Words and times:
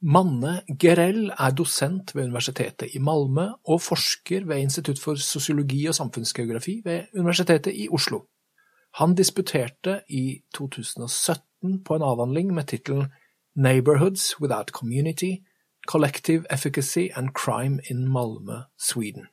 Manne 0.00 0.62
Gerell 0.78 1.32
er 1.34 1.50
dosent 1.50 2.14
ved 2.14 2.28
Universitetet 2.28 2.94
i 2.94 3.00
Malmö 3.02 3.48
og 3.66 3.80
forsker 3.82 4.44
ved 4.46 4.62
Institutt 4.62 5.00
for 5.02 5.14
sosiologi 5.14 5.86
og 5.86 5.94
samfunnsgeografi 5.94 6.80
ved 6.84 7.10
Universitetet 7.14 7.74
i 7.74 7.88
Oslo. 7.90 8.20
Han 8.94 9.14
disputerte 9.14 10.00
i 10.08 10.40
2017 10.54 11.84
på 11.84 11.96
en 11.96 12.02
avhandling 12.02 12.54
med 12.54 12.64
tittelen 12.64 13.06
Neighborhoods 13.56 14.40
Without 14.40 14.70
Community– 14.70 15.32
Collective 15.88 16.44
Efficacy 16.50 17.08
and 17.16 17.28
Crime 17.34 17.80
in 17.90 18.06
Malmö, 18.06 18.62
Sweden. 18.78 19.26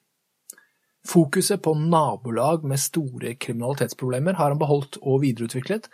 Fokuset 1.06 1.62
på 1.62 1.74
nabolag 1.74 2.66
med 2.66 2.78
store 2.78 3.36
kriminalitetsproblemer 3.36 4.34
har 4.34 4.48
han 4.48 4.60
beholdt 4.60 4.98
og 5.02 5.22
videreutviklet, 5.22 5.90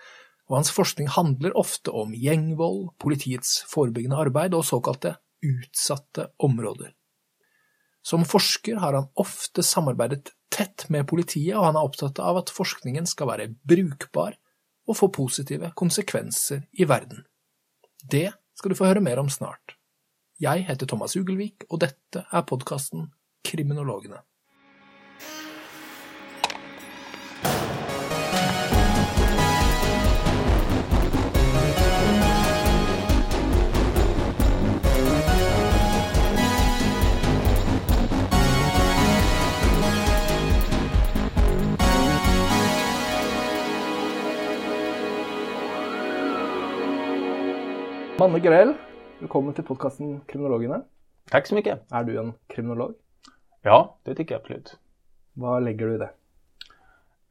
og 0.51 0.57
hans 0.57 0.71
forskning 0.75 1.07
handler 1.15 1.55
ofte 1.55 1.93
om 1.95 2.11
gjengvold, 2.11 2.89
politiets 2.99 3.61
forebyggende 3.71 4.19
arbeid 4.19 4.55
og 4.57 4.65
såkalte 4.67 5.15
utsatte 5.41 6.27
områder. 6.43 6.91
Som 8.03 8.25
forsker 8.27 8.81
har 8.81 8.97
han 8.97 9.07
ofte 9.21 9.63
samarbeidet 9.63 10.33
tett 10.51 10.89
med 10.91 11.07
politiet, 11.07 11.55
og 11.55 11.69
han 11.69 11.79
er 11.79 11.87
opptatt 11.87 12.19
av 12.19 12.41
at 12.41 12.51
forskningen 12.51 13.07
skal 13.07 13.29
være 13.31 13.51
brukbar 13.63 14.35
og 14.89 14.97
få 14.97 15.07
positive 15.15 15.71
konsekvenser 15.77 16.65
i 16.75 16.87
verden. 16.89 17.23
Det 18.03 18.27
skal 18.57 18.73
du 18.73 18.77
få 18.77 18.89
høre 18.89 19.05
mer 19.05 19.21
om 19.21 19.29
snart. 19.31 19.77
Jeg 20.41 20.65
heter 20.67 20.89
Thomas 20.89 21.15
Ugelvik, 21.15 21.67
og 21.69 21.83
dette 21.85 22.25
er 22.27 22.45
podkasten 22.49 23.11
Kriminologene. 23.45 24.19
Manne 48.21 48.39
Grell, 48.39 48.73
velkommen 49.19 49.53
till 49.53 49.63
podcasten 49.63 50.21
Kriminologerna. 50.25 50.81
Tack 51.29 51.47
så 51.47 51.55
mycket. 51.55 51.91
Är 51.91 52.03
du 52.03 52.19
en 52.19 52.33
kriminolog? 52.47 52.93
Ja, 53.61 53.97
det 54.03 54.15
tycker 54.15 54.35
jag 54.35 54.39
absolut. 54.39 54.77
Vad 55.33 55.63
lägger 55.63 55.87
du 55.87 55.95
i 55.95 55.97
det? 55.97 56.09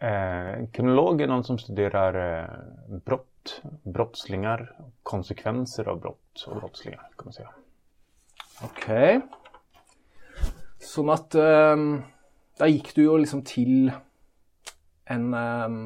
Eh, 0.07 0.67
kriminolog 0.73 1.21
är 1.21 1.27
någon 1.27 1.45
som 1.45 1.59
studerar 1.59 2.43
eh, 2.43 2.99
brott, 3.05 3.63
brottslingar, 3.83 4.77
konsekvenser 5.03 5.89
av 5.89 6.01
brott 6.01 6.47
och 6.47 6.57
brottslingar 6.57 7.09
kan 7.17 7.25
man 7.25 7.33
säga. 7.33 7.51
Okej. 8.63 9.17
Okay. 9.17 9.29
Sånn 10.79 11.11
at 11.11 11.35
um, 11.39 12.03
Da 12.59 12.67
gikk 12.67 12.95
du 12.97 13.05
jo 13.05 13.17
liksom 13.17 13.47
til 13.47 13.93
en 15.07 15.35
um, 15.35 15.81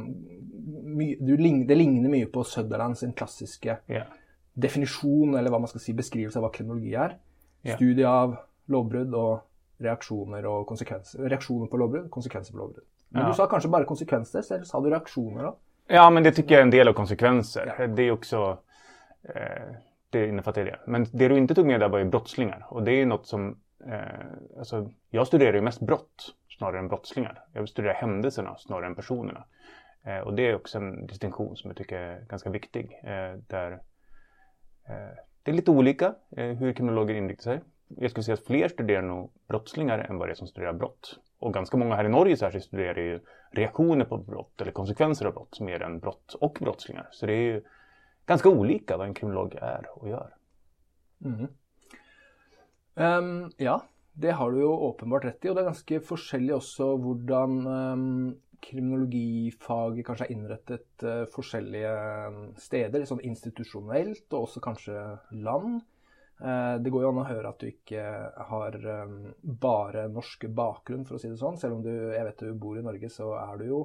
my, 0.96 1.14
du, 1.20 1.36
Det 1.36 1.76
ligner 1.76 2.08
mye 2.08 2.26
på 2.26 2.44
Sutherland 2.44 2.98
sin 2.98 3.12
klassiske 3.12 3.82
Yeah. 3.90 4.08
Definisjon, 4.54 5.34
eller 5.34 5.50
hva 5.50 5.58
man 5.58 5.68
skal 5.68 5.80
si, 5.80 5.92
beskrivelse 5.92 6.38
av 6.38 6.44
hva 6.46 6.52
kriminologi 6.54 6.94
er. 6.94 7.16
Ja. 7.62 7.76
Studie 7.76 8.04
av 8.08 8.36
lovbrudd 8.70 9.14
og 9.14 9.40
reaksjoner 9.84 10.46
og 10.46 10.66
konsekvenser. 10.68 11.24
Reaksjoner 11.28 11.66
på 11.70 11.76
lovbrudd, 11.80 12.10
konsekvenser 12.10 12.52
på 12.54 12.58
lovbrudd. 12.58 12.84
Men 13.08 13.22
Ja. 13.22 13.28
du 13.28 13.34
sa 13.34 13.46
kanskje 13.46 13.70
bare 13.70 13.84
konsekvenser, 13.84 14.42
eller 14.54 14.64
sa 14.64 14.80
du 14.80 14.90
reaksjoner 14.90 15.44
òg? 15.44 15.54
Ja, 15.86 16.10
men 16.10 16.22
det 16.22 16.32
tycker 16.32 16.54
jag 16.54 16.58
är 16.58 16.62
en 16.62 16.70
del 16.70 16.88
av 16.88 16.92
konsekvenser. 16.92 17.74
Ja. 17.78 17.86
Det 17.86 18.02
är 18.02 18.10
också, 18.10 18.58
eh, 19.34 19.74
det 20.10 20.28
innefattar 20.28 20.64
det. 20.64 20.78
Men 20.86 21.06
det 21.12 21.28
du 21.28 21.36
inte 21.38 21.54
tog 21.54 21.66
med 21.66 21.80
där 21.80 21.88
var 21.88 21.98
ju 21.98 22.04
brottslingar. 22.04 22.66
Och 22.70 22.82
det 22.82 22.92
är 22.92 23.06
något 23.06 23.26
som, 23.26 23.58
eh, 23.86 24.58
alltså, 24.58 24.90
jag 25.10 25.26
studerar 25.26 25.54
ju 25.54 25.60
mest 25.60 25.80
brott 25.80 26.34
snarare 26.58 26.78
än 26.78 26.88
brottslingar. 26.88 27.44
Jag 27.52 27.68
studerar 27.68 27.94
händelserna 27.94 28.56
snarare 28.58 28.86
än 28.86 28.94
personerna. 28.94 29.44
Eh, 30.04 30.18
och 30.18 30.34
det 30.34 30.42
är 30.50 30.54
också 30.54 30.78
en 30.78 31.06
distinktion 31.06 31.56
som 31.56 31.70
jag 31.70 31.76
tycker 31.76 31.96
är 31.98 32.20
ganska 32.28 32.50
viktig. 32.50 33.00
Eh, 33.04 33.38
där 33.46 33.80
Eh, 34.88 35.16
det 35.42 35.50
är 35.50 35.54
lite 35.54 35.70
olika 35.70 36.14
eh, 36.36 36.46
hur 36.46 36.72
kriminologer 36.72 37.14
inriktar 37.14 37.42
sig. 37.42 37.60
Jag 37.88 38.10
skulle 38.10 38.24
säga 38.24 38.34
att 38.34 38.46
fler 38.46 38.68
studerar 38.68 39.02
nog 39.02 39.30
brottslingar 39.48 39.98
än 39.98 40.18
vad 40.18 40.28
det 40.28 40.32
är 40.32 40.34
som 40.34 40.46
studerar 40.46 40.72
brott. 40.72 41.18
Och 41.38 41.54
ganska 41.54 41.76
många 41.76 41.94
här 41.94 42.04
i 42.04 42.08
Norge 42.08 42.36
särskilt 42.36 42.64
studerar 42.64 42.96
ju 42.96 43.20
reaktioner 43.50 44.04
på 44.04 44.18
brott 44.18 44.60
eller 44.60 44.72
konsekvenser 44.72 45.26
av 45.26 45.32
brott 45.32 45.60
mer 45.60 45.82
än 45.82 45.98
brott 45.98 46.34
och 46.34 46.58
brottslingar. 46.60 47.08
Så 47.10 47.26
det 47.26 47.32
är 47.32 47.52
ju 47.54 47.62
ganska 48.26 48.48
olika 48.48 48.96
vad 48.96 49.06
en 49.06 49.14
kriminolog 49.14 49.54
är 49.54 49.86
och 49.98 50.08
gör. 50.08 50.34
Mm. 51.24 51.46
Um, 52.94 53.50
ja, 53.56 53.82
det 54.12 54.30
har 54.30 54.52
du 54.52 54.60
jo 54.60 54.72
åpenbart 54.72 55.24
rett 55.24 55.44
i. 55.44 55.50
Og 55.50 55.56
det 55.56 55.64
er 55.64 55.70
ganske 55.70 56.00
forskjellig 56.00 56.54
også 56.54 56.94
hvordan 57.02 57.56
um, 57.66 57.74
ehm, 57.74 58.34
kriminologifaget 58.64 60.06
kanskje 60.06 60.26
er 60.26 60.34
innrettet 60.34 61.04
uh, 61.06 61.24
forskjellige 61.32 61.90
eh, 61.90 62.38
steder, 62.60 63.04
sånn 63.08 63.22
institusjonelt, 63.26 64.26
og 64.32 64.46
også 64.46 64.62
kanskje 64.64 65.04
land. 65.44 65.82
Uh, 66.40 66.80
det 66.82 66.90
går 66.90 67.04
jo 67.04 67.12
an 67.12 67.22
å 67.22 67.28
høre 67.28 67.52
at 67.52 67.62
du 67.62 67.68
ikke 67.70 68.02
har 68.50 68.78
um, 69.04 69.14
bare 69.44 70.08
norsk 70.12 70.48
bakgrunn, 70.56 71.06
for 71.06 71.18
å 71.18 71.22
si 71.22 71.30
det 71.30 71.40
sånn. 71.40 71.60
Selv 71.60 71.78
om 71.78 71.86
du, 71.86 71.92
jeg 71.92 72.26
vet 72.26 72.44
du 72.44 72.52
bor 72.58 72.80
i 72.80 72.84
Norge, 72.84 73.12
så 73.12 73.30
er 73.38 73.60
du 73.60 73.68
jo 73.68 73.80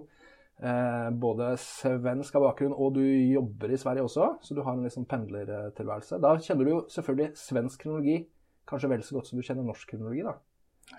uh, 0.64 1.10
både 1.14 1.54
svensk 1.62 2.40
av 2.40 2.50
bakgrunn, 2.50 2.76
og 2.76 2.98
du 2.98 3.06
jobber 3.06 3.76
i 3.76 3.80
Sverige 3.80 4.08
også, 4.08 4.34
så 4.42 4.58
du 4.58 4.64
har 4.66 4.76
en 4.76 4.88
liksom 4.88 5.08
pendlertilværelse. 5.12 6.24
Da 6.24 6.36
kjenner 6.42 6.66
du 6.66 6.76
jo 6.78 6.84
selvfølgelig 6.96 7.34
svensk 7.40 7.86
kriminologi 7.86 8.22
kanskje 8.70 8.92
vel 8.92 9.04
så 9.06 9.18
godt 9.18 9.30
som 9.30 9.40
du 9.40 9.46
kjenner 9.46 9.66
norsk 9.66 9.90
kriminologi, 9.90 10.26
da. 10.26 10.36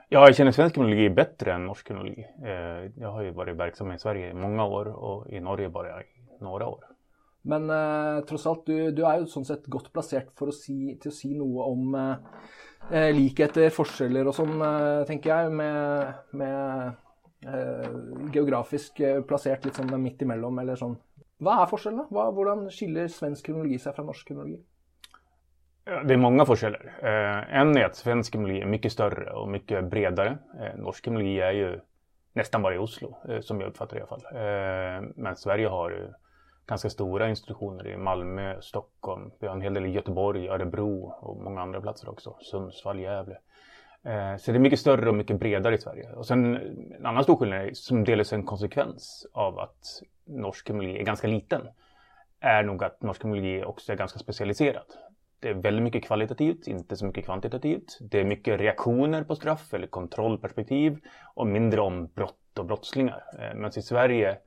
Ja, 0.09 0.27
jag 0.27 0.37
känner 0.37 0.53
svensk 0.53 0.75
kriminologi 0.75 1.11
bättre 1.11 1.53
än 1.53 1.67
norsk 1.67 1.87
kriminologi. 1.87 2.27
Eh, 2.45 2.91
jag 2.97 3.13
har 3.13 3.23
ju 3.23 3.31
varit 3.31 3.57
verksam 3.57 3.93
i 3.93 3.99
Sverige 3.99 4.31
i 4.31 4.35
många 4.35 4.65
år 4.65 4.87
och 4.87 5.31
i 5.31 5.41
Norge 5.41 5.69
bara 5.69 6.03
i 6.03 6.05
några 6.41 6.67
år. 6.67 6.85
Men 7.43 7.71
eh, 7.71 8.25
trots 8.25 8.47
allt, 8.47 8.67
du, 8.67 8.91
du 8.91 9.07
är 9.07 9.19
ju 9.19 9.27
sånn 9.27 9.45
sett 9.45 9.67
godt 9.67 9.93
plassert 9.93 10.33
for 10.37 10.53
å 10.53 10.55
si, 10.55 10.97
til 11.01 11.13
å 11.13 11.15
si 11.15 11.31
noe 11.39 11.69
om 11.73 11.95
eh, 11.97 12.43
eh 12.91 13.13
likheter, 13.17 13.71
forskjeller 13.73 14.29
och 14.29 14.37
sånn, 14.37 14.59
eh, 14.61 15.05
tenker 15.09 15.33
jeg, 15.33 15.55
med, 15.57 16.13
med 16.37 16.93
eh, 17.47 17.95
geografisk 18.35 19.01
eh, 19.01 19.23
placerat 19.23 19.65
liksom 19.65 19.89
litt 19.89 19.97
sånn 19.97 20.05
midt 20.05 20.27
imellom, 20.27 20.59
eller 20.61 20.77
sånn. 20.81 20.99
Hva 21.41 21.63
er 21.63 21.73
skillnaden? 21.73 22.11
Hur 22.11 22.19
Hva, 22.19 22.27
hvordan 22.37 22.67
skiller 22.75 23.09
svensk 23.09 23.47
kriminologi 23.47 23.81
seg 23.81 23.97
fra 23.97 24.05
norsk 24.05 24.27
kriminologi? 24.29 24.61
Eh, 25.91 26.05
det 26.05 26.15
är 26.15 26.19
många 26.19 26.47
förkällor. 26.47 26.93
Eh, 27.03 27.57
en 27.57 27.77
är 27.77 27.85
att 27.85 27.97
svensk 27.97 28.33
kriminologi 28.33 28.63
är 28.63 28.67
mycket 28.67 28.93
större 28.93 29.31
och 29.31 29.49
mycket 29.49 29.85
bredare. 29.85 30.39
Eh, 30.61 30.77
norsk 30.77 31.05
kriminologi 31.05 31.41
är 31.41 31.53
ju 31.53 31.81
nästan 32.33 32.63
bara 32.63 32.75
i 32.75 32.79
Oslo, 32.79 33.17
som 33.41 33.61
jag 33.61 33.69
uppfattar 33.69 33.97
det 33.97 34.01
i 34.01 34.03
alla 34.03 34.09
fall. 34.09 35.15
Men 35.17 35.37
Sverige 35.37 35.69
har 35.69 35.91
ju 35.91 36.13
ganska 36.67 36.91
stora 36.91 37.29
institutioner 37.29 37.87
i 37.87 37.97
Malmö, 37.97 38.61
Stockholm, 38.61 39.31
vi 39.41 39.47
har 39.47 39.55
en 39.55 39.61
hel 39.61 39.75
del 39.75 39.87
i 39.87 39.91
Göteborg, 39.91 40.49
Örebro 40.49 41.15
och 41.21 41.43
många 41.43 41.61
andra 41.61 41.81
platser 41.81 42.09
också. 42.09 42.37
Sundsvall, 42.41 43.01
Gävle. 43.01 43.39
Så 44.39 44.53
det 44.53 44.59
är 44.59 44.59
mycket 44.59 44.81
större 44.81 45.09
och 45.09 45.15
mycket 45.15 45.41
bredare 45.41 45.75
i 45.75 45.79
Sverige. 45.79 46.13
Och 46.13 46.27
sen 46.27 46.57
en 46.99 47.07
annan 47.07 47.23
stor 47.23 47.37
skillnad 47.37 47.61
är, 47.61 47.71
som 47.75 48.05
delvis 48.05 48.33
är 48.33 48.37
en 48.37 48.47
konsekvens 48.47 49.27
av 49.33 49.59
att 49.59 50.03
norsk 50.25 50.67
kriminologi 50.67 51.01
är 51.01 51.05
ganska 51.05 51.27
liten 51.27 51.69
är 52.41 52.63
nog 52.63 52.85
att 52.85 53.03
norsk 53.03 53.23
kriminologi 53.23 53.65
också 53.65 53.93
är 53.93 53.97
ganska 53.97 54.19
specialiserad. 54.19 54.87
Det 55.41 55.49
är 55.49 55.55
väldigt 55.55 55.83
mycket 55.83 56.05
kvalitativt, 56.05 56.67
inte 56.67 56.97
så 56.97 57.07
mycket 57.07 57.25
kvantitativt. 57.25 57.99
Det 58.01 58.21
är 58.21 58.25
mycket 58.25 58.61
reaktioner 58.61 59.25
på 59.25 59.37
straff 59.37 59.75
eller 59.75 59.87
kontrollperspektiv 59.87 60.99
och 61.35 61.47
mindre 61.47 61.81
om 61.81 62.07
brott 62.07 62.59
och 62.59 62.67
brottslingar. 62.67 63.25
Eh, 63.39 63.55
Medan 63.55 63.71
i 63.77 63.83
Sverige 63.83 64.39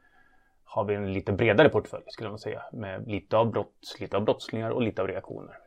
har 0.63 0.83
vi 0.83 0.95
en 0.95 1.13
lite 1.13 1.31
bredare 1.31 1.69
portfölj 1.69 2.03
skulle 2.07 2.29
man 2.29 2.39
säga. 2.39 2.63
Med 2.71 3.07
lite 3.07 3.37
av 3.37 3.51
brott, 3.51 3.95
lite 3.99 4.17
av 4.17 4.23
brottslingar 4.23 4.69
och 4.69 4.81
lite 4.81 5.01
av 5.01 5.07
reaktioner. 5.07 5.57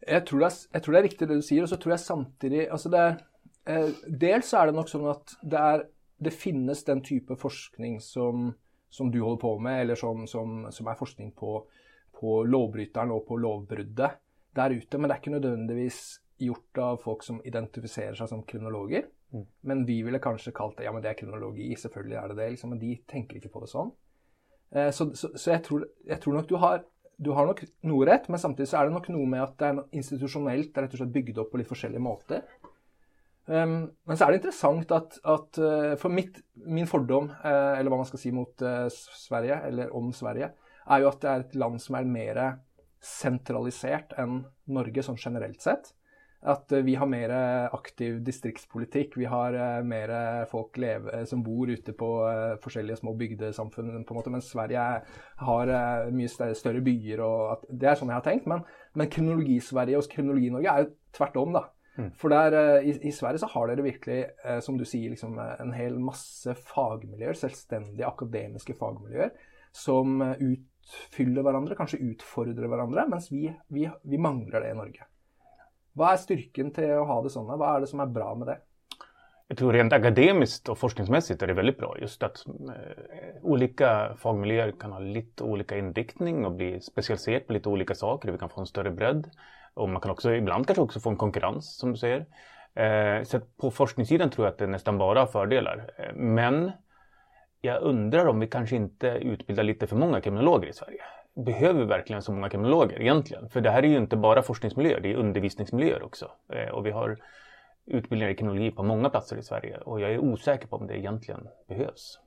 Jag 0.00 0.26
tror, 0.26 0.40
det 0.40 0.50
jag 0.72 0.82
tror 0.82 0.92
det 0.92 0.98
är 0.98 1.02
riktigt 1.02 1.28
det 1.28 1.34
du 1.34 1.42
säger 1.42 1.62
och 1.62 1.68
så 1.68 1.76
tror 1.76 1.92
jag 1.92 2.00
samtidigt, 2.00 2.70
alltså 2.70 2.88
det 2.88 2.98
är 2.98 3.16
eh, 3.64 3.88
Dels 4.06 4.48
så 4.48 4.64
det 4.66 4.72
nog 4.72 4.88
så 4.88 5.08
att 5.08 5.36
det, 5.42 5.56
är, 5.56 5.86
det 6.18 6.30
finns 6.30 6.84
den 6.84 7.02
type 7.02 7.36
forskning 7.36 8.00
som, 8.00 8.54
som 8.90 9.10
du 9.10 9.20
håller 9.20 9.36
på 9.36 9.58
med, 9.58 9.80
eller 9.80 9.94
som, 9.94 10.26
som, 10.26 10.72
som 10.72 10.86
är 10.86 10.94
forskning 10.94 11.30
på, 11.30 11.66
på 12.18 12.40
lovbryteren 12.48 13.12
og 13.14 13.24
på 13.28 13.38
lovbruddet 13.40 14.18
der 14.58 14.74
ute. 14.74 14.98
Men 14.98 15.08
det 15.08 15.14
er 15.14 15.22
ikke 15.22 15.36
nødvendigvis 15.36 16.00
gjort 16.38 16.82
av 16.82 17.00
folk 17.02 17.24
som 17.26 17.40
identifiserer 17.46 18.18
seg 18.18 18.30
som 18.30 18.44
kriminologer. 18.46 19.08
Mm. 19.34 19.46
Men 19.70 19.86
vi 19.88 20.00
ville 20.06 20.22
kanskje 20.22 20.54
kalt 20.56 20.78
det 20.78 20.86
ja, 20.86 20.92
men 20.94 21.04
det 21.04 21.12
er 21.12 21.18
kriminologi, 21.18 21.70
selvfølgelig 21.78 22.20
er 22.20 22.30
det 22.30 22.38
det. 22.40 22.52
Liksom, 22.54 22.72
men 22.74 22.82
de 22.82 22.94
tenker 23.10 23.40
ikke 23.40 23.52
på 23.54 23.64
det 23.64 23.72
sånn. 23.72 23.90
Eh, 24.74 24.90
så 24.94 25.10
så, 25.14 25.32
så 25.34 25.52
jeg, 25.54 25.64
tror, 25.66 25.84
jeg 26.08 26.22
tror 26.22 26.38
nok 26.38 26.48
du 26.48 26.56
har 26.62 26.86
du 27.18 27.32
har 27.34 27.48
nok 27.48 27.64
noe 27.90 28.06
rett, 28.06 28.28
men 28.30 28.38
samtidig 28.38 28.68
så 28.70 28.78
er 28.78 28.86
det 28.86 28.94
nok 28.94 29.08
noe 29.10 29.26
med 29.26 29.42
at 29.42 29.56
det 29.58 29.66
er 29.66 29.72
noe 29.80 29.98
institusjonelt, 29.98 30.68
det 30.70 30.78
er 30.78 30.84
rett 30.86 30.92
og 30.94 31.00
slett 31.00 31.14
bygd 31.16 31.40
opp 31.42 31.48
på 31.50 31.58
litt 31.58 31.70
forskjellige 31.70 32.02
måter. 32.04 32.44
Um, 33.48 33.88
men 34.06 34.14
så 34.14 34.26
er 34.26 34.30
det 34.30 34.38
interessant 34.38 34.92
at, 34.94 35.16
at 35.26 35.58
uh, 35.58 35.96
for 35.98 36.14
mitt, 36.14 36.38
min 36.62 36.86
fordom, 36.86 37.26
uh, 37.42 37.74
eller 37.74 37.90
hva 37.90 37.98
man 37.98 38.06
skal 38.06 38.22
si 38.22 38.30
mot 38.30 38.62
Sverige, 38.94 39.56
eller 39.66 39.90
om 39.98 40.12
Sverige, 40.14 40.52
er 40.88 41.04
jo 41.04 41.12
at 41.12 41.22
det 41.22 41.30
er 41.30 41.44
et 41.44 41.60
land 41.60 41.78
som 41.82 41.98
er 41.98 42.08
mer 42.08 42.42
sentralisert 43.04 44.14
enn 44.18 44.42
Norge 44.74 45.04
sånn 45.06 45.20
generelt 45.20 45.62
sett. 45.62 45.92
At 46.38 46.70
vi 46.86 46.94
har 46.94 47.08
mer 47.10 47.32
aktiv 47.74 48.20
distriktspolitikk. 48.22 49.16
Vi 49.18 49.26
har 49.26 49.56
mer 49.82 50.12
folk 50.50 50.76
leve, 50.78 51.24
som 51.26 51.42
bor 51.42 51.66
ute 51.66 51.94
på 51.98 52.10
forskjellige 52.62 53.00
små 53.00 53.16
bygdesamfunn, 53.18 54.04
på 54.06 54.14
en 54.14 54.18
måte, 54.20 54.30
mens 54.30 54.50
Sverige 54.52 54.84
har 55.42 55.72
mye 56.14 56.30
større 56.30 56.84
byer. 56.86 57.24
og 57.26 57.66
Det 57.66 57.90
er 57.90 57.98
sånn 57.98 58.12
jeg 58.12 58.20
har 58.20 58.28
tenkt. 58.28 58.46
Men, 58.50 58.62
men 58.94 59.10
kronologi-Sverige 59.10 59.98
og 59.98 60.12
kronologi-Norge 60.14 60.76
er 60.76 60.86
jo 60.86 60.94
tvert 61.18 61.42
om, 61.42 61.58
da. 61.58 61.64
Mm. 61.98 62.12
For 62.14 62.30
der, 62.30 62.54
i, 62.86 62.94
i, 63.10 63.10
Sverige 63.10 63.42
så 63.42 63.50
har 63.50 63.72
dere 63.72 63.88
virkelig, 63.88 64.20
som 64.62 64.78
du 64.78 64.86
sier, 64.86 65.10
liksom, 65.10 65.34
en 65.42 65.74
hel 65.74 65.98
masse 65.98 66.54
fagmiljøer, 66.70 67.34
selvstendige 67.34 68.06
akademiske 68.06 68.78
fagmiljøer, 68.78 69.34
som 69.74 70.22
utfyller 70.88 71.42
hverandre, 71.42 71.76
kanskje 71.78 72.00
utfordrer 72.12 72.68
hverandre, 72.68 73.06
mens 73.08 73.30
vi, 73.32 73.48
vi, 73.68 73.88
vi 74.02 74.18
mangler 74.18 74.60
det 74.60 74.70
i 74.70 74.74
Norge. 74.74 75.04
Vad 75.92 76.12
är 76.12 76.16
styrken 76.16 76.70
till 76.70 76.90
att 76.90 77.06
ha 77.06 77.22
det 77.22 77.30
sånn? 77.30 77.46
Vad 77.58 77.76
är 77.76 77.80
det 77.80 77.86
som 77.86 78.00
är 78.00 78.06
bra 78.06 78.34
med 78.34 78.48
det? 78.48 78.58
Jag 79.48 79.58
tror 79.58 79.72
rent 79.72 79.92
akademiskt 79.92 80.68
och 80.68 80.78
forskningsmässigt 80.78 81.42
är 81.42 81.46
det 81.46 81.54
väldigt 81.54 81.78
bra. 81.78 81.96
Just 82.00 82.22
att 82.22 82.44
olika 83.42 84.06
eh, 84.06 84.16
fagmiljöer 84.16 84.72
kan 84.72 84.92
ha 84.92 84.98
lite 84.98 85.44
olika 85.44 85.78
inriktning 85.78 86.44
och 86.44 86.52
bli 86.52 86.80
specialiserade 86.80 87.44
på 87.44 87.52
lite 87.52 87.68
olika 87.68 87.94
saker. 87.94 88.32
Vi 88.32 88.38
kan 88.38 88.48
få 88.48 88.60
en 88.60 88.66
större 88.66 88.90
bredd. 88.90 89.30
Och 89.74 89.88
man 89.88 90.00
kan 90.00 90.10
också 90.10 90.34
ibland 90.34 90.66
kanske 90.66 90.82
också 90.82 91.00
få 91.00 91.10
en 91.10 91.16
konkurrens 91.16 91.78
som 91.78 91.92
du 91.92 91.96
säger. 91.96 92.26
Eh, 92.74 93.24
så 93.24 93.40
på 93.40 93.70
forskningssidan 93.70 94.30
tror 94.30 94.46
jag 94.46 94.52
att 94.52 94.58
det 94.58 94.66
nästan 94.66 94.98
bara 94.98 95.20
har 95.20 95.26
fördelar. 95.26 95.90
Eh, 95.96 96.14
men 96.14 96.72
jag 97.60 97.82
undrar 97.82 98.26
om 98.26 98.40
vi 98.40 98.46
kanske 98.46 98.76
inte 98.76 99.06
utbildar 99.08 99.62
lite 99.62 99.86
för 99.86 99.96
många 99.96 100.20
kriminologer 100.20 100.68
i 100.68 100.72
Sverige 100.72 101.02
behöver 101.44 101.80
vi 101.80 101.86
verkligen 101.86 102.22
så 102.22 102.32
många 102.32 102.48
kriminologer 102.48 103.00
egentligen? 103.00 103.48
För 103.48 103.60
det 103.60 103.70
här 103.70 103.82
är 103.82 103.88
ju 103.88 103.96
inte 103.96 104.16
bara 104.16 104.42
forskningsmiljöer, 104.42 105.00
det 105.00 105.12
är 105.12 105.16
undervisningsmiljöer 105.16 106.02
också. 106.02 106.30
Eh, 106.48 106.68
och 106.68 106.86
vi 106.86 106.90
har 106.90 107.18
utbildningar 107.86 108.32
i 108.32 108.34
kriminologi 108.34 108.70
på 108.70 108.82
många 108.82 109.10
platser 109.10 109.36
i 109.36 109.42
Sverige 109.42 109.78
och 109.78 110.00
jag 110.00 110.12
är 110.12 110.18
osäker 110.18 110.68
på 110.68 110.76
om 110.76 110.86
det 110.86 110.98
egentligen 110.98 111.48
behövs. 111.68 112.20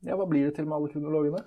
Ja, 0.00 0.16
vad 0.16 0.28
blir 0.28 0.44
det 0.44 0.50
till 0.50 0.64
med 0.64 0.76
alla 0.76 0.88
kriminologerna? 0.88 1.38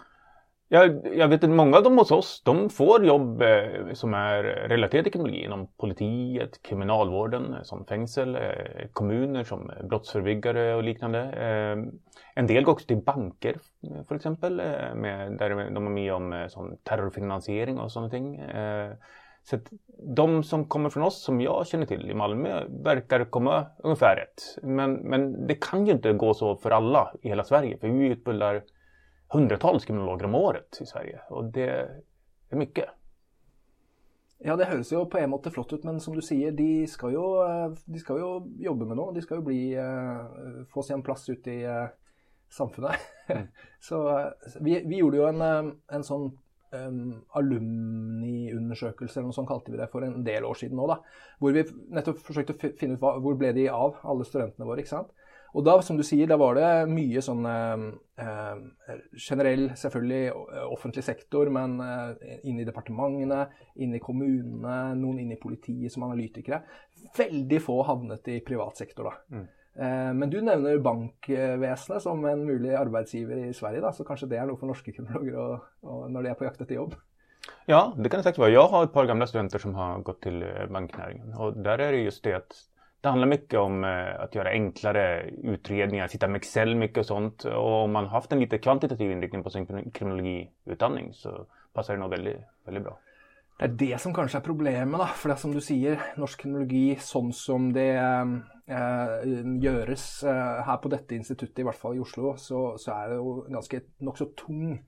Jag, 0.74 1.08
jag 1.18 1.28
vet 1.28 1.44
att 1.44 1.50
många 1.50 1.78
av 1.78 1.84
dem 1.84 1.98
hos 1.98 2.12
oss, 2.12 2.42
de 2.46 2.70
får 2.70 3.06
jobb 3.06 3.42
eh, 3.42 3.94
som 3.94 4.14
är 4.14 4.44
relaterade 4.44 5.04
till 5.04 5.12
kriminologi 5.12 5.46
inom 5.46 5.68
politiet, 5.68 6.62
kriminalvården 6.62 7.54
eh, 7.54 7.62
som 7.64 7.86
fängsel, 7.86 8.36
eh, 8.36 8.42
kommuner 8.94 9.44
som 9.44 9.72
brottsförebyggare 9.84 10.76
och 10.76 10.84
liknande. 10.84 11.20
Eh, 11.20 12.02
en 12.36 12.48
del 12.48 12.64
går 12.64 12.72
också 12.72 12.88
till 12.88 12.98
banker 12.98 13.56
eh, 13.84 14.06
för 14.08 14.16
exempel, 14.16 14.60
eh, 14.60 14.96
med, 14.96 15.38
där 15.38 15.50
de 15.50 15.86
är 15.88 15.90
med 15.90 16.14
om 16.14 16.34
eh, 16.34 16.48
sån 16.48 16.78
terrorfinansiering 16.84 17.80
och 17.80 17.92
sådana 17.92 18.10
ting. 18.10 18.42
Så 19.44 19.56
att 19.56 19.70
de 20.16 20.44
som 20.44 20.66
kommer 20.66 20.90
från 20.90 21.04
oss, 21.04 21.24
som 21.24 21.42
jag 21.42 21.68
känner 21.68 21.86
till 21.86 22.12
i 22.12 22.14
Malmö, 22.14 22.64
verkar 22.84 23.26
komma 23.26 23.66
ungefär 23.78 24.16
rätt. 24.16 24.64
Men, 24.64 24.94
men 24.94 25.48
det 25.48 25.56
kan 25.56 25.86
ju 25.86 25.92
inte 25.92 26.14
gå 26.14 26.34
så 26.34 26.56
för 26.56 26.72
alla 26.72 27.14
i 27.22 27.30
hela 27.30 27.44
Sverige, 27.44 27.78
för 27.78 27.88
vi 27.88 28.06
utbildar 28.06 28.64
hundratals 29.32 29.86
kriminologer 29.86 30.26
om 30.26 30.36
året 30.36 30.82
i 30.82 30.86
Sverige 30.86 31.22
och 31.30 31.46
det 31.46 31.70
är 32.50 32.56
mycket. 32.56 32.90
Ja, 34.44 34.56
det 34.58 34.66
høres 34.72 34.90
jo 34.90 35.04
på 35.06 35.20
en 35.22 35.30
måte 35.30 35.52
flott 35.54 35.74
ut, 35.74 35.84
men 35.86 36.00
som 36.02 36.16
du 36.18 36.22
sier, 36.26 36.54
de 36.58 36.88
skal 36.90 37.14
jo, 37.14 37.26
de 37.86 38.00
skal 38.02 38.18
jo 38.18 38.30
jobbe 38.58 38.88
med 38.90 38.98
noe. 38.98 39.14
De 39.14 39.22
skal 39.22 39.38
jo 39.38 39.46
bli, 39.46 39.60
uh, 39.78 40.64
få 40.74 40.82
seg 40.82 40.98
en 40.98 41.04
plass 41.06 41.28
ute 41.30 41.54
i 41.54 41.60
uh, 41.62 41.92
samfunnet. 42.50 43.04
Mm. 43.30 43.44
så 43.88 44.00
uh, 44.10 44.56
vi, 44.66 44.80
vi, 44.82 44.98
gjorde 44.98 45.22
jo 45.22 45.28
en, 45.30 45.76
en 45.94 46.08
sånn 46.08 46.26
um, 46.74 47.20
alumniundersøkelse, 47.38 49.20
eller 49.20 49.30
noe 49.30 49.38
sånt 49.38 49.52
kalte 49.52 49.76
vi 49.76 49.78
det, 49.78 49.92
for 49.94 50.08
en 50.08 50.26
del 50.26 50.50
år 50.50 50.58
siden 50.58 50.82
nå, 50.82 50.90
da. 50.90 50.98
Hvor 51.38 51.54
vi 51.54 51.68
nettopp 51.94 52.26
forsøkte 52.26 52.58
å 52.58 52.74
finne 52.82 52.98
ut 52.98 53.06
hva, 53.06 53.14
hvor 53.22 53.38
ble 53.38 53.54
de 53.58 53.70
av, 53.70 54.02
alle 54.02 54.26
studentene 54.26 54.66
våre, 54.66 54.82
ikke 54.82 54.96
sant. 54.96 55.14
Og 55.52 55.66
da, 55.68 55.76
som 55.84 55.98
du 56.00 56.04
sier, 56.08 56.30
da 56.30 56.38
var 56.40 56.56
det 56.56 56.68
mye 56.92 57.22
sånn 57.24 57.48
eh, 57.50 57.86
eh 58.24 59.00
generell, 59.20 59.66
selvfølgelig 59.80 60.22
eh, 60.32 60.68
offentlig 60.72 61.04
sektor, 61.04 61.52
men 61.52 61.78
eh, 61.84 62.38
inn 62.48 62.62
i 62.62 62.68
departementene, 62.68 63.46
inn 63.84 63.96
i 63.96 64.04
kommunene, 64.04 64.78
noen 65.00 65.20
inn 65.24 65.34
i 65.36 65.40
politiet 65.42 65.92
som 65.92 66.08
analytikere. 66.08 66.62
Veldig 67.18 67.60
få 67.64 67.82
havnet 67.88 68.32
i 68.32 68.40
privat 68.46 68.80
sektor, 68.80 69.12
da. 69.12 69.38
Mm. 69.38 69.48
Eh, 69.76 70.12
men 70.22 70.32
du 70.32 70.42
nevner 70.44 70.82
bankvesenet 70.84 72.04
som 72.04 72.26
en 72.28 72.44
mulig 72.48 72.74
arbeidsgiver 72.76 73.46
i 73.48 73.54
Sverige, 73.56 73.84
da, 73.84 73.94
så 73.96 74.08
kanskje 74.08 74.32
det 74.32 74.42
er 74.42 74.50
noe 74.50 74.60
for 74.60 74.72
norske 74.72 74.96
kriminologer 74.96 75.62
når 75.84 76.20
de 76.22 76.32
er 76.32 76.40
på 76.40 76.48
jakt 76.48 76.64
etter 76.64 76.80
jobb? 76.80 76.98
Ja, 77.66 77.94
det 77.98 78.10
kan 78.10 78.20
det 78.20 78.24
säkert 78.24 78.40
vara. 78.40 78.50
Jag 78.50 78.68
har 78.68 78.84
ett 78.84 78.94
par 78.94 79.06
gamla 79.06 79.28
studenter 79.28 79.60
som 79.60 79.76
har 79.76 80.00
gått 80.00 80.22
till 80.22 80.44
eh, 80.44 80.68
banknäringen 80.70 81.34
och 81.34 81.58
där 81.58 81.80
är 81.80 81.92
det 81.92 81.98
just 81.98 82.24
det 82.24 82.34
att 82.34 82.54
det 83.02 83.10
handlar 83.10 83.28
mycket 83.28 83.60
om 83.60 83.84
eh, 83.84 84.20
att 84.20 84.36
göra 84.36 84.50
enklare 84.50 85.30
utredningar, 85.30 86.08
sitta 86.08 86.28
med 86.28 86.36
Excel 86.36 86.76
mycket 86.76 86.98
och 86.98 87.06
sånt. 87.06 87.46
Och 87.46 87.84
om 87.84 87.92
man 87.92 88.08
haft 88.08 88.32
en 88.32 88.40
lite 88.40 88.58
kvantitativ 88.58 89.12
inriktning 89.12 89.44
på 89.44 89.50
sin 89.50 89.92
kriminologiutbildning 89.92 91.14
så 91.14 91.46
passar 91.74 91.94
det 91.94 92.00
nog 92.00 92.10
väldigt, 92.10 92.38
väldigt 92.66 92.84
bra. 92.84 93.00
Det 93.58 93.66
är 93.66 93.70
det 93.70 94.02
som 94.02 94.14
kanske 94.14 94.38
är 94.38 94.42
problemet, 94.42 95.00
da. 95.00 95.06
For 95.06 95.30
det 95.30 95.36
som 95.36 95.52
du 95.52 95.62
säger, 95.62 96.00
norsk 96.18 96.42
kriminologi 96.42 96.96
sånn 97.02 97.34
som 97.34 97.68
det 97.74 97.92
eh, 97.94 99.28
gjøres 99.62 100.06
eh, 100.24 100.62
her 100.66 100.80
på 100.82 100.90
dette 100.90 101.16
instituttet, 101.16 101.60
i 101.60 101.66
hvert 101.68 101.78
fall 101.78 101.98
i 101.98 102.02
Oslo, 102.02 102.36
så, 102.38 102.64
så 102.82 102.96
er 102.96 103.12
det 103.12 103.20
jo 103.20 103.36
ganske 103.50 103.84
nokså 104.02 104.32
tung 104.38 104.80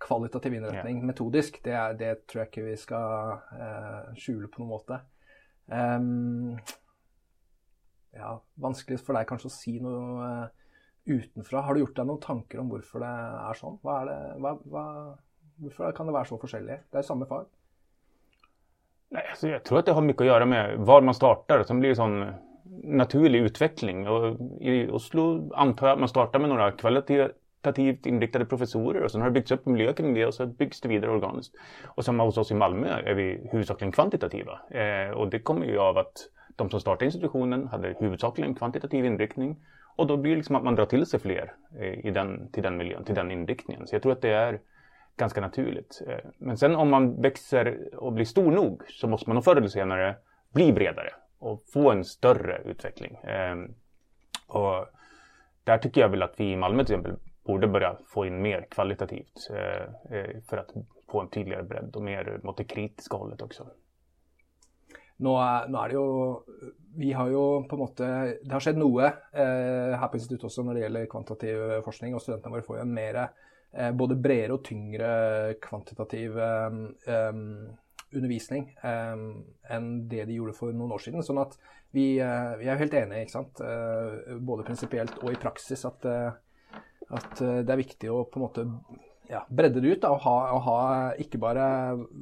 kvalitativ 0.00 0.54
innretning 0.54 0.96
yeah. 1.02 1.06
metodisk. 1.06 1.60
Det, 1.64 1.76
det, 2.00 2.14
tror 2.28 2.42
jeg 2.42 2.52
ikke 2.52 2.66
vi 2.70 2.80
skal 2.80 3.36
eh, 3.56 4.16
skjule 4.16 4.48
på 4.52 4.64
noen 4.64 4.72
måte. 4.72 5.00
Um, 5.66 6.56
ja, 8.14 8.36
vanskelig 8.62 9.00
for 9.00 9.18
deg 9.18 9.28
kanskje 9.28 9.50
å 9.50 9.56
si 9.56 9.76
noe 9.82 10.30
uh, 10.46 10.46
utenfra. 11.06 11.62
Har 11.66 11.74
du 11.74 11.84
gjort 11.84 11.96
deg 11.96 12.08
noen 12.08 12.22
tanker 12.22 12.62
om 12.62 12.70
hvorfor 12.72 13.04
det 13.04 13.12
er 13.42 13.60
sånn? 13.60 13.78
Hva 13.82 14.00
er 14.02 14.10
det, 14.10 14.18
hva, 14.42 14.56
hva, 14.70 14.86
hvorfor 15.62 15.94
kan 15.96 16.10
det 16.10 16.16
være 16.16 16.30
så 16.30 16.40
forskjellig? 16.42 16.80
Det 16.92 17.02
er 17.02 17.06
samme 17.06 17.28
fag. 17.30 17.46
Nej, 19.08 19.26
alltså 19.30 19.48
jag 19.48 19.64
tror 19.64 19.78
att 19.78 19.86
det 19.86 19.92
har 19.92 20.02
mycket 20.02 20.20
att 20.20 20.26
göra 20.26 20.46
med 20.46 20.78
var 20.78 21.00
man 21.00 21.14
startar. 21.14 21.62
Sen 21.62 21.80
blir 21.80 21.88
det 21.88 21.96
sån 21.96 22.34
naturlig 22.84 23.38
utveckling. 23.40 24.08
Och 24.08 24.36
I 24.60 24.88
Oslo 24.90 25.52
antar 25.54 25.86
jag 25.86 25.94
att 25.94 26.00
man 26.00 26.08
startar 26.08 26.38
med 26.38 26.48
några 26.48 26.72
kvalitativt 26.72 28.06
inriktade 28.06 28.44
professorer 28.44 29.02
och 29.02 29.10
sen 29.10 29.20
har 29.20 29.28
det 29.28 29.34
byggts 29.34 29.52
upp 29.52 29.66
miljö 29.66 29.92
kring 29.92 30.14
det 30.14 30.26
och 30.26 30.34
så 30.34 30.46
byggs 30.46 30.80
det 30.80 30.88
vidare 30.88 31.10
organiskt. 31.10 31.54
Och 31.84 32.04
samma 32.04 32.24
hos 32.24 32.38
oss 32.38 32.50
i 32.50 32.54
Malmö 32.54 32.88
är 32.88 33.14
vi 33.14 33.48
huvudsakligen 33.52 33.92
kvantitativa. 33.92 34.60
Eh, 34.70 35.10
och 35.10 35.28
det 35.28 35.38
kommer 35.38 35.66
ju 35.66 35.78
av 35.78 35.98
att 35.98 36.28
de 36.56 36.70
som 36.70 36.80
startade 36.80 37.04
institutionen 37.04 37.66
hade 37.68 37.96
huvudsakligen 37.98 38.54
kvantitativ 38.54 39.04
inriktning 39.04 39.56
och 39.96 40.06
då 40.06 40.16
blir 40.16 40.30
det 40.30 40.36
liksom 40.36 40.56
att 40.56 40.64
man 40.64 40.74
drar 40.74 40.86
till 40.86 41.06
sig 41.06 41.20
fler 41.20 41.52
eh, 41.78 42.06
i 42.06 42.10
den, 42.10 42.52
till 42.52 42.62
den 42.62 42.76
miljön, 42.76 43.04
till 43.04 43.14
den 43.14 43.30
inriktningen. 43.30 43.86
Så 43.86 43.94
jag 43.94 44.02
tror 44.02 44.12
att 44.12 44.22
det 44.22 44.32
är 44.32 44.60
ganska 45.16 45.40
naturligt. 45.40 46.02
Eh, 46.06 46.30
men 46.38 46.56
sen 46.56 46.76
om 46.76 46.90
man 46.90 47.22
växer 47.22 47.94
och 47.96 48.12
blir 48.12 48.24
stor 48.24 48.50
nog 48.50 48.82
så 48.88 49.08
måste 49.08 49.30
man 49.30 49.34
nog 49.34 49.44
förr 49.44 49.56
eller 49.56 49.68
senare 49.68 50.16
bli 50.52 50.72
bredare 50.72 51.10
och 51.38 51.62
få 51.72 51.90
en 51.90 52.04
större 52.04 52.62
utveckling. 52.64 53.16
Eh, 53.16 53.56
och 54.46 54.86
där 55.64 55.78
tycker 55.78 56.00
jag 56.00 56.08
väl 56.08 56.22
att 56.22 56.40
vi 56.40 56.52
i 56.52 56.56
Malmö 56.56 56.84
till 56.84 56.94
exempel 56.94 57.16
borde 57.44 57.68
börja 57.68 57.96
få 58.06 58.26
in 58.26 58.42
mer 58.42 58.66
kvalitativt 58.70 59.50
för 60.48 60.56
att 60.56 60.70
få 61.08 61.20
en 61.20 61.30
tydligare 61.30 61.62
bredd 61.62 61.96
och 61.96 62.02
mer 62.02 62.40
mot 62.42 62.56
det 62.56 62.64
kritiska 62.64 63.16
hållet 63.16 63.42
också. 63.42 63.66
Nå 65.24 65.32
er, 65.40 65.68
nå 65.72 65.80
er, 65.80 65.88
det 65.88 65.96
jo 65.96 66.08
Vi 67.00 67.12
har 67.16 67.30
jo 67.32 67.44
på 67.68 67.76
en 67.76 67.82
måte 67.82 68.08
Det 68.42 68.52
har 68.52 68.64
skjedd 68.64 68.80
noe 68.80 69.06
eh, 69.08 69.94
her 69.96 70.10
på 70.12 70.18
instituttet 70.18 70.48
også 70.50 70.64
når 70.66 70.76
det 70.76 70.84
gjelder 70.84 71.08
kvantitativ 71.12 71.64
eh, 71.70 71.80
forskning. 71.86 72.16
Og 72.16 72.24
studentene 72.24 72.56
våre 72.56 72.66
får 72.66 72.78
jo 72.78 72.84
en 72.84 72.94
mer 72.98 73.20
eh, 73.22 73.90
både 73.96 74.18
bredere 74.20 74.58
og 74.58 74.64
tyngre 74.66 75.10
kvantitativ 75.64 76.36
eh, 76.36 76.78
eh, 77.16 77.42
undervisning 78.16 78.68
eh, 78.86 79.24
enn 79.76 79.88
det 80.10 80.28
de 80.28 80.36
gjorde 80.36 80.56
for 80.58 80.76
noen 80.76 80.94
år 80.96 81.04
siden. 81.06 81.24
Sånn 81.24 81.40
at 81.42 81.56
vi, 81.96 82.18
eh, 82.20 82.52
vi 82.60 82.68
er 82.68 82.80
helt 82.80 82.96
enige, 82.96 83.24
ikke 83.24 83.38
sant? 83.38 83.64
Eh, 83.64 84.36
både 84.36 84.66
prinsipielt 84.68 85.16
og 85.22 85.32
i 85.32 85.40
praksis, 85.40 85.84
at, 85.88 86.04
eh, 86.04 86.76
at 87.16 87.40
det 87.40 87.72
er 87.72 87.80
viktig 87.80 88.10
å 88.12 88.24
på 88.28 88.40
en 88.40 88.44
måte 88.44 88.64
ja, 89.30 89.42
bredde 89.48 89.82
det 89.82 89.96
ut 89.96 90.02
da, 90.02 90.12
og, 90.14 90.22
ha, 90.24 90.34
og 90.54 90.62
ha, 90.66 90.78
ikke 91.22 91.40
bare 91.42 91.66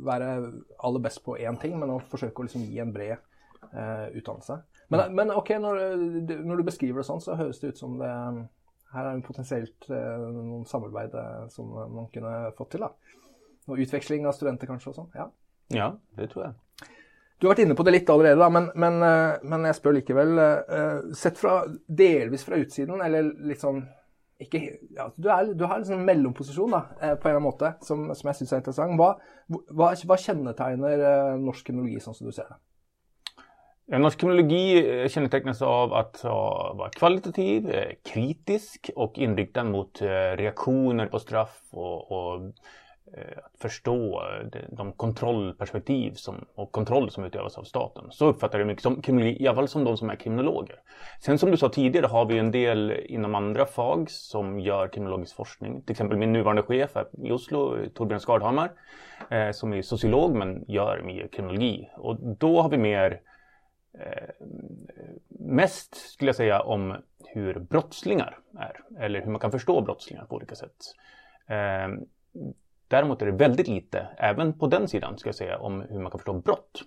være 0.06 0.30
aller 0.84 1.04
best 1.04 1.22
på 1.24 1.36
én 1.36 1.58
ting, 1.60 1.76
men 1.80 1.92
å 1.94 2.00
forsøke 2.10 2.42
å 2.42 2.46
liksom 2.46 2.64
gi 2.68 2.80
en 2.82 2.92
bred 2.94 3.16
eh, 3.16 4.06
utdannelse. 4.16 4.60
Men, 4.92 5.14
men 5.16 5.32
ok, 5.34 5.54
når, 5.60 5.80
når, 6.44 6.60
du 6.60 6.66
beskriver 6.68 7.00
det 7.00 7.08
sånn, 7.08 7.22
så 7.24 7.38
høres 7.38 7.60
det 7.62 7.74
ut 7.74 7.80
som 7.80 7.96
det 8.00 8.10
her 8.94 9.08
er 9.10 9.22
potensielt 9.26 9.88
eh, 9.90 10.26
noen 10.34 10.66
samarbeid 10.70 11.16
eh, 11.18 11.46
som 11.52 11.72
man 11.72 12.10
kunne 12.14 12.52
fått 12.58 12.76
til. 12.76 12.84
da. 12.84 12.92
Og 13.70 13.80
utveksling 13.80 14.28
av 14.28 14.36
studenter 14.36 14.70
kanskje 14.70 14.92
og 14.92 15.00
sånn. 15.00 15.10
Ja. 15.16 15.30
ja, 15.74 15.88
det 16.18 16.30
tror 16.32 16.48
jeg. 16.48 16.90
Du 17.40 17.48
har 17.48 17.56
vært 17.56 17.64
inne 17.64 17.76
på 17.76 17.84
det 17.86 17.96
litt 17.96 18.10
allerede, 18.12 18.38
da, 18.38 18.48
men, 18.52 18.70
men, 18.78 19.00
eh, 19.02 19.42
men 19.50 19.66
jeg 19.68 19.78
spør 19.80 19.98
likevel. 19.98 20.38
Eh, 20.38 21.12
sett 21.18 21.40
fra, 21.40 21.62
delvis 21.88 22.46
fra 22.46 22.60
utsiden, 22.60 23.02
eller 23.04 23.32
litt 23.50 23.64
sånn 23.64 23.82
ikke, 24.42 24.60
ja, 24.96 25.08
du, 25.16 25.28
er, 25.30 25.52
du, 25.54 25.64
har 25.68 25.78
liksom 25.78 25.94
en 25.94 26.00
sånn 26.00 26.08
mellomposisjon 26.08 26.74
da, 26.74 26.82
eh, 26.98 27.14
på 27.14 27.28
en 27.28 27.34
eller 27.34 27.40
annen 27.40 27.46
måte, 27.46 27.72
som, 27.86 28.06
som 28.18 28.30
jeg 28.30 28.40
syns 28.40 28.52
er 28.52 28.62
interessant. 28.62 28.96
Hva, 28.98 29.14
hva, 29.70 29.92
hva 29.94 30.20
kjennetegner 30.20 31.04
eh, 31.10 31.34
norsk 31.40 31.68
kriminologi 31.68 32.02
sånn 32.02 32.16
som 32.18 32.30
du 32.30 32.34
ser 32.34 32.48
det? 32.50 32.58
Ja, 33.92 34.00
norsk 34.00 34.18
kriminologi 34.18 34.64
eh, 34.80 35.06
kännetecknas 35.12 35.62
av 35.62 35.94
att 35.94 36.24
vara 36.24 36.90
kvalitativ, 36.96 37.70
kritisk 38.02 38.90
och 38.96 39.18
inriktad 39.18 39.70
mot 39.70 40.02
reaktioner 40.02 41.06
på 41.12 41.22
straff 41.22 41.60
och, 41.70 42.12
och 42.12 42.50
Eh, 43.16 43.38
att 43.44 43.60
förstå 43.60 44.22
eh, 44.22 44.60
de 44.68 44.92
kontrollperspektiv 44.92 46.12
som, 46.12 46.44
och 46.54 46.72
kontroll 46.72 47.10
som 47.10 47.24
utövas 47.24 47.58
av 47.58 47.62
staten. 47.62 48.04
Så 48.10 48.26
uppfattar 48.26 48.58
jag 48.58 48.66
det 48.66 48.72
mycket 48.72 48.82
som 48.82 49.18
i 49.18 49.48
alla 49.48 49.56
fall 49.56 49.68
som 49.68 49.84
de 49.84 49.96
som 49.96 50.10
är 50.10 50.16
kriminologer. 50.16 50.76
Sen 51.20 51.38
som 51.38 51.50
du 51.50 51.56
sa 51.56 51.68
tidigare 51.68 52.06
har 52.06 52.24
vi 52.26 52.38
en 52.38 52.50
del 52.50 52.90
inom 52.90 53.34
andra 53.34 53.66
fag 53.66 54.10
som 54.10 54.60
gör 54.60 54.88
kriminologisk 54.88 55.36
forskning. 55.36 55.82
Till 55.82 55.90
exempel 55.90 56.18
min 56.18 56.32
nuvarande 56.32 56.62
chef 56.62 56.96
i 57.22 57.30
Oslo, 57.32 57.76
Torbjörn 57.94 58.20
Skardhammar, 58.20 58.72
eh, 59.30 59.50
som 59.50 59.72
är 59.72 59.82
sociolog 59.82 60.34
men 60.34 60.64
gör 60.68 61.02
mycket 61.04 61.32
kriminologi. 61.32 61.90
Och 61.96 62.16
då 62.20 62.62
har 62.62 62.68
vi 62.68 62.78
mer 62.78 63.20
eh, 63.98 64.46
mest 65.28 65.94
skulle 65.94 66.28
jag 66.28 66.36
säga 66.36 66.60
om 66.60 66.96
hur 67.24 67.58
brottslingar 67.58 68.38
är, 68.58 69.04
eller 69.04 69.20
hur 69.20 69.30
man 69.30 69.40
kan 69.40 69.50
förstå 69.50 69.80
brottslingar 69.80 70.24
på 70.24 70.36
olika 70.36 70.54
sätt. 70.54 70.76
Eh, 71.48 71.88
Däremot 72.88 73.22
är 73.22 73.26
det 73.26 73.32
väldigt 73.32 73.68
lite, 73.68 74.06
även 74.16 74.58
på 74.58 74.66
den 74.66 74.88
sidan, 74.88 75.18
ska 75.18 75.28
jag 75.28 75.34
säga, 75.34 75.58
om 75.58 75.80
hur 75.80 76.00
man 76.00 76.10
kan 76.10 76.18
förstå 76.18 76.32
brott. 76.32 76.82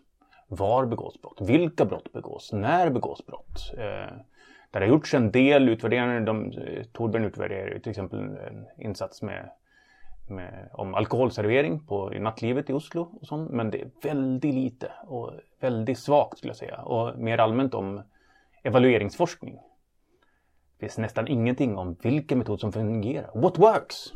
Var 0.47 0.85
begås 0.85 1.21
brott? 1.21 1.41
Vilka 1.41 1.85
brott 1.85 2.13
begås? 2.13 2.51
När 2.53 2.89
begås 2.89 3.25
brott? 3.25 3.73
Eh, 3.77 4.17
det 4.71 4.79
har 4.79 4.85
gjorts 4.85 5.13
en 5.13 5.31
del 5.31 5.69
utvärderingar. 5.69 6.21
De, 6.21 6.51
eh, 6.51 6.83
Torbjörn 6.83 7.25
utvärderar 7.25 7.79
till 7.79 7.89
exempel 7.89 8.19
en 8.19 8.65
insats 8.77 9.21
med, 9.21 9.49
med, 10.29 10.69
om 10.73 10.95
alkoholservering 10.95 11.85
på, 11.85 12.13
i 12.13 12.19
nattlivet 12.19 12.69
i 12.69 12.73
Oslo 12.73 13.17
och 13.21 13.27
sånt. 13.27 13.51
Men 13.51 13.71
det 13.71 13.81
är 13.81 13.89
väldigt 14.03 14.55
lite 14.55 14.91
och 15.03 15.31
väldigt 15.59 15.99
svagt 15.99 16.37
skulle 16.37 16.49
jag 16.49 16.57
säga. 16.57 16.81
Och 16.81 17.19
mer 17.19 17.37
allmänt 17.37 17.73
om 17.73 18.01
evalueringsforskning. 18.63 19.55
Det 20.77 20.79
finns 20.79 20.97
nästan 20.97 21.27
ingenting 21.27 21.77
om 21.77 21.95
vilken 22.01 22.37
metod 22.37 22.59
som 22.59 22.71
fungerar. 22.71 23.31
What 23.35 23.57
works? 23.57 24.13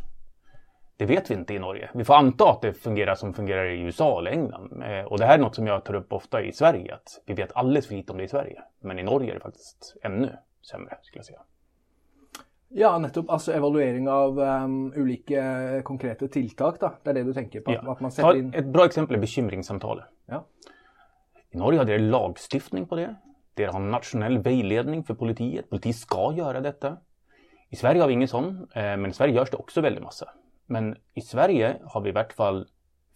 Det 1.01 1.07
vet 1.07 1.31
vi 1.31 1.35
inte 1.35 1.53
i 1.53 1.59
Norge. 1.59 1.89
Vi 1.93 2.03
får 2.03 2.13
anta 2.13 2.49
att 2.49 2.61
det 2.61 2.73
fungerar 2.73 3.15
som 3.15 3.33
fungerar 3.33 3.65
i 3.65 3.79
USA 3.79 4.19
eller 4.19 4.31
England. 4.31 4.83
Eh, 4.83 5.05
och 5.05 5.17
det 5.17 5.25
här 5.25 5.33
är 5.33 5.41
något 5.41 5.55
som 5.55 5.67
jag 5.67 5.85
tar 5.85 5.93
upp 5.93 6.13
ofta 6.13 6.41
i 6.41 6.51
Sverige. 6.51 6.95
Att 6.95 7.21
vi 7.25 7.33
vet 7.33 7.55
alldeles 7.55 7.87
för 7.87 7.95
lite 7.95 8.11
om 8.11 8.17
det 8.17 8.23
i 8.23 8.27
Sverige. 8.27 8.61
Men 8.79 8.99
i 8.99 9.03
Norge 9.03 9.29
är 9.29 9.33
det 9.33 9.39
faktiskt 9.39 9.95
ännu 10.03 10.29
sämre, 10.71 10.97
skulle 11.01 11.19
jag 11.19 11.25
säga. 11.25 11.39
Ja, 12.69 12.97
nettopp. 12.97 13.29
Altså 13.29 13.51
evaluering 13.51 14.09
av 14.09 14.39
um, 14.39 14.93
ulike 14.95 15.81
konkrete 15.85 16.27
tiltak, 16.27 16.79
da. 16.79 16.93
Det 17.03 17.09
är 17.09 17.13
det 17.13 17.23
du 17.23 17.33
tänker 17.33 17.61
på? 17.61 17.71
Ja. 17.71 17.91
At 17.91 18.01
man 18.01 18.11
setter 18.11 18.35
inn... 18.35 18.53
Ett 18.53 18.65
bra 18.65 18.85
exempel 18.85 19.15
är 19.15 19.21
bekymringssamtalet. 19.21 20.05
Ja. 20.25 20.45
I 21.51 21.57
Norge 21.57 21.79
har 21.79 21.85
de 21.85 21.97
lagstiftning 21.97 22.85
på 22.85 22.95
det. 22.95 23.15
De 23.53 23.65
har 23.65 23.79
nationell 23.79 24.37
vägledning 24.37 25.03
för 25.03 25.13
politiet. 25.13 25.69
Politiet 25.69 25.95
ska 25.95 26.33
göra 26.33 26.61
detta. 26.61 26.97
I 27.69 27.75
Sverige 27.75 28.01
har 28.01 28.07
vi 28.07 28.13
ingen 28.13 28.27
sån, 28.27 28.67
eh, 28.75 28.81
men 28.83 29.05
i 29.05 29.13
Sverige 29.13 29.35
görs 29.35 29.49
det 29.49 29.57
också 29.57 29.81
väldigt 29.81 30.03
massa. 30.03 30.29
Men 30.71 30.95
i 31.13 31.21
Sverige 31.21 31.79
har 31.83 32.01
vi 32.01 32.09
i 32.09 32.11
vart 32.11 32.33
fall 32.33 32.67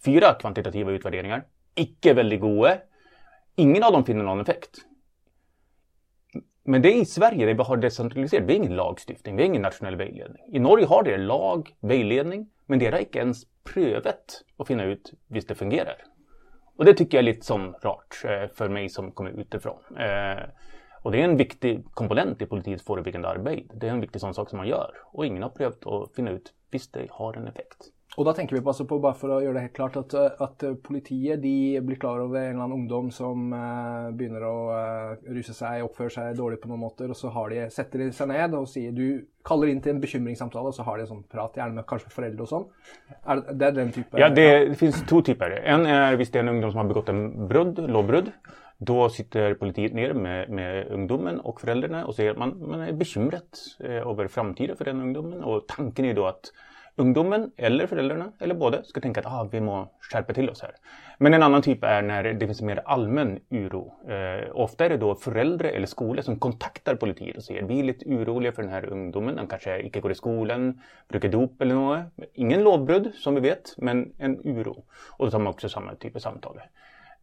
fyra 0.04 0.34
kvantitativa 0.34 0.92
utvärderingar. 0.92 1.44
Icke 1.74 2.14
väldigt 2.14 2.40
goda. 2.40 2.78
Ingen 3.56 3.82
av 3.82 3.92
dem 3.92 4.04
finner 4.04 4.24
någon 4.24 4.40
effekt. 4.40 4.70
Men 6.64 6.82
det 6.82 6.88
är 6.88 7.00
i 7.00 7.04
Sverige 7.04 7.46
det 7.46 7.54
vi 7.54 7.62
har 7.62 7.76
decentraliserat. 7.76 8.44
Vi 8.44 8.52
har 8.52 8.64
ingen 8.64 8.76
lagstiftning, 8.76 9.36
vi 9.36 9.42
har 9.42 9.46
ingen 9.46 9.62
nationell 9.62 9.96
vägledning. 9.96 10.42
I 10.52 10.58
Norge 10.58 10.86
har 10.86 11.02
det 11.02 11.16
lag, 11.16 11.76
vägledning, 11.80 12.50
men 12.66 12.78
det 12.78 12.90
har 12.90 12.98
inte 12.98 13.18
ens 13.18 13.42
prövat 13.64 14.42
att 14.56 14.66
finna 14.66 14.84
ut 14.84 15.12
visst 15.26 15.48
det 15.48 15.54
fungerar. 15.54 15.96
Och 16.76 16.84
det 16.84 16.94
tycker 16.94 17.18
jag 17.18 17.22
är 17.22 17.32
lite 17.32 17.46
som 17.46 17.72
rart 17.82 18.24
eh, 18.24 18.48
för 18.54 18.68
mig 18.68 18.88
som 18.88 19.12
kommer 19.12 19.30
utifrån. 19.30 19.78
Eh, 19.98 20.44
och 21.02 21.12
det 21.12 21.20
är 21.20 21.24
en 21.24 21.36
viktig 21.36 21.84
komponent 21.90 22.42
i 22.42 22.46
politikens 22.46 22.84
förebyggande 22.84 23.28
arbete. 23.28 23.74
Det 23.74 23.88
är 23.88 23.90
en 23.90 24.00
viktig 24.00 24.20
sån 24.20 24.34
sak 24.34 24.50
som 24.50 24.56
man 24.56 24.68
gör. 24.68 24.90
Och 25.04 25.26
ingen 25.26 25.42
har 25.42 25.50
prövat 25.50 25.86
att 25.86 26.14
finna 26.14 26.30
ut 26.30 26.52
visst 26.70 26.92
det 26.92 27.06
har 27.10 27.34
en 27.34 27.46
effekt. 27.46 27.92
Och 28.16 28.24
då 28.24 28.32
tänker 28.32 28.56
vi 28.56 28.66
alltså 28.66 28.84
på, 28.84 28.98
bara 28.98 29.14
för 29.14 29.36
att 29.36 29.44
göra 29.44 29.52
det 29.52 29.60
helt 29.60 29.72
klart, 29.72 29.96
att, 29.96 30.14
att 30.14 30.64
politiet 30.82 31.42
de 31.42 31.80
blir 31.80 31.96
klar 31.96 32.20
över 32.20 32.40
en 32.40 32.44
eller 32.44 32.54
annan 32.54 32.72
ungdom 32.72 33.10
som 33.10 33.52
uh, 33.52 34.10
börjar 34.10 34.42
att 34.42 35.18
uh, 35.22 35.32
rusa 35.32 35.52
sig, 35.52 35.82
uppför 35.82 36.08
sig 36.08 36.34
dåligt 36.34 36.60
på 36.60 36.68
något 36.68 36.78
måter 36.78 37.10
och 37.10 37.16
så 37.16 37.28
har 37.28 37.50
de, 37.50 37.70
sätter 37.70 37.98
de 37.98 38.12
sig 38.12 38.26
ned 38.26 38.54
och 38.54 38.68
säger, 38.68 38.92
du 38.92 39.28
kallar 39.44 39.66
in 39.66 39.80
till 39.80 39.90
en 39.90 40.00
bekymringssamtal 40.00 40.66
och 40.66 40.74
så 40.74 40.82
har 40.82 40.96
de 40.96 41.00
en 41.00 41.06
sån 41.06 41.22
prat, 41.22 41.52
gärna 41.56 41.72
med 41.72 41.86
kanske 41.86 42.10
föräldrar 42.10 42.42
och 42.42 42.48
sånt. 42.48 42.68
Är 43.22 43.36
det, 43.36 43.52
det 43.52 43.66
är 43.66 43.72
den 43.72 43.92
typen? 43.92 44.20
Ja, 44.20 44.28
det, 44.28 44.68
det 44.68 44.74
finns 44.74 45.06
två 45.06 45.22
typer. 45.22 45.50
En 45.50 45.86
är 45.86 46.16
visst 46.16 46.32
det 46.32 46.38
är 46.38 46.42
en 46.42 46.48
ungdom 46.48 46.70
som 46.70 46.78
har 46.78 46.84
begått 46.84 47.08
en 47.08 47.48
brudd, 47.48 47.90
lovbrott. 47.90 48.24
Då 48.78 49.08
sitter 49.08 49.54
politiet 49.54 49.94
ner 49.94 50.12
med, 50.12 50.50
med 50.50 50.86
ungdomen 50.88 51.40
och 51.40 51.60
föräldrarna 51.60 52.06
och 52.06 52.14
säger 52.14 52.30
att 52.30 52.38
man, 52.38 52.68
man 52.68 52.80
är 52.80 52.92
bekymrad 52.92 53.42
eh, 53.80 53.90
över 53.90 54.28
framtiden 54.28 54.76
för 54.76 54.84
den 54.84 55.00
ungdomen. 55.00 55.44
Och 55.44 55.66
tanken 55.68 56.04
är 56.04 56.14
då 56.14 56.26
att 56.26 56.52
ungdomen 56.96 57.52
eller 57.56 57.86
föräldrarna 57.86 58.32
eller 58.38 58.54
båda 58.54 58.82
ska 58.82 59.00
tänka 59.00 59.20
att 59.20 59.26
ah, 59.26 59.48
vi 59.52 59.60
må 59.60 59.92
skärpa 60.00 60.32
till 60.32 60.50
oss 60.50 60.62
här. 60.62 60.72
Men 61.18 61.34
en 61.34 61.42
annan 61.42 61.62
typ 61.62 61.84
är 61.84 62.02
när 62.02 62.22
det 62.22 62.46
finns 62.46 62.62
mer 62.62 62.82
allmän 62.84 63.40
oro. 63.50 63.94
Eh, 64.10 64.50
ofta 64.52 64.84
är 64.84 64.88
det 64.88 64.96
då 64.96 65.14
föräldrar 65.14 65.68
eller 65.68 65.86
skolor 65.86 66.22
som 66.22 66.38
kontaktar 66.38 66.94
politiet 66.94 67.36
och 67.36 67.44
säger 67.44 67.62
vi 67.62 67.78
är 67.78 67.84
lite 67.84 68.08
oroliga 68.08 68.52
för 68.52 68.62
den 68.62 68.70
här 68.70 68.84
ungdomen. 68.84 69.38
Han 69.38 69.46
kanske 69.46 69.82
inte 69.82 70.00
går 70.00 70.12
i 70.12 70.14
skolan, 70.14 70.80
brukar 71.08 71.28
dop 71.28 71.62
eller 71.62 71.74
något. 71.74 72.00
Ingen 72.34 72.62
lovbrud 72.62 73.12
som 73.14 73.34
vi 73.34 73.40
vet, 73.40 73.74
men 73.76 74.12
en 74.18 74.40
oro. 74.44 74.84
Och 75.10 75.24
då 75.24 75.30
tar 75.30 75.38
man 75.38 75.46
också 75.46 75.68
samma 75.68 75.94
typ 75.94 76.16
av 76.16 76.20
samtal. 76.20 76.60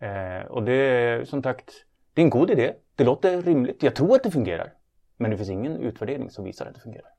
Eh, 0.04 0.46
och 0.46 0.64
det 0.64 0.74
är 0.74 1.26
som 1.26 1.44
sagt, 1.44 1.86
det 2.14 2.22
är 2.22 2.24
en 2.24 2.30
god 2.30 2.52
idé. 2.52 2.74
Det 2.96 3.04
låter 3.04 3.42
rimligt. 3.42 3.84
Jag 3.84 3.96
tror 3.96 4.16
att 4.16 4.24
det 4.24 4.32
fungerar. 4.32 4.74
Men 5.18 5.32
det 5.32 5.38
finns 5.38 5.50
ingen 5.50 5.78
utvärdering 5.78 6.30
som 6.30 6.44
visar 6.44 6.66
att 6.66 6.76
det 6.76 6.82
fungerar. 6.82 7.10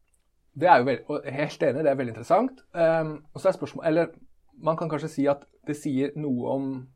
Det 0.52 0.66
är 0.66 0.78
ju 0.78 0.84
väldigt, 0.84 1.06
och 1.06 1.24
helt 1.24 1.62
enig, 1.62 1.84
det 1.84 1.90
är 1.90 1.94
väldigt 1.94 2.16
intressant. 2.16 2.52
Um, 2.72 3.26
och 3.32 3.40
så 3.40 3.48
är 3.48 3.52
spørsmålet, 3.52 3.88
eller 3.88 4.08
man 4.52 4.76
kan 4.76 4.90
kanske 4.90 5.08
säga 5.08 5.32
att 5.32 5.42
det 5.66 5.74
säger 5.74 6.12
något 6.16 6.50
om 6.50 6.92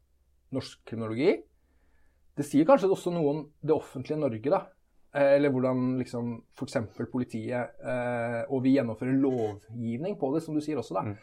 norsk 0.49 0.85
kriminologi. 0.85 1.42
Det 2.35 2.42
säger 2.42 2.64
kanske 2.64 2.87
också 2.87 3.11
något 3.11 3.37
om 3.37 3.52
det 3.61 3.73
offentliga 3.73 4.18
Norge, 4.18 4.50
då. 4.50 4.62
Eh, 5.14 5.23
eller 5.23 5.50
hur 5.50 5.99
liksom, 5.99 6.45
för 6.54 6.66
exempel 6.66 7.07
politiet 7.07 7.71
eh, 7.85 8.50
och 8.52 8.64
vi 8.64 8.68
genomför 8.71 9.07
lovgivning 9.07 10.16
på 10.16 10.35
det, 10.35 10.40
som 10.40 10.54
du 10.54 10.61
säger 10.61 10.78
också. 10.78 10.95
Då. 10.95 11.00
Mm. 11.00 11.16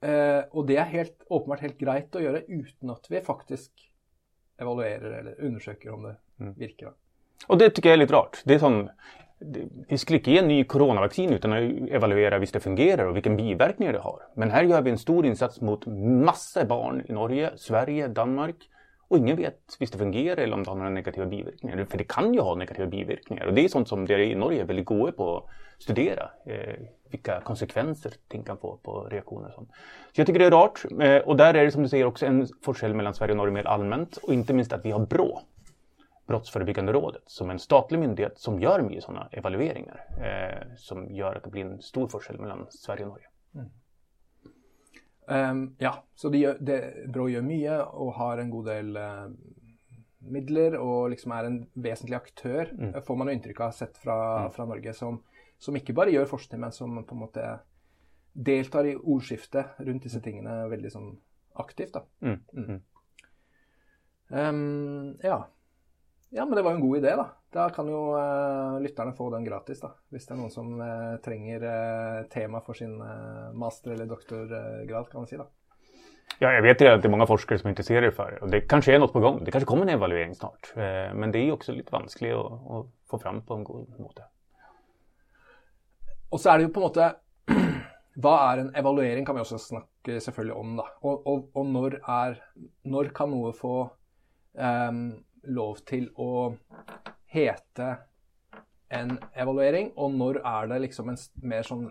Eh, 0.00 0.44
och 0.50 0.66
det 0.66 0.76
är 0.76 0.84
helt 0.84 1.22
uppenbart 1.30 1.60
helt 1.60 1.78
grejt 1.78 2.16
att 2.16 2.22
göra 2.22 2.40
utan 2.40 2.90
att 2.90 3.06
vi 3.10 3.20
faktiskt 3.20 3.72
evaluerar 4.60 5.10
eller 5.10 5.40
undersöker 5.40 5.90
om 5.90 6.02
det 6.02 6.16
mm. 6.40 6.54
virker. 6.54 6.90
Och 7.46 7.58
det 7.58 7.70
tycker 7.70 7.88
jag 7.88 7.94
är 7.94 7.98
lite 7.98 8.12
rart. 8.12 8.42
Det 8.44 8.54
är 8.54 8.58
sån, 8.58 8.88
vi 9.88 9.98
skulle 9.98 10.18
inte 10.18 10.30
ge 10.30 10.38
en 10.38 10.48
ny 10.48 10.64
coronavaccin 10.64 11.32
utan 11.32 11.52
att 11.52 11.90
evaluera 11.90 12.38
visst 12.38 12.52
det 12.52 12.60
fungerar 12.60 13.06
och 13.06 13.16
vilken 13.16 13.36
biverkningar 13.36 13.92
det 13.92 13.98
har. 13.98 14.22
Men 14.34 14.50
här 14.50 14.62
gör 14.62 14.82
vi 14.82 14.90
en 14.90 14.98
stor 14.98 15.26
insats 15.26 15.60
mot 15.60 15.86
massa 16.24 16.64
barn 16.64 17.02
i 17.08 17.12
Norge, 17.12 17.50
Sverige, 17.56 18.08
Danmark. 18.08 18.56
Och 19.08 19.18
ingen 19.18 19.36
vet 19.36 19.76
visst 19.80 19.92
det 19.92 19.98
fungerar 19.98 20.36
eller 20.36 20.54
om 20.54 20.62
det 20.62 20.70
har 20.70 20.76
några 20.76 20.90
negativa 20.90 21.26
biverkningar. 21.26 21.84
För 21.84 21.98
det 21.98 22.04
kan 22.04 22.34
ju 22.34 22.40
ha 22.40 22.54
negativa 22.54 22.86
biverkningar. 22.86 23.46
Och 23.46 23.54
det 23.54 23.64
är 23.64 23.68
sånt 23.68 23.88
som 23.88 24.06
det 24.06 24.24
i 24.24 24.34
Norge 24.34 24.60
är 24.60 24.64
väldigt 24.64 24.86
goda 24.86 25.12
på 25.12 25.36
att 25.36 25.82
studera. 25.82 26.30
Eh, 27.10 27.12
vilka 27.12 27.40
konsekvenser 27.40 28.12
ting 28.28 28.42
kan 28.42 28.56
få 28.56 28.76
på 28.76 29.00
reaktioner 29.00 29.48
och 29.48 29.54
sånt. 29.54 29.70
Så 30.12 30.20
jag 30.20 30.26
tycker 30.26 30.38
det 30.38 30.46
är 30.46 30.50
rart. 30.50 30.84
Eh, 31.00 31.28
och 31.28 31.36
där 31.36 31.54
är 31.54 31.64
det 31.64 31.70
som 31.70 31.82
du 31.82 31.88
säger 31.88 32.04
också 32.04 32.26
en 32.26 32.46
forskel 32.62 32.94
mellan 32.94 33.14
Sverige 33.14 33.32
och 33.32 33.36
Norge 33.36 33.52
mer 33.52 33.66
allmänt. 33.66 34.16
Och 34.16 34.34
inte 34.34 34.54
minst 34.54 34.72
att 34.72 34.84
vi 34.84 34.90
har 34.90 35.06
BRÅ, 35.06 35.40
Brottsförebyggande 36.26 36.92
rådet, 36.92 37.22
som 37.26 37.50
en 37.50 37.58
statlig 37.58 37.98
myndighet 37.98 38.38
som 38.38 38.60
gör 38.60 38.82
mycket 38.82 39.04
sådana 39.04 39.28
evalueringar. 39.32 40.04
Eh, 40.20 40.76
som 40.76 41.14
gör 41.14 41.34
att 41.34 41.44
det 41.44 41.50
blir 41.50 41.64
en 41.64 41.82
stor 41.82 42.08
forskel 42.08 42.40
mellan 42.40 42.66
Sverige 42.70 43.04
och 43.04 43.08
Norge. 43.08 43.26
Mm. 43.54 43.70
Um, 45.50 45.76
ja, 45.78 46.04
så 46.14 46.28
det, 46.28 46.56
det, 46.60 47.08
Brå 47.08 47.28
gör 47.28 47.42
mycket 47.42 47.86
och 47.86 48.14
har 48.14 48.38
en 48.38 48.50
god 48.50 48.66
del 48.66 48.96
uh, 48.96 49.30
midler 50.18 50.76
och 50.76 51.10
liksom 51.10 51.32
är 51.32 51.44
en 51.44 51.66
väsentlig 51.72 52.16
aktör, 52.16 52.70
mm. 52.78 53.02
får 53.02 53.16
man 53.16 53.30
intryck 53.30 53.60
av 53.60 53.70
sett 53.70 53.96
från 53.96 54.50
mm. 54.58 54.68
Norge, 54.68 54.94
som, 54.94 55.22
som 55.60 55.76
inte 55.76 55.92
bara 55.92 56.10
gör 56.10 56.24
forskning 56.24 56.60
men 56.60 56.72
som 56.72 57.04
på 57.04 57.14
något 57.14 57.34
sätt 57.34 57.60
deltar 58.32 58.86
i 58.86 58.96
ordskiftet 58.96 59.66
runt 59.76 60.02
dessa 60.02 60.20
tingene 60.20 60.68
väldigt 60.68 60.92
sånn 60.92 61.18
aktivt. 61.52 61.92
da. 61.92 62.02
Mm. 62.20 62.80
Um, 64.28 65.18
ja. 65.22 65.48
ja, 66.28 66.46
men 66.46 66.56
det 66.56 66.62
var 66.62 66.72
en 66.72 66.80
god 66.80 66.96
idé, 66.96 67.16
da. 67.16 67.26
Da 67.52 67.68
kan 67.74 67.88
jo 67.88 68.14
uh, 68.14 68.80
lytterne 68.80 69.12
få 69.12 69.30
den 69.34 69.44
gratis, 69.44 69.82
da. 69.82 69.90
Hvis 70.08 70.28
det 70.28 70.36
er 70.36 70.40
noen 70.40 70.54
som 70.54 70.72
uh, 70.80 71.18
trenger 71.24 71.66
uh, 71.66 72.22
tema 72.30 72.62
for 72.64 72.78
sin 72.78 72.96
master- 73.52 73.92
eller 73.92 74.06
doktorgrad, 74.06 75.10
kan 75.10 75.20
man 75.20 75.28
si. 75.28 75.36
da. 75.36 75.50
Ja, 76.38 76.52
jag 76.52 76.62
vet 76.62 76.80
ju 76.80 76.88
att 76.88 77.02
det 77.02 77.08
är 77.08 77.16
många 77.18 77.26
forskare 77.26 77.58
som 77.58 77.68
är 77.68 77.76
intresserade 77.76 78.12
för 78.12 78.30
det 78.30 78.38
och 78.38 78.50
det 78.50 78.60
kanske 78.60 78.94
är 78.94 78.98
något 78.98 79.12
på 79.12 79.20
gång. 79.20 79.44
Det 79.44 79.50
kanske 79.50 79.66
kommer 79.66 79.82
en 79.82 79.88
evaluering 79.88 80.34
snart. 80.34 80.72
Men 81.14 81.32
det 81.32 81.38
är 81.38 81.52
också 81.52 81.72
lite 81.72 81.92
vanskligt 81.92 82.34
att, 82.34 82.52
att 82.52 82.86
få 83.10 83.18
fram 83.18 83.42
på 83.42 83.54
en 83.54 83.64
god 83.64 83.98
måte 83.98 84.24
og 86.30 86.40
så 86.40 86.50
er 86.50 86.58
det 86.58 86.68
jo 86.68 86.74
på 86.74 86.82
en 86.82 86.86
måte 86.88 87.08
Hva 88.20 88.34
er 88.50 88.60
en 88.60 88.70
evaluering, 88.76 89.24
kan 89.26 89.36
vi 89.36 89.42
også 89.44 89.58
snakke 89.62 90.18
selvfølgelig 90.20 90.56
om. 90.58 90.76
da. 90.80 90.86
Og, 91.06 91.26
og, 91.26 91.44
og 91.56 91.66
når, 91.66 91.96
er, 92.10 92.40
når 92.84 93.10
kan 93.16 93.30
noe 93.32 93.52
få 93.56 93.74
um, 94.58 95.04
lov 95.46 95.78
til 95.88 96.08
å 96.20 96.50
hete 97.30 97.88
en 98.90 99.14
evaluering, 99.38 99.92
og 99.96 100.18
når 100.18 100.40
er 100.42 100.68
det 100.72 100.80
liksom 100.88 101.12
en 101.12 101.20
mer 101.46 101.64
sånn 101.66 101.86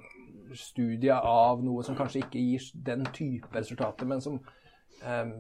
studie 0.60 1.16
av 1.16 1.64
noe 1.64 1.86
som 1.88 1.98
kanskje 1.98 2.26
ikke 2.26 2.44
gir 2.44 2.70
den 2.86 3.08
type 3.16 3.50
resultater, 3.56 4.10
men 4.10 4.22
som 4.22 4.42
um, 5.06 5.34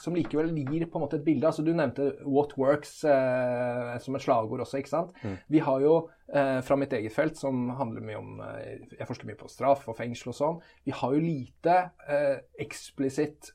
som 0.00 0.16
likevel 0.16 0.52
gir 0.56 0.86
på 0.88 0.98
en 0.98 1.04
måte 1.04 1.18
et 1.20 1.24
bilde. 1.24 1.46
altså 1.46 1.62
Du 1.62 1.72
nevnte 1.74 2.12
'what 2.24 2.56
works' 2.56 3.04
eh, 3.04 3.98
som 3.98 4.16
et 4.16 4.22
slagord 4.22 4.60
også. 4.60 4.78
ikke 4.78 4.88
sant? 4.88 5.12
Mm. 5.22 5.36
Vi 5.48 5.58
har 5.58 5.80
jo 5.80 6.10
eh, 6.32 6.60
fra 6.60 6.76
mitt 6.76 6.92
eget 6.92 7.12
felt, 7.12 7.36
som 7.36 7.68
handler 7.70 8.00
mye 8.00 8.18
om 8.18 8.40
eh, 8.40 8.78
Jeg 8.98 9.06
forsker 9.06 9.26
mye 9.26 9.40
på 9.40 9.48
straff 9.48 9.88
og 9.88 9.96
fengsel 9.96 10.32
og 10.32 10.34
sånn. 10.34 10.60
Vi 10.84 10.92
har 10.92 11.12
jo 11.14 11.20
lite 11.20 11.90
eh, 12.08 12.38
eksplisitt 12.58 13.52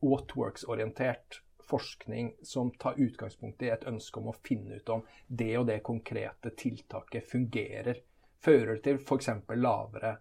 'what 0.00 0.36
works'-orientert 0.36 1.42
forskning 1.68 2.34
som 2.42 2.70
tar 2.70 2.94
utgangspunkt 2.96 3.62
i 3.62 3.68
et 3.68 3.84
ønske 3.84 4.20
om 4.20 4.30
å 4.30 4.36
finne 4.46 4.78
ut 4.78 4.88
om 4.88 5.02
det 5.26 5.58
og 5.58 5.66
det 5.66 5.82
konkrete 5.82 6.54
tiltaket 6.56 7.28
fungerer. 7.28 8.00
Fører 8.40 8.78
til 8.82 9.00
f.eks. 9.02 9.28
lavere 9.56 10.16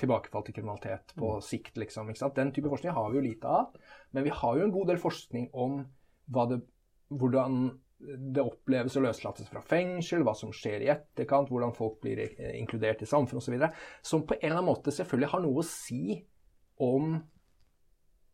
tilbakefall 0.00 0.44
til 0.46 0.58
kriminalitet 0.58 1.14
på 1.16 1.36
mm. 1.36 1.44
sikt, 1.44 1.76
liksom. 1.80 2.12
Den 2.36 2.52
type 2.52 2.70
forskning 2.72 2.94
har 2.96 3.10
vi 3.10 3.18
jo 3.18 3.24
lite 3.24 3.48
av. 3.48 3.76
Men 4.12 4.26
vi 4.26 4.34
har 4.34 4.58
jo 4.58 4.66
en 4.66 4.74
god 4.74 4.92
del 4.92 5.00
forskning 5.00 5.48
om 5.56 5.80
det, 6.26 6.60
hvordan 7.08 7.60
det 8.34 8.44
oppleves 8.44 8.96
å 8.98 9.02
løslates 9.04 9.48
fra 9.48 9.62
fengsel, 9.64 10.24
hva 10.26 10.34
som 10.36 10.52
skjer 10.52 10.84
i 10.84 10.90
etterkant, 10.92 11.48
hvordan 11.48 11.72
folk 11.76 12.00
blir 12.04 12.20
inkludert 12.52 13.00
i 13.02 13.08
samfunnet 13.08 13.40
osv. 13.40 13.86
Som 14.04 14.26
på 14.28 14.36
en 14.36 14.44
eller 14.44 14.58
annen 14.58 14.68
måte 14.68 14.92
selvfølgelig 14.92 15.32
har 15.32 15.44
noe 15.44 15.62
å 15.62 15.66
si 15.66 16.18
om 16.84 17.16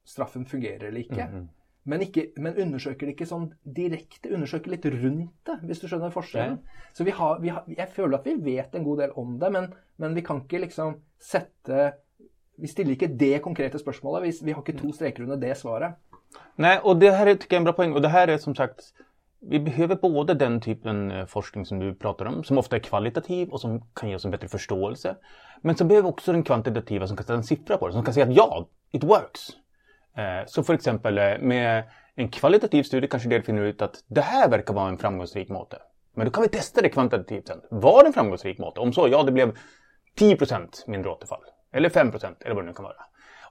straffen 0.03 0.49
fungerer 0.51 0.89
eller 0.89 1.05
ikke. 1.05 1.27
Mm 1.29 1.35
-hmm. 1.35 1.49
Men, 1.83 2.03
ikke, 2.05 2.29
men, 2.37 2.55
undersøker 2.63 3.09
det 3.09 3.17
ikke 3.17 3.27
sånn 3.27 3.49
direkte. 3.63 4.31
Undersøker 4.31 4.71
litt 4.71 4.87
rundt 4.87 5.49
det, 5.49 5.57
hvis 5.67 5.83
du 5.83 5.89
skjønner 5.91 6.15
forskjellen. 6.15 6.61
Ja. 6.63 6.87
Så 6.95 7.07
vi 7.09 7.15
har, 7.17 7.41
vi 7.43 7.51
har, 7.51 7.67
jeg 7.67 7.89
føler 7.97 8.21
at 8.21 8.29
vi 8.29 8.37
vet 8.45 8.77
en 8.79 8.87
god 8.87 9.03
del 9.03 9.17
om 9.19 9.35
det, 9.41 9.51
men, 9.55 9.69
men, 10.03 10.15
vi 10.15 10.25
kan 10.27 10.45
ikke 10.45 10.63
liksom 10.67 11.01
sette 11.23 11.91
Vi 12.63 12.69
stiller 12.69 12.93
ikke 12.93 13.09
det 13.19 13.41
konkrete 13.43 13.79
spørsmålet. 13.81 14.23
Vi, 14.23 14.47
vi 14.47 14.53
har 14.53 14.61
ikke 14.63 14.79
to 14.79 14.93
streker 14.95 15.25
under 15.25 15.41
det 15.41 15.57
svaret. 15.59 15.97
Nej, 16.57 16.79
och 16.79 16.97
det 16.97 17.11
här 17.11 17.27
är, 17.27 17.35
tycker 17.35 17.57
jag 17.57 17.59
är 17.59 17.61
en 17.61 17.65
bra 17.65 17.73
poäng. 17.73 17.93
Och 17.93 18.03
det 18.03 18.09
här 18.09 18.29
är 18.29 18.39
som 18.39 18.55
sagt, 18.55 18.93
vi 19.41 19.61
behöver 19.61 19.97
både 19.97 20.35
den 20.35 20.61
typen 20.61 21.11
eh, 21.11 21.27
forskning 21.27 21.67
som 21.67 21.79
du 21.79 21.95
pratar 21.95 22.27
om, 22.27 22.45
som 22.45 22.59
ofta 22.59 22.77
är 22.77 22.81
kvalitativ 22.81 23.49
och 23.49 23.61
som 23.61 23.83
kan 23.95 24.09
ge 24.09 24.15
oss 24.15 24.25
en 24.25 24.31
bättre 24.31 24.49
förståelse. 24.49 25.17
Men 25.61 25.77
så 25.77 25.85
behöver 25.85 26.09
vi 26.09 26.13
också 26.13 26.33
den 26.33 26.43
kvantitativa 26.43 27.07
som 27.07 27.17
kan 27.17 27.25
sätta 27.25 27.35
en 27.35 27.45
siffra 27.45 27.77
på 27.77 27.87
det, 27.87 27.93
som 27.93 28.05
kan 28.05 28.15
säga 28.15 28.27
att 28.27 28.35
ja, 28.35 28.69
it 28.91 29.05
works. 29.05 29.49
Eh, 30.17 30.47
så 30.47 30.63
för 30.63 30.75
exempel 30.75 31.19
eh, 31.19 31.39
med 31.39 31.85
en 32.15 32.29
kvalitativ 32.29 32.83
studie 32.83 33.07
kanske 33.07 33.29
det 33.29 33.43
finner 33.43 33.63
ut 33.63 33.83
att 33.83 34.05
det 34.07 34.21
här 34.21 34.49
verkar 34.49 34.75
vara 34.75 34.89
en 34.89 34.99
framgångsrik 34.99 35.49
måte. 35.49 35.79
Men 36.15 36.27
då 36.27 36.31
kan 36.31 36.43
vi 36.43 36.49
testa 36.49 36.81
det 36.81 36.89
kvantitativt 36.89 37.49
sen. 37.49 37.61
Var 37.71 38.03
det 38.03 38.07
en 38.07 38.13
framgångsrik 38.13 38.59
måte? 38.59 38.81
Om 38.81 38.93
så, 38.93 39.09
ja 39.09 39.23
det 39.23 39.33
blev 39.33 39.57
10% 40.19 40.69
mindre 40.87 41.11
återfall. 41.11 41.43
Eller 41.73 41.89
5% 41.89 42.35
eller 42.41 42.55
vad 42.55 42.65
det 42.65 42.69
nu 42.69 42.75
kan 42.75 42.85
vara. 42.85 42.97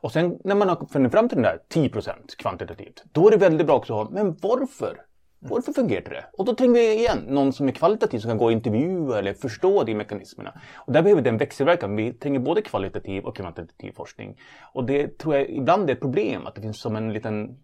Och 0.02 0.12
sen 0.12 0.40
när 0.44 0.56
man 0.56 0.70
har 0.70 0.86
funnit 0.86 1.12
fram 1.12 1.30
till 1.30 1.36
den 1.36 1.44
där 1.44 1.60
10% 1.74 2.12
kvantitativt, 2.38 3.04
då 3.12 3.28
är 3.28 3.32
det 3.32 3.38
väldigt 3.38 3.68
bra 3.68 3.76
också 3.76 3.94
att 3.94 4.08
ha, 4.08 4.14
men 4.14 4.38
varför? 4.42 5.02
Varför 5.44 5.74
fungerar 5.74 6.10
det? 6.10 6.26
Och 6.38 6.46
då 6.46 6.56
tänker 6.56 6.74
vi 6.74 6.94
igen 6.94 7.20
någon 7.28 7.54
som 7.54 7.68
är 7.68 7.72
kvalitativ 7.72 8.20
som 8.20 8.30
kan 8.30 8.38
gå 8.38 8.46
och 8.46 8.52
intervjua 8.52 9.20
eller 9.20 9.34
förstå 9.34 9.84
de 9.84 9.96
mekanismerna. 9.96 10.62
Och 10.76 10.94
där 10.94 11.02
behöver 11.02 11.22
vi 11.22 11.30
en 11.30 11.38
växelverkan. 11.38 11.96
Vi 11.96 12.14
tänker 12.14 12.40
både 12.40 12.62
kvalitativ 12.62 13.26
och 13.26 13.36
kvantitativ 13.36 13.92
forskning. 13.92 14.38
Och 14.74 14.86
det 14.86 15.18
tror 15.18 15.36
jag 15.36 15.50
ibland 15.50 15.90
är 15.90 15.94
ett 15.94 16.00
problem 16.00 16.48
att 16.48 16.56
det 16.56 16.62
finns 16.62 16.80
som 16.80 16.96
en 16.96 17.14
liten 17.14 17.58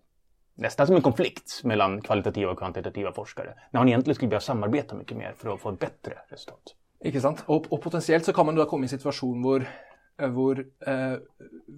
nästan 0.56 0.88
som 0.88 0.96
en 0.96 1.02
konflikt 1.02 1.62
mellan 1.64 2.02
kvalitativa 2.02 2.52
och 2.52 2.58
kvantitativa 2.58 3.14
forskare. 3.14 3.54
När 3.72 3.80
man 3.80 3.88
egentligen 3.88 4.16
skulle 4.16 4.30
behöva 4.30 4.42
samarbeta 4.42 4.96
mycket 4.96 5.18
mer 5.18 5.34
för 5.38 5.54
att 5.54 5.62
få 5.62 5.70
ett 5.70 5.80
bättre 5.80 6.14
resultat. 6.30 6.76
Ikke 7.06 7.22
sant? 7.22 7.44
Og, 7.46 7.68
og 7.70 7.82
potensielt 7.82 8.26
så 8.26 8.34
kan 8.34 8.48
man 8.48 8.56
da 8.58 8.66
komme 8.66 8.88
i 8.88 8.90
en 8.90 8.96
situasjon 8.96 9.44
hvor 9.46 9.66
hvor 10.18 10.60
eh, 10.60 11.16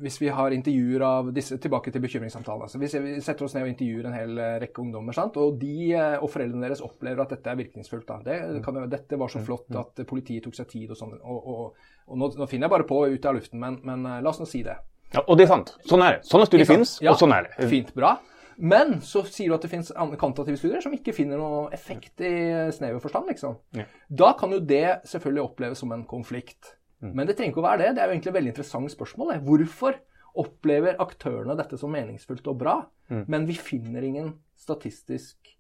Hvis 0.02 0.22
vi 0.22 0.30
har 0.32 0.54
intervjuer 0.56 1.04
av 1.04 1.32
disse 1.36 1.58
Tilbake 1.60 1.92
til 1.92 2.04
bekymringssamtalene. 2.04 2.70
Altså, 2.70 2.80
hvis 2.80 2.96
vi 2.96 3.16
setter 3.24 3.46
oss 3.46 3.56
ned 3.56 3.66
og 3.66 3.72
intervjuer 3.74 4.08
en 4.08 4.16
hel 4.16 4.40
eh, 4.40 4.58
rekke 4.64 4.84
ungdommer, 4.84 5.16
sant? 5.16 5.38
og 5.42 5.58
de 5.60 5.92
eh, 5.92 6.16
og 6.20 6.32
foreldrene 6.32 6.64
deres 6.68 6.84
opplever 6.86 7.24
at 7.24 7.36
dette 7.36 7.52
er 7.52 7.60
virkningsfullt. 7.60 8.08
Da. 8.08 8.22
Det, 8.24 8.38
mm. 8.40 8.62
kan, 8.64 8.80
dette 8.92 9.20
var 9.20 9.34
så 9.34 9.42
mm. 9.42 9.48
flott 9.50 9.68
mm. 9.68 9.82
at 9.82 10.04
politiet 10.08 10.48
tok 10.48 10.56
seg 10.56 10.72
tid 10.72 10.96
og 10.96 11.02
sånn. 11.02 11.18
Og, 11.20 11.52
og, 11.52 11.92
og 12.08 12.22
nå, 12.22 12.32
nå, 12.40 12.48
finner 12.48 12.70
jeg 12.70 12.76
bare 12.78 12.88
på 12.88 13.04
ut 13.10 13.30
av 13.30 13.36
luften, 13.36 13.60
men, 13.60 13.82
men 13.84 14.08
la 14.24 14.32
oss 14.32 14.40
nå 14.42 14.48
si 14.50 14.64
det. 14.66 14.80
Ja, 15.12 15.26
og 15.26 15.36
det 15.36 15.48
er 15.48 15.54
sant. 15.58 15.76
Sånn 15.90 16.06
er 16.06 16.18
det. 16.20 16.26
Sånne 16.30 16.48
studier 16.48 16.70
fins, 16.70 16.98
ja, 17.04 17.12
og 17.12 17.20
sånn 17.20 17.34
er 17.36 17.50
det. 17.50 17.70
Fint, 17.72 17.92
bra. 17.98 18.16
Men 18.60 18.98
så 19.02 19.24
sier 19.24 19.50
du 19.50 19.56
at 19.56 19.64
det 19.64 19.72
finnes 19.72 19.92
kvantitative 20.20 20.60
studier 20.60 20.84
som 20.84 20.96
ikke 20.96 21.16
finner 21.16 21.40
noe 21.40 21.70
effekt 21.76 22.20
i 22.24 22.34
snever 22.76 23.00
forstand. 23.04 23.32
liksom. 23.32 23.56
Ja. 23.76 23.88
Da 24.08 24.34
kan 24.40 24.52
jo 24.52 24.60
det 24.60 25.00
selvfølgelig 25.08 25.46
oppleves 25.46 25.80
som 25.84 25.94
en 25.96 26.04
konflikt. 26.08 26.76
Mm. 27.02 27.14
Men 27.16 27.28
det 27.28 27.38
trenger 27.38 27.54
ikke 27.54 27.62
å 27.64 27.68
være 27.68 27.82
det. 27.84 27.92
Det 27.96 28.02
er 28.02 28.10
jo 28.10 28.16
egentlig 28.16 28.32
et 28.32 28.38
veldig 28.38 28.54
interessant 28.54 28.94
spørsmål. 28.94 29.34
Hvorfor 29.46 30.00
opplever 30.40 31.00
aktørene 31.02 31.56
dette 31.58 31.80
som 31.80 31.92
meningsfullt 31.94 32.48
og 32.52 32.60
bra, 32.60 32.76
mm. 33.12 33.24
men 33.28 33.48
vi 33.50 33.56
finner 33.58 34.06
ingen 34.06 34.34
statistisk 34.60 35.56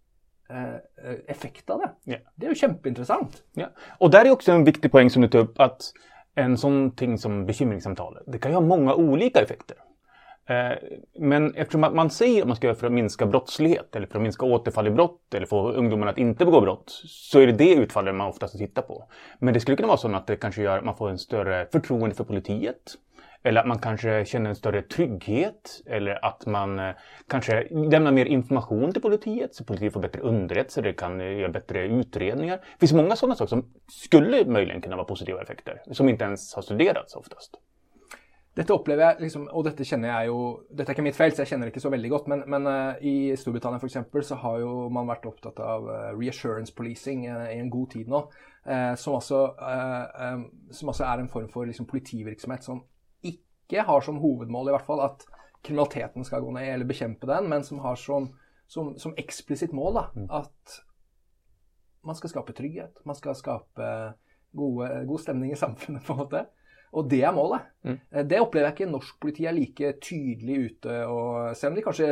eh, 0.51 0.77
eh 0.77 1.17
effekt 1.27 1.69
av 1.69 1.83
det? 1.83 1.91
Yeah. 2.11 2.21
Det 2.35 2.45
är 2.45 2.49
ju 2.49 2.55
kjempeintressant. 2.55 3.43
Ja. 3.53 3.67
Och 3.99 4.11
där 4.11 4.25
är 4.25 4.31
också 4.31 4.51
en 4.51 4.63
viktig 4.63 4.91
poäng 4.91 5.09
som 5.09 5.21
du 5.21 5.27
tar 5.27 5.39
upp 5.39 5.59
att 5.59 5.93
en 6.35 6.57
sån 6.57 6.91
ting 6.91 7.17
som 7.17 7.45
bekymringssamtal, 7.45 8.17
det 8.27 8.39
kan 8.39 8.51
ju 8.51 8.55
ha 8.55 8.61
många 8.61 8.93
olika 8.93 9.41
effekter. 9.41 9.77
Eh, 10.49 10.77
men 11.19 11.55
eftersom 11.55 11.81
man 11.81 12.09
säger 12.09 12.41
att 12.41 12.47
man 12.47 12.57
ska 12.57 12.67
göra 12.67 12.77
för 12.77 12.87
att 12.87 12.93
minska 12.93 13.25
brottslighet 13.25 13.95
eller 13.95 14.07
för 14.07 14.15
att 14.15 14.21
minska 14.21 14.45
återfall 14.45 14.87
i 14.87 14.91
brott 14.91 15.33
eller 15.33 15.45
få 15.45 15.71
ungdomarna 15.71 16.11
att 16.11 16.17
inte 16.17 16.45
begå 16.45 16.61
brott 16.61 17.01
så 17.05 17.39
är 17.39 17.47
det 17.47 17.53
det 17.53 17.73
utfallet 17.73 18.15
man 18.15 18.27
oftast 18.27 18.57
tittar 18.57 18.81
på. 18.81 19.03
Men 19.39 19.53
det 19.53 19.59
skulle 19.59 19.77
kunna 19.77 19.87
vara 19.87 19.97
så 19.97 20.15
att 20.15 20.27
det 20.27 20.35
kanske 20.35 20.61
gör 20.61 20.77
att 20.77 20.85
man 20.85 20.95
får 20.95 21.09
en 21.09 21.17
större 21.17 21.67
förtroende 21.71 22.15
för 22.15 22.23
politiet. 22.23 22.95
Eller 23.43 23.61
att 23.61 23.67
man 23.67 23.79
kanske 23.79 24.25
känner 24.25 24.49
en 24.49 24.55
större 24.55 24.81
trygghet. 24.81 25.81
Eller 25.85 26.25
att 26.25 26.45
man 26.45 26.79
eh, 26.79 26.91
kanske 27.27 27.67
lämnar 27.71 28.11
mer 28.11 28.25
information 28.25 28.93
till 28.93 29.01
politiet 29.01 29.55
så 29.55 29.63
politiet 29.63 29.93
får 29.93 30.01
bättre 30.01 30.21
underrättelser 30.21 30.81
Det 30.81 30.93
kan 30.93 31.21
eh, 31.21 31.37
göra 31.37 31.51
bättre 31.51 31.85
utredningar. 31.87 32.57
Det 32.57 32.79
finns 32.79 32.93
många 32.93 33.15
sådana 33.15 33.35
saker 33.35 33.49
som 33.49 33.65
skulle 33.87 34.45
möjligen 34.45 34.81
kunna 34.81 34.95
vara 34.95 35.07
positiva 35.07 35.41
effekter. 35.41 35.81
Som 35.91 36.09
inte 36.09 36.25
ens 36.25 36.55
har 36.55 36.61
studerats 36.61 37.15
oftast. 37.15 37.59
Dette 38.57 38.73
opplever 38.73 39.05
jeg, 39.05 39.23
liksom, 39.27 39.45
og 39.55 39.63
dette 39.67 39.85
kjenner 39.85 40.09
jeg 40.09 40.31
jo 40.31 40.39
Dette 40.73 40.89
er 40.89 40.97
ikke 40.97 41.05
mitt 41.05 41.17
felt, 41.17 41.35
så 41.37 41.43
jeg 41.43 41.51
kjenner 41.51 41.67
det 41.69 41.73
ikke 41.73 41.83
så 41.83 41.91
veldig 41.93 42.09
godt. 42.11 42.29
Men, 42.31 42.43
men 42.49 42.67
uh, 42.67 43.01
i 43.05 43.31
Storbritannia 43.37 43.79
f.eks. 43.79 43.99
så 44.27 44.39
har 44.41 44.59
jo 44.63 44.71
man 44.93 45.07
vært 45.09 45.27
opptatt 45.29 45.61
av 45.63 45.85
uh, 45.87 45.97
reassurance 46.17 46.73
policing 46.75 47.27
uh, 47.29 47.45
i 47.53 47.59
en 47.61 47.69
god 47.71 47.91
tid 47.95 48.09
nå. 48.11 48.23
som, 48.99 49.15
altså, 49.15 49.37
um, 49.55 50.41
som 50.75 50.91
altså 50.91 51.05
er 51.07 51.21
en 51.21 51.29
form 51.31 51.47
for 51.49 51.65
liksom, 51.65 51.87
politivirksomhet 51.89 52.65
som 52.65 52.83
ikke 53.25 53.85
har 53.87 54.03
som 54.05 54.19
hovedmål 54.21 54.69
i 54.69 54.73
hvert 54.75 54.85
fall 54.85 55.01
at 55.05 55.23
kriminaliteten 55.63 56.27
skal 56.27 56.43
gå 56.43 56.51
ned, 56.53 56.67
eller 56.73 56.89
bekjempe 56.89 57.27
den, 57.29 57.47
men 57.49 57.63
som 57.63 57.79
har 57.83 57.95
som, 57.99 58.29
som, 58.67 58.91
som 58.99 59.15
eksplisitt 59.17 59.73
mål 59.75 59.95
da, 59.95 60.05
mm. 60.15 60.27
at 60.41 60.79
man 62.05 62.15
skal 62.15 62.31
skape 62.31 62.55
trygghet. 62.55 63.01
Man 63.05 63.17
skal 63.17 63.35
skape 63.35 63.89
gode, 64.55 64.89
god 65.07 65.23
stemning 65.23 65.51
i 65.53 65.59
samfunnet, 65.59 66.03
på 66.05 66.15
en 66.15 66.21
måte. 66.23 66.45
Og 66.93 67.09
det 67.09 67.21
er 67.23 67.35
målet. 67.35 67.67
Mm. 67.85 67.97
Eh, 68.11 68.25
det 68.25 68.41
opplever 68.41 68.69
jeg 68.69 68.77
ikke 68.77 68.91
norsk 68.91 69.19
politi 69.21 69.45
er 69.45 69.55
like 69.55 69.91
tydelig 70.01 70.57
ute, 70.65 70.95
og, 71.05 71.55
selv 71.57 71.73
om 71.73 71.77
de 71.77 71.85
kanskje 71.85 72.09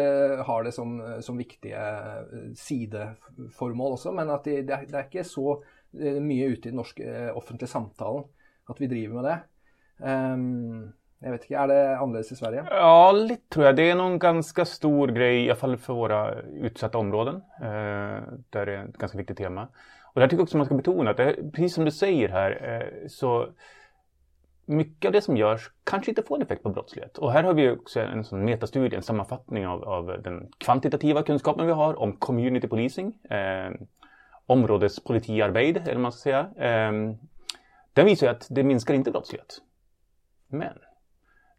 har 0.47 0.67
det 0.67 0.73
som, 0.75 0.95
som 1.25 1.39
viktige 1.39 1.81
eh, 1.81 2.53
sideformål 2.57 3.97
også. 3.97 4.13
Men 4.17 4.33
at 4.35 4.45
de, 4.45 4.61
det, 4.61 4.75
er, 4.75 4.87
det, 4.87 4.95
er, 4.95 5.09
ikke 5.09 5.27
så 5.27 5.59
eh, 5.97 6.21
mye 6.21 6.53
ute 6.53 6.67
i 6.67 6.71
den 6.71 6.81
norske 6.81 7.17
offentlige 7.33 7.73
samtalen 7.73 8.27
at 8.67 8.81
vi 8.81 8.89
driver 8.91 9.21
med 9.21 9.29
det. 9.29 9.37
Um, 9.97 10.93
jag 11.19 11.31
vet 11.31 11.41
inte, 11.41 11.55
är 11.55 11.67
det 11.67 11.97
annorlunda 11.97 12.19
i 12.19 12.23
Sverige? 12.23 12.65
Ja, 12.69 13.11
lite 13.11 13.49
tror 13.49 13.65
jag. 13.65 13.75
Det 13.75 13.89
är 13.89 13.95
nog 13.95 14.11
en 14.11 14.19
ganska 14.19 14.65
stor 14.65 15.07
grej, 15.07 15.45
i 15.45 15.49
alla 15.49 15.59
fall 15.59 15.77
för 15.77 15.93
våra 15.93 16.41
utsatta 16.41 16.97
områden. 16.97 17.35
Eh, 17.35 18.21
där 18.49 18.65
det 18.65 18.75
är 18.75 18.85
ett 18.85 18.97
ganska 18.97 19.17
viktigt 19.17 19.37
tema. 19.37 19.67
Och 20.13 20.21
där 20.21 20.27
tycker 20.27 20.37
jag 20.37 20.43
också 20.43 20.57
man 20.57 20.65
ska 20.65 20.75
betona 20.75 21.11
att 21.11 21.17
det, 21.17 21.35
precis 21.53 21.73
som 21.73 21.85
du 21.85 21.91
säger 21.91 22.29
här, 22.29 22.81
eh, 22.81 23.07
så 23.07 23.47
mycket 24.67 25.09
av 25.09 25.13
det 25.13 25.21
som 25.21 25.37
görs 25.37 25.71
kanske 25.83 26.11
inte 26.11 26.23
får 26.23 26.35
en 26.35 26.41
effekt 26.41 26.63
på 26.63 26.69
brottslighet. 26.69 27.17
Och 27.17 27.31
här 27.31 27.43
har 27.43 27.53
vi 27.53 27.69
också 27.69 27.99
en 27.99 28.23
sån 28.23 28.45
metastudie, 28.45 28.95
en 28.95 29.03
sammanfattning 29.03 29.67
av, 29.67 29.83
av 29.83 30.21
den 30.23 30.51
kvantitativa 30.57 31.23
kunskapen 31.23 31.65
vi 31.65 31.71
har 31.71 31.99
om 31.99 32.17
community 32.17 32.67
policing, 32.67 33.13
eh, 33.29 33.71
områdespolitiarbete, 34.45 35.79
eller 35.79 35.93
vad 35.93 36.01
man 36.01 36.11
ska 36.11 36.21
säga. 36.21 36.49
Eh, 36.57 36.91
den 37.93 38.05
visar 38.05 38.27
att 38.27 38.47
det 38.49 38.63
minskar 38.63 38.93
inte 38.93 39.11
brottslighet. 39.11 39.61
Men 40.47 40.73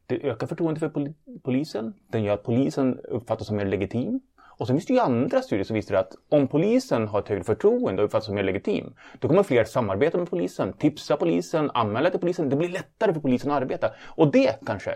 det 0.07 0.27
ökar 0.27 0.47
förtroendet 0.47 0.81
för 0.81 1.15
polisen, 1.43 1.95
den 2.09 2.23
gör 2.23 2.35
att 2.35 2.43
polisen 2.43 2.99
uppfattas 2.99 3.47
som 3.47 3.57
mer 3.57 3.67
legitim 3.67 4.21
och 4.59 4.67
sen 4.67 4.77
finns 4.77 4.87
det 4.87 4.93
ju 4.93 5.01
andra 5.01 5.43
studier 5.43 5.65
som 5.65 5.75
visar 5.75 5.95
att 5.95 6.13
om 6.29 6.49
polisen 6.49 7.09
har 7.09 7.19
ett 7.19 7.29
högre 7.29 7.45
förtroende 7.45 8.03
och 8.03 8.07
uppfattas 8.07 8.27
som 8.27 8.35
mer 8.35 8.43
legitim, 8.43 8.95
då 9.19 9.29
kommer 9.29 9.43
fler 9.43 9.65
samarbeta 9.65 10.19
med 10.19 10.31
polisen, 10.31 10.73
tipsa 10.73 11.17
polisen, 11.17 11.71
anmäla 11.75 12.11
till 12.11 12.21
polisen. 12.21 12.49
Det 12.49 12.57
blir 12.57 12.69
lättare 12.69 13.15
för 13.15 13.21
polisen 13.21 13.51
att 13.51 13.63
arbeta. 13.63 13.91
Och 14.05 14.33
det 14.33 14.59
kanske 14.67 14.95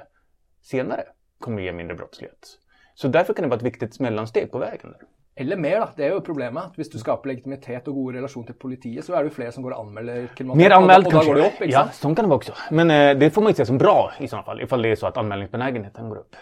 senare 0.63 1.05
kommer 1.41 1.63
ge 1.63 1.73
mindre 1.73 1.97
brottslighet. 1.97 2.59
Så 2.95 3.09
därför 3.09 3.35
kan 3.35 3.43
det 3.43 3.49
vara 3.49 3.57
ett 3.57 3.67
viktigt 3.67 4.01
mellansteg 4.01 4.51
på 4.51 4.59
vägen. 4.59 4.93
Där. 4.93 5.01
Eller 5.35 5.57
mer, 5.57 5.79
da. 5.81 5.89
Det 5.97 6.05
er 6.05 6.11
jo 6.13 6.21
problemet. 6.21 6.75
Hvis 6.77 6.91
du 6.93 6.99
skaper 7.01 7.31
legitimitet 7.31 7.87
og 7.89 7.95
god 7.97 8.17
relasjon 8.19 8.45
til 8.47 8.57
politiet, 8.61 9.05
så 9.05 9.15
er 9.17 9.25
det 9.25 9.33
jo 9.33 9.37
flere 9.39 9.53
som 9.55 9.65
går 9.65 9.73
og 9.73 9.87
anmelder 9.87 10.27
kriminalitet. 10.37 10.61
Mer 10.61 10.75
anmält 10.77 11.09
kanske? 11.09 11.31
går 11.31 11.41
det 11.41 11.47
ikke 11.53 11.71
ja, 11.73 11.87
sånt 11.97 12.17
kan 12.17 12.27
det 12.27 12.33
vara 12.35 12.43
också. 12.43 12.53
Men 12.71 12.91
eh, 12.91 13.15
det 13.17 13.31
får 13.31 13.43
man 13.43 13.53
ju 13.53 13.57
se 13.57 13.67
som 13.67 13.79
bra 13.79 14.13
i 14.19 14.29
sådana 14.29 14.45
fall, 14.45 14.61
ifall 14.61 14.83
det 14.83 14.89
är 14.89 14.97
så 14.97 15.07
att 15.07 15.17
anmälningsbenägenheten 15.17 16.09
går 16.09 16.17
upp. 16.17 16.37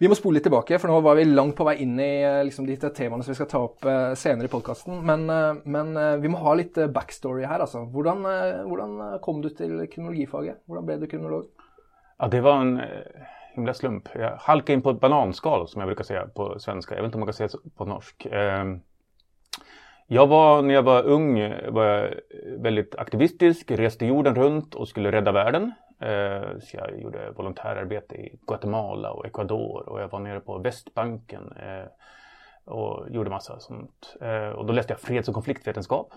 Vi 0.00 0.08
må 0.08 0.16
spole 0.16 0.38
litt 0.38 0.46
tilbake, 0.48 0.78
for 0.80 0.88
nå 0.88 1.02
var 1.04 1.18
vi 1.18 1.26
langt 1.28 1.58
på 1.58 1.64
vei 1.66 1.74
inn 1.84 1.98
i 2.00 2.22
eh, 2.24 2.38
liksom, 2.48 2.64
de 2.64 2.88
temaene 2.96 3.20
som 3.20 3.34
vi 3.34 3.36
skal 3.36 3.48
ta 3.50 3.58
opp 3.66 3.84
eh, 3.84 4.14
senere 4.16 4.48
i 4.48 4.52
podkasten. 4.52 5.02
Men, 5.04 5.26
eh, 5.28 5.58
men 5.68 5.90
vi 6.22 6.30
må 6.32 6.38
ha 6.40 6.54
litt 6.56 6.78
backstory 6.94 7.44
her, 7.44 7.60
altså. 7.60 7.82
Hvordan, 7.92 8.24
hvordan 8.64 8.94
kom 9.20 9.42
du 9.44 9.50
til 9.52 9.74
kriminologifaget? 9.92 10.62
Hvordan 10.64 10.86
ble 10.88 10.96
du 11.02 11.04
kriminolog? 11.10 11.50
Ja, 12.16 12.30
det 12.32 12.40
var 12.46 12.62
en 12.62 12.80
himla 13.58 13.74
slump. 13.76 14.08
Jag 14.16 14.40
halkade 14.46 14.78
in 14.78 14.86
på 14.86 14.94
ett 14.94 15.04
bananskal 15.04 15.68
som 15.68 15.84
jag 15.84 15.92
brukar 15.92 16.08
säga 16.08 16.24
på 16.32 16.48
svenska. 16.58 16.94
Jag 16.94 17.02
vet 17.02 17.08
inte 17.08 17.16
om 17.16 17.20
man 17.20 17.32
kan 17.32 17.36
säga 17.36 17.52
så 17.52 17.60
på 17.76 17.84
norsk. 17.84 18.26
Ehm, 18.32 18.80
jag 20.06 20.26
var, 20.26 20.62
när 20.62 20.74
jag 20.74 20.82
var 20.82 21.02
ung, 21.02 21.36
var 21.68 21.84
jag 21.84 22.14
väldigt 22.58 22.96
aktivistisk, 22.96 23.70
reste 23.70 24.06
jorden 24.06 24.34
runt 24.34 24.74
och 24.74 24.88
skulle 24.88 25.12
rädda 25.12 25.32
världen. 25.32 25.72
Eh, 26.00 26.58
så 26.58 26.76
jag 26.76 27.00
gjorde 27.00 27.30
volontärarbete 27.30 28.14
i 28.14 28.38
Guatemala 28.46 29.10
och 29.10 29.26
Ecuador 29.26 29.88
och 29.88 30.00
jag 30.00 30.08
var 30.08 30.18
nere 30.18 30.40
på 30.40 30.58
Västbanken 30.58 31.52
eh, 31.52 31.86
och 32.64 33.10
gjorde 33.10 33.30
massa 33.30 33.60
sånt. 33.60 34.16
Eh, 34.20 34.48
och 34.48 34.66
då 34.66 34.72
läste 34.72 34.92
jag 34.92 35.00
freds 35.00 35.28
och 35.28 35.34
konfliktvetenskap. 35.34 36.12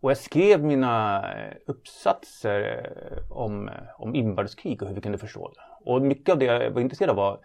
Och 0.00 0.10
jag 0.10 0.18
skrev 0.18 0.64
mina 0.64 1.24
uppsatser 1.66 2.90
om, 3.30 3.70
om 3.98 4.14
inbördeskrig 4.14 4.82
och 4.82 4.88
hur 4.88 4.94
vi 4.94 5.00
kunde 5.00 5.18
förstå 5.18 5.48
det. 5.48 5.90
Och 5.90 6.02
mycket 6.02 6.32
av 6.32 6.38
det 6.38 6.44
jag 6.44 6.70
var 6.70 6.80
intresserad 6.80 7.10
av 7.10 7.16
var, 7.16 7.40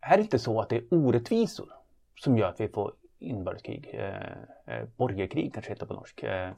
är 0.00 0.16
det 0.16 0.22
inte 0.22 0.38
så 0.38 0.60
att 0.60 0.68
det 0.68 0.76
är 0.76 0.84
orättvisor 0.90 1.68
som 2.20 2.38
gör 2.38 2.48
att 2.48 2.60
vi 2.60 2.68
får 2.68 2.92
inbördeskrig? 3.18 3.90
Eh, 4.66 4.84
borgerkrig 4.96 5.54
kanske 5.54 5.72
heter 5.72 5.86
på 5.86 5.94
norsk. 5.94 6.22
Eh, 6.22 6.50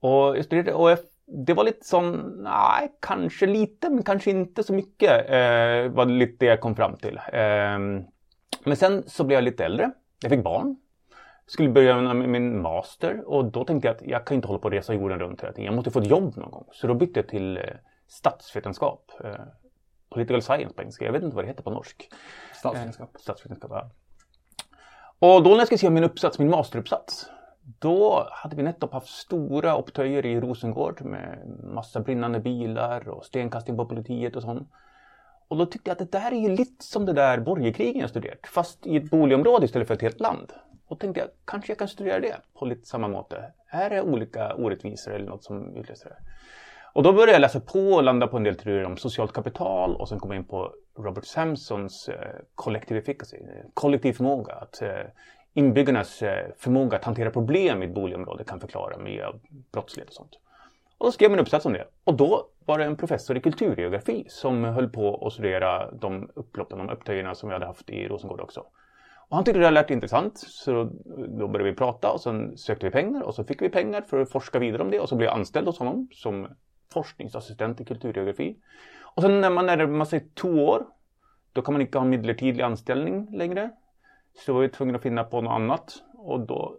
och 0.00 0.36
jag 0.36 0.44
studerade, 0.44 0.72
och 0.72 0.90
jag, 0.90 0.98
det 1.46 1.54
var 1.54 1.64
lite 1.64 1.86
som, 1.86 2.12
nej, 2.42 2.92
kanske 3.00 3.46
lite, 3.46 3.90
men 3.90 4.02
kanske 4.02 4.30
inte 4.30 4.62
så 4.62 4.72
mycket. 4.72 5.30
Eh, 5.30 5.92
var 5.92 6.04
lite 6.04 6.36
det 6.38 6.46
jag 6.46 6.60
kom 6.60 6.76
fram 6.76 6.96
till. 6.96 7.16
Eh, 7.16 7.78
men 8.64 8.76
sen 8.76 9.02
så 9.06 9.24
blev 9.24 9.36
jag 9.36 9.44
lite 9.44 9.64
äldre. 9.64 9.90
Jag 10.22 10.30
fick 10.30 10.44
barn 10.44 10.76
skulle 11.46 11.68
börja 11.68 12.14
med 12.14 12.28
min 12.28 12.62
master 12.62 13.28
och 13.28 13.44
då 13.44 13.64
tänkte 13.64 13.88
jag 13.88 13.96
att 13.96 14.02
jag 14.02 14.26
kan 14.26 14.34
inte 14.34 14.48
hålla 14.48 14.58
på 14.58 14.64
och 14.64 14.72
resa 14.72 14.94
jorden 14.94 15.18
runt 15.18 15.42
hela 15.42 15.52
tiden. 15.52 15.64
Jag 15.64 15.74
måste 15.74 15.90
få 15.90 15.98
ett 15.98 16.10
jobb 16.10 16.36
någon 16.36 16.50
gång. 16.50 16.68
Så 16.72 16.86
då 16.86 16.94
bytte 16.94 17.20
jag 17.20 17.28
till 17.28 17.56
eh, 17.56 17.62
statsvetenskap. 18.08 19.10
Eh, 19.24 19.34
political 20.10 20.42
science 20.42 20.74
på 20.74 20.82
engelska. 20.82 21.04
Jag 21.04 21.12
vet 21.12 21.22
inte 21.22 21.36
vad 21.36 21.44
det 21.44 21.48
heter 21.48 21.62
på 21.62 21.70
norsk. 21.70 22.08
Statsvitenskap. 22.54 23.10
Eh, 23.14 23.20
statsvetenskap, 23.20 23.70
ja. 23.74 23.90
Och 25.18 25.42
då 25.42 25.50
när 25.50 25.58
jag 25.58 25.66
skulle 25.66 25.78
skriva 25.78 25.94
min 25.94 26.04
uppsats, 26.04 26.38
min 26.38 26.50
masteruppsats. 26.50 27.30
Då 27.64 28.28
hade 28.30 28.56
vi 28.56 28.62
nettopp 28.62 28.92
haft 28.92 29.08
stora 29.08 29.78
upptöjer 29.78 30.26
i 30.26 30.40
Rosengård 30.40 31.02
med 31.02 31.38
massa 31.64 32.00
brinnande 32.00 32.40
bilar 32.40 33.08
och 33.08 33.24
stenkastning 33.24 33.76
på 33.76 33.86
politiet 33.86 34.36
och 34.36 34.42
sånt. 34.42 34.68
Och 35.48 35.56
då 35.56 35.66
tyckte 35.66 35.90
jag 35.90 35.92
att 35.92 36.10
det 36.10 36.18
där 36.18 36.32
är 36.32 36.40
ju 36.40 36.48
lite 36.48 36.84
som 36.84 37.06
det 37.06 37.12
där 37.12 37.38
borgerkrigen 37.38 38.00
jag 38.00 38.10
studerat, 38.10 38.46
fast 38.46 38.86
i 38.86 38.96
ett 38.96 39.10
boligområde 39.10 39.64
istället 39.64 39.88
för 39.88 39.94
ett 39.94 40.02
helt 40.02 40.20
land. 40.20 40.52
Och 40.86 41.00
tänkte 41.00 41.20
jag, 41.20 41.28
kanske 41.44 41.70
jag 41.70 41.78
kan 41.78 41.88
studera 41.88 42.20
det 42.20 42.36
på 42.54 42.64
lite 42.64 42.86
samma 42.86 43.08
måte. 43.08 43.52
Är 43.68 43.90
det 43.90 44.02
olika 44.02 44.54
orättvisor 44.54 45.14
eller 45.14 45.26
något 45.26 45.44
som 45.44 45.76
utlöser 45.76 46.08
det? 46.08 46.16
Och 46.92 47.02
då 47.02 47.12
började 47.12 47.32
jag 47.32 47.40
läsa 47.40 47.60
på 47.60 47.92
och 47.92 48.02
landa 48.02 48.26
på 48.26 48.36
en 48.36 48.44
del 48.44 48.56
teorier 48.56 48.84
om 48.84 48.96
socialt 48.96 49.32
kapital 49.32 49.96
och 49.96 50.08
sen 50.08 50.20
kom 50.20 50.30
jag 50.30 50.40
in 50.40 50.44
på 50.44 50.72
Robert 50.98 51.24
Samsons 51.24 52.08
eh, 52.08 52.40
collective 52.54 53.00
efficacy, 53.00 53.36
kollektiv 53.74 54.12
förmåga. 54.12 54.54
Att 54.54 54.82
eh, 54.82 54.88
inbyggarnas 55.54 56.22
eh, 56.22 56.46
förmåga 56.58 56.96
att 56.96 57.04
hantera 57.04 57.30
problem 57.30 57.82
i 57.82 57.86
ett 57.86 57.94
boligområde 57.94 58.44
kan 58.44 58.60
förklara 58.60 58.98
med 58.98 59.40
brottslighet 59.72 60.08
och 60.08 60.14
sånt. 60.14 60.38
Och 60.98 61.06
då 61.06 61.12
skrev 61.12 61.30
jag 61.30 61.38
en 61.38 61.42
uppsats 61.42 61.66
om 61.66 61.72
det. 61.72 61.84
Och 62.04 62.14
då 62.14 62.46
var 62.64 62.78
det 62.78 62.84
en 62.84 62.96
professor 62.96 63.36
i 63.36 63.40
kulturgeografi 63.40 64.24
som 64.28 64.64
höll 64.64 64.88
på 64.88 65.26
att 65.26 65.32
studera 65.32 65.90
de 65.90 66.30
upploppen, 66.34 66.78
de 66.78 66.90
upptöjerna 66.90 67.34
som 67.34 67.48
vi 67.48 67.52
hade 67.52 67.66
haft 67.66 67.90
i 67.90 68.08
Rosengård 68.08 68.40
också. 68.40 68.60
Och 69.28 69.36
han 69.36 69.44
tyckte 69.44 69.60
det 69.60 69.70
lät 69.70 69.90
intressant 69.90 70.38
så 70.38 70.90
då 71.28 71.48
började 71.48 71.70
vi 71.70 71.76
prata 71.76 72.10
och 72.10 72.20
sen 72.20 72.56
sökte 72.56 72.86
vi 72.86 72.92
pengar 72.92 73.22
och 73.22 73.34
så 73.34 73.44
fick 73.44 73.62
vi 73.62 73.68
pengar 73.68 74.00
för 74.00 74.20
att 74.20 74.30
forska 74.30 74.58
vidare 74.58 74.82
om 74.82 74.90
det 74.90 75.00
och 75.00 75.08
så 75.08 75.16
blev 75.16 75.28
jag 75.28 75.38
anställd 75.38 75.66
hos 75.66 75.78
honom 75.78 76.08
som 76.12 76.48
forskningsassistent 76.92 77.80
i 77.80 77.84
kulturgeografi. 77.84 78.56
Och 79.00 79.22
sen 79.22 79.40
när 79.40 79.50
man 79.50 79.66
närmar 79.66 80.04
sig 80.04 80.28
två 80.34 80.48
år 80.48 80.86
då 81.52 81.62
kan 81.62 81.74
man 81.74 81.80
inte 81.80 81.98
ha 81.98 82.04
midlertidig 82.04 82.62
anställning 82.62 83.36
längre. 83.36 83.70
Så 84.34 84.52
var 84.52 84.60
vi 84.60 84.68
tvungna 84.68 84.96
att 84.96 85.02
finna 85.02 85.24
på 85.24 85.40
något 85.40 85.52
annat 85.52 86.02
och 86.14 86.40
då 86.40 86.78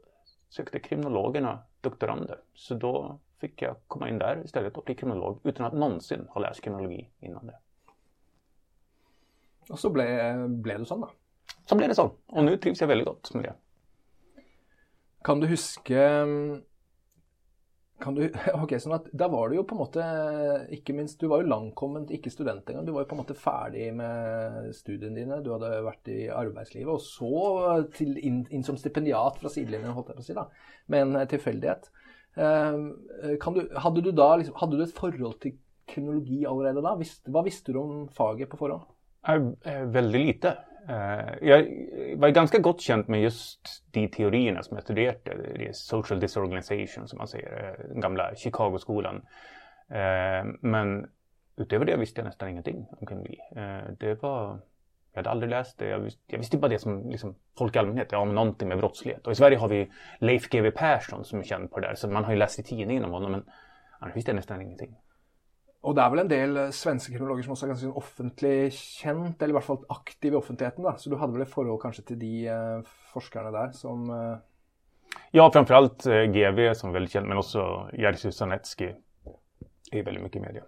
sökte 0.50 0.80
kriminologerna 0.80 1.60
doktorander. 1.82 2.39
Så 2.54 2.76
då 2.76 3.20
fick 3.38 3.62
jag 3.62 3.76
komma 3.88 4.10
in 4.10 4.18
där 4.18 4.42
istället 4.46 4.78
och 4.78 4.84
bli 4.84 4.96
kriminolog 4.96 5.39
utan 5.44 5.66
att 5.66 5.74
någonsin 5.74 6.28
ha 6.30 6.42
läst 6.42 6.62
kriminologi 6.62 7.10
innan 7.20 7.48
det. 7.48 7.58
Og 9.70 9.80
så 9.80 9.89
ble, 9.94 10.06
ble 10.63 10.78
du 10.82 10.86
sånn, 10.88 11.06
da. 11.06 11.10
Så 11.66 11.76
blev 11.80 11.89
det 11.89 11.96
så. 11.96 12.10
Och 12.28 12.44
nu 12.44 12.58
trivs 12.58 12.82
jag 12.82 12.88
väldigt 12.88 13.08
gott 13.08 13.34
med 13.34 13.44
det. 13.44 13.54
Kan 15.24 15.39
du 15.39 15.48
huske 15.48 16.00
kan 18.01 18.15
du, 18.17 18.23
ok, 18.63 18.73
sånn 18.82 18.95
at 18.97 19.10
Da 19.15 19.27
var 19.32 19.49
du 19.49 19.58
jo 19.58 19.65
på 19.67 19.75
en 19.75 19.82
måte 19.84 20.06
Ikke 20.75 20.95
minst, 20.97 21.19
du 21.21 21.29
var 21.32 21.43
jo 21.43 21.49
langkomment, 21.51 22.12
ikke 22.15 22.32
student 22.34 22.67
engang. 22.69 22.88
Du 22.88 22.93
var 22.95 23.06
jo 23.06 23.10
på 23.12 23.17
en 23.17 23.21
måte 23.21 23.38
ferdig 23.38 23.89
med 23.95 24.71
studiene 24.75 25.21
dine. 25.21 25.41
Du 25.45 25.51
hadde 25.53 25.71
vært 25.86 26.10
i 26.12 26.21
arbeidslivet. 26.34 26.89
Og 26.91 27.01
så 27.03 27.84
til, 27.95 28.15
inn, 28.19 28.43
inn 28.53 28.65
som 28.65 28.79
stipendiat 28.79 29.39
fra 29.41 29.51
sidelinjen, 29.53 29.93
holdt 29.95 30.13
jeg 30.13 30.19
på 30.19 30.25
å 30.25 30.29
si, 30.29 30.38
da, 30.38 30.47
med 30.93 31.08
en 31.08 31.21
eh, 31.21 31.29
tilfeldighet. 31.32 31.91
Ehm, 32.41 32.88
eh, 33.21 33.38
kan 33.41 33.53
du, 33.53 33.62
hadde, 33.77 34.01
du 34.01 34.12
da, 34.12 34.34
liksom, 34.41 34.58
hadde 34.62 34.79
du 34.79 34.84
et 34.86 34.97
forhold 34.97 35.39
til 35.43 35.58
kriminologi 35.89 36.43
allerede 36.49 36.84
da? 36.84 36.95
Visste, 36.99 37.32
hva 37.34 37.43
visste 37.45 37.75
du 37.75 37.82
om 37.84 37.95
faget 38.13 38.51
på 38.51 38.60
forhånd? 38.60 38.89
Eh, 39.23 39.84
Veldig 39.93 40.25
lite. 40.25 40.58
Eh, 40.89 41.48
jag 41.48 41.67
var 42.17 42.30
ganska 42.30 42.60
gott 42.60 42.82
känt 42.82 43.08
med 43.08 43.22
just 43.22 43.84
de 43.91 44.08
teorierna 44.08 44.63
som 44.63 44.78
jag 44.78 44.84
studerade. 44.84 45.19
Det 45.56 45.67
är 45.67 45.74
social 45.74 46.19
disorganization 46.19 47.08
som 47.08 47.17
man 47.17 47.28
säger, 47.28 47.86
den 47.89 48.02
gamla 48.02 48.36
Chicago-skolan. 48.36 49.15
Eh, 49.89 50.46
men 50.62 51.10
utöver 51.58 51.86
det 51.86 51.98
visste 51.98 52.22
jag 52.22 52.26
nästan 52.26 52.50
ingenting 52.50 52.88
om 53.00 53.08
kriminologi. 53.08 53.39
Eh, 53.56 53.91
Det 54.00 54.22
var, 54.22 54.60
jag 55.12 55.19
hade 55.19 55.30
aldrig 55.30 55.50
läst 55.50 55.80
det. 55.80 55.88
Jag 55.88 56.00
visste, 56.00 56.22
jag 56.28 56.38
visste 56.38 56.58
bara 56.58 56.67
det 56.67 56.80
som 56.80 57.10
liksom, 57.10 57.36
folk 57.58 57.76
i 57.76 57.80
allmänhet, 57.80 58.12
ja 58.12 58.17
om 58.17 58.36
någonting 58.36 58.67
med 58.67 58.78
brottslighet. 58.78 59.28
Och 59.28 59.32
i 59.32 59.36
Sverige 59.36 59.58
har 59.58 59.67
vi 59.67 59.91
Leif 60.19 60.50
GW 60.50 60.72
Persson 60.72 61.26
som 61.26 61.39
är 61.39 61.43
känd 61.43 61.72
på 61.72 61.80
det 61.80 61.88
där. 61.88 61.96
Så 61.96 62.08
man 62.08 62.24
har 62.24 62.32
ju 62.32 62.38
läst 62.38 62.60
i 62.60 62.63
tidningen 62.63 63.06
om 63.06 63.12
honom 63.12 63.32
men 63.32 63.46
annars 64.00 64.15
visste 64.15 64.32
jag 64.32 64.36
nästan 64.36 64.62
ingenting. 64.62 64.96
Og 65.84 65.96
det 65.96 66.04
er 66.04 66.12
vel 66.13 66.24
en 66.24 66.32
del 66.32 66.58
eh, 66.62 66.72
svenske 66.76 67.12
kriminologer 67.12 67.43
som 67.43 67.56
også 67.56 67.65
er 67.67 67.74
ganske 67.74 67.91
offentlig 68.00 68.56
kjent, 68.78 69.41
eller 69.41 69.54
i 69.54 69.58
hvert 69.58 69.67
fall 69.67 69.84
aktive 69.91 70.38
i 70.38 70.39
offentligheten. 70.39 70.86
da. 70.88 70.96
Så 70.98 71.12
du 71.12 71.17
hadde 71.19 71.36
vel 71.36 71.43
et 71.43 71.52
forhold 71.52 71.82
kanskje 71.82 72.06
til 72.12 72.22
de 72.22 72.34
eh, 72.48 72.91
forskerne 73.12 73.52
der 73.56 73.76
som 73.78 74.10
eh, 74.10 74.36
Ja, 75.32 75.52
framförallt 75.52 76.06
eh, 76.06 76.24
GV 76.24 76.74
som 76.74 76.89
är 76.89 76.93
väldigt 76.93 77.12
känd, 77.12 77.28
men 77.28 77.38
också 77.38 77.89
Jerzy 77.93 78.32
Sarnecki 78.32 78.96
är 79.91 80.04
väldigt 80.04 80.24
mycket 80.24 80.41
i 80.41 80.46
media. 80.46 80.63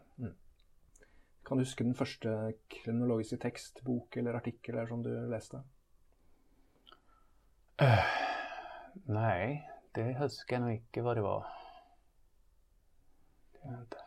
Kan 1.46 1.58
du 1.58 1.64
huske 1.64 1.84
den 1.84 1.96
første 1.96 2.54
kriminologiske 2.68 3.38
tekst, 3.38 3.82
bok 3.82 4.18
eller 4.18 4.34
artikkel 4.34 4.76
eller 4.76 4.88
som 4.88 5.04
du 5.04 5.30
leste? 5.30 5.62
Nej, 9.06 9.70
det 9.92 10.14
huskar 10.14 10.56
jag 10.56 10.62
nog 10.62 10.72
inte 10.72 11.02
vad 11.02 11.18
det 11.18 11.22
var. 11.22 11.46
Det. 13.90 14.05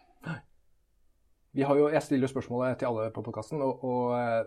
Vi 1.59 1.65
har 1.67 1.75
jo, 1.77 1.89
Jeg 1.91 2.03
stiller 2.07 2.31
spørsmålet 2.31 2.79
til 2.79 2.87
alle 2.87 3.11
på 3.11 3.23
podkasten, 3.27 3.63
og, 3.67 3.85
og 3.85 4.15
eh, 4.15 4.43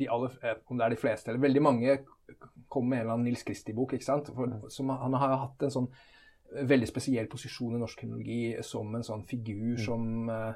de 0.00 0.06
aller, 0.08 0.36
eh, 0.42 0.60
om 0.72 0.78
det 0.78 0.86
er 0.86 0.94
de 0.94 1.00
fleste 1.00 1.28
eller 1.28 1.42
veldig 1.44 1.62
mange, 1.62 1.98
kommer 2.72 2.88
med 2.88 2.98
en 2.98 3.02
eller 3.02 3.16
annen 3.18 3.28
Nils 3.28 3.44
Kristi-bok. 3.44 3.92
ikke 3.92 4.06
sant? 4.06 4.30
For, 4.34 4.54
som, 4.72 4.94
han 4.96 5.16
har 5.20 5.34
hatt 5.42 5.66
en 5.66 5.74
sånn 5.74 5.90
veldig 6.56 6.88
spesiell 6.88 7.28
posisjon 7.28 7.74
i 7.76 7.80
norsk 7.82 8.00
kriminologi 8.00 8.54
som 8.64 8.94
en 8.96 9.04
sånn 9.04 9.26
figur 9.28 9.74
som, 9.82 10.30
eh, 10.32 10.54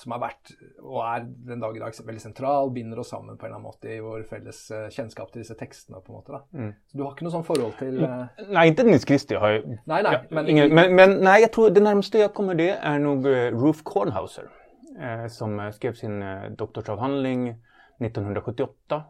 som 0.00 0.14
har 0.16 0.22
vært, 0.22 0.54
og 0.80 1.02
er 1.04 1.26
den 1.50 1.60
dag 1.60 1.76
i 1.76 1.82
dag, 1.82 1.98
veldig 2.08 2.24
sentral, 2.24 2.72
binder 2.72 3.04
oss 3.04 3.12
sammen 3.12 3.36
på 3.36 3.44
en 3.44 3.50
eller 3.50 3.58
annen 3.58 3.68
måte 3.68 3.92
i 3.92 4.00
vår 4.00 4.24
felles 4.30 4.62
kjennskap 4.96 5.34
til 5.34 5.44
disse 5.44 5.58
tekstene. 5.60 6.00
på 6.00 6.14
en 6.14 6.18
måte 6.22 6.38
da. 6.38 6.72
Så 6.88 6.96
du 6.96 7.04
har 7.04 7.12
ikke 7.12 7.28
noe 7.28 7.36
sånn 7.36 7.46
forhold 7.50 7.76
til 7.82 8.00
Nej, 8.00 8.72
inte 8.72 8.88
Nils 8.88 9.04
Christie 9.04 9.44
har. 9.44 9.60
Nei, 9.84 10.00
nei. 10.08 10.16
Men, 10.30 10.48
ingen, 10.48 10.74
men, 10.74 10.96
men 10.96 11.18
nej, 11.20 11.42
jag 11.44 11.52
tror 11.52 11.70
det 11.70 11.84
närmaste 11.84 12.24
jag 12.24 12.32
kommer 12.32 12.56
det 12.56 12.70
eh, 12.80 13.52
Ruth 13.52 13.84
Kornhauser. 13.84 14.48
Eh, 14.48 14.61
Eh, 15.00 15.26
som 15.28 15.60
eh, 15.60 15.70
skrev 15.70 15.94
sin 15.94 16.22
eh, 16.22 16.50
doktorsavhandling 16.50 17.48
1978. 17.48 19.04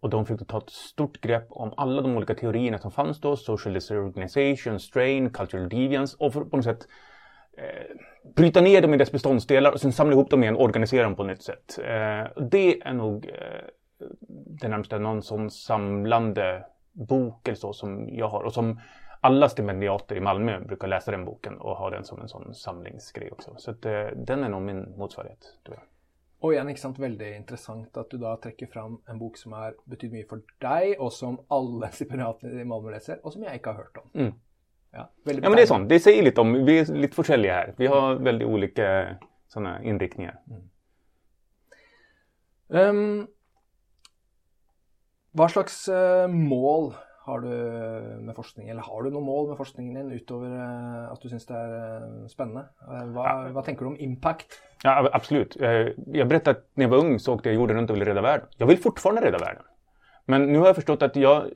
Och 0.00 0.10
de 0.10 0.26
fick 0.26 0.46
ta 0.46 0.58
ett 0.58 0.70
stort 0.70 1.20
grepp 1.20 1.46
om 1.50 1.74
alla 1.76 2.02
de 2.02 2.16
olika 2.16 2.34
teorierna 2.34 2.78
som 2.78 2.90
fanns 2.90 3.20
då, 3.20 3.36
social 3.36 3.74
disorganization, 3.74 4.80
strain, 4.80 5.30
cultural 5.30 5.68
deviance 5.68 6.16
och 6.20 6.32
för, 6.32 6.44
på 6.44 6.56
något 6.56 6.64
sätt 6.64 6.88
eh, 7.56 7.96
bryta 8.36 8.60
ner 8.60 8.82
dem 8.82 8.94
i 8.94 8.96
dess 8.96 9.12
beståndsdelar 9.12 9.72
och 9.72 9.80
sen 9.80 9.92
samla 9.92 10.12
ihop 10.12 10.30
dem 10.30 10.42
igen 10.42 10.56
och 10.56 10.62
organisera 10.62 11.02
dem 11.02 11.16
på 11.16 11.22
ett 11.22 11.28
nytt 11.28 11.42
sätt. 11.42 11.78
Eh, 11.78 12.44
det 12.50 12.82
är 12.82 12.92
nog 12.92 13.26
eh, 13.26 13.64
det 14.60 14.68
närmaste 14.68 14.98
någon 14.98 15.22
sån 15.22 15.50
samlande 15.50 16.64
bok 16.92 17.48
eller 17.48 17.56
så 17.56 17.72
som 17.72 18.08
jag 18.08 18.28
har 18.28 18.42
och 18.42 18.52
som 18.52 18.80
alla 19.20 19.48
stipendiater 19.48 20.16
i 20.16 20.20
Malmö 20.20 20.60
brukar 20.60 20.88
läsa 20.88 21.10
den 21.10 21.24
boken 21.24 21.58
och 21.58 21.76
ha 21.76 21.90
den 21.90 22.04
som 22.04 22.20
en 22.20 22.28
sån 22.28 22.54
samlingsgrej 22.54 23.30
också. 23.30 23.54
Så 23.56 23.70
att, 23.70 23.84
eh, 23.84 24.06
den 24.16 24.44
är 24.44 24.48
nog 24.48 24.62
min 24.62 24.98
motsvarighet. 24.98 25.58
Tror 25.64 25.76
jag. 25.76 25.84
Og 26.38 26.52
igjen, 26.54 26.68
ikke 26.70 26.80
sant, 26.80 26.98
veldig 27.02 27.28
interessant 27.34 27.96
at 27.98 28.12
du 28.12 28.20
da 28.22 28.36
trekker 28.38 28.68
fram 28.70 29.00
en 29.10 29.18
bok 29.18 29.38
som 29.40 29.56
er, 29.58 29.72
betyr 29.90 30.12
mye 30.12 30.26
for 30.30 30.44
deg, 30.62 30.92
og 31.02 31.10
som 31.12 31.40
alle 31.50 31.90
stipendiatene 31.96 32.62
i 32.62 32.66
Malmö 32.68 32.92
leser, 32.94 33.18
og 33.24 33.34
som 33.34 33.42
jeg 33.42 33.58
ikke 33.58 33.72
har 33.74 33.82
hørt 33.82 33.98
om. 34.04 34.12
Mm. 34.14 34.36
Ja, 34.92 35.08
ja, 35.24 35.32
men 35.40 35.56
det 35.56 35.62
är 35.62 35.66
sånt. 35.66 35.88
Det 35.88 36.00
säger 36.00 36.22
lite 36.22 36.40
om, 36.40 36.64
vi 36.64 36.78
är 36.78 36.84
lite 36.94 37.14
forskjellige 37.14 37.52
här. 37.52 37.74
Vi 37.76 37.86
har 37.86 38.14
väldigt 38.14 38.48
olika 38.48 39.16
sådana 39.48 39.82
inriktningar. 39.82 40.40
Mm. 40.50 40.70
Um, 42.68 43.26
hva 45.32 45.48
slags 45.48 45.88
uh, 45.88 46.26
mål 46.28 46.92
har 47.28 47.44
du 47.44 47.52
med 48.24 48.34
forskning, 48.36 48.68
eller 48.68 48.82
har 48.82 49.04
du 49.04 49.10
noen 49.12 49.26
mål 49.26 49.48
med 49.50 49.58
forskningen 49.60 49.94
din 49.94 50.12
utover 50.16 50.54
uh, 50.56 51.12
at 51.12 51.22
du 51.22 51.28
syns 51.30 51.46
det 51.48 51.56
er 51.56 51.74
uh, 51.76 52.26
spennende? 52.30 52.66
Hva, 53.14 53.26
hva, 53.54 53.64
tenker 53.66 53.86
du 53.86 53.92
om 53.92 54.00
impact? 54.08 54.58
Ja, 54.82 55.00
absolut. 55.12 55.56
Jag 55.58 56.28
berättade 56.28 56.58
att 56.58 56.66
när 56.74 56.84
jag 56.84 56.90
var 56.90 56.98
ung 57.04 57.18
så 57.18 57.34
åkte 57.34 57.48
jag 57.48 57.56
jorden 57.56 57.76
runt 57.76 57.90
och 57.90 57.96
ville 57.96 58.10
rädda 58.10 58.22
världen. 58.22 58.46
Jag 58.56 58.66
vill 58.66 58.78
fortfarande 58.78 59.26
rädda 59.26 59.38
världen. 59.38 59.62
Men 60.24 60.52
nu 60.52 60.58
har 60.58 60.66
jag 60.66 60.76
förstått 60.76 61.02
att 61.02 61.16
jag 61.16 61.50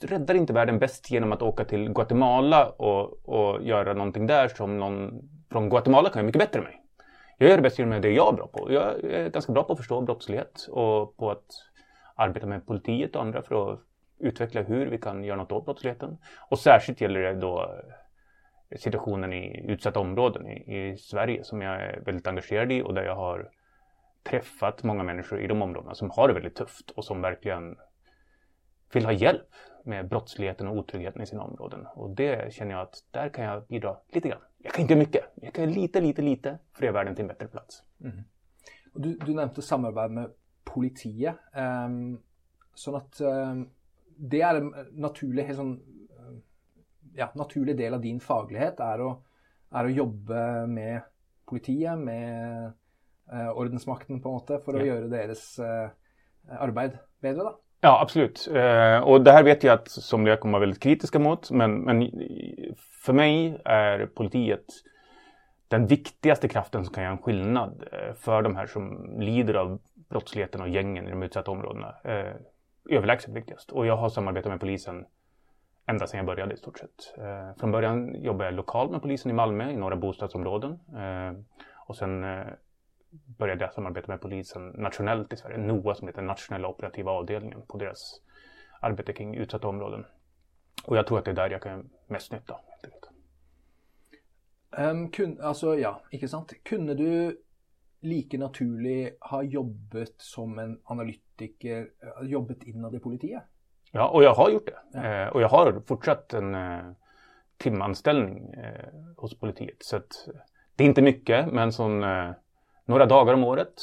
räddar 0.00 0.34
inte 0.34 0.52
världen 0.52 0.78
bäst 0.78 1.10
genom 1.10 1.32
att 1.32 1.42
åka 1.42 1.64
till 1.64 1.92
Guatemala 1.92 2.68
och, 2.68 3.28
och 3.28 3.62
göra 3.62 3.92
någonting 3.92 4.26
där 4.26 4.48
som 4.48 4.78
någon 4.78 5.28
från 5.50 5.68
Guatemala 5.68 6.08
kan 6.08 6.20
göra 6.20 6.26
mycket 6.26 6.40
bättre 6.40 6.58
än 6.58 6.64
mig. 6.64 6.80
Jag 7.38 7.48
gör 7.48 7.56
det 7.56 7.62
bäst 7.62 7.78
genom 7.78 8.00
det 8.00 8.10
jag 8.10 8.32
är 8.32 8.36
bra 8.36 8.46
på. 8.46 8.72
Jag 8.72 9.04
är 9.04 9.28
ganska 9.28 9.52
bra 9.52 9.62
på 9.62 9.72
att 9.72 9.78
förstå 9.78 10.00
brottslighet 10.00 10.68
och 10.70 11.16
på 11.16 11.30
att 11.30 11.46
arbeta 12.14 12.46
med 12.46 12.66
politiet 12.66 13.16
och 13.16 13.22
andra 13.22 13.42
för 13.42 13.72
att 13.72 13.80
utveckla 14.18 14.62
hur 14.62 14.86
vi 14.86 14.98
kan 14.98 15.24
göra 15.24 15.36
något 15.36 15.52
åt 15.52 15.64
brottsligheten. 15.64 16.18
Och 16.48 16.58
särskilt 16.58 17.00
gäller 17.00 17.20
det 17.20 17.34
då 17.34 17.62
eh, 18.70 18.78
situationen 18.78 19.32
i 19.32 19.64
utsatta 19.68 20.00
områden 20.00 20.46
i, 20.46 20.76
i 20.76 20.96
Sverige 20.96 21.44
som 21.44 21.62
jag 21.62 21.82
är 21.82 22.00
väldigt 22.00 22.26
engagerad 22.26 22.72
i 22.72 22.82
och 22.82 22.94
där 22.94 23.04
jag 23.04 23.16
har 23.16 23.50
träffat 24.22 24.82
många 24.82 25.02
människor 25.02 25.40
i 25.40 25.46
de 25.46 25.62
områdena 25.62 25.94
som 25.94 26.10
har 26.10 26.28
det 26.28 26.34
väldigt 26.34 26.54
tufft 26.54 26.90
och 26.90 27.04
som 27.04 27.20
verkligen 27.20 27.76
vill 28.92 29.04
ha 29.04 29.12
hjälp 29.12 29.48
med 29.84 30.08
brottsligheten 30.08 30.68
och 30.68 30.76
otryggheten 30.76 31.22
i 31.22 31.26
sina 31.26 31.42
områden. 31.42 31.86
Och 31.94 32.10
det 32.10 32.52
känner 32.52 32.72
jag 32.72 32.80
att 32.80 33.04
där 33.10 33.28
kan 33.28 33.44
jag 33.44 33.66
bidra 33.66 33.96
lite 34.12 34.28
grann. 34.28 34.40
Jag 34.58 34.72
kan 34.72 34.82
inte 34.82 34.96
mycket, 34.96 35.24
jag 35.34 35.52
kan 35.52 35.70
lite, 35.70 36.00
lite, 36.00 36.22
lite 36.22 36.58
för 36.72 36.86
att 36.86 36.94
världen 36.94 37.14
till 37.14 37.22
en 37.22 37.28
bättre 37.28 37.48
plats. 37.48 37.82
Mm. 38.00 38.22
Du, 38.94 39.18
du 39.18 39.34
nämnde 39.34 39.62
samarbete 39.62 40.08
med 40.08 40.30
politiet. 40.64 41.34
Um, 41.52 41.62
ehm, 41.62 42.20
så 42.74 42.96
att 42.96 43.20
um, 43.20 43.70
det 44.16 44.42
er 44.42 44.60
en 44.60 44.70
naturlig, 45.00 45.46
sånn, 45.56 45.74
ja, 47.16 47.30
naturlig 47.38 47.76
del 47.78 47.96
av 47.96 48.04
din 48.04 48.20
faglighet 48.22 48.80
er 48.84 49.02
å, 49.04 49.10
er 49.74 49.88
å 49.88 49.96
jobbe 49.98 50.44
med 50.70 51.04
politiet, 51.48 51.98
med 52.00 52.72
uh, 53.32 53.50
ordensmakten, 53.52 54.22
på 54.22 54.30
en 54.30 54.38
måte, 54.38 54.60
for 54.64 54.78
å 54.78 54.86
gjøre 54.86 55.10
deres 55.12 55.44
uh, 55.60 55.90
arbeid 56.60 56.96
bedre. 57.24 57.50
da. 57.50 57.54
Ja, 57.84 58.00
absolut. 58.00 58.48
Eh, 58.54 58.98
och 58.98 59.24
det 59.24 59.32
här 59.32 59.42
vet 59.42 59.62
jag 59.62 59.74
att 59.74 59.88
somliga 59.88 60.36
kommer 60.36 60.52
vara 60.52 60.60
väldigt 60.60 60.82
kritiska 60.82 61.18
mot. 61.18 61.50
Men, 61.50 61.80
men 61.80 62.10
för 63.04 63.12
mig 63.12 63.60
är 63.64 64.06
politiet 64.06 64.64
den 65.68 65.86
viktigaste 65.86 66.48
kraften 66.48 66.84
som 66.84 66.94
kan 66.94 67.02
göra 67.02 67.12
en 67.12 67.22
skillnad 67.22 67.84
eh, 67.92 68.14
för 68.14 68.42
de 68.42 68.56
här 68.56 68.66
som 68.66 69.14
lider 69.20 69.54
av 69.54 69.80
brottsligheten 70.10 70.60
och 70.60 70.68
gängen 70.68 71.08
i 71.08 71.10
de 71.10 71.22
utsatta 71.22 71.50
områdena. 71.50 71.94
Eh, 72.04 72.34
överlägset 72.90 73.34
viktigast. 73.34 73.72
Och 73.72 73.86
jag 73.86 73.96
har 73.96 74.08
samarbetat 74.08 74.50
med 74.50 74.60
polisen 74.60 75.06
ända 75.86 76.06
sedan 76.06 76.18
jag 76.18 76.26
började 76.26 76.54
i 76.54 76.56
stort 76.56 76.78
sett. 76.78 77.14
Eh, 77.18 77.58
från 77.58 77.72
början 77.72 78.22
jobbade 78.22 78.44
jag 78.44 78.54
lokalt 78.54 78.90
med 78.90 79.02
polisen 79.02 79.30
i 79.30 79.34
Malmö 79.34 79.70
i 79.70 79.76
några 79.76 79.96
bostadsområden. 79.96 80.72
Eh, 80.72 81.32
och 81.86 81.96
sen 81.96 82.24
eh, 82.24 82.46
började 83.38 83.64
jag 83.64 83.72
samarbeta 83.72 84.12
med 84.12 84.20
polisen 84.20 84.68
nationellt 84.68 85.32
i 85.32 85.36
Sverige, 85.36 85.58
NOA 85.58 85.94
som 85.94 86.08
heter 86.08 86.22
Nationella 86.22 86.68
operativa 86.68 87.10
avdelningen 87.10 87.62
på 87.66 87.78
deras 87.78 88.20
arbete 88.80 89.12
kring 89.12 89.34
utsatta 89.34 89.68
områden. 89.68 90.06
Och 90.84 90.96
jag 90.96 91.06
tror 91.06 91.18
att 91.18 91.24
det 91.24 91.30
är 91.30 91.34
där 91.34 91.50
jag 91.50 91.62
kan 91.62 91.72
göra 91.72 91.84
mest 92.06 92.32
nytta. 92.32 92.56
Um, 94.78 95.10
kun, 95.10 95.40
alltså, 95.40 95.78
ja, 95.78 96.00
ikke 96.10 96.28
sant. 96.28 96.52
Kunde 96.64 96.94
du 96.94 97.38
like 98.04 98.38
naturlig 98.38 99.16
ha 99.20 99.42
jobbet 99.42 100.14
som 100.16 100.58
en 100.58 100.80
analytiker, 100.84 101.88
jobbet 102.22 102.62
innad 102.62 102.94
i 102.94 102.98
politiet? 102.98 103.42
Ja, 103.92 104.08
och 104.08 104.24
jag 104.24 104.34
har 104.34 104.50
gjort 104.50 104.66
det. 104.66 104.98
Ja. 104.98 105.04
Eh, 105.04 105.28
och 105.28 105.42
jag 105.42 105.48
har 105.48 105.82
fortsatt 105.86 106.34
en 106.34 106.54
eh, 106.54 106.80
timanställning 107.56 108.52
eh, 108.52 108.94
hos 109.16 109.38
politiet. 109.38 109.76
Så 109.78 109.96
att, 109.96 110.28
det 110.76 110.84
är 110.84 110.88
inte 110.88 111.02
mycket, 111.02 111.52
men 111.52 111.72
sån 111.72 112.02
eh, 112.02 112.30
några 112.84 113.06
dagar 113.06 113.34
om 113.34 113.44
året 113.44 113.74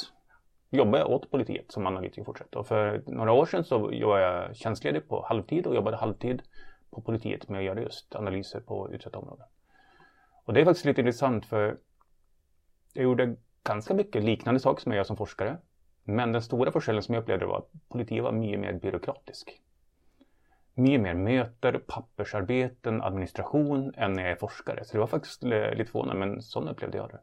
jobbar 0.70 0.98
jag 0.98 1.10
åt 1.10 1.30
politiet 1.30 1.72
som 1.72 1.86
analytiker 1.86 2.24
fortsatt. 2.24 2.54
Och 2.54 2.66
för 2.66 3.02
några 3.06 3.32
år 3.32 3.46
sedan 3.46 3.64
så 3.64 3.92
jobbade 3.92 4.22
jag 4.22 4.56
tjänstledig 4.56 5.08
på 5.08 5.24
halvtid 5.28 5.66
och 5.66 5.74
jobbade 5.74 5.96
halvtid 5.96 6.42
på 6.90 7.00
politiet 7.00 7.48
med 7.48 7.58
att 7.58 7.64
göra 7.64 7.80
just 7.80 8.14
analyser 8.14 8.60
på 8.60 8.90
utsatta 8.92 9.18
områden. 9.18 9.46
Och 10.44 10.52
det 10.52 10.60
är 10.60 10.64
faktiskt 10.64 10.86
lite 10.86 11.00
intressant 11.00 11.46
för 11.46 11.78
jag 12.92 13.04
gjorde 13.04 13.36
ganska 13.64 13.94
mycket 13.94 14.24
liknande 14.24 14.60
saker 14.60 14.82
som 14.82 14.92
jag 14.92 14.96
gör 14.96 15.04
som 15.04 15.16
forskare. 15.16 15.58
Men 16.04 16.32
den 16.32 16.42
stora 16.42 16.72
skillnaden 16.72 17.02
som 17.02 17.14
jag 17.14 17.22
upplevde 17.22 17.46
var 17.46 17.58
att 17.58 17.88
politik 17.88 18.22
var 18.22 18.32
mycket 18.32 18.60
mer 18.60 18.72
byråkratisk. 18.72 19.62
Mycket 20.74 21.00
mer 21.00 21.14
möter, 21.14 21.78
pappersarbeten, 21.86 23.02
administration 23.02 23.94
än 23.96 24.12
när 24.12 24.22
jag 24.22 24.32
är 24.32 24.36
forskare. 24.36 24.84
Så 24.84 24.92
det 24.92 24.98
var 24.98 25.06
faktiskt 25.06 25.42
lite 25.42 25.84
förvånande, 25.84 26.26
men 26.26 26.42
så 26.42 26.60
upplevde 26.60 26.98
jag 26.98 27.10
det. 27.10 27.20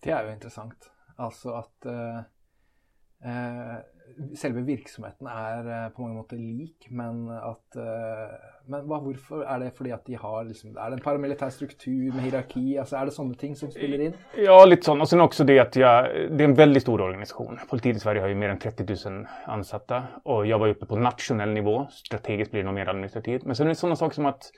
Det 0.00 0.10
är 0.10 0.26
ju 0.26 0.32
intressant. 0.32 0.90
Alltså 1.16 1.50
att 1.50 1.86
eh, 1.86 2.18
eh, 3.20 3.76
selve 4.38 4.62
virksomheten 4.66 5.28
er 5.28 5.68
eh, 5.68 5.86
på 5.94 6.02
mange 6.02 6.16
måter 6.16 6.40
lik, 6.40 6.88
men 6.90 7.28
at 7.32 7.78
eh, 7.80 8.34
Men 8.66 8.84
hva, 8.86 9.00
hvorfor? 9.02 9.40
Er 9.42 9.58
det 9.58 9.72
fordi 9.74 9.90
at 9.90 10.04
de 10.06 10.14
har 10.14 10.44
liksom, 10.46 10.76
Er 10.76 10.90
det 10.90 11.00
en 11.00 11.02
paramilitär 11.02 11.50
struktur 11.50 12.12
med 12.14 12.20
hierarki? 12.22 12.76
Altså, 12.78 12.96
er 12.96 13.08
det 13.08 13.14
sånne 13.16 13.34
ting 13.34 13.56
som 13.58 13.72
spiller 13.74 14.04
in? 14.06 14.14
Ja, 14.38 14.64
lite 14.64 14.86
sådana. 14.86 15.02
Och 15.02 15.08
sen 15.08 15.20
också 15.20 15.44
det 15.44 15.58
att 15.58 15.76
jag, 15.76 16.04
Det 16.30 16.44
är 16.44 16.48
en 16.48 16.54
väldigt 16.54 16.82
stor 16.82 17.00
organisation. 17.00 17.58
Politiet 17.70 17.96
i 17.96 18.00
Sverige 18.00 18.20
har 18.20 18.28
ju 18.28 18.34
mer 18.34 18.48
än 18.48 18.58
30 18.58 19.08
000 19.08 19.26
ansatta 19.46 20.02
och 20.24 20.46
jag 20.46 20.58
var 20.58 20.68
uppe 20.68 20.86
på 20.86 20.96
nationell 20.96 21.50
nivå. 21.50 21.86
Strategiskt 21.90 22.50
blir 22.50 22.62
det 22.62 22.66
nog 22.66 22.74
mer 22.74 22.88
administrativt. 22.88 23.44
Men 23.44 23.56
sen 23.56 23.66
är 23.66 23.68
det 23.68 23.74
sådana 23.74 23.96
saker 23.96 24.14
som 24.14 24.26
att 24.26 24.50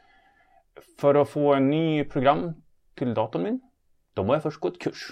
för 1.00 1.14
att 1.14 1.28
få 1.28 1.54
en 1.54 1.70
ny 1.70 2.04
program 2.04 2.52
till 2.94 3.14
datorn 3.14 3.42
min, 3.42 3.60
då 4.14 4.24
må 4.24 4.34
jag 4.34 4.42
först 4.42 4.60
gå 4.60 4.68
ett 4.68 4.80
kurs. 4.80 5.10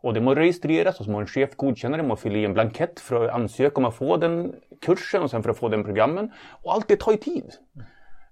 Och 0.00 0.14
det 0.14 0.20
må 0.20 0.34
registreras 0.34 0.98
och 1.00 1.04
så 1.04 1.10
må 1.10 1.20
en 1.20 1.26
chef 1.26 1.56
godkänna 1.56 1.96
det, 1.96 2.02
må 2.02 2.16
fylla 2.16 2.38
i 2.38 2.44
en 2.44 2.54
blankett 2.54 3.00
för 3.00 3.24
att 3.24 3.34
ansöka 3.34 3.76
om 3.76 3.84
att 3.84 3.94
få 3.94 4.16
den 4.16 4.54
kursen 4.80 5.22
och 5.22 5.30
sen 5.30 5.42
för 5.42 5.50
att 5.50 5.58
få 5.58 5.68
den 5.68 5.84
programmen. 5.84 6.32
Och 6.62 6.74
allt 6.74 6.88
det 6.88 6.96
tar 6.96 7.12
ju 7.12 7.18
tid. 7.18 7.52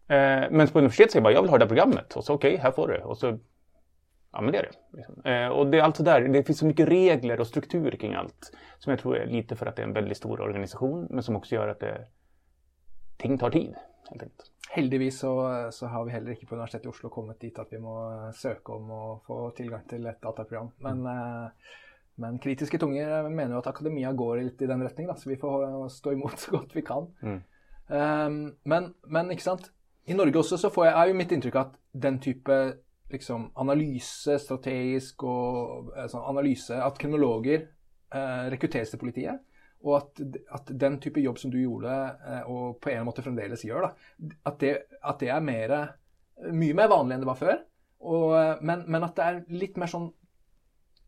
Eh, 0.08 0.50
men 0.50 0.68
på 0.68 0.78
universitetet 0.78 1.12
säger 1.12 1.20
jag 1.20 1.22
bara, 1.22 1.34
jag 1.34 1.42
vill 1.42 1.50
ha 1.50 1.58
det 1.58 1.66
programmet. 1.66 2.16
Och 2.16 2.24
så 2.24 2.34
okej, 2.34 2.52
okay, 2.52 2.62
här 2.62 2.70
får 2.70 2.88
du 2.88 2.98
Och 2.98 3.18
så, 3.18 3.38
ja 4.32 4.40
men 4.40 4.52
det 4.52 4.58
är 4.58 4.62
det. 4.62 4.96
Liksom. 4.96 5.22
Eh, 5.24 5.48
och 5.48 5.66
det 5.66 5.78
är 5.78 5.82
allt 5.82 6.04
där, 6.04 6.20
det 6.20 6.42
finns 6.42 6.58
så 6.58 6.66
mycket 6.66 6.88
regler 6.88 7.40
och 7.40 7.46
struktur 7.46 7.90
kring 7.90 8.14
allt. 8.14 8.52
Som 8.78 8.90
jag 8.90 9.00
tror 9.00 9.16
är 9.16 9.26
lite 9.26 9.56
för 9.56 9.66
att 9.66 9.76
det 9.76 9.82
är 9.82 9.86
en 9.86 9.92
väldigt 9.92 10.16
stor 10.16 10.40
organisation, 10.40 11.06
men 11.10 11.22
som 11.22 11.36
också 11.36 11.54
gör 11.54 11.68
att 11.68 11.80
det, 11.80 12.06
ting 13.16 13.38
tar 13.38 13.50
tid. 13.50 13.74
Helt 14.10 14.22
enkelt. 14.22 14.52
Heldigvis 14.72 15.18
så, 15.22 15.32
så, 15.72 15.86
har 15.86 16.04
vi 16.04 16.14
heller 16.14 16.34
ikke 16.34 16.48
på 16.50 16.56
Universitetet 16.56 16.88
i 16.88 16.90
Oslo 16.90 17.10
kommet 17.12 17.40
dit 17.40 17.58
at 17.58 17.70
vi 17.72 17.80
må 17.82 17.96
eh, 18.10 18.30
søke 18.36 18.74
om 18.74 18.90
å 18.92 19.02
få 19.26 19.40
tilgang 19.56 19.84
til 19.88 20.06
et 20.10 20.18
dataprogram. 20.22 20.72
Men, 20.84 21.04
mm. 21.04 21.10
Eh, 21.12 21.82
men 22.24 22.38
kritiske 22.40 22.80
tunger 22.80 23.28
mener 23.28 23.56
jo 23.56 23.60
at 23.60 23.70
akademia 23.70 24.12
går 24.16 24.40
litt 24.40 24.64
i 24.64 24.70
den 24.70 24.82
retning, 24.82 25.10
da, 25.10 25.16
så 25.20 25.30
vi 25.30 25.38
får 25.40 25.68
eh, 25.68 25.78
stå 25.92 26.16
imot 26.16 26.42
så 26.42 26.56
godt 26.56 26.74
vi 26.76 26.84
kan. 26.86 27.08
Mm. 27.22 27.40
Um, 27.86 28.38
men, 28.66 28.90
men, 29.06 29.30
ikke 29.30 29.46
sant? 29.46 29.70
i 30.10 30.14
Norge 30.14 30.40
også 30.40 30.58
så 30.58 30.70
får 30.74 30.88
jeg, 30.88 30.94
er 30.98 31.08
jo 31.10 31.18
mitt 31.18 31.32
inntrykk 31.34 31.56
at 31.60 31.78
den 32.06 32.18
type 32.22 32.56
liksom, 33.10 33.50
analyse, 33.58 34.38
strategisk 34.42 35.22
og 35.26 35.92
sånn 36.10 36.24
analyse 36.26 36.78
At 36.82 36.98
kriminologer 36.98 37.60
eh, 38.14 38.46
rekrutteres 38.52 38.92
til 38.92 39.02
politiet 39.02 39.42
och 39.86 39.96
att, 39.96 40.20
att 40.48 40.66
den 40.66 41.00
type 41.00 41.20
jobb 41.20 41.38
som 41.38 41.50
du 41.50 41.62
gjorde, 41.62 42.16
eh, 42.28 42.40
och 42.40 42.80
på 42.80 42.90
en 42.90 43.04
måte 43.04 43.22
fremdeles 43.22 43.64
gjør, 43.64 43.86
da, 43.86 43.90
at, 44.42 44.58
det, 44.60 44.72
at 45.02 45.20
det 45.22 45.30
er 45.30 45.42
mer, 45.44 45.74
eh, 45.78 46.52
mye 46.52 46.74
mer 46.74 46.90
vanlig 46.90 47.14
enn 47.16 47.22
det 47.22 47.28
var 47.28 47.38
før. 47.38 47.60
Og, 48.02 48.32
eh, 48.34 48.54
men, 48.66 48.82
men, 48.90 49.06
at 49.06 49.14
det 49.16 49.26
er 49.26 49.42
litt 49.62 49.78
mer 49.78 49.90
sånn 49.92 50.08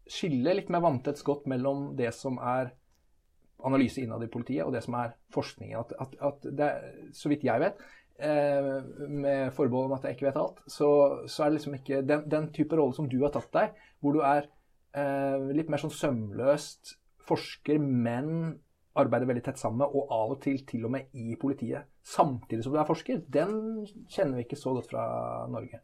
skille, 0.08 0.54
litt 0.54 0.70
mer 0.72 0.84
vanntett 0.84 1.18
skott 1.20 1.48
mellom 1.50 1.90
det 1.98 2.12
som 2.16 2.38
er 2.38 2.70
analyse 3.66 4.00
innad 4.00 4.22
i 4.22 4.30
politiet, 4.30 4.62
og 4.62 4.72
det 4.76 4.84
som 4.86 4.94
er 5.00 5.16
forskningen. 5.34 5.80
At, 5.82 5.96
at, 5.98 6.14
at 6.30 6.46
det, 6.60 6.70
så 7.18 7.32
vidt 7.32 7.48
jeg 7.48 7.64
vet, 7.64 7.82
med 8.18 9.52
forbehold 9.54 9.92
om 9.92 9.92
at 9.94 10.06
jeg 10.06 10.16
ikke 10.16 10.26
vet 10.26 10.38
alt, 10.40 10.62
så, 10.66 10.88
så 11.30 11.44
er 11.44 11.50
det 11.50 11.58
liksom 11.58 11.76
ikke 11.76 12.00
den, 12.02 12.24
den, 12.26 12.48
type 12.54 12.74
rolle 12.74 12.96
som 12.96 13.06
du 13.10 13.20
har 13.22 13.30
tatt 13.34 13.52
deg, 13.54 13.76
hvor 14.02 14.16
du 14.16 14.24
er 14.26 14.48
eh, 14.98 15.44
litt 15.54 15.70
mer 15.70 15.82
sånn 15.82 15.94
sømløst 15.94 16.96
forsker, 17.28 17.78
men 17.78 18.58
arbeider 18.98 19.26
veldig 19.26 19.44
tett 19.46 19.60
sammen 19.60 19.82
med, 19.82 19.94
og 19.94 20.12
av 20.14 20.36
og 20.36 20.40
til 20.42 20.58
til 20.66 20.84
og 20.88 20.94
med 20.94 21.12
i 21.12 21.36
politiet, 21.40 21.88
samtidig 22.04 22.64
som 22.64 22.74
du 22.74 22.80
er 22.80 22.88
forsker, 22.88 23.22
den 23.28 23.86
kjenner 24.10 24.40
vi 24.40 24.46
ikke 24.46 24.60
så 24.60 24.74
godt 24.76 24.90
fra 24.90 25.04
Norge. 25.52 25.80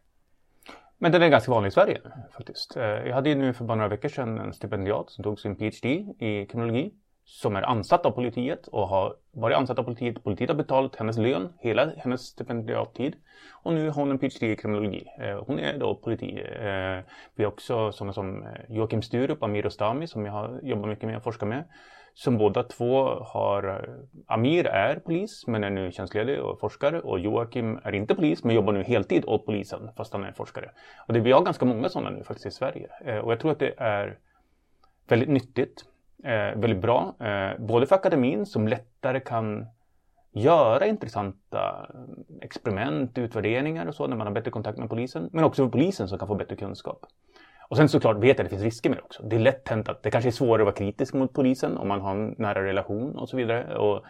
Men 0.98 1.12
den 1.12 1.22
är 1.22 1.28
ganska 1.28 1.50
vanlig 1.50 1.68
i 1.68 1.70
Sverige 1.70 2.00
faktiskt. 2.36 2.76
Eh, 2.76 2.82
jag 2.82 3.14
hade 3.14 3.28
ju 3.28 3.34
nu 3.34 3.52
för 3.52 3.64
bara 3.64 3.74
några 3.74 3.88
veckor 3.88 4.08
sedan 4.08 4.38
en 4.38 4.52
stipendiat 4.52 5.10
som 5.10 5.24
tog 5.24 5.40
sin 5.40 5.56
PhD 5.56 5.88
i 6.18 6.46
kriminologi 6.46 6.92
som 7.24 7.56
är 7.56 7.62
ansatt 7.62 8.06
av 8.06 8.10
politiet 8.10 8.66
och 8.66 8.88
har 8.88 9.16
varit 9.32 9.56
ansatt 9.56 9.78
av 9.78 9.82
politiet. 9.82 10.24
Politiet 10.24 10.50
har 10.50 10.56
betalat 10.56 10.96
hennes 10.96 11.18
lön 11.18 11.52
hela 11.60 11.90
hennes 11.96 12.20
stipendiattid 12.20 13.14
och 13.62 13.72
nu 13.72 13.90
har 13.90 13.94
hon 13.94 14.10
en 14.10 14.18
PhD 14.18 14.52
i 14.52 14.56
kriminologi. 14.56 15.06
Eh, 15.18 15.44
hon 15.46 15.58
är 15.58 15.78
då 15.78 15.94
politi. 15.94 16.40
Eh, 16.40 17.04
vi 17.34 17.44
har 17.44 17.52
också 17.52 17.92
sådana 17.92 18.12
som 18.12 18.46
Joakim 18.68 19.02
Sturup 19.02 19.42
Amir 19.42 19.66
Ostami 19.66 20.06
som 20.06 20.26
jag 20.26 20.32
har 20.32 20.60
jobbat 20.62 20.88
mycket 20.88 21.04
med 21.04 21.16
och 21.16 21.22
forskat 21.22 21.48
med 21.48 21.64
som 22.14 22.38
båda 22.38 22.62
två 22.62 23.04
har, 23.04 23.88
Amir 24.26 24.66
är 24.66 24.96
polis 24.96 25.46
men 25.46 25.64
är 25.64 25.70
nu 25.70 25.92
tjänstledig 25.92 26.40
och 26.40 26.60
forskare 26.60 27.00
och 27.00 27.18
Joakim 27.18 27.80
är 27.84 27.94
inte 27.94 28.14
polis 28.14 28.44
men 28.44 28.54
jobbar 28.54 28.72
nu 28.72 28.82
heltid 28.82 29.24
åt 29.26 29.46
polisen 29.46 29.90
fast 29.96 30.12
han 30.12 30.24
är 30.24 30.32
forskare. 30.32 30.70
Och 31.06 31.14
det, 31.14 31.20
vi 31.20 31.32
har 31.32 31.42
ganska 31.42 31.64
många 31.64 31.88
sådana 31.88 32.10
nu 32.10 32.24
faktiskt 32.24 32.46
i 32.46 32.50
Sverige 32.50 32.88
eh, 33.04 33.18
och 33.18 33.32
jag 33.32 33.40
tror 33.40 33.52
att 33.52 33.58
det 33.58 33.74
är 33.76 34.18
väldigt 35.08 35.28
nyttigt, 35.28 35.84
eh, 36.24 36.60
väldigt 36.60 36.80
bra, 36.80 37.14
eh, 37.20 37.58
både 37.58 37.86
för 37.86 37.94
akademin 37.94 38.46
som 38.46 38.68
lättare 38.68 39.20
kan 39.20 39.66
göra 40.32 40.86
intressanta 40.86 41.86
eh, 41.94 42.36
experiment, 42.40 43.18
utvärderingar 43.18 43.86
och 43.86 43.94
så 43.94 44.06
när 44.06 44.16
man 44.16 44.26
har 44.26 44.34
bättre 44.34 44.50
kontakt 44.50 44.78
med 44.78 44.88
polisen, 44.88 45.28
men 45.32 45.44
också 45.44 45.64
för 45.64 45.70
polisen 45.70 46.08
som 46.08 46.18
kan 46.18 46.28
få 46.28 46.34
bättre 46.34 46.56
kunskap. 46.56 47.06
Och 47.68 47.76
sen 47.76 47.88
såklart 47.88 48.16
vet 48.16 48.38
jag 48.38 48.44
att 48.44 48.50
det 48.50 48.56
finns 48.56 48.62
risker 48.62 48.90
med 48.90 48.98
det 48.98 49.02
också. 49.02 49.22
Det 49.22 49.36
är 49.36 49.40
lätt 49.40 49.68
hänt 49.68 49.88
att 49.88 50.02
det 50.02 50.10
kanske 50.10 50.28
är 50.28 50.32
svårare 50.32 50.62
att 50.62 50.66
vara 50.66 50.74
kritisk 50.74 51.14
mot 51.14 51.32
polisen 51.32 51.76
om 51.76 51.88
man 51.88 52.00
har 52.00 52.10
en 52.10 52.34
nära 52.38 52.64
relation 52.64 53.16
och 53.16 53.28
så 53.28 53.36
vidare. 53.36 53.78
Och 53.78 54.04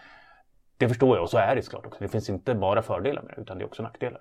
det 0.77 0.89
förstår 0.89 1.17
jag 1.17 1.23
och 1.23 1.31
så 1.31 1.39
är 1.39 1.57
det 1.57 1.63
såklart 1.63 1.87
också. 1.87 2.01
Det 2.01 2.09
finns 2.09 2.31
inte 2.31 2.55
bara 2.55 2.83
fördelar 2.83 3.23
med 3.23 3.33
det 3.37 3.43
utan 3.43 3.59
det 3.59 3.65
är 3.65 3.67
också 3.67 3.83
nackdelar. 3.83 4.21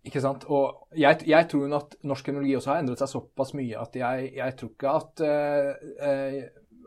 Ikke 0.00 0.20
sant. 0.24 0.46
Og 0.48 0.88
jeg, 0.96 1.20
jeg 1.28 1.48
tror 1.50 1.74
at 1.76 1.98
norsk 2.08 2.24
kriminologi 2.24 2.54
også 2.56 2.72
har 2.72 2.80
endret 2.80 3.02
seg 3.02 3.10
såpass 3.10 3.52
mye 3.56 3.76
at 3.76 3.98
jeg, 4.00 4.30
jeg 4.38 4.56
tror 4.56 4.70
ikke 4.72 4.94
at 4.96 5.22
eh, 5.26 5.70
eh 6.08 6.40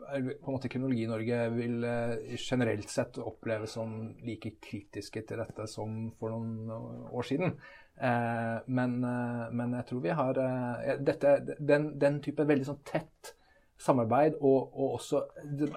på 0.04 0.50
en 0.50 0.52
måte 0.52 0.68
kriminologi 0.68 1.06
i 1.06 1.08
Norge 1.08 1.36
vil 1.54 1.84
eh, 1.88 2.34
generelt 2.36 2.90
sett 2.92 3.16
oppleves 3.18 3.72
som 3.78 3.94
like 4.26 4.50
kritiske 4.60 5.22
til 5.24 5.40
dette 5.40 5.64
som 5.70 6.10
for 6.18 6.34
noen 6.34 6.68
eh, 6.68 7.14
år 7.14 7.24
siden. 7.24 7.54
Eh, 7.94 8.58
men, 8.66 9.04
eh, 9.04 9.46
men, 9.54 9.74
jeg 9.78 9.86
tror 9.86 10.02
vi 10.02 10.14
har 10.18 10.38
eh, 10.42 10.94
dette, 10.98 11.36
den, 11.62 11.92
den, 12.02 12.18
type 12.24 12.42
veldig 12.42 12.66
sånn 12.66 12.80
tett 12.86 13.34
samarbeid 13.78 14.34
og, 14.40 14.74
og 14.74 14.96
også 14.96 15.20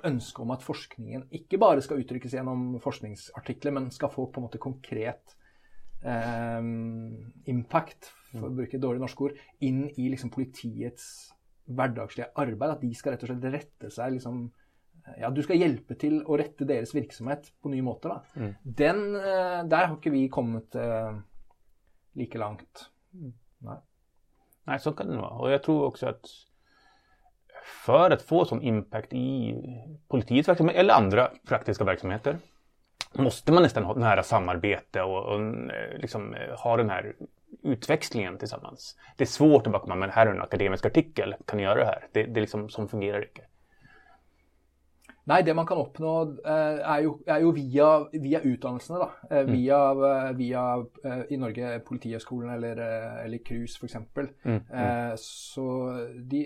ønske 0.07 0.41
om 0.41 0.53
at 0.55 0.65
forskningen 0.65 1.27
ikke 1.37 1.59
bare 1.61 1.83
skal 1.85 2.01
uttrykkes 2.01 2.33
gjennom 2.37 2.79
forskningsartikler, 2.81 3.75
men 3.77 3.91
skal 3.93 4.13
få 4.13 4.27
på 4.31 4.41
en 4.41 4.47
måte 4.47 4.61
konkret 4.61 5.37
eh, 6.01 6.61
impact, 7.53 8.11
for 8.33 8.49
å 8.49 8.53
bruke 8.53 8.77
et 8.77 8.83
dårlig 8.83 9.05
norsk 9.05 9.25
ord, 9.27 9.37
inn 9.65 9.85
i 9.93 10.09
liksom, 10.09 10.33
politiets 10.33 11.29
hverdagslige 11.67 12.31
arbeid. 12.39 12.73
At 12.73 12.85
de 12.85 12.93
skal 12.97 13.13
rett 13.13 13.27
og 13.27 13.33
slett 13.33 13.49
rette 13.53 13.93
seg 13.93 14.17
liksom, 14.17 14.45
ja, 15.21 15.29
Du 15.31 15.39
skal 15.45 15.61
hjelpe 15.61 15.95
til 15.99 16.19
å 16.27 16.35
rette 16.39 16.65
deres 16.67 16.91
virksomhet 16.95 17.53
på 17.61 17.71
nye 17.71 17.85
måter. 17.85 18.17
Mm. 18.35 18.53
Den, 18.61 19.01
der 19.15 19.85
har 19.85 19.95
ikke 19.95 20.11
vi 20.11 20.25
kommet 20.31 20.75
eh, 20.75 21.17
lika 22.17 22.37
långt. 22.37 22.89
Mm. 23.13 23.33
Nej. 23.57 23.77
Nej, 24.63 24.79
så 24.79 24.91
kan 24.91 25.07
det 25.07 25.17
vara. 25.17 25.29
Och 25.29 25.51
jag 25.51 25.63
tror 25.63 25.85
också 25.85 26.05
att 26.07 26.25
för 27.85 28.11
att 28.11 28.21
få 28.21 28.45
sån 28.45 28.61
impact 28.61 29.13
i 29.13 29.55
politiets 30.07 30.49
verksamhet 30.49 30.75
eller 30.75 30.93
andra 30.93 31.31
praktiska 31.47 31.83
verksamheter 31.83 32.37
måste 33.13 33.51
man 33.51 33.63
nästan 33.63 33.83
ha 33.83 33.93
nära 33.93 34.23
samarbete 34.23 35.01
och, 35.01 35.25
och 35.25 35.41
eh, 35.41 35.97
liksom, 35.97 36.33
eh, 36.33 36.59
ha 36.59 36.77
den 36.77 36.89
här 36.89 37.15
utväxlingen 37.63 38.37
tillsammans. 38.37 38.97
Det 39.17 39.23
är 39.23 39.25
svårt 39.25 39.67
att 39.67 39.73
bara 39.73 39.81
komma 39.81 39.95
med 39.95 40.09
här 40.09 40.27
är 40.27 40.31
en 40.31 40.41
akademisk 40.41 40.85
artikel, 40.85 41.35
kan 41.45 41.57
ni 41.57 41.63
göra 41.63 41.79
det 41.79 41.85
här? 41.85 42.07
Det, 42.11 42.23
det 42.23 42.39
är 42.39 42.41
liksom, 42.41 42.69
som 42.69 42.87
fungerar 42.87 43.21
inte. 43.21 43.41
Nei, 45.27 45.41
det 45.43 45.53
man 45.57 45.67
kan 45.67 45.79
oppnå 45.81 46.11
eh, 46.39 46.77
er 46.79 47.01
jo, 47.03 47.17
er 47.27 47.41
jo 47.43 47.49
via, 47.55 47.87
via, 48.13 48.39
utdannelsene, 48.47 48.99
da. 49.01 49.07
Eh, 49.27 49.41
mm. 49.43 49.51
Via, 49.51 49.79
eh, 50.07 50.29
via 50.37 50.63
i 51.33 51.39
Norge 51.39 51.71
Politihøgskolen 51.87 52.53
eller, 52.53 52.79
eller 53.25 53.43
KRUS 53.43 53.75
f.eks. 53.81 53.97
Mm. 54.15 54.31
Mm. 54.47 55.17
Så 55.19 55.67
de, 56.31 56.41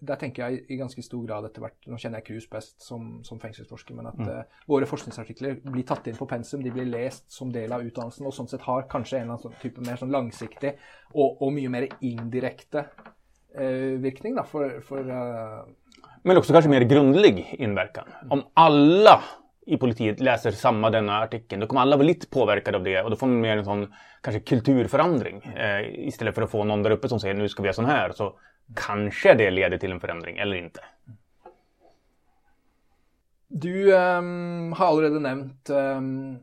der 0.00 0.20
tenker 0.20 0.44
jeg 0.44 0.66
i 0.68 0.80
ganske 0.80 1.04
stor 1.04 1.24
grad 1.24 1.48
etter 1.48 1.64
hvert 1.64 1.88
Nå 1.88 1.96
kjenner 2.00 2.20
jeg 2.20 2.28
KRUS 2.28 2.50
best 2.52 2.84
som, 2.84 3.08
som 3.24 3.40
fengselsforsker, 3.40 3.96
men 3.96 4.10
at 4.12 4.20
mm. 4.20 4.54
våre 4.68 4.88
forskningsartikler 4.90 5.62
blir 5.64 5.88
tatt 5.88 6.10
inn 6.10 6.18
på 6.18 6.28
pensum, 6.28 6.62
de 6.64 6.74
blir 6.74 6.88
lest 6.90 7.30
som 7.32 7.52
del 7.54 7.72
av 7.72 7.86
utdannelsen 7.86 8.28
og 8.28 8.36
sånn 8.36 8.50
sett 8.50 8.66
har 8.68 8.88
kanskje 8.92 9.22
en 9.22 9.30
eller 9.30 9.38
annen 9.38 9.60
type 9.62 9.84
mer 9.86 10.00
sånn 10.00 10.12
langsiktig 10.12 10.74
og, 11.14 11.40
og 11.40 11.52
mye 11.56 11.72
mer 11.72 11.88
indirekte 12.04 12.84
eh, 13.56 13.96
virkning 14.04 14.36
da, 14.36 14.44
for, 14.48 14.82
for 14.84 15.16
men 16.22 16.36
också 16.36 16.52
kanske 16.52 16.68
mer 16.68 16.80
grundlig 16.80 17.54
inverkan. 17.58 18.04
Om 18.30 18.42
alla 18.54 19.22
i 19.66 19.76
politiet 19.76 20.20
läser 20.20 20.50
samma 20.50 20.90
denna 20.90 21.18
artikeln 21.18 21.60
då 21.60 21.66
kommer 21.66 21.80
alla 21.80 21.96
vara 21.96 22.06
lite 22.06 22.26
påverkade 22.26 22.76
av 22.76 22.84
det 22.84 23.02
och 23.02 23.10
då 23.10 23.16
får 23.16 23.26
man 23.26 23.40
mer 23.40 23.56
en 23.56 23.64
sån 23.64 23.94
kanske 24.20 24.40
kulturförändring. 24.40 25.42
Eh, 25.44 26.06
istället 26.06 26.34
för 26.34 26.42
att 26.42 26.50
få 26.50 26.64
någon 26.64 26.82
där 26.82 26.90
uppe 26.90 27.08
som 27.08 27.20
säger 27.20 27.34
nu 27.34 27.48
ska 27.48 27.62
vi 27.62 27.66
göra 27.66 27.74
sån 27.74 27.84
här, 27.84 28.12
så 28.12 28.38
kanske 28.74 29.34
det 29.34 29.50
leder 29.50 29.78
till 29.78 29.92
en 29.92 30.00
förändring 30.00 30.38
eller 30.38 30.56
inte. 30.56 30.80
Du 33.48 33.92
um, 33.94 34.72
har 34.72 34.86
allerede 34.86 35.20
nämnt 35.20 35.70
ehm, 35.70 36.38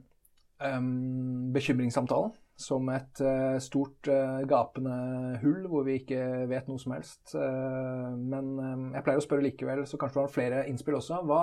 ehm, 0.59 0.73
um, 0.73 0.77
um, 0.77 1.53
bekymringssamtalen 1.53 2.31
som 2.55 2.89
ett 2.89 3.19
eh, 3.19 3.57
stort 3.59 4.07
uh, 4.07 4.39
gapende 4.47 4.95
hull 5.41 5.65
hvor 5.67 5.83
vi 5.83 5.97
ikke 5.99 6.19
vet 6.47 6.69
noe 6.69 6.79
som 6.79 6.93
helst. 6.95 7.33
Eh, 7.35 8.11
men 8.15 8.93
jeg 8.95 9.03
pleier 9.03 9.19
å 9.19 9.25
spørre 9.25 9.43
likevel, 9.43 9.83
så 9.89 9.99
kanskje 9.99 10.17
du 10.17 10.21
har 10.23 10.31
flere 10.31 10.61
innspill 10.71 10.95
også. 11.01 11.19
Hva, 11.27 11.41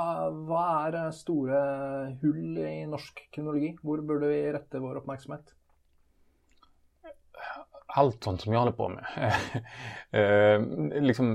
hva, 0.49 0.65
er 0.87 1.11
store 1.17 1.59
hull 2.23 2.63
i 2.65 2.87
norsk 2.89 3.27
kronologi? 3.35 3.75
Hvor 3.85 4.01
burde 4.09 4.33
vi 4.33 4.41
rette 4.57 4.81
vår 4.81 5.03
oppmerksomhet? 5.03 5.53
Allt 7.93 8.25
sånt 8.25 8.41
som 8.41 8.55
jag 8.55 8.63
håller 8.63 8.73
på 8.73 8.89
med. 8.89 9.05
liksom, 11.11 11.35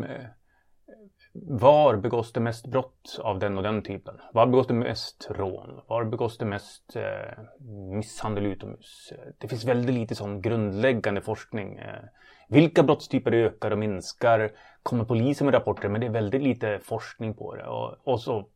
var 1.43 1.95
begås 1.95 2.33
det 2.33 2.39
mest 2.39 2.67
brott 2.67 3.19
av 3.19 3.39
den 3.39 3.57
och 3.57 3.63
den 3.63 3.81
typen? 3.83 4.15
Var 4.33 4.45
begås 4.45 4.67
det 4.67 4.73
mest 4.73 5.27
rån? 5.31 5.81
Var 5.87 6.03
begås 6.03 6.37
det 6.37 6.45
mest 6.45 6.95
eh, 6.95 7.43
misshandel 7.91 8.45
utomhus? 8.45 9.13
Det 9.37 9.47
finns 9.47 9.65
väldigt 9.65 9.95
lite 9.95 10.15
sån 10.15 10.41
grundläggande 10.41 11.21
forskning. 11.21 11.77
Eh, 11.77 12.03
vilka 12.49 12.83
brottstyper 12.83 13.31
ökar 13.31 13.71
och 13.71 13.77
minskar? 13.77 14.51
Kommer 14.83 15.05
polisen 15.05 15.45
med 15.45 15.53
rapporter? 15.53 15.89
Men 15.89 16.01
det 16.01 16.07
är 16.07 16.11
väldigt 16.11 16.41
lite 16.41 16.79
forskning 16.79 17.33
på 17.33 17.55
det. 17.55 17.67
Och, 17.67 17.95
och 18.03 18.21
så 18.21 18.47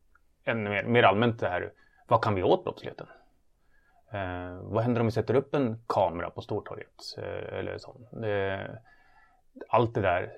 ännu 0.45 0.69
mer, 0.69 0.83
mer 0.83 1.03
allmänt 1.03 1.39
det 1.39 1.49
här, 1.49 1.71
vad 2.07 2.23
kan 2.23 2.35
vi 2.35 2.43
åt 2.43 2.63
brottsligheten? 2.63 3.07
Eh, 4.11 4.55
vad 4.61 4.83
händer 4.83 5.01
om 5.01 5.07
vi 5.07 5.11
sätter 5.11 5.35
upp 5.35 5.55
en 5.55 5.83
kamera 5.87 6.29
på 6.29 6.41
Stortorget? 6.41 7.17
Eh, 7.17 7.59
eller 7.59 7.77
så. 7.77 8.25
Eh, 8.25 8.69
allt 9.69 9.93
det 9.93 10.01
där 10.01 10.37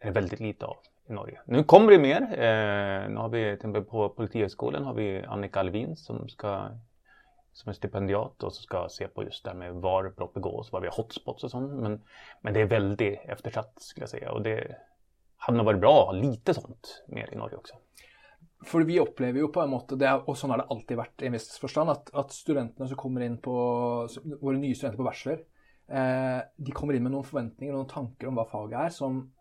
är 0.00 0.06
det 0.06 0.10
väldigt 0.10 0.40
lite 0.40 0.66
av 0.66 0.76
i 1.08 1.12
Norge. 1.12 1.40
Nu 1.44 1.64
kommer 1.64 1.92
det 1.92 1.98
mer. 1.98 2.22
Eh, 2.22 3.10
nu 3.10 3.16
har 3.16 3.28
vi 3.28 3.44
till 3.44 3.54
exempel 3.54 3.82
på 3.82 4.08
Politihögskolan 4.08 4.84
har 4.84 4.94
vi 4.94 5.24
Annika 5.24 5.60
Alvin 5.60 5.96
som 5.96 6.28
ska 6.28 6.68
som 7.52 7.70
är 7.70 7.72
stipendiat 7.72 8.42
och 8.42 8.52
som 8.52 8.62
ska 8.62 8.88
se 8.90 9.08
på 9.08 9.24
just 9.24 9.44
det 9.44 9.50
här 9.50 9.56
med 9.56 9.74
var 9.74 10.12
brott 10.16 10.34
begås, 10.34 10.72
var 10.72 10.80
vi 10.80 10.86
har 10.86 10.96
hotspots 10.96 11.44
och 11.44 11.50
sånt. 11.50 11.72
Men, 11.72 12.02
men 12.40 12.54
det 12.54 12.60
är 12.60 12.64
väldigt 12.64 13.20
eftersatt 13.24 13.72
skulle 13.76 14.02
jag 14.02 14.10
säga 14.10 14.32
och 14.32 14.42
det 14.42 14.76
hade 15.36 15.56
nog 15.56 15.66
varit 15.66 15.80
bra 15.80 16.00
att 16.00 16.06
ha 16.06 16.12
lite 16.12 16.54
sånt 16.54 17.04
mer 17.06 17.28
i 17.32 17.36
Norge 17.36 17.56
också. 17.56 17.74
För 18.64 18.80
vi 18.80 19.00
upplever 19.00 19.40
ju 19.40 19.48
på 19.48 19.60
en 19.60 19.70
måte, 19.70 19.96
det, 19.96 20.12
och 20.12 20.38
så 20.38 20.48
har 20.48 20.58
det 20.58 20.64
alltid 20.64 20.96
varit 20.96 21.22
i 21.22 21.26
en 21.26 21.32
viss 21.32 21.58
förstånd, 21.58 21.90
att, 21.90 22.14
att 22.14 22.32
studenterna 22.32 22.88
som 22.88 22.96
kommer 22.96 23.20
in 23.20 23.38
på 23.38 23.52
våra 24.40 24.56
nya 24.56 24.74
studenter 24.74 24.96
på 24.96 25.02
bachelor, 25.02 25.38
eh, 25.88 26.42
de 26.56 26.72
kommer 26.72 26.94
in 26.94 27.02
med 27.02 27.12
några 27.12 27.24
förväntningar 27.24 27.72
och 27.72 27.78
några 27.78 27.92
tankar 27.92 28.26
om 28.26 28.34
vad 28.34 28.48
faget 28.48 28.78
är 28.78 28.88
som 28.88 29.32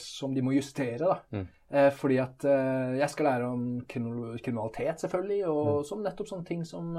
som 0.00 0.34
de 0.34 0.42
må 0.44 0.52
justere. 0.56 0.98
da. 0.98 1.18
Mm. 1.32 1.46
Eh, 1.70 1.88
fordi 1.94 2.18
at 2.18 2.44
eh, 2.50 2.96
jeg 2.98 3.12
skal 3.12 3.28
lære 3.28 3.46
om 3.46 3.64
kriminalitet, 3.86 4.98
selvfølgelig, 5.04 5.40
og 5.46 5.68
mm. 5.68 5.84
som 5.86 6.02
nettopp 6.02 6.30
sånne 6.32 6.48
ting 6.48 6.66
som 6.66 6.96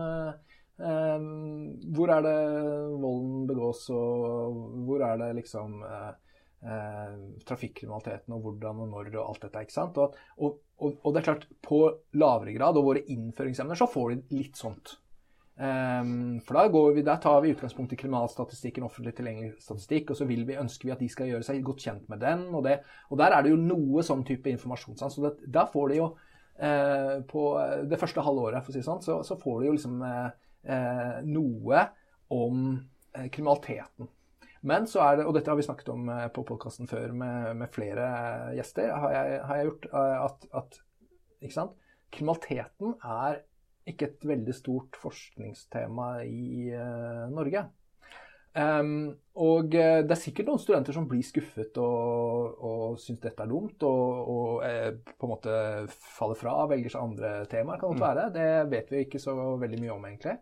Hvor 0.82 2.10
er 2.10 2.24
det 2.26 2.38
volden 3.04 3.44
begås, 3.50 3.84
og 3.94 4.56
hvor 4.88 5.04
er 5.06 5.20
det 5.20 5.28
liksom 5.42 5.84
eh, 5.84 7.20
trafikkriminaliteten 7.46 8.34
og 8.34 8.48
hvordan 8.48 8.82
og 8.86 8.90
når 8.96 9.12
og 9.18 9.28
alt 9.28 9.46
dette. 9.46 9.62
ikke 9.68 9.76
sant? 9.76 10.00
Og, 10.02 10.16
og, 10.38 10.58
og, 10.80 10.96
og, 11.04 11.14
det 11.14 11.22
er 11.22 11.28
klart, 11.28 11.46
på 11.62 11.84
lavere 12.18 12.56
grad 12.56 12.80
og 12.80 12.88
våre 12.88 13.06
innføringsemner 13.14 13.78
så 13.78 13.90
får 13.92 14.16
de 14.16 14.40
litt 14.40 14.58
sånt. 14.58 14.96
Ehm, 15.62 16.12
um, 16.12 16.40
for 16.42 16.58
da 16.58 16.66
går 16.74 16.94
vi, 16.96 17.02
da, 17.06 17.18
tar 17.22 17.42
vi 17.44 17.52
utgangspunkt 17.54 17.94
i 17.94 17.98
kriminalstatistikken, 18.00 18.86
offentlig 18.88 19.14
tilgjengelig 19.18 19.52
statistikk, 19.62 20.10
og 20.10 20.18
så 20.18 20.26
vil 20.26 20.42
vi, 20.48 20.58
ønsker 20.58 20.90
vi 20.90 20.94
at 20.96 21.04
de 21.04 21.10
skal 21.12 21.30
gjøre 21.30 21.46
seg 21.46 21.60
godt 21.66 21.84
kjent 21.86 22.08
med 22.10 22.22
den. 22.24 22.48
Og, 22.50 22.64
det, 22.66 22.80
og 23.10 23.20
der 23.22 23.36
er 23.36 23.46
det 23.46 23.52
jo 23.54 23.60
noe 23.62 24.06
sånn 24.06 24.24
type 24.26 24.50
informasjonssans. 24.50 25.18
Så 25.20 25.34
det, 25.46 25.66
får 25.74 25.92
de 25.92 26.00
jo 26.00 26.08
eh, 26.58 27.20
På 27.30 27.44
det 27.90 28.00
første 28.02 28.24
halve 28.26 28.48
året, 28.48 28.66
for 28.66 28.74
å 28.74 28.76
si 28.76 28.82
det 28.82 28.88
sånn, 28.88 29.04
så, 29.06 29.20
så 29.28 29.38
får 29.42 29.60
de 29.62 29.70
jo 29.70 29.76
liksom 29.78 30.02
eh, 30.08 30.32
eh 30.74 31.22
noe 31.28 31.86
om 32.34 32.66
eh, 33.14 33.30
kriminaliteten. 33.30 34.10
Men 34.62 34.86
så 34.90 35.02
er 35.06 35.20
det, 35.20 35.28
og 35.30 35.34
dette 35.38 35.50
har 35.50 35.58
vi 35.58 35.66
snakket 35.66 35.94
om 35.94 36.10
eh, 36.10 36.26
på 36.34 36.46
podkasten 36.48 36.90
før 36.90 37.14
med, 37.18 37.54
med, 37.62 37.70
flere 37.74 38.10
gjester, 38.58 38.94
har 38.94 39.14
jeg, 39.14 39.40
har 39.46 39.62
jeg 39.62 39.70
gjort 39.70 39.88
eh, 39.92 40.18
at, 40.26 40.50
at 40.62 40.82
ikke 41.42 41.58
sant? 41.60 41.78
kriminaliteten 42.12 42.98
er 43.08 43.40
ikke 43.94 44.10
et 44.10 44.26
veldig 44.32 44.56
stort 44.56 44.98
forskningstema 45.02 46.10
i 46.26 46.72
uh, 46.74 47.30
Norge. 47.34 47.68
Um, 48.52 49.14
og 49.40 49.70
det 49.72 50.12
er 50.12 50.20
sikkert 50.20 50.50
noen 50.50 50.60
studenter 50.60 50.96
som 50.96 51.06
blir 51.08 51.24
skuffet 51.24 51.78
og, 51.80 52.58
og 52.60 52.98
syns 53.00 53.22
dette 53.24 53.46
er 53.46 53.52
dumt, 53.52 53.84
og, 53.88 54.32
og 54.34 54.66
eh, 54.68 54.90
på 54.92 55.28
en 55.28 55.32
måte 55.32 55.54
faller 56.18 56.36
fra 56.36 56.58
og 56.66 56.74
velger 56.74 56.92
seg 56.92 57.06
andre 57.06 57.32
temaer. 57.52 57.80
kan 57.80 57.94
godt 57.94 58.02
mm. 58.02 58.08
være. 58.10 58.26
Det 58.36 58.50
vet 58.74 58.92
vi 58.92 59.06
ikke 59.06 59.24
så 59.24 59.36
veldig 59.62 59.80
mye 59.80 59.94
om, 59.96 60.08
egentlig. 60.10 60.36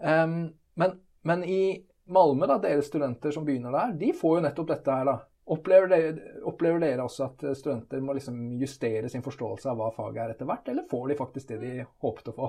Um, 0.00 0.38
men, 0.80 0.96
men, 1.28 1.44
i 1.44 1.60
Malmö, 2.08 2.48
da, 2.48 2.56
deres 2.62 2.88
studenter 2.88 3.34
som 3.34 3.44
begynner 3.44 3.74
der, 3.74 3.96
de 4.00 4.12
får 4.16 4.38
jo 4.38 4.44
nettopp 4.46 4.72
dette 4.72 4.96
her, 4.98 5.10
da. 5.10 5.18
Opplever 5.46 5.92
dere, 5.92 6.38
opplever 6.48 6.80
dere 6.82 7.04
også 7.04 7.28
at 7.28 7.44
studenter 7.54 8.00
må 8.02 8.16
liksom 8.16 8.56
justere 8.58 9.10
sin 9.12 9.22
forståelse 9.22 9.68
av 9.70 9.78
hva 9.78 9.92
faget 9.94 10.24
er 10.24 10.32
etter 10.32 10.48
hvert, 10.48 10.72
eller 10.72 10.88
får 10.90 11.12
de 11.12 11.18
faktisk 11.20 11.52
det 11.52 11.60
de 11.62 11.74
håpet 12.02 12.32
å 12.32 12.34
få? 12.34 12.48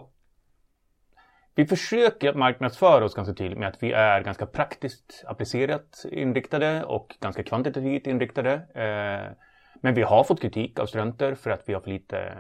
Vi 1.58 1.66
försöker 1.66 2.34
marknadsföra 2.34 3.06
oss 3.06 3.14
ganska 3.14 3.34
tydligt 3.34 3.60
med 3.60 3.68
att 3.68 3.84
vi 3.84 3.92
är 3.92 4.22
ganska 4.22 4.46
praktiskt 4.46 5.24
applicerat 5.28 6.06
inriktade 6.12 6.84
och 6.84 7.16
ganska 7.20 7.44
kvantitativt 7.44 8.08
inriktade. 8.08 8.54
Eh, 8.54 9.36
men 9.82 9.94
vi 9.94 10.02
har 10.02 10.24
fått 10.24 10.42
kritik 10.42 10.80
av 10.80 10.86
studenter 10.86 11.36
för 11.36 11.50
att 11.50 11.64
vi 11.66 11.74
har 11.74 11.82
för 11.82 11.90
lite 11.90 12.38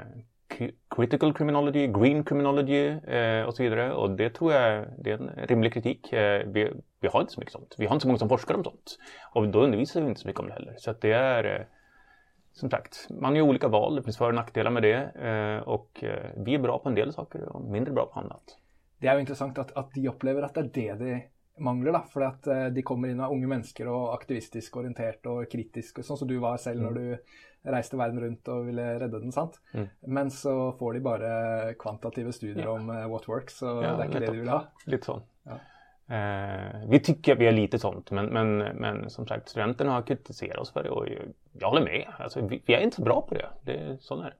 critical 0.95 1.34
criminology, 1.34 1.88
green 1.88 2.24
criminology 2.24 2.88
eh, 2.88 3.43
och 3.43 3.55
så 3.55 3.63
vidare. 3.63 3.93
Och 3.93 4.11
det 4.11 4.30
tror 4.30 4.53
jag 4.53 4.86
det 4.97 5.11
är 5.11 5.18
en 5.18 5.47
rimlig 5.47 5.74
kritik. 5.74 6.13
Eh, 6.13 6.47
vi, 6.47 6.72
vi, 6.99 7.07
har 7.07 7.22
inte 7.22 7.34
så 7.34 7.39
mycket 7.39 7.53
sånt. 7.53 7.76
Vi 7.78 7.86
har 7.86 7.93
inte 7.93 8.03
så 8.03 8.07
många 8.07 8.20
som 8.20 8.30
forskar 8.30 8.55
om 8.55 8.63
sånt. 8.63 8.97
Och 9.34 9.47
då 9.47 9.63
undervisar 9.63 10.01
vi 10.01 10.07
inte 10.07 10.22
så 10.22 10.28
mycket 10.28 10.39
om 10.39 10.47
det 10.47 10.53
heller. 10.53 10.76
Så 10.78 10.91
att 10.91 11.01
det 11.01 11.11
är 11.11 11.68
som 12.53 12.70
sagt, 12.70 13.07
man 13.09 13.36
gör 13.36 13.43
olika 13.43 13.68
val. 13.68 13.95
Det 13.95 14.03
finns 14.03 14.18
för 14.18 14.28
och 14.28 14.36
nackdelar 14.36 14.72
med 14.72 14.84
det. 14.84 15.61
Och 15.65 16.03
vi 16.36 16.55
är 16.55 16.59
bra 16.59 16.80
på 16.80 16.89
en 16.89 16.95
del 16.95 17.13
saker 17.13 17.49
och 17.49 17.61
mindre 17.61 17.93
bra 17.93 18.05
på 18.05 18.20
annat. 18.20 18.57
Det 19.00 19.08
är 19.08 19.14
ju 19.14 19.20
intressant 19.20 19.58
att, 19.58 19.72
att 19.72 19.93
de 19.93 20.08
upplever 20.08 20.41
att 20.41 20.54
det 20.54 20.60
är 20.60 20.95
det 20.95 20.95
de 20.95 21.28
mangler. 21.58 21.91
da, 21.91 22.04
For 22.14 22.24
at 22.24 22.48
eh, 22.48 22.66
de 22.66 22.82
kommer 22.82 23.10
inn 23.10 23.22
av 23.22 23.32
unge 23.34 23.48
mennesker 23.48 23.89
og 23.91 24.14
aktivistisk 24.14 24.78
orientert 24.78 25.26
og 25.30 25.45
kritisk, 25.52 26.04
sånn 26.04 26.20
som 26.20 26.30
du 26.30 26.38
var 26.43 26.58
selv 26.62 26.84
når 26.86 26.98
mm. 26.98 27.00
du 27.02 27.72
reiste 27.74 27.98
verden 28.00 28.22
rundt 28.24 28.48
og 28.54 28.68
ville 28.70 28.86
redde 29.02 29.20
den. 29.20 29.34
sant? 29.36 29.58
Mm. 29.74 29.88
Men 30.18 30.30
så 30.32 30.54
får 30.80 30.93
de 30.93 31.06
bare 31.08 31.32
kvantitative 31.82 32.34
studier 32.34 32.68
ja. 32.68 32.76
om 32.78 32.89
uh, 32.89 33.08
what 33.12 33.28
works, 33.28 33.62
og 33.64 33.82
ja, 33.84 33.95
det 33.98 34.06
er 34.06 34.12
ikke 34.12 34.24
det 34.24 34.30
de 34.32 34.43
vil 34.43 34.54
ha. 34.54 34.62
Litt 34.88 35.10
sånn. 35.10 35.26
Ja. 35.48 35.58
Eh, 36.10 36.88
vi 36.88 37.00
tycker 37.00 37.36
vi 37.36 37.48
är 37.48 37.52
lite 37.52 37.80
sånt, 37.80 38.12
men, 38.12 38.26
men, 38.26 38.58
men 38.58 39.10
som 39.10 39.28
sagt, 39.28 39.50
studenterna 39.50 39.91
har 39.91 40.02
kritiserat 40.02 40.58
oss 40.58 40.72
för 40.72 40.84
det 40.84 40.89
och 40.89 41.06
jag 41.52 41.70
håller 41.70 41.84
med. 41.84 42.08
Alltså, 42.20 42.41
vi, 42.41 42.64
vi 42.66 42.74
är 42.74 42.80
inte 42.80 42.95
så 42.95 43.02
bra 43.02 43.22
på 43.22 43.36
det. 43.36 43.50
det 43.62 43.98
sån 44.02 44.22
är 44.22 44.30
det. 44.30 44.36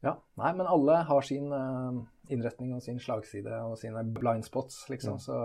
Ja, 0.00 0.14
nei, 0.34 0.54
men 0.54 0.66
alle 0.66 0.92
har 0.92 1.22
sin 1.22 1.52
uh, 1.52 2.02
innretning 2.30 2.74
og 2.76 2.82
sin 2.82 3.00
slagside 3.02 3.60
og 3.66 3.78
sine 3.78 4.04
blind 4.14 4.46
spots, 4.46 4.84
liksom. 4.90 5.18
Mm. 5.18 5.24
Så 5.24 5.38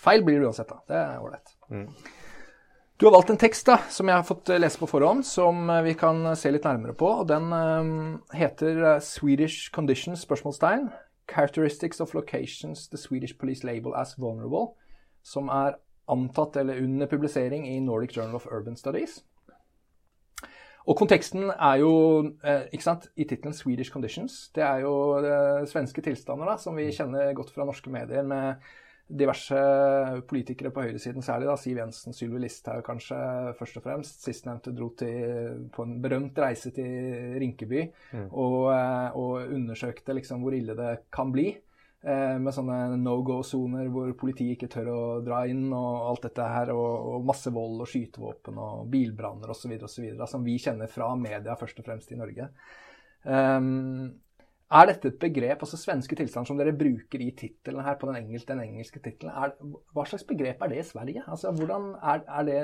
Feil 0.00 0.24
blir 0.24 0.40
det 0.40 0.48
uansett, 0.48 0.70
da. 0.70 0.80
Det 0.88 0.96
er 0.96 1.20
ålreit. 1.20 1.54
Mm. 1.68 1.88
Du 3.00 3.06
har 3.06 3.12
valgt 3.12 3.30
en 3.32 3.40
tekst 3.40 3.64
da, 3.64 3.78
som 3.88 4.08
jeg 4.08 4.16
har 4.18 4.24
fått 4.28 4.50
eh, 4.52 4.60
lese 4.60 4.80
på 4.80 4.88
forhånd, 4.90 5.24
som 5.24 5.70
eh, 5.72 5.82
vi 5.86 5.94
kan 5.96 6.18
eh, 6.28 6.36
se 6.36 6.50
litt 6.52 6.66
nærmere 6.68 6.92
på. 6.96 7.08
og 7.22 7.28
Den 7.30 7.52
um, 7.52 7.92
heter 8.36 9.00
'Swedish 9.00 9.70
Conditions?' 9.72 10.26
spørsmålstegn. 10.26 10.90
'Characteristics 11.30 12.00
of 12.00 12.14
locations 12.14 12.88
the 12.88 12.98
Swedish 12.98 13.38
police 13.38 13.64
label 13.64 13.94
as 13.96 14.18
vulnerable', 14.18 14.74
som 15.22 15.48
er 15.48 15.78
antatt 16.08 16.56
eller 16.56 16.82
under 16.82 17.06
publisering 17.06 17.68
i 17.68 17.80
Nordic 17.80 18.16
Journal 18.16 18.34
of 18.34 18.46
Urban 18.52 18.76
Studies. 18.76 19.24
Og 20.88 20.96
konteksten 20.96 21.50
er 21.52 21.80
jo 21.82 21.92
ikke 22.72 22.84
sant, 22.86 23.10
i 23.16 23.26
tittelen 23.28 23.52
'Swedish 23.54 23.92
Conditions'. 23.92 24.50
Det 24.54 24.64
er 24.64 24.84
jo 24.86 24.92
svenske 25.68 26.00
tilstander 26.00 26.48
da, 26.48 26.56
som 26.56 26.76
vi 26.76 26.88
kjenner 26.94 27.34
godt 27.36 27.50
fra 27.52 27.66
norske 27.68 27.92
medier. 27.92 28.22
med 28.22 28.54
diverse 29.10 29.60
politikere 30.30 30.70
på 30.74 30.84
høyresiden, 30.84 31.24
særlig 31.24 31.48
da, 31.48 31.56
Siv 31.58 31.78
Jensen, 31.80 32.14
Sylvi 32.14 32.42
Listhaug 32.44 32.84
kanskje 32.86 33.18
først 33.58 33.80
og 33.80 33.86
fremst. 33.86 34.22
Sistnevnte 34.24 34.74
dro 34.76 34.90
til, 34.98 35.66
på 35.74 35.86
en 35.86 35.96
berømt 36.02 36.38
reise 36.42 36.72
til 36.74 37.34
Rinkeby 37.42 37.82
mm. 38.12 38.28
og, 38.30 38.70
eh, 38.74 39.18
og, 39.18 39.50
undersøkte 39.50 40.14
liksom 40.16 40.44
hvor 40.44 40.56
ille 40.56 40.76
det 40.78 40.92
kan 41.14 41.32
bli. 41.34 41.50
Eh, 42.00 42.36
med 42.40 42.54
sånne 42.56 42.96
no 42.96 43.18
go-soner 43.20 43.90
hvor 43.92 44.08
politiet 44.16 44.54
ikke 44.54 44.70
tør 44.72 44.88
å 44.88 45.00
dra 45.24 45.42
inn, 45.50 45.66
og 45.68 46.06
alt 46.08 46.24
dette 46.30 46.46
her. 46.48 46.72
Og, 46.72 47.10
og 47.12 47.28
masse 47.28 47.52
vold 47.52 47.84
og 47.84 47.90
skytevåpen 47.90 48.60
og 48.60 48.88
bilbranner 48.92 49.52
osv. 49.52 49.76
Som 50.30 50.46
vi 50.46 50.56
kjenner 50.62 50.90
fra 50.90 51.12
media, 51.20 51.58
først 51.60 51.82
og 51.82 51.90
fremst 51.90 52.12
i 52.14 52.18
Norge. 52.20 52.48
Um, 53.20 54.08
er 54.70 54.86
dette 54.86 55.10
et 55.10 55.18
begrep, 55.20 55.64
altså 55.64 55.76
svenske 55.76 56.14
tilstand, 56.16 56.46
som 56.46 56.58
dere 56.58 56.72
bruker 56.78 57.20
i 57.20 57.32
tittelen 57.36 57.82
her 57.82 57.96
på 57.98 58.06
den, 58.06 58.20
engelske, 58.22 58.52
den 58.52 58.62
engelske 58.62 59.02
tittelen? 59.02 59.56
Hva 59.92 60.04
slags 60.06 60.24
begrep 60.28 60.62
er 60.62 60.70
det 60.70 60.78
i 60.80 60.86
Sverige? 60.86 61.24
Altså, 61.26 61.50
hvordan 61.58 61.90
er, 61.98 62.22
er, 62.22 62.46
det, 62.46 62.60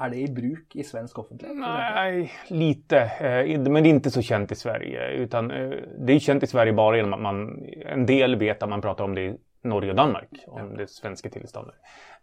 er 0.00 0.10
det 0.10 0.16
i 0.16 0.28
bruk 0.32 0.76
i 0.76 0.84
svensk 0.84 1.18
offentlighet? 1.18 1.56
Nej, 1.56 2.32
lite. 2.48 2.98
Eh, 2.98 3.60
men 3.60 3.82
det 3.82 3.88
är 3.88 3.90
inte 3.90 4.10
så 4.10 4.22
känt 4.22 4.52
i 4.52 4.54
Sverige. 4.54 5.10
Utan 5.10 5.50
eh, 5.50 5.70
det 5.98 6.12
är 6.12 6.18
känt 6.18 6.42
i 6.42 6.46
Sverige 6.46 6.72
bara 6.72 6.96
genom 6.96 7.12
att 7.12 7.20
man, 7.20 7.64
en 7.86 8.06
del 8.06 8.36
vet 8.36 8.62
att 8.62 8.68
man 8.68 8.80
pratar 8.80 9.04
om 9.04 9.14
det 9.14 9.20
i 9.20 9.36
Norge 9.62 9.90
och 9.90 9.96
Danmark, 9.96 10.28
om 10.46 10.76
det 10.76 10.90
svenska 10.90 11.30
tillståndet. 11.30 11.74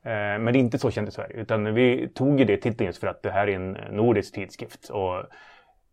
Eh, 0.01 0.11
men 0.11 0.45
det 0.45 0.51
är 0.51 0.61
inte 0.61 0.79
så 0.79 0.91
känt 0.91 1.09
i 1.09 1.11
Sverige. 1.11 1.35
Utan 1.35 1.73
vi 1.73 2.09
tog 2.13 2.47
det 2.47 2.57
titeln 2.57 2.85
just 2.85 2.99
för 2.99 3.07
att 3.07 3.23
det 3.23 3.31
här 3.31 3.47
är 3.47 3.55
en 3.55 3.71
nordisk 3.71 4.33
tidskrift. 4.33 4.89
Och 4.89 5.23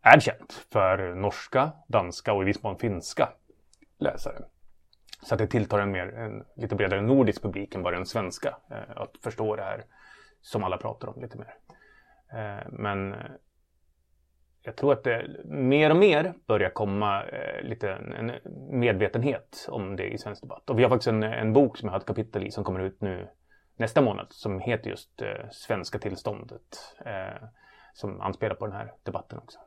är 0.03 0.21
känt 0.21 0.67
för 0.73 1.15
norska, 1.15 1.71
danska 1.87 2.33
och 2.33 2.43
i 2.43 2.47
viss 2.47 2.63
mån 2.63 2.79
finska 2.79 3.29
läsare. 3.99 4.39
Så 5.23 5.35
att 5.35 5.39
det 5.39 5.47
tilltar 5.47 5.79
en, 5.79 5.91
mer, 5.91 6.07
en 6.07 6.45
lite 6.57 6.75
bredare 6.75 7.01
nordisk 7.01 7.43
publik 7.43 7.75
än 7.75 7.83
bara 7.83 7.97
den 7.97 8.07
svenska. 8.07 8.57
Eh, 8.71 8.97
att 8.97 9.17
förstå 9.23 9.57
det 9.57 9.63
här 9.63 9.85
som 10.41 10.65
alla 10.65 10.77
pratar 10.77 11.09
om 11.09 11.23
lite 11.23 11.39
mer. 11.39 11.55
Eh, 12.33 12.67
men 12.69 13.13
eh, 13.13 13.31
jag 14.63 14.77
tror 14.77 14.93
att 14.93 15.05
det 15.05 15.45
mer 15.45 15.91
och 15.91 15.97
mer 15.97 16.35
börjar 16.47 16.71
komma 16.71 17.25
eh, 17.25 17.63
lite 17.63 17.91
en 17.93 18.33
medvetenhet 18.81 19.67
om 19.69 19.97
det 19.97 20.09
i 20.09 20.19
svensk 20.19 20.43
debatt. 20.43 20.71
Och 20.71 20.79
vi 20.79 20.83
har 20.83 20.91
faktiskt 20.91 21.09
en, 21.09 21.23
en 21.23 21.53
bok 21.53 21.79
som 21.79 21.87
jag 21.87 21.93
har 21.93 22.01
ett 22.01 22.07
kapitel 22.07 22.47
i 22.47 22.51
som 22.51 22.65
kommer 22.65 22.81
ut 22.81 23.01
nu 23.01 23.29
nästa 23.77 24.01
månad 24.01 24.27
som 24.31 24.61
heter 24.61 24.91
just 24.91 25.23
Svenska 25.51 25.99
tillståndet. 25.99 26.97
Som 27.95 28.21
anspelar 28.21 28.55
på 28.55 28.67
den 28.67 28.77
här 28.77 28.93
debatten 29.03 29.39
också. 29.39 29.59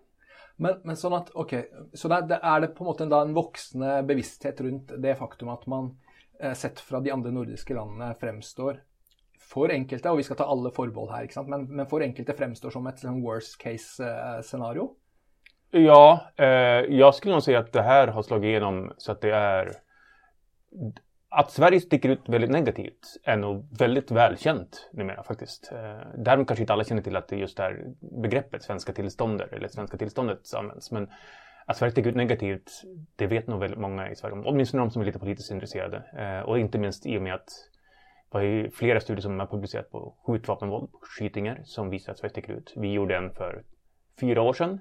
Men, 0.55 0.81
men 0.83 0.97
sånn 0.97 1.13
at, 1.13 1.29
ok, 1.35 1.53
så 1.93 2.07
der, 2.07 2.21
der 2.29 2.39
er 2.43 2.61
det 2.63 2.69
på 2.77 2.83
en 2.83 2.87
måte 2.87 3.07
da 3.11 3.19
en 3.21 3.33
voksende 3.35 4.03
bevissthet 4.07 4.61
rundt 4.61 4.93
det 5.03 5.15
faktum 5.19 5.49
att 5.49 5.65
man 5.67 5.97
sett 6.55 6.79
fra 6.79 6.99
de 6.99 7.11
andra 7.11 7.31
nordiska 7.31 7.75
landene 7.75 8.15
fremstår 8.19 8.79
for 9.45 9.71
enkelte, 9.71 10.11
og 10.11 10.19
vi 10.19 10.25
skal 10.27 10.39
ta 10.39 10.47
alle 10.49 10.71
forbehold 10.75 11.13
her, 11.13 11.25
ikke 11.27 11.37
sant? 11.37 11.49
Men, 11.51 11.67
men 11.69 11.89
for 11.89 12.03
enkelte 12.05 12.35
fremstår 12.37 12.73
som 12.73 12.87
et 12.89 13.01
sånn 13.01 13.21
worst 13.23 13.57
case-scenario? 13.61 14.91
Eh, 15.73 15.85
ja, 15.85 16.31
eh, 16.35 16.85
jag 16.97 17.15
skulle 17.15 17.35
nog 17.35 17.43
säga 17.43 17.59
att 17.59 17.73
det 17.73 17.81
här 17.81 18.07
har 18.07 18.23
slagit 18.23 18.49
igenom 18.49 18.93
så 18.97 19.11
att 19.11 19.21
det 19.21 19.35
är 19.35 19.71
att 21.29 21.51
Sverige 21.51 21.79
sticker 21.79 22.09
ut 22.09 22.29
väldigt 22.29 22.51
negativt 22.51 23.17
är 23.23 23.37
nog 23.37 23.77
väldigt 23.79 24.11
välkänt 24.11 24.89
numera 24.93 25.23
faktiskt. 25.23 25.71
Eh, 25.71 26.07
därmed 26.17 26.47
kanske 26.47 26.63
inte 26.63 26.73
alla 26.73 26.83
känner 26.83 27.01
till 27.01 27.15
att 27.15 27.27
det 27.27 27.35
just 27.35 27.59
är 27.59 27.85
begreppet 28.21 28.63
svenska 28.63 28.93
tillståndet 28.93 29.53
eller 29.53 29.67
svenska 29.67 29.97
tillståndet 29.97 30.53
används. 30.53 30.91
Men 30.91 31.09
att 31.65 31.77
Sverige 31.77 31.91
sticker 31.91 32.09
ut 32.09 32.15
negativt, 32.15 32.71
det 33.15 33.27
vet 33.27 33.47
nog 33.47 33.59
väldigt 33.59 33.79
många 33.79 34.09
i 34.09 34.15
Sverige 34.15 34.33
om. 34.33 34.43
Åtminstone 34.45 34.83
de 34.83 34.91
som 34.91 35.01
är 35.01 35.05
lite 35.05 35.19
politiskt 35.19 35.51
intresserade. 35.51 36.03
Eh, 36.17 36.49
och 36.49 36.59
inte 36.59 36.77
minst 36.77 37.05
i 37.05 37.17
och 37.17 37.21
med 37.21 37.33
att 37.33 37.49
det 38.39 38.63
var 38.63 38.69
flera 38.69 38.99
studier 38.99 39.21
som 39.21 39.39
har 39.39 39.47
publicerat 39.47 39.91
på 39.91 40.15
skjutvapenvåld, 40.25 40.89
skjutningar, 41.01 41.61
som 41.63 41.89
visar 41.89 42.11
att 42.11 42.19
Sverige 42.19 42.31
sticker 42.31 42.53
ut. 42.53 42.73
Vi 42.75 42.91
gjorde 42.91 43.17
en 43.17 43.31
för 43.31 43.63
fyra 44.19 44.41
år 44.41 44.53
sedan 44.53 44.79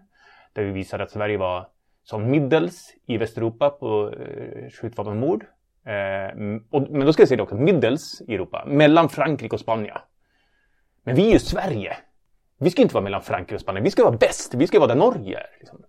där 0.53 0.65
vi 0.65 0.73
visade 0.73 1.05
att 1.05 1.11
Sverige 1.11 1.39
var 1.39 1.69
som 2.03 2.31
middels 2.31 2.95
i 3.07 3.17
Västeuropa 3.17 3.71
på 3.71 4.13
eh, 4.13 4.71
skjutvapenmord 4.71 5.45
Eh, 5.87 6.61
och, 6.71 6.91
men 6.91 7.07
då 7.07 7.13
ska 7.13 7.23
jag 7.23 7.29
säga 7.29 7.37
det 7.37 7.43
också, 7.43 7.57
middels 7.57 8.23
i 8.29 8.35
Europa, 8.35 8.65
mellan 8.67 9.09
Frankrike 9.09 9.55
och 9.55 9.61
Spanien. 9.61 9.99
Men 11.03 11.17
vi 11.17 11.29
är 11.29 11.33
ju 11.33 11.39
Sverige. 11.39 11.97
Vi 12.59 12.71
ska 12.71 12.83
inte 12.83 12.95
vara 12.95 13.05
mellan 13.05 13.23
Frankrike 13.23 13.55
och 13.55 13.61
Spanien. 13.61 13.85
Vi 13.85 13.91
ska 13.91 14.05
vara 14.05 14.17
bäst. 14.17 14.55
Vi 14.55 14.67
ska 14.67 14.79
vara 14.79 14.89
där 14.89 14.95
Norge 14.95 15.39
är. 15.39 15.57
Liksom. 15.59 15.85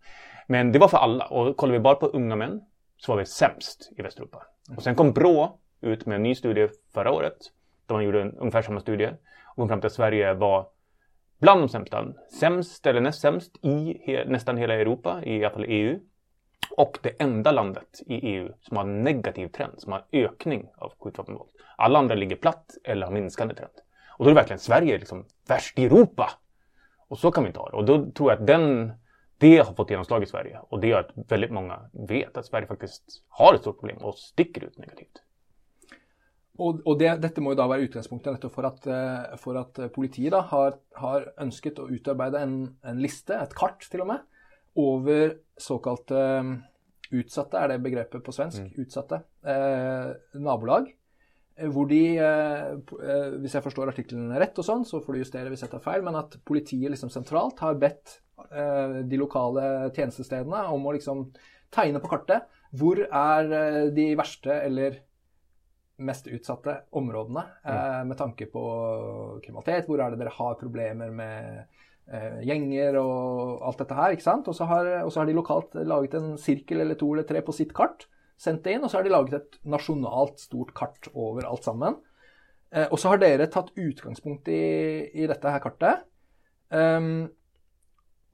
Men 0.47 0.71
det 0.71 0.79
var 0.79 0.87
för 0.87 0.97
alla. 0.97 1.25
Och 1.25 1.57
kollar 1.57 1.73
vi 1.73 1.79
bara 1.79 1.95
på 1.95 2.05
unga 2.05 2.35
män 2.35 2.61
så 2.97 3.11
var 3.11 3.19
vi 3.19 3.25
sämst 3.25 3.91
i 3.97 4.01
Västeuropa. 4.01 4.43
Och 4.77 4.83
sen 4.83 4.95
kom 4.95 5.11
Brå 5.11 5.59
ut 5.81 6.05
med 6.05 6.15
en 6.15 6.23
ny 6.23 6.35
studie 6.35 6.69
förra 6.93 7.11
året. 7.11 7.37
Där 7.85 7.95
man 7.95 8.03
gjorde 8.03 8.21
en, 8.21 8.37
ungefär 8.37 8.61
samma 8.61 8.79
studie. 8.79 9.09
Och 9.45 9.55
kom 9.55 9.67
fram 9.67 9.81
till 9.81 9.87
att 9.87 9.93
Sverige 9.93 10.33
var 10.33 10.67
bland 11.39 11.61
de 11.61 11.69
sämsta. 11.69 12.05
Sämst 12.39 12.85
eller 12.85 13.01
näst 13.01 13.21
sämst 13.21 13.55
i 13.61 14.01
he, 14.05 14.25
nästan 14.25 14.57
hela 14.57 14.73
Europa, 14.73 15.21
i 15.23 15.45
alla 15.45 15.53
fall 15.53 15.65
EU. 15.67 15.99
Och 16.77 16.99
det 17.01 17.21
enda 17.21 17.51
landet 17.51 18.01
i 18.05 18.15
EU 18.15 18.53
som 18.61 18.77
har 18.77 18.83
en 18.83 19.03
negativ 19.03 19.47
trend, 19.47 19.73
som 19.77 19.91
har 19.91 20.05
ökning 20.11 20.69
av 20.77 20.93
skjutvapenvåld. 20.99 21.49
Alla 21.75 21.99
andra 21.99 22.15
ligger 22.15 22.35
platt 22.35 22.77
eller 22.83 23.05
har 23.05 23.13
minskande 23.13 23.53
trend. 23.55 23.71
Och 24.17 24.25
då 24.25 24.29
är 24.29 24.33
det 24.33 24.41
verkligen 24.41 24.59
Sverige 24.59 24.97
liksom 24.97 25.25
värst 25.47 25.79
i 25.79 25.85
Europa. 25.85 26.31
Och 27.07 27.19
så 27.19 27.31
kan 27.31 27.43
vi 27.43 27.47
inte 27.47 27.59
ha 27.59 27.69
det. 27.69 27.75
Och 27.75 27.85
då 27.85 28.11
tror 28.11 28.31
jag 28.31 28.39
att 28.39 28.47
den, 28.47 28.93
det 29.37 29.57
har 29.57 29.73
fått 29.73 29.89
genomslag 29.89 30.23
i 30.23 30.25
Sverige. 30.25 30.59
Och 30.69 30.79
det 30.79 30.87
gör 30.87 30.99
att 30.99 31.31
väldigt 31.31 31.51
många 31.51 31.89
vet 31.93 32.37
att 32.37 32.45
Sverige 32.45 32.67
faktiskt 32.67 33.03
har 33.29 33.53
ett 33.53 33.61
stort 33.61 33.79
problem 33.79 33.97
och 33.97 34.15
sticker 34.15 34.63
ut 34.63 34.77
negativt. 34.77 35.21
Og, 36.55 36.79
og 36.87 36.99
det, 36.99 37.09
dette 37.23 37.43
må 37.43 37.51
jo 37.51 37.59
da 37.59 37.65
være 37.67 37.89
utgangspunktet 37.89 38.37
nettopp 38.37 38.53
for 38.55 38.67
at, 38.69 38.85
eh, 38.87 39.33
for 39.41 39.59
at 39.59 39.81
politiet 39.95 40.31
da 40.31 40.39
har, 40.53 40.77
har, 41.01 41.27
ønsket 41.43 41.81
å 41.83 41.89
utarbeide 41.91 42.43
en, 42.45 42.55
en, 42.85 43.01
liste, 43.03 43.35
et 43.35 43.55
kart 43.57 43.83
til 43.91 44.05
og 44.05 44.13
med, 44.13 44.23
over 44.79 45.35
såkalte 45.59 46.21
um, 46.43 46.55
utsatte, 47.15 47.59
er 47.59 47.73
det 47.73 47.81
begrepet 47.83 48.23
på 48.23 48.33
svensk, 48.35 48.65
mm. 48.65 48.85
utsatte, 48.85 49.21
eh, 49.47 50.13
nabolag. 50.41 50.89
Eh, 51.55 51.69
hvor 51.71 51.87
de, 51.91 52.01
eh, 52.19 53.35
hvis 53.39 53.55
jeg 53.55 53.63
forstår 53.63 53.91
artikkelen 53.91 54.33
rett 54.35 54.57
og 54.59 54.67
sånn, 54.67 54.85
så 54.87 54.99
får 55.03 55.15
du 55.15 55.23
justere 55.23 55.51
hvis 55.51 55.63
jeg 55.63 55.71
tar 55.71 55.83
feil, 55.83 56.03
men 56.05 56.19
at 56.19 56.35
politiet 56.47 56.91
liksom 56.91 57.11
sentralt 57.13 57.61
har 57.63 57.79
bedt 57.79 58.19
eh, 58.49 59.01
de 59.07 59.21
lokale 59.21 59.89
tjenestestedene 59.95 60.65
om 60.73 60.87
å 60.87 60.95
liksom 60.95 61.27
tegne 61.75 62.01
på 62.03 62.11
kartet 62.11 62.51
hvor 62.75 62.99
er 63.05 63.53
eh, 63.59 63.81
de 63.95 64.09
verste 64.19 64.51
eller 64.51 64.99
mest 65.97 66.27
utsatte 66.27 66.73
områdene 66.95 67.43
mm. 67.63 68.07
med 68.09 68.17
tanke 68.19 68.47
på 68.51 68.63
kriminalitet. 69.43 69.87
Hvor 69.87 70.01
er 70.03 70.11
det 70.11 70.19
dere 70.23 70.33
har 70.35 70.57
problemer 70.59 71.13
med 71.13 71.61
eh, 72.11 72.41
gjenger 72.47 72.99
og 72.99 73.63
alt 73.69 73.83
dette 73.83 73.97
her. 73.97 74.15
ikke 74.15 74.27
sant? 74.27 74.49
Og 74.51 74.57
så, 74.57 74.67
har, 74.69 74.89
har 75.05 75.29
de 75.29 75.37
lokalt 75.37 75.77
laget 75.87 76.17
en 76.19 76.33
sirkel 76.41 76.83
eller 76.83 76.99
to 76.99 77.13
eller 77.13 77.27
tre 77.27 77.43
på 77.45 77.55
sitt 77.55 77.71
kart. 77.77 78.07
Sendt 78.35 78.65
det 78.65 78.75
inn, 78.75 78.83
og 78.83 78.91
så 78.91 78.99
har 78.99 79.07
de 79.07 79.13
laget 79.13 79.37
et 79.37 79.57
nasjonalt 79.63 80.41
stort 80.43 80.73
kart 80.75 81.07
over 81.13 81.47
alt 81.47 81.67
sammen. 81.67 81.95
Eh, 82.75 82.87
og 82.89 82.99
så 82.99 83.13
har 83.13 83.21
dere 83.21 83.47
tatt 83.51 83.71
utgangspunkt 83.79 84.49
i, 84.51 84.61
i 85.15 85.27
dette 85.29 85.53
her 85.53 85.63
kartet. 85.63 86.03
Um, 86.73 87.29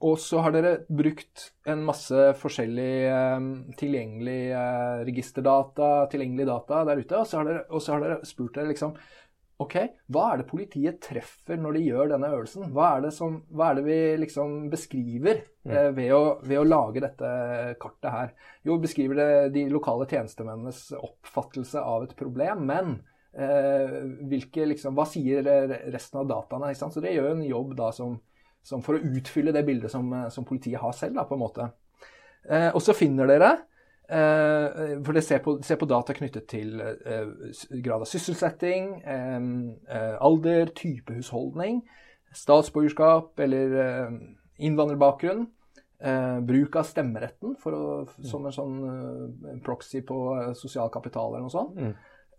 og 0.02 0.18
så 0.18 0.40
har 0.42 0.54
dere 0.54 0.72
brukt 0.90 1.48
en 1.70 1.84
masse 1.86 2.24
forskjellig 2.40 2.94
um, 3.38 3.50
tilgjengelig 3.78 4.40
uh, 4.50 5.02
registerdata, 5.06 5.90
tilgjengelig 6.10 6.48
data 6.48 6.82
der 6.88 7.02
ute, 7.02 7.20
og 7.20 7.28
så 7.28 7.38
har 7.38 7.50
dere, 7.50 7.82
så 7.82 7.94
har 7.94 8.02
dere 8.06 8.16
spurt 8.26 8.56
dere 8.58 8.72
liksom 8.72 8.96
OK, 9.62 9.76
hva 10.10 10.24
er 10.32 10.40
det 10.40 10.48
politiet 10.50 10.98
treffer 11.04 11.60
når 11.60 11.76
de 11.76 11.84
gjør 11.84 12.12
denne 12.14 12.30
øvelsen? 12.34 12.70
Hva 12.74 12.88
er 12.96 13.04
det, 13.04 13.12
som, 13.14 13.36
hva 13.52 13.68
er 13.70 13.78
det 13.78 13.84
vi 13.86 13.98
liksom 14.24 14.56
beskriver 14.72 15.42
eh, 15.68 15.90
ved, 15.94 16.08
å, 16.16 16.22
ved, 16.42 16.56
å, 16.58 16.66
lage 16.66 17.02
dette 17.04 17.30
kartet 17.82 18.10
her? 18.10 18.32
Jo, 18.66 18.80
beskriver 18.82 19.20
det 19.20 19.30
de 19.54 19.66
lokale 19.70 20.08
tjenestemennenes 20.10 20.88
oppfattelse 20.98 21.84
av 21.84 22.08
et 22.08 22.16
problem, 22.18 22.64
men 22.72 22.96
eh, 23.36 24.00
hvilke, 24.32 24.66
liksom, 24.72 24.98
hva 24.98 25.06
sier 25.06 25.46
resten 25.94 26.24
av 26.24 26.30
dataene? 26.32 26.72
Så 26.74 27.04
det 27.04 27.14
gjør 27.14 27.34
en 27.36 27.46
jobb 27.46 27.76
da 27.78 27.92
som, 27.94 28.18
som 28.62 28.82
for 28.84 28.98
å 28.98 29.12
utfylle 29.18 29.54
det 29.54 29.64
bildet 29.66 29.92
som, 29.92 30.10
som 30.30 30.46
politiet 30.46 30.80
har 30.82 30.94
selv, 30.96 31.18
da, 31.18 31.26
på 31.26 31.36
en 31.36 31.42
måte. 31.42 31.68
Eh, 32.48 32.70
og 32.72 32.82
så 32.82 32.94
finner 32.96 33.30
dere 33.30 33.50
eh, 34.10 34.98
for 35.04 35.14
det 35.14 35.24
ser 35.26 35.42
på, 35.44 35.56
ser 35.62 35.78
på, 35.80 35.88
data 35.90 36.14
knyttet 36.16 36.48
til 36.50 36.80
eh, 36.82 37.26
grad 37.84 38.02
av 38.02 38.08
sysselsetting, 38.10 38.94
eh, 39.02 39.40
eh, 39.96 40.14
alder, 40.22 40.72
type 40.78 41.14
husholdning, 41.14 41.82
statsborgerskap 42.34 43.42
eller 43.46 43.76
eh, 43.86 44.14
innvandrerbakgrunn. 44.62 45.48
bruk 46.42 46.74
av 46.74 46.82
stemmeretten 46.82 47.52
å, 47.62 47.82
som 48.26 48.46
en 48.48 48.54
sånn 48.54 49.60
proxy 49.62 50.00
på 50.02 50.16
sosial 50.58 50.90
kapital 50.90 51.36
eller 51.36 51.44
noe 51.44 51.52
sånt. 51.54 51.76
Mm. 51.78 51.92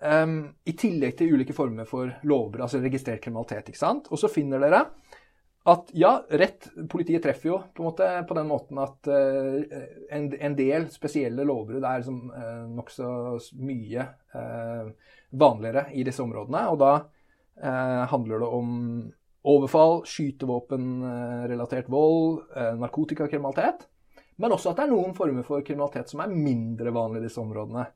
Um, 0.03 0.33
I 0.67 0.73
tillegg 0.75 1.15
til 1.15 1.31
ulike 1.31 1.55
former 1.55 1.87
for 1.87 2.11
lovbrudd, 2.27 2.65
altså 2.65 2.81
registrert 2.83 3.21
kriminalitet. 3.23 3.69
ikke 3.71 3.79
sant? 3.79 4.09
Og 4.11 4.19
så 4.19 4.27
finner 4.27 4.59
dere 4.59 4.81
at 5.63 5.91
ja, 5.95 6.25
rett 6.29 6.67
Politiet 6.89 7.23
treffer 7.23 7.49
jo 7.49 7.57
på 7.73 7.83
en 7.83 7.87
eh, 7.87 7.89
måte 7.89 8.07
på 8.27 8.35
den 8.35 8.49
måten 8.49 8.79
at 8.83 9.07
uh, 9.07 9.61
eh, 9.63 9.93
en, 10.11 10.27
en, 10.35 10.55
del 10.59 10.89
spesielle 10.91 11.45
lovbrudd 11.47 11.85
er 11.87 12.01
liksom, 12.01 12.19
uh, 12.33 12.39
eh, 12.43 12.63
nokså 12.75 13.11
mye 13.63 14.07
uh, 14.35 14.91
vanligere 15.31 15.85
i 15.95 16.03
disse 16.03 16.23
områdene. 16.23 16.65
Og 16.73 16.81
da 16.83 16.91
uh, 16.99 18.03
handler 18.11 18.43
det 18.43 18.51
om 18.59 18.73
overfall, 19.43 20.01
skytevåpenrelatert 20.07 21.89
vold, 21.91 22.45
narkotikakriminalitet. 22.79 23.81
Men 24.39 24.55
også 24.55 24.71
at 24.71 24.79
det 24.79 24.85
er 24.85 24.93
noen 24.93 25.11
former 25.17 25.43
for 25.43 25.63
kriminalitet 25.67 26.11
som 26.11 26.21
er 26.23 26.31
mindre 26.31 26.93
vanlig 26.95 27.19
i 27.19 27.25
disse 27.25 27.41
områdene. 27.43 27.89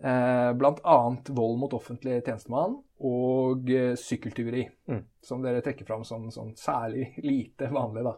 Eh, 0.00 0.52
Bl.a. 0.56 0.96
vold 1.28 1.58
mot 1.60 1.74
offentlig 1.76 2.22
tjenestemann 2.24 2.78
og 3.04 3.70
eh, 3.74 3.92
sykkeltyveri. 4.00 4.64
Mm. 4.88 5.04
Som 5.24 5.44
dere 5.44 5.60
trekker 5.64 5.88
fram 5.88 6.04
som, 6.08 6.30
som 6.32 6.54
særlig 6.56 7.12
lite 7.24 7.68
vanlig. 7.72 8.06
da. 8.08 8.16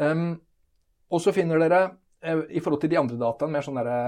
Um, 0.00 0.34
og 1.10 1.22
så 1.22 1.32
finner 1.34 1.58
dere, 1.58 1.80
eh, 2.22 2.44
i 2.50 2.62
forhold 2.62 2.84
til 2.84 2.92
de 2.92 3.00
andre 3.00 3.18
dataene, 3.18 3.56
mer 3.56 3.66
sånn 3.66 3.80
derre 3.80 4.00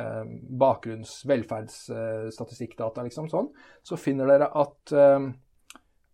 eh, 0.00 0.32
bakgrunns-, 0.62 1.20
velferdsstatistikkdata, 1.28 3.04
liksom 3.04 3.28
sånn, 3.32 3.50
så 3.84 3.98
finner 4.00 4.30
dere 4.30 4.48
at, 4.62 4.94
eh, 4.96 5.26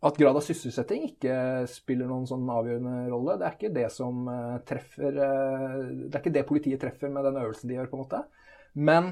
at 0.06 0.18
grad 0.18 0.38
av 0.38 0.44
sysselsetting 0.44 1.06
ikke 1.12 1.36
spiller 1.70 2.10
noen 2.10 2.26
sånn 2.28 2.48
avgjørende 2.50 3.04
rolle. 3.12 3.38
Det 3.38 3.46
er 3.46 3.54
ikke 3.58 3.74
det 3.74 3.86
som 3.94 4.26
treffer 4.68 5.16
Det 5.16 6.10
er 6.12 6.20
ikke 6.20 6.34
det 6.34 6.44
politiet 6.46 6.82
treffer 6.82 7.10
med 7.10 7.24
den 7.26 7.38
øvelsen 7.40 7.70
de 7.70 7.78
gjør, 7.78 7.88
på 7.90 7.96
en 7.96 8.02
måte. 8.04 8.20
Men 8.76 9.08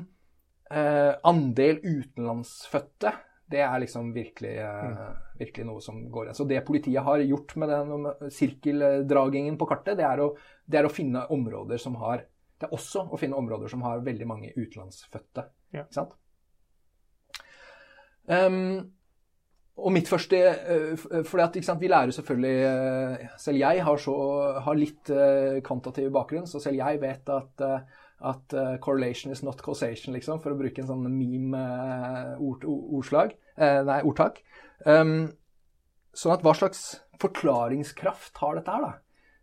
eh, 0.70 1.12
andel 1.30 1.80
utenlandsfødte, 1.82 3.12
det 3.50 3.60
er 3.60 3.78
liksom 3.82 4.12
virkelig, 4.14 4.54
eh, 4.64 4.84
mm. 4.90 5.22
virkelig, 5.38 5.66
noe 5.68 5.84
som 5.84 6.00
går 6.10 6.28
igjen. 6.28 6.38
Så 6.38 6.48
det 6.48 6.64
politiet 6.66 7.04
har 7.06 7.24
gjort 7.24 7.56
med 7.60 7.72
den 7.74 8.08
sirkeldragingen 8.32 9.58
på 9.60 9.68
kartet, 9.70 9.98
det 10.00 10.08
er, 10.08 10.24
å, 10.24 10.32
det 10.64 10.80
er, 10.80 10.88
å, 10.88 10.92
finne 10.92 11.26
områder 11.34 11.80
som 11.80 11.98
har 12.02 12.26
Det 12.54 12.68
er 12.68 12.76
også 12.76 13.08
å 13.10 13.18
finne 13.18 13.36
områder 13.36 13.68
som 13.68 13.82
har 13.82 14.04
veldig 14.06 14.26
mange 14.30 14.52
utenlandsfødte. 14.54 15.48
Ja. 15.74 15.84
Ikke 15.84 15.98
sant? 15.98 16.14
Um, 18.24 18.94
og 19.74 19.90
mitt 19.94 20.08
første 20.08 20.38
eh, 20.38 21.04
For 21.26 21.76
vi 21.80 21.90
lærer 21.90 22.14
selvfølgelig 22.14 22.54
eh, 22.68 23.34
Selv 23.42 23.58
jeg 23.58 23.84
har, 23.84 23.98
så, 23.98 24.14
har 24.62 24.78
litt 24.78 25.10
eh, 25.10 25.60
kvantitativ 25.66 26.12
bakgrunn, 26.14 26.46
så 26.46 26.62
selv 26.62 26.78
jeg 26.78 27.00
vet 27.02 27.32
at 27.34 27.64
at 28.24 28.54
uh, 28.54 28.72
eh, 28.72 28.78
'correlation 28.80 29.32
is 29.32 29.42
not 29.42 29.62
causation', 29.62 30.14
liksom, 30.16 30.40
for 30.42 30.50
å 30.54 30.58
bruke 30.58 30.82
en 30.82 30.88
sånn 30.88 31.18
meme-ordslag. 31.18 33.30
Eh, 33.30 33.36
uh, 33.36 33.40
uh, 33.56 33.64
eh, 33.68 33.82
nei, 33.88 34.00
ordtak. 34.02 34.34
Ehm, 34.86 35.00
um, 35.00 35.32
sånn 36.14 36.36
at 36.36 36.44
hva 36.46 36.54
slags 36.56 36.80
forklaringskraft 37.22 38.34
har 38.42 38.52
dette 38.58 38.72
her, 38.74 38.82
da? 38.84 38.92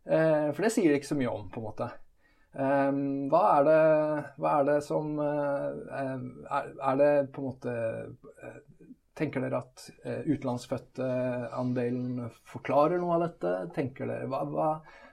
Uh, 0.02 0.48
for 0.56 0.62
det 0.66 0.74
sier 0.74 0.90
det 0.90 0.98
ikke 1.02 1.14
så 1.14 1.20
mye 1.20 1.34
om, 1.34 1.46
på 1.52 1.58
en 1.62 1.68
måte. 1.68 1.88
Ehm, 2.58 2.96
um, 2.96 3.30
hva, 3.32 3.44
er 3.60 3.64
det, 3.70 3.84
hva 4.42 4.50
er 4.60 4.64
det 4.72 4.80
som 4.88 5.06
ehm, 5.24 6.26
er, 6.50 6.64
er, 6.76 6.96
det 7.00 7.14
på 7.32 7.38
en 7.42 7.48
måte 7.48 7.74
Tenker 9.22 9.40
dere 9.44 9.60
at 9.60 9.78
utlandsfödda 10.32 11.08
andelen 11.60 12.32
forklarer 12.48 12.98
noe 12.98 13.14
av 13.18 13.22
dette? 13.26 13.50
Tenker 13.76 14.06
dere, 14.08 14.28
hva, 14.32 14.40
hva 14.48 14.70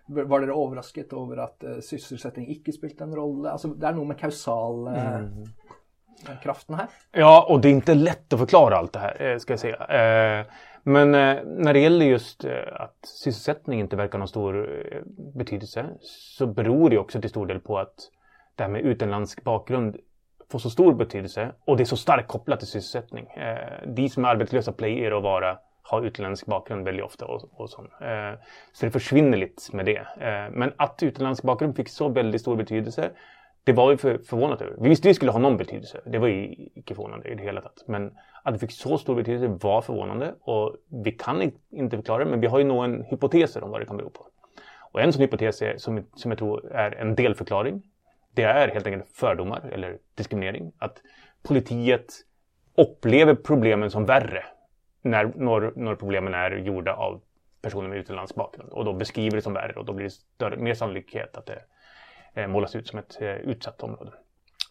var 0.09 0.41
dere 0.41 0.53
overrasket 0.57 1.13
over 1.13 1.39
at 1.45 1.65
uh, 1.65 1.81
sysselsetting 1.85 2.49
ikke 2.51 2.73
spilte 2.73 3.05
en 3.05 3.17
rolle? 3.17 3.51
Altså, 3.53 3.69
det 3.75 3.89
er 3.89 3.93
noe 3.97 4.07
med 4.09 4.17
kausalkraften 4.21 6.75
uh, 6.75 6.79
her. 6.81 6.89
Ja, 7.13 7.47
och 7.49 7.61
det 7.61 7.69
är 7.69 7.73
inte 7.73 7.95
lätt 7.95 8.33
att 8.33 8.39
förklara 8.39 8.77
allt 8.77 8.93
det 8.93 8.99
här, 8.99 9.23
eh, 9.23 9.39
ska 9.39 9.53
jag 9.53 9.61
säga. 9.61 9.77
Eh, 9.77 10.47
men 10.83 11.15
eh, 11.15 11.45
när 11.45 11.73
det 11.73 11.81
gäller 11.81 12.07
just 12.07 12.45
att 12.73 12.97
sysselsättning 13.03 13.81
inte 13.81 13.97
verkar 13.97 14.13
ha 14.13 14.19
någon 14.19 14.29
stor 14.29 14.85
betydelse 15.35 15.87
så 16.01 16.47
beror 16.47 16.91
det 16.91 16.99
också 16.99 17.21
till 17.21 17.31
stor 17.31 17.47
del 17.47 17.61
på 17.61 17.79
att 17.79 17.95
det 18.57 18.63
här 18.63 18.71
med 18.71 18.81
utländsk 18.81 19.45
bakgrund 19.45 19.97
får 20.51 20.59
så 20.59 20.71
stor 20.71 20.95
betydelse 20.95 21.53
och 21.65 21.77
det 21.77 21.83
är 21.83 21.85
så 21.85 21.97
starkt 21.97 22.29
kopplat 22.29 22.59
till 22.59 22.69
sysselsättning. 22.69 23.27
De 23.87 24.09
som 24.09 24.25
är 24.25 24.29
arbetslösa 24.29 24.73
plejer 24.73 25.17
att 25.17 25.23
vara 25.23 25.59
har 25.91 26.03
utländsk 26.03 26.47
bakgrund 26.47 26.85
väldigt 26.85 27.05
ofta. 27.05 27.27
Och, 27.27 27.61
och 27.61 27.71
sånt. 27.71 27.91
Eh, 28.01 28.41
så 28.73 28.87
det 28.87 28.93
försvinner 28.93 29.39
lite 29.39 29.77
med 29.77 29.87
det. 29.87 29.99
Eh, 29.99 30.51
men 30.53 30.73
att 30.77 31.03
utländsk 31.03 31.43
bakgrund 31.43 31.77
fick 31.77 31.89
så 31.89 32.09
väldigt 32.09 32.41
stor 32.41 32.57
betydelse, 32.57 33.11
det 33.65 33.73
var 33.73 33.91
vi 33.91 33.97
för, 33.97 34.19
förvånade 34.19 34.65
över. 34.65 34.77
Vi 34.81 34.89
visste 34.89 35.09
att 35.09 35.11
det 35.11 35.15
skulle 35.15 35.33
ha 35.33 35.39
någon 35.39 35.57
betydelse. 35.57 36.01
Det 36.07 36.19
var 36.19 36.29
ju 36.29 36.55
icke 36.75 36.95
förvånande 36.95 37.29
i 37.29 37.35
det 37.35 37.43
hela 37.43 37.61
taget. 37.61 37.89
Men 37.89 38.13
Att 38.43 38.55
det 38.55 38.59
fick 38.59 38.73
så 38.73 38.99
stor 38.99 39.15
betydelse 39.15 39.59
var 39.61 39.83
förvånande 39.83 40.35
och 40.41 40.77
vi 41.05 41.13
kan 41.13 41.53
inte 41.71 41.97
förklara 41.97 42.25
det 42.25 42.31
men 42.31 42.41
vi 42.41 42.47
har 42.47 42.59
ju 42.59 42.65
några 42.65 43.03
hypoteser 43.03 43.65
om 43.65 43.71
vad 43.71 43.81
det 43.81 43.87
kan 43.87 43.97
bero 43.97 44.11
på. 44.11 44.27
Och 44.93 45.01
en 45.01 45.13
sån 45.13 45.23
hypotes 45.23 45.63
är, 45.63 45.77
som, 45.77 46.05
som 46.15 46.31
jag 46.31 46.39
tror 46.39 46.73
är 46.73 46.91
en 46.91 47.15
delförklaring. 47.15 47.83
Det 48.35 48.43
är 48.43 48.69
helt 48.69 48.87
enkelt 48.87 49.11
fördomar 49.15 49.71
eller 49.73 49.99
diskriminering. 50.15 50.73
Att 50.79 51.03
politiet 51.43 52.07
upplever 52.77 53.35
problemen 53.35 53.91
som 53.91 54.05
värre 54.05 54.45
när, 55.03 55.33
när, 55.37 55.73
när 55.77 55.95
problemen 55.95 56.35
är 56.35 56.51
gjorda 56.51 56.95
av 56.95 57.21
personer 57.63 57.89
med 57.89 57.99
utländsk 57.99 58.35
bakgrund 58.35 58.71
och 58.71 58.85
då 58.85 58.93
beskriver 58.93 59.37
det 59.37 59.43
som 59.43 59.53
värre 59.53 59.73
och 59.73 59.85
då 59.85 59.93
blir 59.93 60.05
det 60.05 60.11
större, 60.11 60.57
mer 60.57 60.75
sannolikhet 60.75 61.37
att 61.37 61.47
det 61.47 61.63
eh, 62.35 62.47
målas 62.47 62.77
ut 62.77 62.89
som 62.89 62.99
ett 62.99 63.19
eh, 63.21 63.29
utsatt 63.29 63.83
område. 63.83 64.13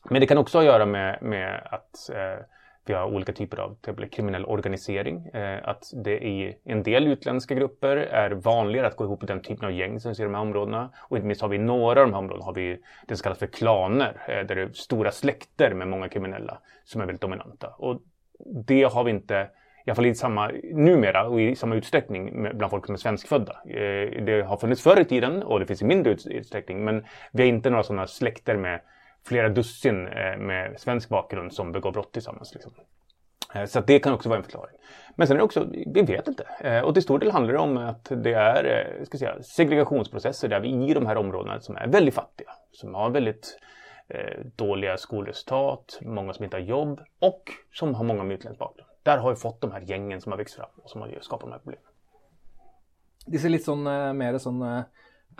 Men 0.10 0.22
det 0.22 0.28
kan 0.28 0.38
också 0.38 0.58
ha 0.58 0.62
att 0.62 0.66
göra 0.66 0.86
med, 0.86 1.18
med 1.22 1.68
att 1.72 2.10
eh, 2.10 2.46
vi 2.88 2.94
har 2.94 3.06
olika 3.06 3.34
typer 3.34 3.58
av 3.58 3.76
till 3.82 4.10
kriminell 4.10 4.46
organisering. 4.46 5.26
Eh, 5.28 5.70
att 5.70 5.92
det 5.94 6.26
i 6.26 6.58
en 6.64 6.84
del 6.84 7.08
utländska 7.08 7.56
grupper 7.56 7.98
är 7.98 8.32
vanligare 8.32 8.88
att 8.88 8.96
gå 8.96 9.04
ihop 9.04 9.24
i 9.24 9.26
den 9.26 9.42
typen 9.42 9.66
av 9.66 9.72
gäng 9.72 10.00
som 10.00 10.16
ser 10.16 10.24
de 10.24 10.34
här 10.34 10.42
områdena. 10.42 10.90
Och 10.98 11.18
inte 11.18 11.28
minst 11.28 11.42
har 11.42 11.50
vi 11.50 11.56
i 11.56 11.60
några 11.60 12.02
av 12.02 12.08
de 12.08 12.14
här 12.14 12.20
områdena 12.20 12.46
har 12.46 12.54
vi 12.54 12.82
det 13.08 13.16
som 13.16 13.24
kallas 13.24 13.40
för 13.40 13.48
klaner. 13.48 14.22
Eh, 14.28 14.46
där 14.46 14.56
det 14.56 14.62
är 14.62 14.70
stora 14.74 15.12
släkter 15.12 15.74
med 15.74 15.88
många 15.88 16.10
kriminella 16.10 16.58
som 16.84 17.02
är 17.02 17.06
väldigt 17.06 17.22
dominanta. 17.22 17.68
Och 17.68 18.02
det 18.46 18.84
har 18.84 19.04
vi 19.04 19.12
inte 19.12 19.50
i 19.88 19.90
alla 19.90 19.96
fall 19.96 20.06
i 20.06 20.16
samma, 20.16 20.52
numera 20.74 21.28
och 21.28 21.42
i 21.42 21.56
samma 21.56 21.76
utsträckning 21.76 22.50
bland 22.54 22.72
folk 22.72 22.86
som 22.86 22.94
är 22.94 23.00
svenskfödda. 23.00 23.54
Eh, 23.70 24.24
det 24.24 24.46
har 24.48 24.58
funnits 24.58 24.82
förr 24.82 25.00
i 25.00 25.06
tiden 25.06 25.44
och 25.44 25.60
det 25.60 25.66
finns 25.66 25.82
i 25.82 25.86
mindre 25.86 26.12
utsträckning 26.26 26.84
men 26.84 27.06
vi 27.32 27.44
har 27.44 27.50
inte 27.50 27.70
några 27.70 27.84
sådana 27.84 28.08
släkter 28.08 28.58
med 28.58 28.82
flera 29.28 29.50
dussin 29.50 30.08
eh, 30.08 30.38
med 30.38 30.80
svensk 30.80 31.10
bakgrund 31.10 31.54
som 31.54 31.72
begår 31.72 31.92
brott 31.92 32.12
tillsammans. 32.12 32.54
Liksom. 32.54 32.74
Eh, 33.56 33.66
så 33.66 33.80
det 33.80 34.00
kan 34.00 34.14
också 34.14 34.30
vara 34.30 34.38
en 34.38 34.44
förklaring. 34.44 34.78
Men 35.16 35.28
sen 35.28 35.36
är 35.36 35.40
det 35.40 35.46
också, 35.46 35.68
vi 35.72 36.02
vet 36.02 36.28
inte. 36.28 36.82
Och 36.84 36.94
till 36.94 37.04
stor 37.04 37.20
del 37.20 37.32
handlar 37.32 37.54
det 37.54 37.60
om 37.60 37.78
att 37.78 38.12
det 38.24 38.34
är 38.34 39.04
ska 39.06 39.18
säga, 39.18 39.44
segregationsprocesser 39.44 40.48
där 40.48 40.60
vi 40.60 40.90
i 40.90 40.94
de 40.94 41.06
här 41.06 41.18
områdena 41.18 41.60
som 41.60 41.76
är 41.76 41.88
väldigt 41.88 42.14
fattiga, 42.14 42.50
som 42.72 42.96
har 42.96 43.10
väldigt 43.10 43.60
dåliga 44.56 44.98
skolresultat, 44.98 46.00
många 46.02 46.34
som 46.34 46.44
inte 46.44 46.58
har 46.58 46.62
jobb 46.62 47.02
och 47.20 47.44
som 47.74 47.96
har 47.96 48.04
många 48.04 48.24
med 48.24 48.34
utländsk 48.34 48.60
bakgrund. 48.60 48.87
Der 49.08 49.18
har 49.18 49.30
vi 49.30 49.36
fått 49.36 49.62
de 49.62 49.72
här 49.72 49.82
gängen 49.82 50.22
som 50.22 50.32
har 50.32 50.38
växt 50.38 50.56
fram 50.56 50.70
och 50.84 50.90
som 50.90 51.02
har 51.02 51.18
skapat 51.22 51.48
de 51.48 51.52
här 51.52 51.60
problemen. 51.60 51.92
Disse 53.28 53.50
litt 53.52 53.64
sånn 53.64 53.88
uh, 53.88 54.12
mer 54.16 54.36
sånn 54.40 54.60
uh, 54.64 54.82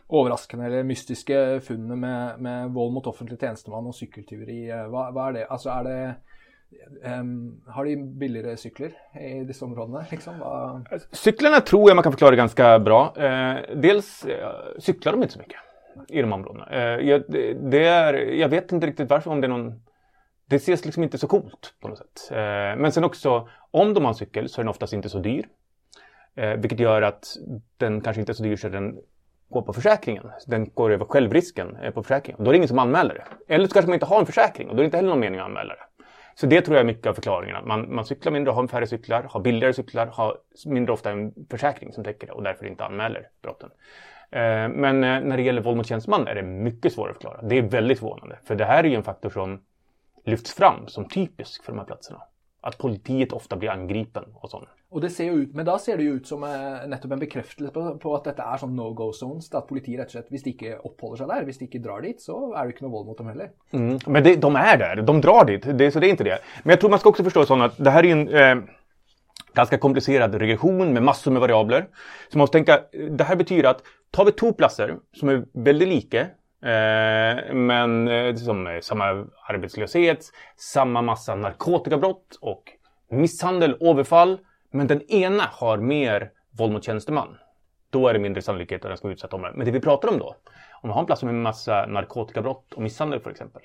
overraskende 0.08 0.70
eller 0.70 0.88
mystiske 0.88 1.60
funnene 1.66 1.98
med, 2.00 2.40
med 2.44 2.72
vold 2.76 2.96
mot 2.96 3.10
offentlig 3.12 3.40
tjenestemann 3.42 3.90
og 3.90 3.96
sykkeltyveri, 3.96 4.62
uh, 4.72 4.86
hva, 4.92 5.10
hva, 5.16 5.28
er 5.30 5.38
det? 5.38 5.44
Altså 5.52 5.72
er 5.74 5.88
det 5.88 6.00
um, 7.12 7.34
Har 7.76 7.88
de 7.88 7.96
billigere 8.22 8.56
sykler 8.60 8.96
i 9.20 9.44
disse 9.48 9.68
områdene? 9.68 10.06
Liksom? 10.12 10.40
Cyklarna 11.12 11.60
tror 11.68 11.90
jag 11.90 12.00
man 12.00 12.08
kan 12.08 12.16
förklara 12.16 12.40
ganska 12.40 12.80
bra. 12.80 13.02
dels 13.76 14.26
cyklar 14.80 15.12
de 15.12 15.24
inte 15.24 15.34
så 15.34 15.40
mycket 15.40 15.60
i 16.10 16.22
de 16.22 16.34
områdena. 16.34 17.02
Jag, 17.02 17.24
det 17.72 17.86
är, 17.88 18.14
jag 18.14 18.50
vet 18.50 18.72
inte 18.72 18.88
riktigt 18.88 19.10
varför, 19.10 19.32
om 19.32 19.42
det 19.42 19.48
är 19.48 19.50
någon 19.50 19.80
det 20.50 20.56
ses 20.56 20.86
liksom 20.86 21.04
inte 21.04 21.18
så 21.18 21.28
coolt 21.28 21.74
på 21.82 21.88
något 21.88 21.98
sätt. 21.98 22.32
Eh, 22.32 22.38
men 22.78 22.92
sen 22.92 23.04
också, 23.04 23.50
om 23.72 23.94
de 23.94 24.04
har 24.04 24.12
en 24.12 24.16
cykel 24.16 24.50
så 24.50 24.62
är 24.62 24.64
den 24.64 24.70
oftast 24.70 24.94
inte 24.94 25.10
så 25.10 25.20
dyr. 25.20 25.48
Eh, 26.36 26.54
vilket 26.54 26.80
gör 26.80 27.02
att 27.02 27.38
den 27.78 28.02
kanske 28.02 28.20
inte 28.20 28.32
är 28.32 28.34
så 28.34 28.44
dyr 28.44 28.56
så 28.56 28.70
den 28.70 28.98
går 29.50 29.62
på 29.62 29.74
försäkringen. 29.74 30.24
Den 30.48 30.70
går 30.74 30.92
över 30.92 31.06
självrisken 31.06 31.76
eh, 31.76 31.92
på 31.92 32.04
försäkringen. 32.04 32.44
Då 32.44 32.50
är 32.50 32.54
det 32.54 32.58
ingen 32.58 32.68
som 32.68 32.80
anmäler 32.80 33.14
det. 33.14 33.54
Eller 33.54 33.68
så 33.68 33.74
kanske 33.74 33.90
man 33.90 33.94
inte 33.94 34.06
har 34.06 34.20
en 34.20 34.26
försäkring 34.26 34.70
och 34.70 34.76
då 34.76 34.80
är 34.80 34.84
det 34.84 34.86
inte 34.86 34.98
heller 34.98 35.10
någon 35.10 35.20
mening 35.20 35.40
att 35.40 35.46
anmäla 35.46 35.74
det. 35.74 36.04
Så 36.36 36.46
det 36.46 36.62
tror 36.62 36.76
jag 36.76 36.82
är 36.82 36.88
mycket 36.88 37.08
av 37.08 37.14
förklaringen. 37.14 37.68
Man, 37.68 37.96
man 37.96 38.06
cyklar 38.06 38.32
mindre, 38.32 38.52
har 38.52 38.68
färre 38.68 38.88
cyklar, 38.88 39.24
har 39.24 39.40
billigare 39.40 39.74
cyklar, 39.74 40.08
har 40.08 40.38
mindre 40.66 40.94
ofta 40.94 41.12
en 41.12 41.34
försäkring 41.50 41.94
som 41.94 42.04
täcker 42.04 42.28
det 42.28 42.34
och 42.34 42.44
därför 42.44 42.66
inte 42.66 42.86
anmäler 42.86 43.28
brotten. 43.42 43.70
Men 44.72 45.02
när 45.02 45.38
det 45.38 45.44
gäller 45.44 45.62
våld 45.62 45.78
mot 45.78 45.88
tjänsteman 45.88 46.28
är 46.28 46.36
det 46.36 46.42
mycket 46.44 46.94
svårare 46.94 47.12
att 47.12 47.16
förklara. 47.16 47.42
Det 47.42 47.58
är 47.58 47.62
väldigt 47.62 48.00
förvånande. 48.00 48.40
För 48.44 48.56
det 48.56 48.66
här 48.66 48.84
är 48.84 48.88
ju 48.88 48.96
en 48.96 49.04
faktor 49.04 49.30
som 49.30 49.62
lyfts 50.28 50.54
fram 50.54 50.88
som 50.88 51.08
typisk 51.08 51.64
för 51.64 51.72
de 51.72 51.78
här 51.78 51.86
platserna. 51.86 52.22
Att 52.62 52.78
politiet 52.78 53.32
ofta 53.34 53.56
blir 53.56 53.70
angripen 53.70 54.24
och 54.34 54.50
sånt. 54.50 54.68
Och 54.90 55.02
det 55.02 55.10
ser 55.10 55.24
ju 55.24 55.32
ut, 55.32 55.54
men 55.54 55.66
då 55.66 55.78
ser 55.78 55.98
det 55.98 56.04
ju 56.04 56.14
ut 56.14 56.28
som 56.28 56.44
eh, 56.44 56.88
nettopp 56.88 57.12
en 57.12 57.20
bekräftelse 57.20 57.74
på, 57.74 57.98
på, 57.98 58.16
at 58.16 58.30
dette 58.30 58.44
er 58.44 58.62
sånn 58.62 58.76
no 58.76 58.94
go 58.96 59.10
zones. 59.14 59.50
At 59.52 59.68
politiet 59.68 60.00
rett 60.00 60.12
og 60.12 60.16
slett, 60.16 60.30
hvis 60.32 60.46
de 60.46 60.54
ikke 60.56 60.78
oppholder 60.88 61.22
seg 61.22 61.32
der, 61.34 61.46
hvis 61.48 61.60
de 61.60 61.68
ikke 61.68 61.82
drar 61.84 62.06
dit, 62.06 62.22
så 62.22 62.54
är 62.54 62.64
det 62.64 62.74
inte 62.74 62.86
något 62.86 62.94
våld 62.94 63.08
mot 63.08 63.18
dem 63.18 63.28
heller. 63.28 63.52
Mm, 63.72 64.00
men 64.08 64.24
det, 64.24 64.36
de 64.36 64.56
är 64.56 64.78
där, 64.78 65.02
de 65.02 65.22
drar 65.22 65.46
dit, 65.46 65.68
det, 65.78 65.92
så 65.92 66.00
det 66.00 66.08
är 66.08 66.16
inte 66.16 66.24
det. 66.24 66.40
Men 66.64 66.70
jag 66.70 66.80
tror 66.80 66.90
man 66.90 67.00
ska 67.00 67.10
också 67.10 67.24
förstå 67.24 67.46
sånt 67.46 67.64
att 67.64 67.78
det 67.78 67.90
här 67.90 68.06
är 68.06 68.12
en 68.12 68.28
eh, 68.28 68.64
ganska 69.54 69.78
komplicerad 69.78 70.36
regression 70.36 70.94
med 70.94 71.04
massor 71.04 71.32
med 71.32 71.42
variabler. 71.42 71.88
Så 72.32 72.38
man 72.38 72.44
måste 72.44 72.58
tänka, 72.58 72.82
det 73.10 73.24
här 73.24 73.36
betyder 73.36 73.70
att 73.70 73.84
tar 74.12 74.26
vi 74.26 74.32
två 74.32 74.54
platser 74.54 74.96
som 75.14 75.30
är 75.30 75.46
väldigt 75.54 75.88
lika 75.88 76.28
Eh, 76.62 77.54
men 77.54 78.08
eh, 78.08 78.36
som 78.36 78.68
eh, 78.68 78.80
samma 78.80 79.26
arbetslöshet, 79.48 80.32
samma 80.56 81.02
massa 81.02 81.36
narkotikabrott 81.36 82.38
och 82.42 82.64
misshandel, 83.10 83.78
överfall. 83.80 84.40
Men 84.72 84.88
den 84.88 85.02
ena 85.02 85.44
har 85.44 85.78
mer 85.78 86.32
våld 86.58 86.74
mot 86.74 86.84
tjänsteman. 86.84 87.38
Då 87.90 88.08
är 88.08 88.14
det 88.14 88.20
mindre 88.20 88.42
sannolikhet 88.42 88.86
att 88.86 88.90
den 88.90 88.98
ska 88.98 89.10
utsätta 89.10 89.36
området. 89.36 89.58
Men 89.58 89.66
det 89.66 89.72
vi 89.72 89.80
pratar 89.80 90.10
om 90.10 90.20
då, 90.20 90.36
om 90.82 90.90
man 90.90 90.92
har 90.92 91.00
en 91.00 91.06
plats 91.06 91.24
med 91.24 91.34
massa 91.34 91.86
narkotikabrott 91.86 92.74
och 92.74 92.82
misshandel 92.82 93.20
för 93.20 93.30
exempel. 93.30 93.62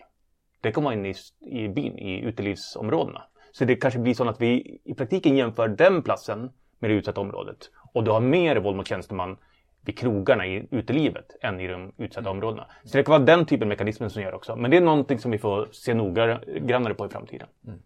Det 0.60 0.72
kommer 0.72 0.92
in 0.92 1.06
i, 1.06 1.14
i 1.40 1.68
byn, 1.68 1.98
i 1.98 2.20
utelivsområdena. 2.20 3.22
Så 3.52 3.64
det 3.64 3.76
kanske 3.76 4.00
blir 4.00 4.14
så 4.14 4.28
att 4.28 4.40
vi 4.40 4.80
i 4.84 4.94
praktiken 4.94 5.36
jämför 5.36 5.68
den 5.68 6.02
platsen 6.02 6.50
med 6.78 6.90
det 6.90 6.94
utsatta 6.94 7.20
området. 7.20 7.70
Och 7.92 8.04
du 8.04 8.10
har 8.10 8.20
mer 8.20 8.56
våld 8.56 8.76
mot 8.76 8.88
tjänsteman 8.88 9.36
vid 9.84 9.98
krogarna 9.98 10.46
i 10.46 10.68
utelivet 10.70 11.36
än 11.40 11.60
i 11.60 11.66
de 11.68 11.92
utsatta 11.96 12.30
mm. 12.30 12.36
områdena. 12.36 12.66
Så 12.84 12.96
det 12.96 13.04
kan 13.04 13.12
vara 13.12 13.22
den 13.22 13.46
typen 13.46 13.62
av 13.62 13.68
mekanismer 13.68 14.08
som 14.08 14.22
gör 14.22 14.34
också. 14.34 14.56
Men 14.56 14.70
det 14.70 14.76
är 14.76 14.80
någonting 14.80 15.18
som 15.18 15.30
vi 15.30 15.38
får 15.38 15.68
se 15.72 15.94
noggrannare 15.94 16.94
på 16.94 17.06
i 17.06 17.08
framtiden. 17.08 17.48
Mm. 17.66 17.78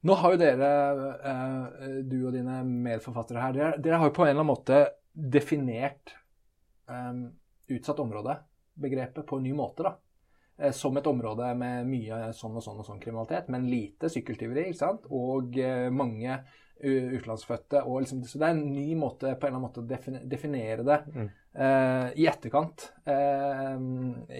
Nå 0.00 0.14
har 0.14 0.32
ju 0.32 0.36
dere, 0.36 1.08
eh, 1.24 1.88
du 2.04 2.26
och 2.26 2.32
dina 2.32 2.64
medförfattare 2.64 3.38
här, 3.38 3.52
dere, 3.52 3.76
dere, 3.76 3.94
har 3.94 4.06
ju 4.06 4.12
på 4.12 4.22
en 4.22 4.28
eller 4.28 4.34
annan 4.34 4.46
måte 4.46 4.88
definierat 5.12 6.14
um, 6.86 7.32
utsatt 7.66 7.98
område, 7.98 8.36
begreppet, 8.74 9.26
på 9.26 9.36
en 9.36 9.42
ny 9.42 9.52
måte. 9.52 9.82
da. 9.82 9.98
Eh, 10.58 10.72
som 10.72 10.96
ett 10.96 11.06
område 11.06 11.54
med 11.54 11.86
mycket 11.86 12.36
sån 12.36 12.56
och 12.56 12.62
sån 12.62 12.78
och 12.78 12.86
sån 12.86 13.00
kriminalitet, 13.00 13.48
men 13.48 13.70
lite 13.70 14.10
sykkeltyveri, 14.10 14.60
ikke 14.68 14.78
sant? 14.78 15.04
og 15.10 15.56
mange 15.92 16.38
utenlandsfødte. 16.82 17.84
Og 17.84 18.04
liksom, 18.04 18.22
så 18.28 18.40
det 18.40 18.48
er 18.48 18.56
en 18.56 18.66
ny 18.74 18.88
måte 18.98 19.34
på 19.34 19.48
en 19.48 19.52
eller 19.52 19.58
annen 19.58 19.66
måte 19.68 19.82
å 19.84 20.26
definere 20.30 20.86
det 20.86 21.00
mm. 21.06 21.30
eh, 21.66 22.06
i 22.22 22.28
etterkant, 22.30 22.90
eh, 23.04 23.74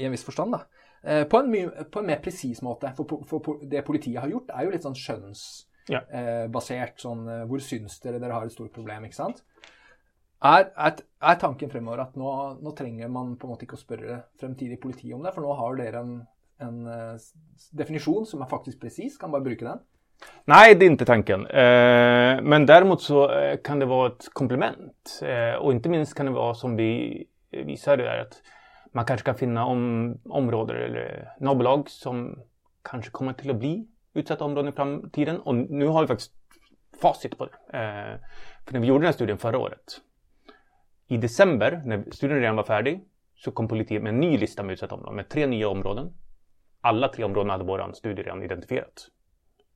i 0.01 0.07
en 0.07 0.15
viss 0.15 0.27
forstand. 0.27 0.57
da. 0.57 0.65
Eh, 1.03 1.25
på, 1.25 1.39
en 1.39 1.71
på, 1.91 2.01
en 2.01 2.07
mer 2.07 2.21
presis 2.23 2.63
måte. 2.63 2.93
For, 2.97 3.21
for, 3.27 3.43
for, 3.45 3.61
det 3.65 3.85
politiet 3.87 4.21
har 4.21 4.33
gjort, 4.33 4.53
er 4.53 4.67
jo 4.67 4.73
litt 4.75 4.87
sånn 4.87 4.99
skjønnsbasert. 4.99 5.67
Ja. 5.91 6.03
Eh, 6.13 6.99
sånn 7.01 7.25
eh, 7.27 7.45
Hvor 7.51 7.63
syns 7.65 7.97
dere 8.05 8.21
dere 8.23 8.37
har 8.37 8.47
et 8.47 8.55
stort 8.55 8.75
problem? 8.77 9.09
ikke 9.09 9.19
sant? 9.19 9.41
Er, 10.41 10.71
er, 10.73 11.01
er 11.21 11.41
tanken 11.41 11.73
fremover 11.73 12.01
at 12.05 12.15
nå, 12.17 12.29
nå, 12.65 12.73
trenger 12.77 13.11
man 13.13 13.35
på 13.37 13.47
en 13.47 13.53
måte 13.53 13.67
ikke 13.67 13.77
å 13.77 13.81
spørre 13.81 14.21
fremtidig 14.41 14.79
politi 14.81 15.11
om 15.13 15.25
det, 15.25 15.35
for 15.35 15.45
nå 15.45 15.53
har 15.59 15.77
dere 15.77 16.01
en, 16.01 16.15
en 16.65 16.79
uh, 16.89 17.27
definisjon 17.77 18.25
som 18.29 18.41
er 18.41 18.49
faktisk 18.49 18.81
presis, 18.81 19.19
kan 19.21 19.35
bare 19.35 19.45
bruke 19.45 19.67
den? 19.67 19.83
Nej, 20.45 20.75
det 20.75 20.85
är 20.85 20.91
inte 20.91 21.05
tanken. 21.05 21.47
Eh, 21.47 22.43
men 22.43 22.67
däremot 22.67 23.03
så 23.03 23.33
eh, 23.33 23.59
kan 23.65 23.79
det 23.79 23.87
vara 23.87 24.07
ett 24.07 24.29
komplement. 24.33 25.21
Eh, 25.23 25.55
och 25.55 25.73
inte 25.73 25.89
minst 25.89 26.15
kan 26.15 26.27
det 26.27 26.33
vara 26.33 26.55
som 26.55 26.77
vi 26.77 27.25
visade 27.51 28.03
där 28.03 28.19
att 28.19 28.43
man 28.93 29.05
kanske 29.05 29.25
kan 29.25 29.35
finna 29.35 29.65
om, 29.65 30.15
områden 30.25 30.77
eller 30.77 31.29
nabolag 31.41 31.91
som 31.91 32.39
kanske 32.83 33.11
kommer 33.11 33.33
till 33.33 33.51
att 33.51 33.57
bli 33.57 33.87
utsatta 34.15 34.45
områden 34.45 34.73
i 34.73 34.77
framtiden. 34.77 35.41
Och 35.41 35.55
nu 35.55 35.87
har 35.87 36.01
vi 36.01 36.07
faktiskt 36.07 36.33
facit 37.03 37.39
på 37.39 37.47
det. 37.47 37.79
Eh, 37.79 38.19
för 38.65 38.73
när 38.73 38.81
vi 38.81 38.87
gjorde 38.87 39.01
den 39.01 39.07
här 39.07 39.13
studien 39.13 39.39
förra 39.39 39.59
året. 39.59 40.01
I 41.07 41.17
december, 41.17 41.83
när 41.85 42.05
studien 42.11 42.41
redan 42.41 42.57
var 42.57 42.65
färdig, 42.65 43.05
så 43.35 43.51
kom 43.51 43.69
politiet 43.69 44.03
med 44.03 44.15
en 44.15 44.21
ny 44.21 44.39
lista 44.39 44.63
med 44.63 44.73
utsatta 44.73 44.95
områden 44.95 45.17
med 45.17 45.29
tre 45.29 45.47
nya 45.47 45.69
områden. 45.69 46.13
Alla 46.81 47.09
tre 47.09 47.25
områden 47.25 47.51
hade 47.51 47.65
vår 47.65 47.93
studie 47.93 48.23
redan 48.23 48.43
identifierat 48.43 49.09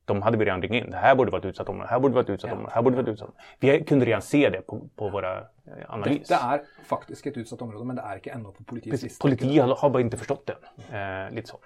de 0.05 0.21
hade 0.21 0.37
vi 0.37 0.45
redan 0.45 0.61
ringt 0.61 0.73
in. 0.73 0.91
Det 0.91 0.97
här 0.97 1.15
borde 1.15 1.31
vara 1.31 1.39
ett 1.39 1.45
utsatt 1.45 1.69
område, 1.69 1.89
här 1.89 1.99
borde 1.99 2.13
vara 2.13 2.23
ett 2.23 2.29
utsatt 2.29 2.51
område, 2.51 2.71
här 2.73 2.81
borde 2.81 2.95
vara 2.95 3.03
ett 3.03 3.13
utsatt 3.13 3.27
område. 3.27 3.43
Vi 3.59 3.83
kunde 3.83 4.05
redan 4.05 4.21
se 4.21 4.49
det 4.49 4.61
på, 4.61 4.89
på 4.95 5.09
våra 5.09 5.37
eh, 5.37 5.43
analyser. 5.87 6.35
Det 6.35 6.55
är 6.55 6.61
faktiskt 6.85 7.27
ett 7.27 7.37
utsatt 7.37 7.61
område, 7.61 7.85
men 7.85 7.95
det 7.95 8.01
är 8.01 8.15
inte 8.15 8.29
ännu 8.29 8.43
på 8.43 8.63
politiets 8.63 9.03
lista. 9.03 9.21
Politiet 9.21 9.63
har, 9.63 9.75
har 9.75 9.89
bara 9.89 10.01
inte 10.01 10.17
förstått 10.17 10.45
det. 10.45 10.97
Eh, 10.97 11.35
lite 11.35 11.47
så. 11.47 11.59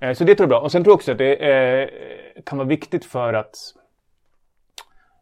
Eh, 0.00 0.12
så 0.12 0.24
det 0.24 0.34
tror 0.34 0.44
jag 0.44 0.46
är 0.46 0.58
bra. 0.58 0.60
Och 0.60 0.72
sen 0.72 0.84
tror 0.84 0.92
jag 0.92 0.96
också 0.96 1.12
att 1.12 1.18
det 1.18 1.34
eh, 1.34 1.88
kan 2.46 2.58
vara 2.58 2.68
viktigt 2.68 3.04
för 3.04 3.34
att 3.34 3.56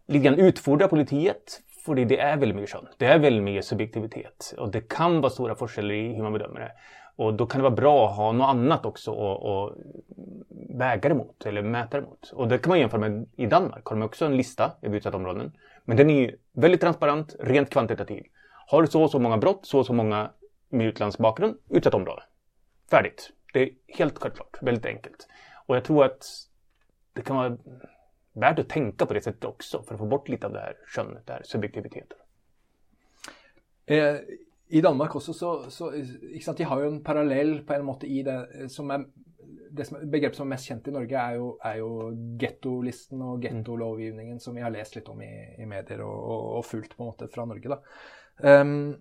lite 0.07 0.25
grann 0.25 0.39
utfordra 0.39 0.89
politiet. 0.89 1.61
För 1.85 1.95
det 1.95 2.21
är 2.21 2.37
väldigt 2.37 2.57
mycket 2.57 2.71
kön. 2.71 2.87
Det 2.99 3.07
är 3.07 3.19
väldigt 3.19 3.43
mycket 3.43 3.65
subjektivitet. 3.65 4.55
Och 4.59 4.71
det 4.71 4.81
kan 4.89 5.21
vara 5.21 5.31
stora 5.31 5.55
skillnader 5.55 5.95
i 5.95 6.15
hur 6.15 6.23
man 6.23 6.33
bedömer 6.33 6.61
det. 6.61 6.73
Och 7.19 7.35
då 7.35 7.47
kan 7.47 7.59
det 7.59 7.63
vara 7.63 7.75
bra 7.75 8.09
att 8.09 8.17
ha 8.17 8.33
något 8.33 8.49
annat 8.49 8.87
också 8.87 9.11
att 9.37 9.79
väga 10.79 11.09
det 11.09 11.15
mot 11.15 11.47
eller 11.47 11.63
mäta 11.63 12.01
det 12.01 12.07
mot. 12.07 12.31
Och 12.33 12.49
det 12.49 12.59
kan 12.59 12.71
man 12.71 12.79
jämföra 12.79 13.01
med 13.01 13.27
i 13.37 13.47
Danmark. 13.47 13.87
Har 13.87 13.97
de 13.97 14.03
också 14.03 14.25
en 14.25 14.37
lista 14.37 14.73
över 14.83 14.97
utsatta 14.97 15.17
områden. 15.17 15.53
Men 15.85 15.97
den 15.97 16.11
är 16.11 16.37
väldigt 16.53 16.81
transparent, 16.81 17.37
rent 17.41 17.71
kvantitativ. 17.71 18.25
Har 18.67 18.83
du 18.83 18.89
så 18.89 19.03
och 19.03 19.11
så 19.11 19.19
många 19.19 19.39
brott, 19.39 19.67
så 19.67 19.79
och 19.79 19.87
så 19.87 19.93
många 19.93 20.31
med 20.69 20.87
utländsk 20.87 21.19
bakgrund, 21.19 21.57
utsatt 21.69 21.95
område. 21.95 22.23
Färdigt. 22.91 23.31
Det 23.53 23.63
är 23.63 23.71
helt 23.87 24.19
självklart, 24.19 24.59
väldigt 24.63 24.87
enkelt. 24.87 25.29
Och 25.67 25.77
jag 25.77 25.85
tror 25.85 26.05
att 26.05 26.25
det 27.13 27.23
kan 27.23 27.37
vara 27.37 27.57
värt 28.33 28.59
att 28.59 28.69
tänka 28.69 29.07
på 29.07 29.15
det 29.15 29.21
sättet 29.21 29.45
också 29.45 29.83
för 29.83 29.95
att 29.95 30.01
få 30.01 30.07
bort 30.07 30.29
lite 30.29 30.47
av 30.47 30.53
det 30.53 30.61
här 30.61 30.77
könet, 30.95 31.27
det 31.27 31.33
här 31.33 31.43
subjektiviteten. 31.45 32.19
Eh, 33.87 34.17
i 34.69 34.81
Danmark 34.81 35.17
också 35.17 35.33
så, 35.33 35.71
så 35.71 35.93
sant, 36.45 36.59
De 36.59 36.65
har 36.65 36.81
ju 36.81 36.87
en 36.87 37.05
parallell 37.05 37.61
på 37.61 37.75
en 37.75 37.85
måte 37.85 38.07
i 38.07 38.23
det 38.23 38.69
som 38.69 38.91
är 38.91 39.05
det 39.71 39.85
som, 39.85 40.11
begrepet 40.11 40.37
som 40.37 40.47
är 40.47 40.49
mest 40.49 40.65
känt 40.65 40.89
i 40.89 40.91
Norge, 40.91 41.19
är 41.19 41.35
ju, 41.35 41.53
ju 41.77 42.39
gettolisten 42.41 43.23
och 43.23 43.45
gettolovgivningen 43.45 44.41
som 44.41 44.55
vi 44.55 44.61
har 44.61 44.71
läst 44.71 44.97
lite 44.97 45.11
om 45.11 45.23
i, 45.23 45.55
i 45.59 45.67
medier 45.67 46.01
och, 46.01 46.25
och, 46.25 46.59
och 46.59 46.67
fulgt 46.67 46.97
på 46.97 47.03
en 47.03 47.07
måte 47.07 47.29
fra 47.29 47.45
Norge. 47.45 47.69
da. 47.69 47.83
Um, 48.61 48.97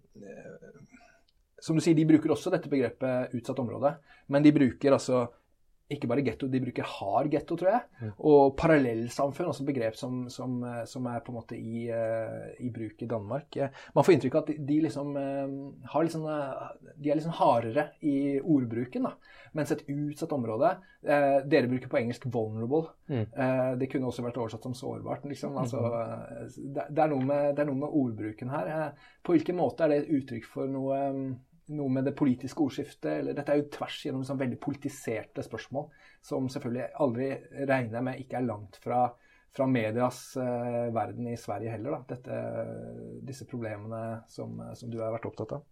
som 1.60 1.76
du 1.76 1.82
sier, 1.82 1.96
de 1.96 2.06
bruker 2.06 2.32
også 2.32 2.52
dette 2.54 2.70
begrepet 2.70 3.34
utsatt 3.34 3.60
område, 3.60 3.96
men 4.28 4.44
de 4.44 4.52
bruker 4.54 4.94
altså 4.94 5.28
ikke 5.88 6.10
bare 6.12 6.24
getto, 6.26 6.50
de 6.52 6.60
bruker 6.60 6.88
hard 6.98 7.30
getto, 7.32 7.56
tror 7.60 7.70
jeg. 7.72 7.84
Mm. 8.02 8.12
Og 8.30 8.56
parallellsamfunn, 8.60 9.52
også 9.54 9.68
begrep 9.68 9.96
som, 9.96 10.26
som, 10.32 10.60
som, 10.90 11.08
er 11.08 11.24
på 11.24 11.32
en 11.32 11.38
måte 11.38 11.56
i, 11.56 11.86
uh, 11.88 12.50
i, 12.60 12.72
bruk 12.74 13.04
i 13.04 13.10
Danmark. 13.10 13.56
Man 13.96 14.06
får 14.06 14.18
inntrykk 14.18 14.36
av 14.36 14.44
at 14.44 14.52
de, 14.52 14.58
de 14.68 14.80
liksom 14.84 15.16
har 15.18 16.08
liksom, 16.08 16.28
De 16.98 17.12
er 17.12 17.20
liksom 17.20 17.38
hardere 17.40 17.88
i 18.04 18.18
ordbruken, 18.42 19.08
da. 19.08 19.16
Mens 19.56 19.72
et 19.74 19.86
utsatt 19.90 20.34
område 20.36 20.74
Dere 21.08 21.70
bruker 21.70 21.88
på 21.90 22.00
engelsk 22.02 22.26
'vulnerable'. 22.28 22.90
Mm. 23.08 23.26
det 23.80 23.88
kunne 23.92 24.10
også 24.10 24.26
vært 24.26 24.38
oversatt 24.42 24.66
som 24.68 24.74
'sårbart'. 24.76 25.28
Liksom. 25.30 25.56
Altså, 25.58 25.80
det, 26.58 26.88
det, 26.90 27.04
er 27.04 27.16
med, 27.16 27.56
det, 27.56 27.64
er 27.64 27.70
noe 27.70 27.80
med, 27.80 27.88
ordbruken 27.88 28.50
her. 28.52 28.92
på 29.24 29.38
hvilken 29.38 29.56
måte 29.56 29.86
er 29.86 29.94
det 29.94 29.98
et 30.04 30.16
uttrykk 30.20 30.50
for 30.52 30.68
noe 30.68 31.00
noe 31.68 31.92
med 31.92 32.06
det 32.08 32.16
politiske 32.16 32.64
ordskiftet 32.64 33.10
eller 33.20 33.36
Dette 33.36 33.54
er 33.54 33.62
jo 33.62 33.70
tvers 33.74 34.00
gjennom 34.06 34.26
sånn 34.28 34.40
veldig 34.40 34.60
politiserte 34.64 35.44
spørsmål, 35.44 35.88
som 36.24 36.50
selvfølgelig 36.52 36.92
aldri 37.04 37.32
regner 37.70 38.06
med 38.06 38.22
ikke 38.22 38.40
er 38.40 38.48
langt 38.48 38.80
fra, 38.84 39.08
fra 39.56 39.68
medias 39.70 40.22
uh, 40.40 40.88
verden 40.96 41.32
i 41.32 41.40
Sverige 41.40 41.74
heller. 41.76 41.98
Da. 41.98 42.16
Dette, 42.16 43.18
disse 43.28 43.48
problemene 43.50 44.22
som, 44.32 44.62
som, 44.76 44.92
du 44.92 45.02
har 45.04 45.16
vært 45.16 45.28
opptatt 45.30 45.58
av. 45.58 45.66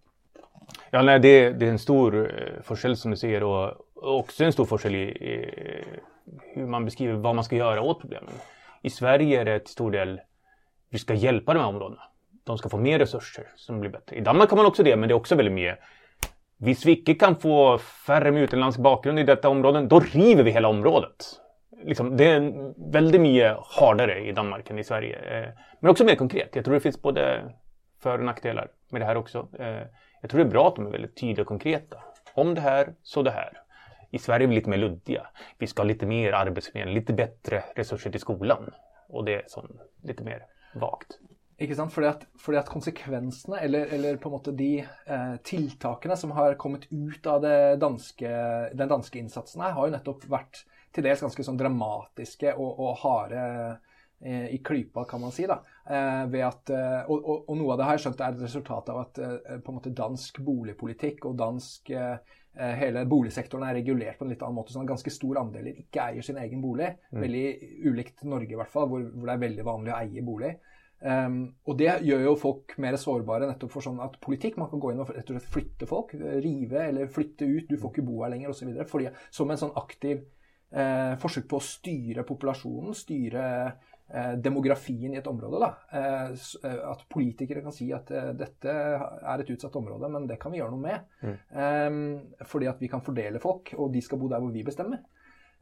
Ja, 0.92 1.02
nei, 1.04 1.18
det, 1.22 1.36
det, 1.60 1.68
är 1.68 1.76
en 1.76 1.80
stor 1.80 2.16
eh, 2.26 2.60
forskjell 2.66 2.96
som 2.98 3.14
du 3.14 3.20
sier, 3.20 3.44
och, 3.44 3.86
och 3.96 4.20
också 4.24 4.44
en 4.44 4.54
stor 4.56 4.66
forskjell 4.66 4.96
i, 4.96 5.06
i, 5.12 5.36
hur 6.56 6.68
man 6.68 6.86
beskriver 6.88 7.20
vad 7.22 7.36
man 7.36 7.44
ska 7.44 7.60
göra 7.60 7.84
åt 7.84 8.02
problemen. 8.02 8.34
I 8.82 8.90
Sverige 8.90 9.42
är 9.42 9.46
det 9.46 9.60
till 9.60 9.74
stor 9.74 9.92
del 9.92 10.20
vi 10.90 11.00
ska 11.00 11.14
hjälpa 11.14 11.54
de 11.54 11.60
här 11.60 11.68
områdena 11.68 12.02
de 12.46 12.58
ska 12.58 12.70
få 12.70 12.78
mer 12.78 13.00
resurser 13.00 13.48
som 13.56 13.80
blir 13.80 13.92
bättre. 13.92 14.16
I 14.16 14.22
Danmark 14.22 14.50
har 14.50 14.58
man 14.58 14.66
också 14.66 14.84
det, 14.84 14.96
men 14.96 15.10
det 15.10 15.14
är 15.14 15.16
också 15.16 15.36
väldigt 15.36 15.54
mycket 15.54 15.80
Hvis 16.58 16.86
vi 16.86 16.92
icke 16.92 17.14
kan 17.14 17.36
få 17.36 17.78
färre 17.78 18.32
med 18.32 18.44
utländsk 18.44 18.80
bakgrund 18.80 19.20
i 19.20 19.24
detta 19.24 19.50
område, 19.50 19.82
då 19.82 20.00
river 20.00 20.44
vi 20.44 20.52
hela 20.52 20.68
området. 20.68 21.42
Liksom, 21.84 22.18
det 22.18 22.26
är 22.26 22.74
väldigt 22.92 23.22
mycket 23.22 23.58
hårdare 23.58 24.26
i 24.26 24.32
Danmark 24.32 24.70
än 24.70 24.80
i 24.80 24.84
Sverige. 24.84 25.18
Eh, 25.18 25.50
men 25.80 25.92
också 25.92 26.04
mer 26.04 26.16
konkret. 26.16 26.56
Jag 26.56 26.66
tror 26.66 26.74
det 26.74 26.80
finns 26.80 27.02
både 27.02 27.52
för 28.02 28.18
och 28.18 28.26
nackdelar 28.26 28.68
med 28.90 29.02
det 29.02 29.06
här 29.06 29.18
också. 29.18 29.48
Eh, 29.60 29.82
jag 30.22 30.30
tror 30.30 30.40
det 30.40 30.48
är 30.48 30.52
bra 30.52 30.68
att 30.68 30.76
de 30.76 30.88
är 30.88 30.92
väldigt 30.92 31.18
tydliga 31.18 31.42
och 31.42 31.48
konkreta. 31.48 31.98
Om 32.34 32.56
det 32.56 32.62
här, 32.62 32.94
så 33.04 33.22
det 33.22 33.32
här. 33.32 33.62
I 34.12 34.20
Sverige 34.20 34.46
är 34.46 34.48
vi 34.48 34.56
lite 34.56 34.70
mer 34.70 34.78
luddiga. 34.78 35.28
Vi 35.58 35.68
ska 35.68 35.82
ha 35.82 35.88
lite 35.88 36.06
mer 36.06 36.34
arbetsförmedling, 36.34 36.96
lite 36.96 37.14
bättre 37.14 37.64
resurser 37.76 38.12
till 38.12 38.20
skolan. 38.20 38.74
Och 39.08 39.26
det 39.26 39.36
är 39.36 39.44
sån, 39.48 39.80
lite 40.04 40.24
mer 40.24 40.46
vagt. 40.76 41.20
Ikke 41.62 41.76
sant? 41.78 41.94
Fordi 41.96 42.08
at, 42.10 42.24
fordi 42.42 42.60
at 42.60 42.70
konsekvensene, 42.72 43.62
eller, 43.64 43.88
eller, 43.96 44.18
på 44.20 44.30
en 44.30 44.36
måte 44.36 44.56
de 44.56 44.72
eh, 44.84 45.36
tiltakene 45.48 46.18
som 46.20 46.34
har 46.36 46.58
kommet 46.60 46.90
ut 46.92 47.28
av 47.32 47.46
danske, 47.80 48.32
den 48.76 48.92
danske 48.92 49.22
innsatsen 49.22 49.64
her, 49.64 49.76
har 49.78 49.88
jo 49.88 49.96
nettopp 49.96 50.26
vært 50.32 50.66
til 50.96 51.06
dels 51.06 51.24
ganske 51.24 51.46
sånn 51.46 51.60
dramatiske 51.60 52.54
og, 52.56 52.80
og 52.80 52.98
harde 53.04 53.42
eh, 54.24 54.48
i 54.56 54.62
klypa, 54.64 55.06
kan 55.10 55.24
man 55.24 55.34
si. 55.36 55.48
da. 55.50 55.60
Eh, 55.86 56.24
ved 56.32 56.46
at, 56.48 56.72
eh, 56.74 57.02
og, 57.10 57.18
og, 57.20 57.44
og, 57.50 57.58
noe 57.60 57.74
av 57.74 57.82
det 57.82 57.90
har 57.90 57.98
jeg 57.98 58.06
skjønt 58.06 58.24
er 58.24 58.38
et 58.38 58.46
resultat 58.46 58.92
av 58.94 59.02
at 59.04 59.22
eh, 59.22 59.36
på 59.60 59.72
en 59.72 59.80
måte 59.80 59.94
dansk 59.96 60.40
boligpolitikk 60.46 61.28
og 61.30 61.38
dansk 61.40 61.92
eh, 61.96 62.18
hele 62.56 63.04
boligsektoren 63.12 63.66
er 63.68 63.76
regulert 63.82 64.16
på 64.20 64.24
en 64.24 64.32
litt 64.32 64.44
annen 64.46 64.56
måte. 64.56 64.72
sånn 64.72 64.86
at 64.86 64.94
Ganske 64.94 65.12
stor 65.12 65.42
andeler 65.42 65.76
ikke 65.82 66.06
eier 66.08 66.24
sin 66.24 66.40
egen 66.40 66.64
bolig. 66.64 66.94
Mm. 67.12 67.20
Veldig 67.26 67.48
ulikt 67.92 68.24
Norge, 68.24 68.54
i 68.54 68.60
hvert 68.62 68.72
fall, 68.72 68.88
hvor, 68.92 69.04
hvor 69.12 69.28
det 69.28 69.36
er 69.36 69.44
veldig 69.44 69.68
vanlig 69.68 69.92
å 69.92 70.00
eie 70.00 70.24
bolig. 70.24 70.54
Um, 71.06 71.42
og 71.70 71.78
det 71.78 71.92
gjør 72.08 72.24
jo 72.24 72.32
folk 72.42 72.74
mer 72.82 72.96
sårbare 72.98 73.46
nettopp 73.46 73.76
for 73.76 73.86
sånn 73.86 74.00
at 74.02 74.16
politikk 74.24 74.56
Man 74.58 74.72
kan 74.72 74.82
gå 74.82 74.90
inn 74.90 75.04
og 75.04 75.12
rett 75.14 75.28
og 75.30 75.36
slett 75.38 75.52
flytte 75.54 75.90
folk. 75.90 76.16
Rive 76.18 76.88
eller 76.90 77.12
flytte 77.12 77.46
ut. 77.46 77.68
Du 77.70 77.78
får 77.78 77.94
ikke 77.94 78.08
bo 78.08 78.24
her 78.24 78.34
lenger 78.34 78.54
osv. 78.54 78.72
Som 79.30 79.54
en 79.54 79.62
sånn 79.62 79.76
aktiv 79.78 80.24
eh, 80.72 81.14
forsøk 81.22 81.50
på 81.52 81.60
å 81.60 81.66
styre 81.66 82.26
populasjonen, 82.28 82.96
styre 82.98 83.46
eh, 83.68 84.34
demografien 84.42 85.14
i 85.14 85.20
et 85.20 85.30
område. 85.30 85.62
Da. 85.62 85.72
Eh, 86.00 86.46
eh 86.70 86.80
at 86.92 87.06
politikere 87.12 87.64
kan 87.66 87.76
si 87.76 87.92
at 87.96 88.12
eh, 88.12 88.32
dette 88.38 88.74
er 88.74 89.44
et 89.44 89.52
utsatt 89.56 89.78
område, 89.78 90.10
men 90.12 90.26
det 90.30 90.40
kan 90.42 90.54
vi 90.54 90.62
gjøre 90.62 90.74
noe 90.74 90.86
med. 90.88 91.12
Mm. 91.22 91.38
Um, 91.54 92.48
fordi 92.50 92.72
at 92.72 92.82
vi 92.82 92.90
kan 92.92 93.06
fordele 93.06 93.44
folk, 93.44 93.76
og 93.78 93.94
de 93.94 94.02
skal 94.06 94.22
bo 94.22 94.32
der 94.32 94.44
hvor 94.44 94.54
vi 94.56 94.66
bestemmer. 94.66 95.04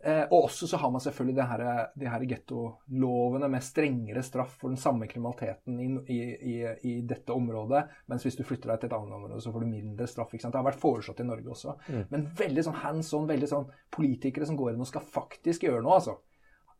Eh, 0.03 0.25
og 0.25 0.49
også 0.49 0.67
så 0.67 0.77
har 0.81 0.91
man 0.91 0.99
selvfølgelig 0.99 1.35
det 1.37 1.45
her, 1.47 1.61
de 1.95 2.07
her 2.11 2.23
gettolovene 2.27 3.47
med 3.47 3.63
strengere 3.63 4.23
straff 4.25 4.57
for 4.59 4.73
den 4.73 4.79
samme 4.79 5.07
kriminaliteten 5.07 5.77
i, 5.79 5.87
i, 6.11 6.57
i, 6.89 6.95
dette 7.07 7.31
området. 7.31 7.85
Mens 8.11 8.27
hvis 8.27 8.35
du 8.35 8.43
flytter 8.43 8.73
deg 8.73 8.81
til 8.81 8.91
et 8.91 8.97
annet 8.97 9.15
område, 9.15 9.39
så 9.43 9.53
får 9.53 9.63
du 9.63 9.69
mindre 9.71 10.07
straff. 10.11 10.35
Det 10.35 10.51
har 10.51 10.67
vært 10.67 10.81
foreslått 10.81 11.23
i 11.23 11.27
Norge 11.29 11.55
også. 11.55 11.77
Mm. 11.87 12.03
Men 12.11 12.27
veldig 12.41 12.67
sånn 12.67 12.81
hands 12.83 13.13
on, 13.15 13.29
veldig 13.31 13.49
sånn 13.53 13.71
politikere 13.95 14.49
som 14.49 14.59
går 14.59 14.73
inn 14.73 14.83
og 14.83 14.91
skal 14.91 15.07
faktisk 15.15 15.63
gjøre 15.69 15.85
noe, 15.85 16.01
altså. 16.01 16.19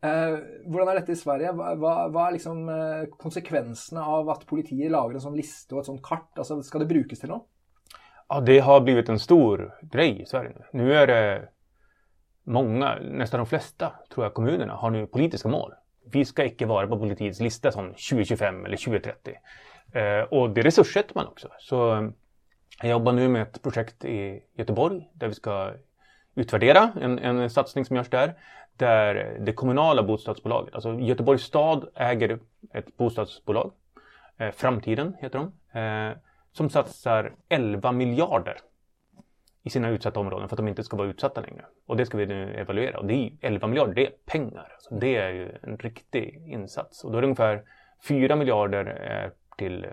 Eh, 0.04 0.36
hvordan 0.68 0.90
er 0.92 1.00
dette 1.00 1.16
i 1.16 1.22
Sverige? 1.22 1.54
Hva, 1.56 1.72
hva, 1.80 1.94
hva 2.12 2.26
er 2.26 2.36
liksom 2.36 2.68
eh, 2.68 3.06
konsekvensene 3.16 4.04
av 4.04 4.28
at 4.34 4.44
politiet 4.50 4.92
lager 4.92 5.16
en 5.16 5.24
sånn 5.30 5.38
liste 5.38 5.72
og 5.72 5.80
et 5.80 5.88
sånt 5.88 6.04
kart? 6.04 6.28
Altså, 6.36 6.60
skal 6.66 6.84
det 6.84 6.92
brukes 6.92 7.24
til 7.24 7.32
noe? 7.32 7.46
Ja, 8.28 8.40
det 8.44 8.58
har 8.66 8.84
blivit 8.84 9.08
en 9.08 9.20
stor 9.20 9.70
grej 9.92 10.20
i 10.20 10.26
Sverige. 10.28 10.68
Nu 10.72 10.92
är 10.92 11.06
det 11.06 11.48
många, 12.44 12.98
nästan 13.02 13.38
de 13.38 13.46
flesta, 13.46 13.92
tror 14.14 14.26
jag, 14.26 14.34
kommunerna 14.34 14.74
har 14.74 14.90
nu 14.90 15.06
politiska 15.06 15.48
mål. 15.48 15.72
Vi 16.10 16.24
ska 16.24 16.44
icke 16.44 16.66
vara 16.66 16.86
på 16.86 16.98
politiets 16.98 17.40
lista 17.40 17.72
som 17.72 17.88
2025 17.88 18.64
eller 18.64 18.76
2030. 18.76 19.34
Eh, 19.92 20.20
och 20.20 20.50
det 20.50 20.62
resurssätter 20.62 21.14
man 21.14 21.26
också. 21.26 21.48
Så 21.58 21.94
eh, 21.94 22.08
jag 22.82 22.90
jobbar 22.90 23.12
nu 23.12 23.28
med 23.28 23.42
ett 23.42 23.62
projekt 23.62 24.04
i 24.04 24.42
Göteborg 24.56 25.08
där 25.12 25.28
vi 25.28 25.34
ska 25.34 25.72
utvärdera 26.34 26.92
en, 27.00 27.18
en 27.18 27.50
satsning 27.50 27.84
som 27.84 27.96
görs 27.96 28.10
där. 28.10 28.34
Där 28.76 29.38
det 29.40 29.52
kommunala 29.52 30.02
bostadsbolaget, 30.02 30.74
alltså 30.74 31.00
Göteborgs 31.00 31.42
stad 31.42 31.88
äger 31.94 32.38
ett 32.72 32.96
bostadsbolag, 32.96 33.72
eh, 34.38 34.50
Framtiden 34.50 35.16
heter 35.20 35.38
de, 35.38 35.78
eh, 35.80 36.16
som 36.52 36.70
satsar 36.70 37.32
11 37.48 37.92
miljarder 37.92 38.56
i 39.66 39.70
sina 39.70 39.88
utsatta 39.88 40.20
områden 40.20 40.48
för 40.48 40.56
att 40.56 40.58
de 40.58 40.68
inte 40.68 40.84
ska 40.84 40.96
vara 40.96 41.08
utsatta 41.08 41.40
längre. 41.40 41.64
Och 41.86 41.96
det 41.96 42.06
ska 42.06 42.18
vi 42.18 42.26
nu 42.26 42.54
evaluera. 42.54 42.98
Och 42.98 43.06
det 43.06 43.14
är 43.14 43.32
11 43.40 43.66
miljarder, 43.66 43.94
det 43.94 44.06
är 44.06 44.12
pengar. 44.24 44.68
Alltså 44.74 44.94
det 44.94 45.16
är 45.16 45.30
ju 45.30 45.52
en 45.62 45.76
riktig 45.76 46.42
insats. 46.46 47.04
Och 47.04 47.10
då 47.12 47.18
är 47.18 47.22
det 47.22 47.26
ungefär 47.26 47.62
4 48.08 48.36
miljarder 48.36 48.86
eh, 48.86 49.56
till 49.56 49.84
eh, 49.84 49.90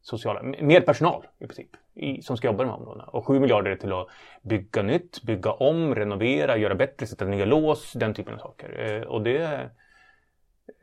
sociala, 0.00 0.42
mer 0.42 0.80
personal 0.80 1.26
i 1.38 1.46
princip, 1.46 1.70
i, 1.94 2.22
som 2.22 2.36
ska 2.36 2.46
jobba 2.46 2.62
i 2.62 2.66
de 2.66 2.70
här 2.70 2.78
områdena. 2.78 3.04
Och 3.04 3.26
7 3.26 3.40
miljarder 3.40 3.70
är 3.70 3.76
till 3.76 3.92
att 3.92 4.08
bygga 4.42 4.82
nytt, 4.82 5.22
bygga 5.22 5.52
om, 5.52 5.94
renovera, 5.94 6.56
göra 6.56 6.74
bättre, 6.74 7.06
sätta 7.06 7.24
nya 7.24 7.44
lås, 7.44 7.92
den 7.92 8.14
typen 8.14 8.34
av 8.34 8.38
saker. 8.38 8.80
Eh, 8.80 9.02
och 9.02 9.22
det, 9.22 9.70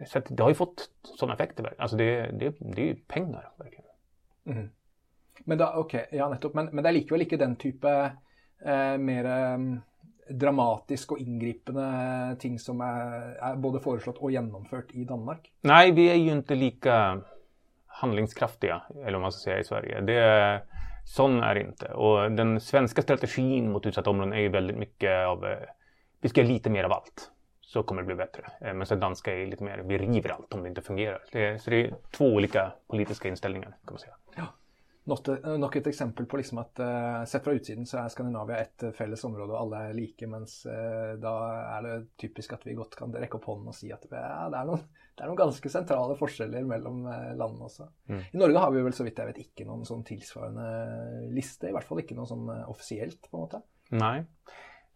så 0.07 0.21
det 0.27 0.43
har 0.43 0.49
ju 0.49 0.55
fått 0.55 0.89
sådana 1.03 1.33
effekter. 1.33 1.73
Alltså 1.77 1.97
det, 1.97 2.21
det, 2.21 2.55
det 2.59 2.81
är 2.81 2.85
ju 2.85 2.95
pengar 2.95 3.51
verkligen. 3.57 3.85
Mm. 4.45 4.69
Men, 5.45 5.57
da, 5.57 5.71
okay, 5.79 6.05
ja, 6.11 6.29
nettopp. 6.29 6.55
Men, 6.57 6.69
men, 6.71 6.83
det 6.83 6.91
er 6.91 6.97
likevel 6.99 7.25
ikke 7.25 7.39
den 7.41 7.55
type 7.61 7.91
eh, 7.91 8.97
mer 9.01 9.29
eh, 9.31 9.65
dramatisk 10.41 11.15
og 11.15 11.23
inngripende 11.23 11.87
ting 12.41 12.59
som 12.59 12.81
er, 12.85 13.35
er, 13.35 13.59
både 13.61 13.81
foreslått 13.83 14.21
og 14.21 14.33
gjennomført 14.33 14.93
i 14.95 15.05
Danmark? 15.07 15.49
Nei, 15.67 15.83
vi 15.97 16.07
er 16.11 16.19
jo 16.19 16.39
ikke 16.39 16.59
like 16.59 16.97
handlingskraftiga, 18.01 18.81
eller 19.05 19.15
om 19.15 19.21
man 19.21 19.31
ska 19.31 19.43
säga, 19.43 19.59
i 19.59 19.63
Sverige. 19.63 20.01
Det, 20.01 20.21
sån 21.05 21.43
är 21.43 21.55
det 21.55 21.61
inte. 21.61 21.85
Och 21.85 22.31
den 22.31 22.59
svenska 22.59 23.01
strategin 23.01 23.71
mot 23.71 23.85
utsatta 23.85 24.09
områden 24.09 24.33
är 24.33 24.39
ju 24.39 24.49
väldigt 24.49 24.77
mycket 24.77 25.27
av 25.27 25.45
eh, 25.45 25.57
vi 26.21 26.29
ska 26.29 26.41
göra 26.41 26.51
lite 26.53 26.69
mer 26.69 26.83
av 26.83 26.91
allt 26.93 27.31
så 27.61 27.83
kommer 27.83 28.01
det 28.01 28.05
bli 28.05 28.15
bättre. 28.15 28.51
Eh, 28.61 28.73
men 28.73 28.87
sen 28.87 28.99
danska 28.99 29.35
är 29.35 29.47
lite 29.47 29.63
mer, 29.63 29.77
vi 29.77 29.97
river 29.97 30.29
allt 30.29 30.53
om 30.53 30.63
det 30.63 30.69
inte 30.69 30.81
fungerar. 30.81 31.23
Det, 31.31 31.61
så 31.61 31.69
det 31.69 31.85
är 31.85 31.93
två 32.11 32.25
olika 32.25 32.73
politiska 32.87 33.29
inställningar 33.29 33.69
kan 33.69 33.93
man 33.93 33.99
säga. 33.99 34.13
Ja. 34.35 34.43
Nok 35.09 35.75
et 35.79 35.87
eksempel 35.89 36.27
på 36.29 36.37
liksom 36.37 36.61
at 36.61 36.79
uh, 36.83 37.23
sett 37.25 37.43
fra 37.45 37.55
utsiden 37.57 37.87
så 37.89 38.01
er 38.01 38.11
Skandinavia 38.13 38.59
et 38.61 38.85
felles 38.97 39.23
område, 39.25 39.53
og 39.53 39.59
alle 39.63 39.83
er 39.87 39.97
like, 39.97 40.27
mens 40.29 40.59
uh, 40.69 41.17
da 41.21 41.33
er 41.77 41.87
det 41.87 41.95
typisk 42.21 42.53
at 42.53 42.65
vi 42.67 42.77
godt 42.77 42.97
kan 42.99 43.13
rekke 43.15 43.39
opp 43.39 43.47
hånden 43.49 43.71
og 43.71 43.77
si 43.77 43.89
at 43.93 44.05
ja, 44.11 44.45
det, 44.51 44.59
er 44.59 44.69
noen, 44.69 44.83
det, 44.85 45.23
er 45.23 45.31
noen, 45.31 45.41
ganske 45.41 45.73
sentrale 45.73 46.17
forskjeller 46.19 46.67
mellom 46.69 47.05
uh, 47.09 47.31
landene 47.33 47.69
også. 47.69 47.89
Mm. 48.11 48.23
I 48.29 48.41
Norge 48.43 48.65
har 48.65 48.75
vi 48.75 48.85
vel 48.85 48.97
så 48.97 49.07
vidt 49.07 49.23
jeg 49.23 49.31
vet 49.31 49.41
ikke 49.45 49.67
noen 49.69 49.87
sånn 49.89 50.05
tilsvarende 50.07 50.67
liste, 51.33 51.71
i 51.71 51.75
hvert 51.75 51.89
fall 51.89 52.03
ikke 52.03 52.19
noe 52.19 52.29
sånn 52.29 52.51
offisielt, 52.67 53.25
på 53.25 53.39
en 53.39 53.47
måte. 53.47 53.63
Nei. 53.97 54.19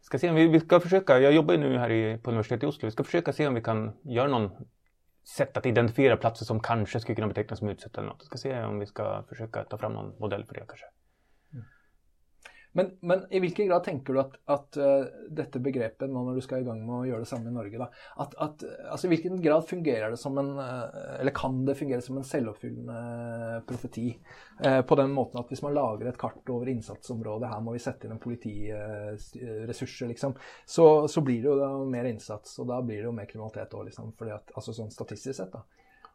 Ska 0.06 0.20
se 0.22 0.30
om 0.30 0.36
vi, 0.38 0.48
vi 0.48 0.60
ska 0.60 0.80
försöka, 0.80 1.20
jag 1.20 1.34
jobbar 1.34 1.54
ju 1.54 1.60
nu 1.60 1.78
här 1.78 1.90
i, 1.90 2.18
på 2.18 2.30
universitetet 2.30 2.64
i 2.64 2.66
Oslo, 2.66 2.86
vi 2.86 2.92
ska 2.92 3.04
försöka 3.04 3.34
se 3.34 3.48
om 3.48 3.54
vi 3.54 3.62
kan 3.62 3.94
göra 4.04 4.28
någon 4.28 4.52
sätt 5.28 5.58
att 5.58 5.66
identifiera 5.66 6.18
platser 6.18 6.46
som 6.46 6.60
kanske 6.60 7.00
skulle 7.00 7.16
kunna 7.16 7.28
betecknas 7.28 7.60
som 7.60 7.70
utsatta 7.70 8.02
eller 8.02 8.10
något. 8.10 8.20
Jag 8.20 8.26
ska 8.26 8.38
se 8.38 8.64
om 8.64 8.80
vi 8.80 8.86
ska 8.86 9.24
försöka 9.30 9.64
ta 9.64 9.78
fram 9.78 9.94
någon 9.94 10.20
modell 10.20 10.46
för 10.46 10.54
det 10.54 10.66
kanske. 10.68 10.86
Men, 12.76 12.90
men, 13.00 13.22
i 13.30 13.40
hvilken 13.40 13.70
grad 13.70 13.86
tenker 13.86 14.14
du 14.14 14.20
at, 14.20 14.34
at 14.52 14.78
uh, 14.78 14.84
eh, 14.84 15.06
dette 15.32 15.62
begrepet, 15.64 16.10
nå 16.12 16.26
når 16.26 16.36
du 16.36 16.42
skal 16.44 16.60
i 16.60 16.66
gang 16.68 16.82
med 16.84 16.96
å 16.98 17.06
gjøre 17.08 17.24
det 17.24 17.30
samme 17.30 17.48
i 17.48 17.54
Norge, 17.56 17.80
da, 17.80 17.86
at, 18.20 18.34
at 18.44 18.66
altså, 18.92 19.08
I 19.08 19.12
hvilken 19.14 19.38
grad 19.44 19.64
fungerer 19.70 20.12
det 20.12 20.20
som 20.20 20.36
en 20.42 20.50
uh, 20.60 20.84
Eller 21.22 21.32
kan 21.36 21.62
det 21.68 21.78
fungere 21.80 22.04
som 22.04 22.18
en 22.20 22.26
selvoppfyllende 22.28 22.98
eh, 22.98 23.62
profeti? 23.70 24.10
Uh, 24.60 24.82
på 24.88 24.98
den 25.00 25.14
måten 25.16 25.40
at 25.40 25.48
hvis 25.54 25.64
man 25.64 25.76
lager 25.78 26.10
et 26.10 26.20
kart 26.20 26.52
over 26.52 26.68
innsatsområdet, 26.74 27.48
her 27.54 27.62
må 27.64 27.78
vi 27.78 27.84
sette 27.84 28.10
inn 28.10 28.16
en 28.18 28.24
politiressurser, 28.26 30.12
liksom, 30.12 30.36
så, 30.68 30.86
så, 31.08 31.24
blir 31.24 31.46
det 31.46 31.54
jo 31.56 31.86
mer 31.88 32.10
innsats, 32.10 32.58
og 32.60 32.68
da 32.74 32.82
blir 32.84 33.00
det 33.00 33.08
jo 33.08 33.16
mer 33.16 33.30
kriminalitet 33.30 33.72
òg, 33.72 33.88
liksom. 33.88 34.12
Fordi 34.20 34.36
at, 34.36 34.52
altså 34.52 34.76
sånn 34.76 34.92
statistisk 34.92 35.40
sett, 35.40 35.56
da. 35.56 35.64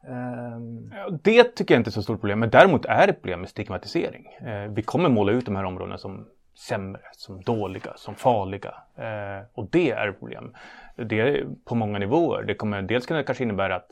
Ehm. 0.08 0.92
Det 1.22 1.44
tycker 1.56 1.74
jag 1.74 1.80
inte 1.80 1.90
är 1.90 1.92
så 1.92 2.02
stort 2.02 2.20
problem, 2.20 2.38
men 2.40 2.50
däremot 2.50 2.84
är 2.84 3.06
det 3.06 3.12
ett 3.12 3.22
problem 3.22 3.40
med 3.40 3.48
stigmatisering. 3.48 4.28
vi 4.74 4.82
kommer 4.82 5.08
måla 5.08 5.32
ut 5.32 5.46
de 5.46 5.56
här 5.56 5.64
områdena 5.64 5.98
som 5.98 6.26
sämre, 6.60 7.02
som 7.12 7.40
dåliga, 7.40 7.92
som 7.96 8.14
farliga. 8.14 8.74
Eh, 8.96 9.46
och 9.52 9.68
det 9.70 9.90
är 9.90 10.08
ett 10.08 10.18
problem. 10.18 10.54
Det 10.96 11.20
är 11.20 11.46
på 11.64 11.74
många 11.74 11.98
nivåer. 11.98 12.42
Det 12.42 12.54
kommer 12.54 12.82
dels 12.82 13.06
kunna 13.06 13.22
kanske 13.22 13.44
innebära 13.44 13.76
att 13.76 13.90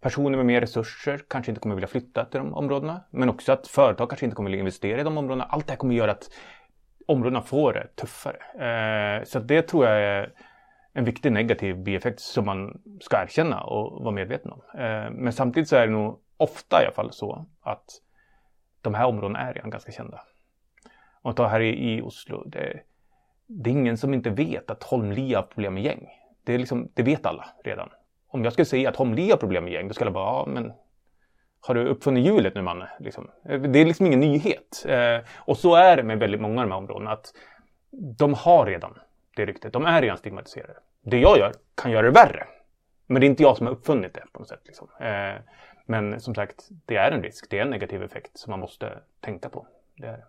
personer 0.00 0.36
med 0.36 0.46
mer 0.46 0.60
resurser 0.60 1.20
kanske 1.28 1.50
inte 1.50 1.60
kommer 1.60 1.74
vilja 1.74 1.88
flytta 1.88 2.24
till 2.24 2.38
de 2.38 2.54
områdena. 2.54 3.00
Men 3.10 3.28
också 3.28 3.52
att 3.52 3.68
företag 3.68 4.08
kanske 4.08 4.26
inte 4.26 4.36
kommer 4.36 4.50
vilja 4.50 4.60
investera 4.60 5.00
i 5.00 5.04
de 5.04 5.18
områdena. 5.18 5.44
Allt 5.44 5.66
det 5.66 5.72
här 5.72 5.78
kommer 5.78 5.94
göra 5.94 6.10
att 6.10 6.30
områdena 7.06 7.42
får 7.42 7.72
det 7.72 7.86
tuffare. 7.96 8.36
Eh, 9.18 9.24
så 9.24 9.38
det 9.38 9.62
tror 9.62 9.86
jag 9.86 10.02
är 10.02 10.32
en 10.92 11.04
viktig 11.04 11.32
negativ 11.32 11.82
bieffekt 11.82 12.20
som 12.20 12.46
man 12.46 12.82
ska 13.00 13.22
erkänna 13.22 13.62
och 13.62 14.02
vara 14.02 14.14
medveten 14.14 14.52
om. 14.52 14.60
Eh, 14.74 15.10
men 15.10 15.32
samtidigt 15.32 15.68
så 15.68 15.76
är 15.76 15.86
det 15.86 15.92
nog 15.92 16.20
ofta 16.36 16.82
i 16.82 16.84
alla 16.84 16.94
fall 16.94 17.12
så 17.12 17.46
att 17.62 17.84
de 18.80 18.94
här 18.94 19.06
områdena 19.06 19.38
är 19.38 19.54
redan 19.54 19.70
ganska 19.70 19.92
kända. 19.92 20.20
Om 21.24 21.28
man 21.28 21.34
tar 21.34 21.48
här 21.48 21.60
i, 21.60 21.94
i 21.94 22.02
Oslo, 22.02 22.44
det, 22.46 22.80
det, 23.46 23.70
är 23.70 23.72
ingen 23.72 23.96
som 23.96 24.14
inte 24.14 24.30
vet 24.30 24.70
att 24.70 24.82
Holmlia 24.82 25.38
har 25.38 25.42
problem 25.42 25.74
med 25.74 25.82
gäng. 25.82 26.08
Det, 26.44 26.54
är 26.54 26.58
liksom, 26.58 26.88
det 26.94 27.02
vet 27.02 27.26
alla 27.26 27.44
redan. 27.64 27.88
Om 28.28 28.44
jag 28.44 28.52
skulle 28.52 28.66
säga 28.66 28.88
att 28.88 28.96
Holmlia 28.96 29.32
har 29.32 29.38
problem 29.38 29.64
med 29.64 29.72
gäng, 29.72 29.88
då 29.88 29.94
skulle 29.94 30.08
jag 30.08 30.14
bara, 30.14 30.26
ja 30.26 30.46
men 30.46 30.72
har 31.60 31.74
du 31.74 31.86
uppfunnit 31.86 32.26
hjulet 32.26 32.54
nu 32.54 32.62
Manne? 32.62 32.88
Liksom. 32.98 33.30
Det 33.44 33.78
är 33.78 33.84
liksom 33.84 34.06
ingen 34.06 34.20
nyhet. 34.20 34.84
Eh, 34.88 35.18
och 35.36 35.58
så 35.58 35.74
är 35.74 35.96
det 35.96 36.02
med 36.02 36.18
väldigt 36.18 36.40
många 36.40 36.60
av 36.60 36.68
de 36.68 36.72
här 36.72 36.78
områdena, 36.78 37.10
att 37.10 37.34
de 38.18 38.34
har 38.34 38.66
redan 38.66 38.98
det 39.36 39.46
ryktet. 39.46 39.72
De 39.72 39.84
är 39.84 40.02
redan 40.02 40.18
stigmatiserade. 40.18 40.74
Det 41.02 41.18
jag 41.18 41.38
gör 41.38 41.52
kan 41.74 41.90
göra 41.90 42.02
det 42.02 42.10
värre. 42.10 42.46
Men 43.06 43.20
det 43.20 43.26
är 43.26 43.28
inte 43.28 43.42
jag 43.42 43.56
som 43.56 43.66
har 43.66 43.74
uppfunnit 43.74 44.14
det 44.14 44.24
på 44.32 44.38
något 44.38 44.48
sätt. 44.48 44.62
Liksom. 44.64 44.88
Eh, 45.00 45.34
men 45.86 46.20
som 46.20 46.34
sagt, 46.34 46.68
det 46.86 46.96
är 46.96 47.10
en 47.10 47.22
risk. 47.22 47.50
Det 47.50 47.58
är 47.58 47.62
en 47.62 47.70
negativ 47.70 48.02
effekt 48.02 48.38
som 48.38 48.50
man 48.50 48.60
måste 48.60 48.98
tänka 49.20 49.48
på. 49.48 49.66
Det 49.96 50.06
är 50.06 50.12
det. 50.12 50.24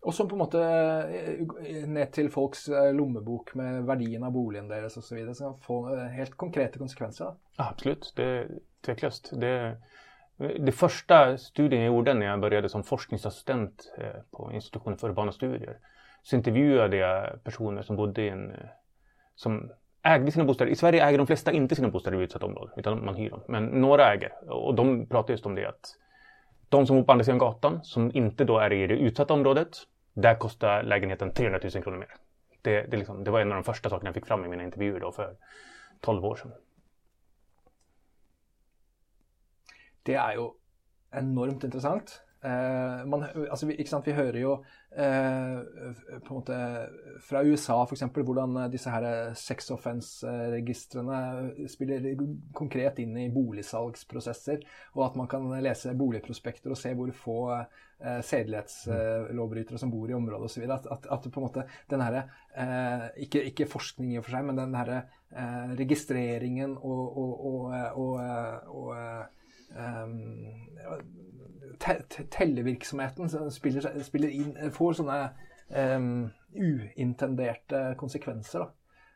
Og 0.00 0.14
som 0.16 0.28
på 0.28 0.36
en 0.36 0.40
måte 0.40 0.60
ner 0.60 1.88
ned 1.92 2.12
til 2.16 2.30
folks 2.32 2.68
eh, 2.72 2.88
lommebok 2.96 3.52
med 3.60 3.82
verdien 3.88 4.22
av 4.24 4.32
boligen 4.32 4.70
deres 4.70 4.96
osv. 4.96 5.10
Så, 5.10 5.14
vidare, 5.18 5.34
så 5.36 5.50
kan 5.50 5.58
få 5.66 5.80
eh, 5.94 6.06
helt 6.16 6.36
konkrete 6.40 6.80
konsekvenser. 6.80 7.24
Da. 7.24 7.66
Absolut, 7.68 8.12
det 8.16 8.24
är 8.24 8.48
tveklöst. 8.86 9.32
Det, 9.40 9.76
det 10.38 10.72
första 10.72 11.38
studien 11.38 11.82
jag 11.82 11.94
gjorde 11.94 12.14
när 12.14 12.26
jag 12.26 12.40
började 12.40 12.68
som 12.68 12.82
forskningsassistent 12.82 13.92
eh, 13.98 14.20
på 14.30 14.50
institutionen 14.52 14.98
för 14.98 15.08
urbana 15.08 15.32
studier 15.32 15.78
så 16.22 16.36
intervjuade 16.36 16.96
jag 16.96 17.44
personer 17.44 17.82
som 17.82 17.96
bodde 17.96 18.22
i 18.22 18.28
en 18.28 18.52
som 19.34 19.70
ägde 20.02 20.32
sina 20.32 20.44
bostäder. 20.44 20.72
I 20.72 20.76
Sverige 20.76 21.04
äger 21.04 21.18
de 21.18 21.26
flesta 21.26 21.52
inte 21.52 21.74
sina 21.74 21.88
bostäder 21.88 22.20
i 22.20 22.24
utsatta 22.24 22.46
områden 22.46 22.74
utan 22.76 23.04
man 23.04 23.14
hyr 23.14 23.30
dem. 23.30 23.40
Men 23.48 23.64
några 23.64 24.12
äger 24.12 24.50
och 24.52 24.74
de 24.74 25.06
pratar 25.06 25.34
just 25.34 25.46
om 25.46 25.54
det 25.54 25.68
att 25.68 25.96
de 26.70 26.86
som 26.86 26.96
bor 26.96 27.04
på 27.04 27.12
andra 27.12 27.24
sidan 27.24 27.38
gatan, 27.38 27.84
som 27.84 28.10
inte 28.14 28.44
då 28.44 28.58
är 28.58 28.72
i 28.72 28.86
det 28.86 28.94
utsatta 28.94 29.34
området, 29.34 29.76
där 30.14 30.34
kostar 30.34 30.82
lägenheten 30.82 31.34
300 31.34 31.60
000 31.62 31.82
kronor 31.82 31.98
mer. 31.98 32.14
Det, 32.62 32.82
det, 32.82 32.96
liksom, 32.96 33.24
det 33.24 33.30
var 33.30 33.40
en 33.40 33.52
av 33.52 33.54
de 33.54 33.64
första 33.64 33.90
sakerna 33.90 34.08
jag 34.08 34.14
fick 34.14 34.26
fram 34.26 34.44
i 34.44 34.48
mina 34.48 34.64
intervjuer 34.64 35.00
då 35.00 35.12
för 35.12 35.36
12 36.00 36.24
år 36.24 36.36
sedan. 36.36 36.52
Det 40.02 40.14
är 40.14 40.32
ju 40.32 40.50
enormt 41.10 41.64
intressant. 41.64 42.22
Eh, 42.42 43.06
man, 43.06 43.26
altså, 43.50 43.66
vi, 43.68 43.74
ikke 43.76 43.90
sant, 43.90 44.06
vi, 44.08 44.14
hører 44.16 44.38
jo 44.40 44.54
eh, 44.96 45.58
på 46.24 46.32
en 46.32 46.38
måte 46.38 46.56
fra 47.20 47.42
USA 47.44 47.76
f.eks. 47.84 48.06
hvordan 48.16 48.56
disse 48.72 48.92
her 48.94 49.04
eh, 49.04 49.34
sex 49.36 49.68
offence-registrene 49.74 51.18
eh, 51.50 51.66
spiller 51.68 52.06
konkret 52.56 53.02
inn 53.04 53.12
i 53.20 53.28
boligsalgsprosesser, 53.34 54.64
og 54.96 55.04
at 55.10 55.20
man 55.20 55.28
kan 55.28 55.52
lese 55.60 55.92
boligprospekter 55.98 56.72
og 56.72 56.80
se 56.80 56.94
hvor 56.96 57.12
få 57.12 57.38
eh, 57.58 58.22
sedelighetslovbrytere 58.24 59.82
som 59.82 59.92
bor 59.92 60.08
i 60.08 60.16
området 60.16 60.48
osv. 60.48 60.64
At, 60.64 60.88
at, 60.96 61.12
at 61.12 61.28
på 61.28 61.42
en 61.42 61.48
måte 61.50 61.68
den 61.92 62.06
herre 62.06 62.24
eh, 62.56 63.08
ikke, 63.26 63.44
ikke, 63.52 63.68
forskning 63.68 64.14
i 64.14 64.22
og 64.22 64.24
for 64.24 64.38
seg, 64.38 64.48
men 64.48 64.62
den 64.62 64.78
herre 64.80 65.02
eh, 65.28 65.76
registreringen 65.76 66.78
og, 66.80 67.20
og, 67.20 67.76
og, 68.00 68.16
og 68.80 68.96
um, 69.76 70.16
tellevirksomheten 71.78 73.30
spiller, 73.52 73.88
spiller 74.02 74.34
inn, 74.34 74.54
får 74.74 74.98
sånne 75.00 75.18
um, 75.96 76.28
uintenderte 76.54 77.82
konsekvenser. 78.00 78.64
Da. 78.64 78.70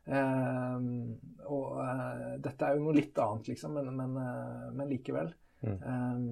Um, 0.04 1.16
og 1.48 1.78
uh, 1.80 2.34
dette 2.44 2.66
er 2.66 2.76
jo 2.76 2.86
noe 2.86 2.96
litt 2.96 3.18
annet, 3.18 3.48
liksom, 3.54 3.78
men, 3.78 3.90
men, 3.96 4.16
uh, 4.20 4.70
men 4.76 4.90
likevel. 4.90 5.32
Mm. 5.64 5.76
Um, 5.80 6.24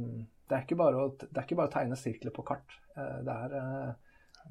det, 0.48 0.56
er 0.56 0.64
ikke 0.66 0.80
bare 0.80 1.00
å, 1.00 1.10
det 1.22 1.32
er 1.32 1.46
ikke 1.46 1.60
bare 1.60 1.72
å 1.72 1.76
tegne 1.76 1.98
sirkler 1.98 2.34
på 2.36 2.44
kart. 2.46 2.78
Uh, 2.96 3.20
det, 3.26 3.36
er, 3.36 3.94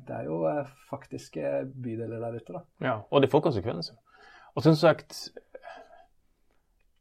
det 0.08 0.18
er 0.18 0.30
jo 0.30 0.42
faktiske 0.90 1.54
bydeler 1.72 2.24
der 2.26 2.40
ute. 2.40 2.58
Da. 2.58 2.64
Ja, 2.88 2.96
och 3.10 3.22
det 3.22 3.32
får 3.32 3.42
konsekvenser. 3.42 3.96
Och 4.54 4.64
som 4.64 4.76
sagt, 4.76 5.28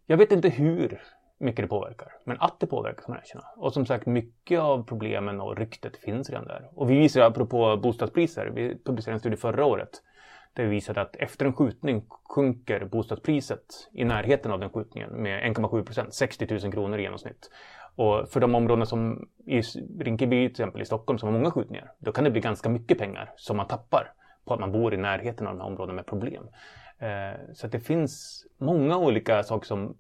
jag 0.07 0.17
vet 0.17 0.33
inte 0.33 0.49
hur 0.49 1.01
mycket 1.41 1.65
det 1.65 1.69
påverkar. 1.69 2.13
Men 2.25 2.37
att 2.41 2.61
det 2.61 2.67
påverkar 2.67 3.03
kan 3.03 3.15
man 3.15 3.19
erkänna. 3.19 3.45
Och 3.57 3.73
som 3.73 3.87
sagt, 3.87 4.07
mycket 4.07 4.61
av 4.61 4.85
problemen 4.85 5.41
och 5.41 5.57
ryktet 5.57 5.97
finns 5.97 6.31
redan 6.31 6.47
där. 6.47 6.69
Och 6.75 6.91
vi 6.91 6.99
visar, 6.99 7.21
apropå 7.21 7.77
bostadspriser, 7.77 8.47
vi 8.47 8.79
publicerade 8.85 9.17
en 9.17 9.21
studie 9.21 9.37
förra 9.37 9.65
året 9.65 10.03
där 10.55 10.65
vi 10.65 10.71
visade 10.71 11.01
att 11.01 11.17
efter 11.17 11.47
en 11.47 11.53
skjutning 11.53 12.05
sjunker 12.29 12.85
bostadspriset 12.85 13.89
i 13.93 14.05
närheten 14.05 14.53
av 14.53 14.61
den 14.61 14.71
skjutningen 14.71 15.11
med 15.11 15.57
1,7 15.57 15.85
procent, 15.85 16.15
60 16.15 16.47
000 16.63 16.73
kronor 16.73 16.99
i 16.99 17.03
genomsnitt. 17.03 17.51
Och 17.97 18.29
för 18.29 18.41
de 18.41 18.55
områden 18.55 18.87
som 18.87 19.29
i 19.47 19.61
Rinkeby 20.01 20.47
till 20.47 20.51
exempel 20.51 20.83
i 20.83 20.85
Stockholm 20.85 21.19
som 21.19 21.27
har 21.29 21.39
många 21.39 21.51
skjutningar, 21.51 21.93
då 21.99 22.13
kan 22.13 22.25
det 22.25 22.31
bli 22.31 22.41
ganska 22.41 22.69
mycket 22.69 22.99
pengar 22.99 23.33
som 23.37 23.57
man 23.57 23.67
tappar 23.67 24.13
på 24.45 24.55
att 24.55 24.61
man 24.61 24.73
bor 24.73 24.95
i 24.95 24.97
närheten 24.97 25.47
av 25.47 25.55
de 25.55 25.61
här 25.61 25.67
områdena 25.67 25.97
med 25.97 26.07
problem. 26.07 26.49
Eh, 26.99 27.41
så 27.55 27.67
att 27.67 27.73
det 27.73 27.81
finns 27.81 28.45
många 28.59 28.99
olika 28.99 29.43
saker 29.43 29.67
som 29.67 29.97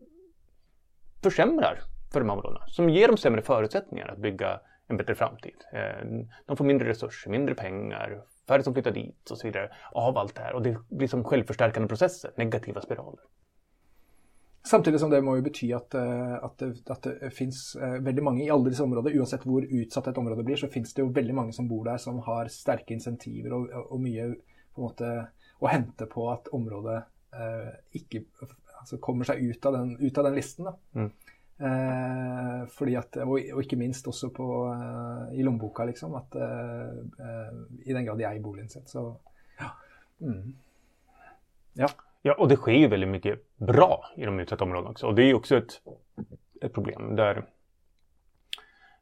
försämrar 1.23 1.81
för 2.13 2.21
de 2.21 2.29
här 2.29 2.37
områdena. 2.37 2.65
Som 2.67 2.91
ger 2.91 3.09
dem 3.09 3.17
sämre 3.17 3.43
förutsättningar 3.43 4.09
att 4.09 4.19
bygga 4.19 4.61
en 4.87 4.97
bättre 4.97 5.15
framtid. 5.15 5.55
Eh, 5.73 6.07
de 6.47 6.57
får 6.57 6.65
mindre 6.65 6.89
resurser, 6.89 7.31
mindre 7.31 7.55
pengar, 7.55 8.23
färre 8.49 8.63
som 8.63 8.75
flyttar 8.75 8.91
dit 8.91 9.31
och 9.31 9.39
så 9.39 9.47
vidare 9.47 9.71
av 9.93 10.19
allt 10.19 10.35
det 10.35 10.43
här. 10.43 10.53
Och 10.53 10.63
det 10.63 10.77
blir 10.89 11.09
som 11.09 11.25
självförstärkande 11.25 11.89
processer, 11.89 12.31
negativa 12.37 12.81
spiraler. 12.81 13.21
Samtidigt 14.63 15.01
som 15.01 15.11
det 15.11 15.23
må 15.23 15.41
betyda 15.41 15.77
att, 15.77 15.95
eh, 15.95 16.45
att, 16.45 16.59
det, 16.59 16.91
att 16.91 17.03
det 17.03 17.31
finns 17.31 17.77
väldigt 17.81 18.25
många 18.25 18.45
i 18.45 18.51
alla 18.51 18.65
dessa 18.65 18.85
områden, 18.85 19.19
oavsett 19.19 19.47
hur 19.47 19.63
utsatt 19.63 20.07
ett 20.07 20.19
område 20.19 20.43
blir, 20.43 20.57
så 20.57 20.69
finns 20.69 20.95
det 20.95 21.03
ju 21.03 21.13
väldigt 21.13 21.35
många 21.35 21.53
som 21.53 21.69
bor 21.69 21.85
där 21.85 21.97
som 21.97 22.19
har 22.19 22.49
starka 22.49 22.95
incitament 22.95 23.53
och, 23.53 23.93
och 23.93 24.01
mycket 24.01 24.35
på 24.75 24.81
en 24.81 24.83
måte 24.83 25.27
att 25.61 25.71
hämta 25.71 26.07
på 26.07 26.31
att 26.31 26.49
området 26.49 27.05
eh, 27.33 27.75
inte 27.91 28.25
altså 28.81 28.99
kommer 29.03 29.29
seg 29.29 29.43
ut 29.45 29.67
av 29.67 29.77
den, 29.79 29.97
ut 30.01 30.19
av 30.19 30.29
den 30.29 30.39
listen. 30.39 30.71
Da. 30.71 30.75
Mm. 30.97 31.11
Eh, 31.61 32.61
fordi 32.73 32.95
at, 32.97 33.17
og, 33.21 33.35
og, 33.37 33.63
ikke 33.63 33.77
minst 33.77 34.07
også 34.09 34.31
på, 34.33 34.47
eh, 34.73 35.39
i 35.39 35.45
lommeboka, 35.45 35.85
liksom. 35.91 36.15
At 36.17 36.37
eh, 36.41 36.87
eh 37.21 37.59
i 37.85 37.93
den 37.93 38.07
grad 38.07 38.19
de 38.19 38.29
eier 38.29 38.43
boligen 38.43 38.69
sin. 38.69 38.87
Så 38.87 39.05
ja. 39.59 39.75
Mm. 40.21 40.55
ja. 41.75 41.89
Ja, 42.23 42.35
och 42.35 42.49
det 42.49 42.57
sker 42.57 42.73
ju 42.73 42.89
väldigt 42.89 43.09
mycket 43.09 43.57
bra 43.57 44.05
i 44.17 44.25
de 44.25 44.41
utsatta 44.41 44.65
områdena 44.65 44.91
också. 44.91 45.07
Och 45.07 45.15
det 45.15 45.23
är 45.23 45.27
ju 45.27 45.35
också 45.35 45.57
ett, 45.57 45.81
ett 46.61 46.73
problem 46.73 47.17
där 47.17 47.45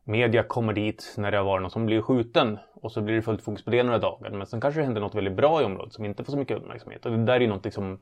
media 0.05 0.43
kommer 0.43 0.72
dit 0.72 1.14
när 1.16 1.31
det 1.31 1.37
har 1.37 1.45
varit 1.45 1.62
någon 1.62 1.70
som 1.70 1.87
blir 1.87 2.03
skjuten 2.03 2.59
och 2.74 2.93
så 2.93 3.01
blir 3.01 3.14
det 3.14 3.22
fullt 3.22 3.43
fokus 3.43 3.64
på 3.64 3.70
det 3.70 3.83
några 3.83 3.99
dagar. 3.99 4.31
Men 4.31 4.47
sen 4.47 4.61
kanske 4.61 4.81
det 4.81 4.85
händer 4.85 5.01
något 5.01 5.14
väldigt 5.14 5.37
bra 5.37 5.62
i 5.62 5.64
området 5.64 5.93
som 5.93 6.05
inte 6.05 6.24
får 6.24 6.33
så 6.33 6.39
mycket 6.39 6.57
uppmärksamhet. 6.57 7.07
Och 7.07 7.12
det 7.12 7.24
där 7.24 7.35
är 7.35 7.41
ju 7.41 7.47
någonting 7.47 7.72
som 7.72 7.99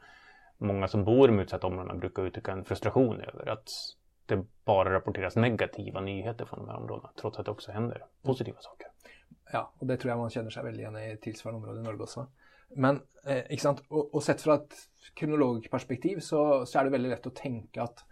många 0.58 0.88
som 0.88 1.04
bor 1.04 1.28
i 1.28 1.32
de 1.32 1.40
utsatta 1.40 1.66
områdena 1.66 1.94
brukar 1.94 2.22
uttrycka 2.22 2.52
en 2.52 2.64
frustration 2.64 3.20
över. 3.20 3.48
Att 3.48 3.68
det 4.26 4.44
bara 4.64 4.94
rapporteras 4.94 5.36
negativa 5.36 6.00
nyheter 6.00 6.44
från 6.44 6.58
de 6.58 6.68
här 6.68 6.76
områdena 6.76 7.10
trots 7.20 7.38
att 7.38 7.44
det 7.44 7.50
också 7.50 7.72
händer 7.72 8.04
positiva 8.22 8.58
saker. 8.60 8.86
Ja, 9.52 9.72
och 9.78 9.86
det 9.86 9.96
tror 9.96 10.10
jag 10.10 10.18
man 10.18 10.30
känner 10.30 10.50
sig 10.50 10.62
väldigt 10.62 10.80
igen 10.80 10.96
i 10.96 11.16
tillsvarande 11.22 11.58
områden 11.58 11.82
i 11.82 11.84
Norge 11.84 12.02
också. 12.02 12.26
Men 12.68 13.02
eh, 13.26 13.56
sant? 13.58 13.82
och 13.88 14.22
sett 14.22 14.40
från 14.40 14.54
ett 14.54 14.74
kronologperspektiv 15.14 16.20
så, 16.20 16.66
så, 16.66 16.78
är 16.78 16.84
det 16.84 16.90
väldigt 16.90 17.10
lätt 17.10 17.26
att 17.26 17.34
tänka 17.34 17.82
att, 17.82 18.04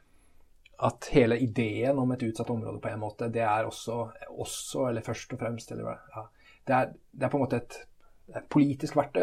att 0.78 1.04
hela 1.04 1.36
idén 1.36 1.98
om 1.98 2.10
ett 2.10 2.22
utsatt 2.22 2.50
område 2.50 2.78
på 2.78 2.88
en 2.88 3.00
måte, 3.00 3.28
det 3.28 3.40
är 3.40 3.64
också, 3.64 4.12
också 4.28 4.86
eller 4.86 5.00
först 5.00 5.32
och 5.32 5.38
främst, 5.38 5.70
eller, 5.70 5.98
ja, 6.10 6.30
det, 6.64 6.72
är 6.72 6.92
det, 7.10 7.24
är 7.24 7.30
på 7.30 7.38
något 7.38 7.50
sätt 7.50 7.62
ett, 7.62 8.36
ett 8.36 8.48
politiskt 8.48 8.96
verktyg. 8.96 9.22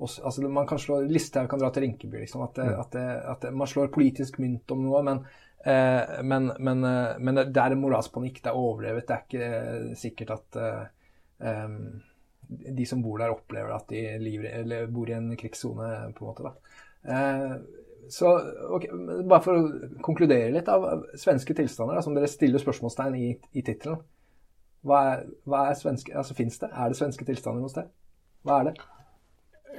Også, 0.00 0.22
altså 0.24 0.48
man 0.48 0.66
kan 0.66 0.80
slå, 0.80 1.02
Listhaug 1.04 1.48
kan 1.50 1.60
dra 1.60 1.68
til 1.74 1.84
Rinkeby. 1.84 2.22
Liksom, 2.22 2.42
at, 2.46 2.58
mm. 2.58 2.76
at, 2.80 2.94
at, 3.34 3.48
man 3.52 3.68
slår 3.68 3.90
politisk 3.92 4.38
mynt 4.40 4.72
om 4.72 4.86
noe. 4.86 5.02
Men, 5.04 5.24
eh, 5.60 6.20
men, 6.24 6.52
men, 6.58 6.86
eh, 6.88 7.18
men, 7.20 7.42
det 7.42 7.60
er 7.60 7.76
en 7.76 7.82
moralsk 7.82 8.14
panikk. 8.14 8.40
Det 8.40 8.52
er 8.52 8.60
overdrevet. 8.60 9.04
Det 9.08 9.16
er 9.16 9.26
ikke 9.26 9.50
eh, 9.58 9.90
sikkert 10.00 10.32
at 10.38 10.60
eh, 10.60 10.86
um, 11.64 11.76
de 12.80 12.86
som 12.88 13.02
bor 13.04 13.20
der, 13.20 13.34
opplever 13.34 13.74
at 13.76 13.92
de 13.92 14.06
lever, 14.22 14.86
bor 14.90 15.10
i 15.10 15.18
en 15.18 15.28
krigssone, 15.38 15.90
på 16.16 16.24
en 16.24 16.30
måte. 16.30 16.48
da. 16.48 16.54
Eh, 17.14 17.54
så 18.10 18.30
okay, 18.74 18.90
Bare 19.28 19.42
for 19.44 19.58
å 19.58 19.90
konkludere 20.02 20.50
litt 20.54 20.68
av 20.72 21.04
svenske 21.18 21.54
tilstander, 21.54 21.98
da, 21.98 22.02
som 22.02 22.16
dere 22.16 22.30
stiller 22.30 22.62
spørsmålstegn 22.62 23.18
i, 23.20 23.28
i 23.52 23.64
tittelen. 23.66 24.00
Hva 24.86 25.02
er, 25.10 25.26
hva 25.44 25.66
er 25.68 25.76
svenske, 25.76 26.14
alltså 26.16 26.34
finns 26.34 26.56
det? 26.58 26.70
Är 26.72 26.88
det 26.88 26.98
svenska 26.98 27.24
tillstånd 27.24 27.60
hos 27.62 27.76
dig? 27.76 27.84
Vad 28.42 28.60
är 28.60 28.70
det? 28.70 28.74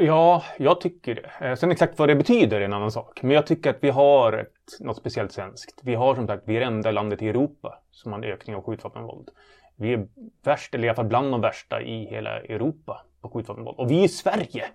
Ja, 0.04 0.44
jag 0.58 0.82
tycker 0.82 1.16
det. 1.16 1.56
Sen 1.56 1.72
exakt 1.72 2.00
vad 2.00 2.10
det 2.10 2.16
betyder 2.16 2.62
är 2.62 2.66
en 2.66 2.74
annan 2.74 2.92
sak. 2.92 3.24
Men 3.24 3.32
jag 3.32 3.48
tycker 3.48 3.70
att 3.70 3.78
vi 3.80 3.90
har 3.90 4.34
ett, 4.34 4.80
något 4.80 4.98
speciellt 4.98 5.32
svenskt. 5.32 5.82
Vi 5.84 5.96
har 5.96 6.16
som 6.16 6.28
sagt, 6.28 6.44
vi 6.46 6.56
är 6.56 6.60
det 6.60 6.66
enda 6.66 6.92
landet 6.92 7.22
i 7.22 7.30
Europa 7.30 7.80
som 7.92 8.12
har 8.12 8.20
en 8.20 8.26
ökning 8.26 8.56
av 8.56 8.64
skjutvapenvåld. 8.64 9.30
Vi 9.76 9.94
är 9.94 10.08
värst, 10.44 10.76
eller 10.76 10.86
i 10.86 10.90
alla 10.90 10.96
fall 10.96 11.06
bland 11.06 11.32
de 11.32 11.42
värsta 11.42 11.82
i 11.82 12.06
hela 12.06 12.40
Europa 12.40 13.06
på 13.22 13.30
skjutvapenvåld. 13.30 13.80
Och 13.80 13.92
vi 13.92 14.00
är 14.00 14.04
i 14.04 14.08
Sverige! 14.08 14.66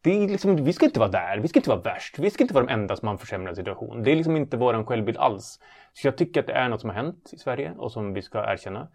Det 0.00 0.24
är 0.24 0.28
liksom, 0.28 0.64
vi 0.64 0.72
ska 0.72 0.86
inte 0.86 1.00
vara 1.00 1.10
där, 1.10 1.38
vi 1.38 1.48
ska 1.48 1.58
inte 1.58 1.70
vara 1.70 1.80
värst, 1.80 2.18
vi 2.18 2.30
ska 2.30 2.44
inte 2.44 2.54
vara 2.54 2.66
de 2.66 2.72
enda 2.72 2.96
som 2.96 3.08
har 3.08 3.12
en 3.12 3.18
försämrad 3.18 3.56
situation. 3.56 4.02
Det 4.02 4.12
är 4.12 4.16
liksom 4.16 4.36
inte 4.36 4.56
vår 4.56 4.84
självbild 4.84 5.18
alls. 5.18 5.60
Så 5.92 6.06
jag 6.06 6.16
tycker 6.16 6.40
att 6.40 6.46
det 6.46 6.52
är 6.52 6.68
något 6.68 6.80
som 6.80 6.90
har 6.90 6.96
hänt 6.96 7.30
i 7.32 7.38
Sverige 7.38 7.74
och 7.78 7.92
som 7.92 8.14
vi 8.14 8.22
ska 8.22 8.52
erkänna. 8.52 8.88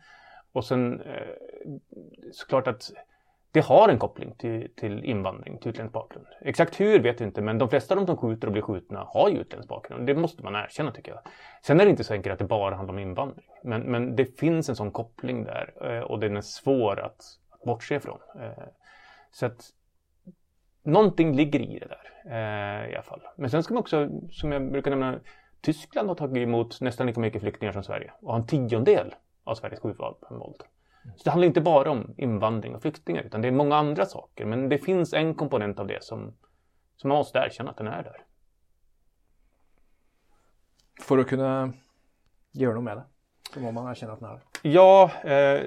Och 0.52 0.66
sen 0.66 1.02
eh, 1.02 1.28
såklart 2.32 2.68
att 2.68 2.92
det 3.52 3.62
har 3.62 3.90
en 3.90 4.00
koppling 4.00 4.36
till, 4.38 4.70
till 4.76 5.04
invandring, 5.04 5.58
till 5.58 5.70
utländsk 5.70 5.94
bakgrund. 5.94 6.28
Exakt 6.42 6.80
hur 6.80 7.00
vet 7.00 7.22
vi 7.22 7.26
inte, 7.26 7.42
men 7.42 7.58
de 7.58 7.70
flesta 7.70 7.94
av 7.94 8.00
de 8.00 8.08
som 8.08 8.18
skjuter 8.18 8.48
och 8.48 8.54
blir 8.54 8.62
skjutna 8.62 9.04
har 9.08 9.30
ju 9.30 9.38
utländsk 9.38 9.70
bakgrund. 9.70 10.08
Det 10.08 10.16
måste 10.16 10.44
man 10.44 10.56
erkänna 10.56 10.92
tycker 10.92 11.12
jag. 11.12 11.22
Sen 11.62 11.80
är 11.80 11.86
det 11.86 11.92
inte 11.92 12.04
så 12.04 12.14
enkelt 12.14 12.34
att 12.34 12.40
det 12.40 12.46
bara 12.46 12.76
handlar 12.76 12.94
om 12.94 13.00
invandring. 13.00 13.46
Men, 13.64 13.82
men 13.82 14.16
det 14.16 14.40
finns 14.40 14.70
en 14.70 14.76
sån 14.76 14.92
koppling 14.92 15.44
där 15.44 15.74
eh, 15.82 16.00
och 16.00 16.20
den 16.20 16.38
är 16.38 16.42
svår 16.42 17.00
att, 17.00 17.22
att 17.50 17.64
bortse 17.64 17.96
ifrån. 17.96 18.20
Eh, 18.36 18.64
så 19.32 19.46
att 19.46 19.70
någonting 20.84 21.36
ligger 21.36 21.60
i 21.60 21.80
det 21.80 21.88
där 21.88 22.12
eh, 22.26 22.92
i 22.92 22.94
alla 22.94 23.04
fall. 23.04 23.22
Men 23.36 23.50
sen 23.50 23.64
ska 23.64 23.74
man 23.74 23.82
också, 23.82 24.10
som 24.32 24.52
jag 24.52 24.72
brukar 24.72 24.92
nämna, 24.92 25.20
Tyskland 25.62 26.08
har 26.08 26.16
tagit 26.16 26.44
emot 26.44 26.82
nästan 26.82 27.08
lika 27.08 27.20
mycket 27.20 27.42
flyktingar 27.42 27.74
som 27.74 27.84
Sverige 27.84 28.12
och 28.22 28.32
har 28.32 28.40
en 28.40 28.48
tiondel 28.48 29.16
av 29.44 29.56
Sveriges 29.56 29.80
skjutvapenvåld. 29.80 30.64
Så 31.04 31.24
det 31.24 31.30
handlar 31.30 31.48
inte 31.48 31.62
bara 31.62 31.92
om 31.92 32.14
invandring 32.18 32.76
och 32.76 32.82
flyktingar 32.82 33.24
utan 33.24 33.42
det 33.42 33.48
är 33.48 33.52
många 33.52 33.76
andra 33.76 34.06
saker. 34.06 34.46
Men 34.46 34.70
det 34.70 34.78
finns 34.78 35.14
en 35.14 35.36
komponent 35.36 35.80
av 35.80 35.88
det 35.88 36.04
som, 36.04 36.34
som 36.96 37.08
man 37.08 37.18
måste 37.18 37.40
erkänna 37.40 37.70
att 37.70 37.78
den 37.78 37.88
är 37.88 38.04
där. 38.04 38.26
För 41.02 41.18
att 41.18 41.28
kunna 41.28 41.74
göra 42.52 42.74
något 42.74 42.84
med 42.84 42.98
det 42.98 43.04
så 43.54 43.60
måste 43.60 43.74
man 43.74 43.92
erkänna 43.92 44.14
att 44.14 44.20
den 44.20 44.30
är 44.30 44.34
där. 44.34 44.44
Ja, 44.62 45.12
eh, 45.24 45.62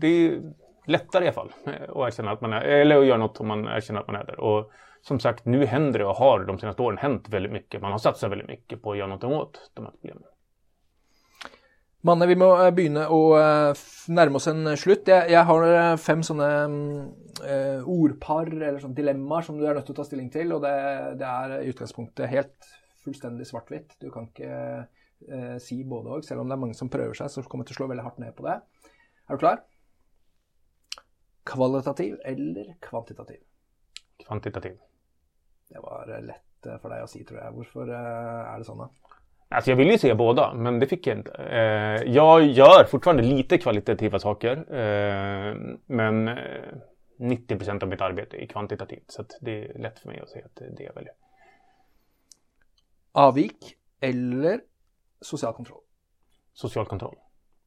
det 0.00 0.06
är 0.06 0.52
lättare 0.86 1.24
i 1.24 1.26
alla 1.26 1.34
fall 1.34 1.52
eh, 1.66 1.72
att 1.88 2.08
erkänna 2.08 2.30
att 2.30 2.40
man 2.40 2.52
är, 2.52 2.60
eller 2.60 2.98
att 2.98 3.06
göra 3.06 3.18
något 3.18 3.40
om 3.40 3.48
man 3.48 3.66
erkänner 3.68 4.00
att 4.00 4.06
man 4.06 4.16
är 4.16 4.24
där. 4.24 4.40
Och 4.40 4.70
som 5.02 5.20
sagt, 5.20 5.44
nu 5.44 5.66
händer 5.66 5.98
det 5.98 6.04
och 6.04 6.16
har 6.16 6.44
de 6.44 6.58
senaste 6.58 6.82
åren 6.82 6.98
hänt 6.98 7.28
väldigt 7.28 7.52
mycket. 7.52 7.82
Man 7.82 7.92
har 7.92 7.98
satsat 7.98 8.30
väldigt 8.30 8.48
mycket 8.48 8.82
på 8.82 8.92
att 8.92 8.98
göra 8.98 9.08
något 9.08 9.24
åt 9.24 9.70
de 9.74 9.84
här 9.84 9.92
problemen. 9.92 10.22
Manne, 12.02 12.26
vi 12.26 12.34
må 12.34 12.48
eh, 12.58 12.72
begynne 12.74 13.04
å 13.14 13.18
eh, 13.38 13.82
nærme 14.10 14.40
oss 14.40 14.48
en 14.50 14.66
slutt. 14.78 15.06
Jeg, 15.06 15.30
jeg 15.30 15.46
har 15.46 15.66
eh, 15.68 15.90
fem 16.02 16.22
sånne 16.26 16.48
uh, 17.42 17.90
ordpar 17.90 18.50
eller 18.50 18.80
sånne 18.82 18.98
dilemmaer 18.98 19.46
som 19.46 19.58
du 19.58 19.62
er 19.66 19.78
nødt 19.78 19.86
til 19.86 19.94
å 19.94 20.00
ta 20.00 20.06
stilling 20.08 20.30
til. 20.34 20.50
Og 20.56 20.64
det, 20.64 20.72
det 21.20 21.28
er 21.28 21.54
i 21.60 21.70
utgangspunktet 21.70 22.30
helt 22.32 22.70
fullstendig 23.04 23.46
svart-hvitt. 23.46 23.94
Du 24.02 24.08
kan 24.14 24.26
ikke 24.32 24.50
uh, 24.82 25.56
si 25.62 25.78
både 25.86 26.16
og, 26.16 26.26
selv 26.26 26.42
om 26.42 26.50
det 26.50 26.58
er 26.58 26.62
mange 26.64 26.78
som 26.78 26.90
prøver 26.90 27.14
seg, 27.18 27.30
så 27.30 27.46
kommer 27.46 27.70
til 27.70 27.76
å 27.76 27.82
slå 27.82 27.90
veldig 27.92 28.08
hardt 28.08 28.18
ned 28.22 28.34
på 28.38 28.48
det. 28.48 28.58
Er 29.28 29.38
du 29.38 29.44
klar? 29.44 29.62
Kvalitativ 31.46 32.18
eller 32.26 32.74
kvantitativ? 32.82 33.42
Kvantitativ. 34.26 34.74
Det 35.70 35.86
var 35.86 36.10
lett 36.26 36.72
for 36.82 36.90
deg 36.90 37.06
å 37.06 37.10
si, 37.10 37.22
tror 37.26 37.44
jeg. 37.44 37.54
Hvorfor 37.60 37.94
uh, 37.94 38.50
er 38.50 38.58
det 38.58 38.66
sånn, 38.66 38.82
da? 38.82 39.20
Alltså 39.52 39.70
jag 39.70 39.76
vill 39.76 39.90
ju 39.90 39.98
se 39.98 40.14
båda, 40.14 40.54
men 40.54 40.78
det 40.78 40.86
fick 40.86 41.06
jag 41.06 41.18
inte. 41.18 41.32
Eh, 41.32 42.12
jag 42.12 42.42
gör 42.42 42.84
fortfarande 42.84 43.22
lite 43.22 43.58
kvalitativa 43.58 44.18
saker, 44.18 44.56
eh, 44.56 45.56
men 45.86 46.38
90 47.18 47.54
eh, 47.54 47.58
procent 47.58 47.82
av 47.82 47.88
mitt 47.88 48.00
arbete 48.00 48.42
är 48.42 48.46
kvantitativt. 48.46 49.04
Så 49.06 49.24
det 49.40 49.64
är 49.64 49.78
lätt 49.78 49.98
för 49.98 50.08
mig 50.08 50.20
att 50.20 50.28
säga 50.28 50.44
att 50.44 50.56
det 50.56 50.64
är 50.64 50.70
det 50.70 50.82
jag 50.82 50.94
väljer. 50.94 51.12
Avvik 53.12 53.76
eller 54.00 54.60
social 55.20 55.52
kontroll? 55.52 55.80
Social 56.52 56.86
kontroll. 56.86 57.16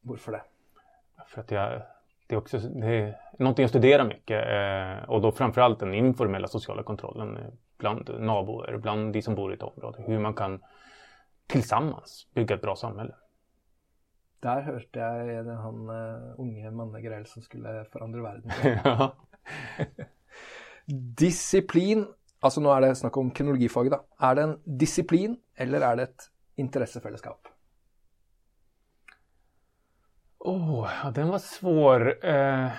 Varför 0.00 0.32
det? 0.32 0.42
För 1.26 1.40
att 1.40 1.50
jag, 1.50 1.82
det 2.26 2.34
är 2.34 2.38
också 2.38 2.58
det 2.58 2.86
är 2.86 3.16
någonting 3.38 3.62
jag 3.62 3.70
studerar 3.70 4.04
mycket 4.04 4.48
eh, 4.48 5.10
och 5.10 5.20
då 5.20 5.32
framförallt 5.32 5.80
den 5.80 5.94
informella 5.94 6.48
sociala 6.48 6.82
kontrollen 6.82 7.38
bland 7.78 8.10
naboer, 8.20 8.76
bland 8.76 9.12
de 9.12 9.22
som 9.22 9.34
bor 9.34 9.52
i 9.52 9.54
ett 9.54 9.62
område. 9.62 10.02
Hur 10.06 10.18
man 10.18 10.34
kan 10.34 10.60
tillsammans 11.46 12.26
bygga 12.34 12.54
ett 12.54 12.62
bra 12.62 12.76
samhälle. 12.76 13.14
Där 14.40 14.62
hörde 14.62 14.86
jag 14.92 15.44
han 15.44 15.90
uh, 15.90 16.40
unge 16.40 16.70
Manne 16.70 17.24
som 17.24 17.42
skulle 17.42 17.84
förändra 17.84 18.22
världen. 18.22 18.50
ja. 18.84 19.16
Disciplin, 21.16 22.06
alltså 22.40 22.60
nu 22.60 22.68
är 22.68 22.80
det 22.80 22.94
snack 22.94 23.16
om 23.16 23.30
kronologifaget 23.30 23.92
då. 23.92 24.04
Är 24.18 24.34
det 24.34 24.42
en 24.42 24.60
disciplin 24.64 25.36
eller 25.54 25.80
är 25.80 25.96
det 25.96 26.02
ett 26.02 26.30
intressefällskap? 26.54 27.48
Oh, 30.46 30.88
ja, 31.02 31.10
den 31.10 31.28
var 31.28 31.38
svår. 31.38 32.24
Eh, 32.24 32.70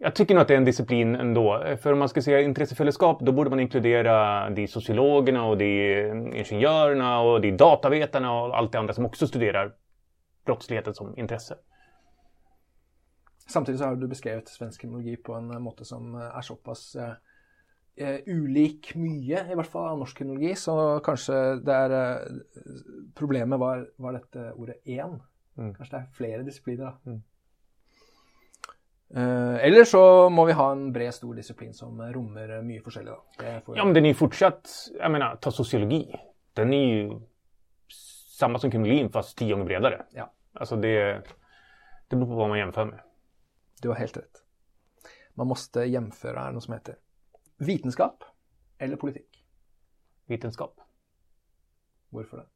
jag 0.00 0.14
tycker 0.14 0.34
nog 0.34 0.42
att 0.42 0.48
det 0.48 0.54
är 0.54 0.58
en 0.58 0.64
disciplin 0.64 1.14
ändå. 1.14 1.62
Eh, 1.62 1.76
för 1.76 1.92
om 1.92 1.98
man 1.98 2.08
ska 2.08 2.22
säga 2.22 2.40
intressefällskap 2.40 3.20
då 3.20 3.32
borde 3.32 3.50
man 3.50 3.60
inkludera 3.60 4.50
de 4.50 4.68
sociologerna 4.68 5.44
och 5.44 5.58
de 5.58 5.92
eh, 6.02 6.40
ingenjörerna 6.40 7.20
och 7.20 7.40
de 7.40 7.56
datavetarna 7.56 8.32
och 8.32 8.56
allt 8.56 8.72
det 8.72 8.78
andra 8.78 8.94
som 8.94 9.06
också 9.06 9.26
studerar 9.26 9.74
brottsligheten 10.46 10.94
som 10.94 11.18
intresse. 11.18 11.56
Samtidigt 13.48 13.80
så 13.80 13.86
har 13.86 13.96
du 13.96 14.08
beskrivit 14.08 14.48
svensk 14.48 14.80
kriminologi 14.80 15.16
på 15.16 15.34
en 15.34 15.50
eh, 15.50 15.58
måte 15.58 15.84
som 15.84 16.14
är 16.14 16.40
så 16.40 16.54
pass 16.56 16.96
eh, 16.96 17.12
eh 17.96 18.20
ulik 18.26 18.94
mycket, 18.94 19.50
i 19.50 19.54
hvert 19.54 19.66
fall 19.66 19.88
av 19.88 19.98
norsk 19.98 20.18
kriminologi, 20.18 20.54
så 20.54 21.00
kanske 21.04 21.32
det 21.54 21.74
eh, 21.74 22.16
problemet 23.14 23.58
var, 23.58 23.90
var 23.96 24.12
dette 24.12 24.52
ordet 24.52 24.76
én 24.84 25.20
Mm. 25.58 25.74
Kanskje 25.74 25.96
det 25.96 26.02
er 26.02 26.10
flere 26.16 26.42
disipliner, 26.42 26.84
da. 26.84 27.10
Mm. 27.10 27.22
Uh, 29.14 29.64
eller 29.64 29.84
så 29.84 30.28
må 30.30 30.44
vi 30.48 30.52
ha 30.58 30.70
en 30.72 30.88
bred, 30.92 31.14
stor 31.14 31.34
disiplin 31.38 31.74
som 31.74 32.00
rommer 32.12 32.56
mye 32.66 32.82
forskjellig. 32.82 33.12
Da. 33.38 33.60
Ja, 33.76 33.84
men 33.84 33.94
den 33.94 34.04
är 34.04 34.08
ju 34.08 34.14
fortsatt, 34.14 34.70
jag 34.98 35.12
menar, 35.12 35.36
ta 35.36 35.50
sociologi. 35.50 36.08
Den 36.52 36.72
är 36.72 36.86
ju 36.86 37.20
samma 38.38 38.58
som 38.58 38.70
kriminologin 38.70 39.12
fast 39.12 39.38
tio 39.38 39.52
gånger 39.52 39.66
bredare. 39.66 40.06
Ja. 40.12 40.32
Alltså 40.52 40.76
det, 40.76 41.22
det 42.08 42.16
beror 42.16 42.26
på 42.26 42.34
vad 42.34 42.48
man 42.48 42.58
jämför 42.58 42.84
med. 42.84 43.00
Du 43.82 43.88
har 43.88 43.94
helt 43.94 44.16
rätt. 44.16 44.42
Man 45.34 45.46
måste 45.46 45.80
jämföra, 45.80 46.50
något 46.50 46.64
som 46.64 46.74
heter. 46.74 46.96
Vetenskap 47.56 48.24
eller 48.78 48.96
politik? 48.96 49.44
Vetenskap. 50.26 50.80
Varför 52.08 52.36
det? 52.36 52.46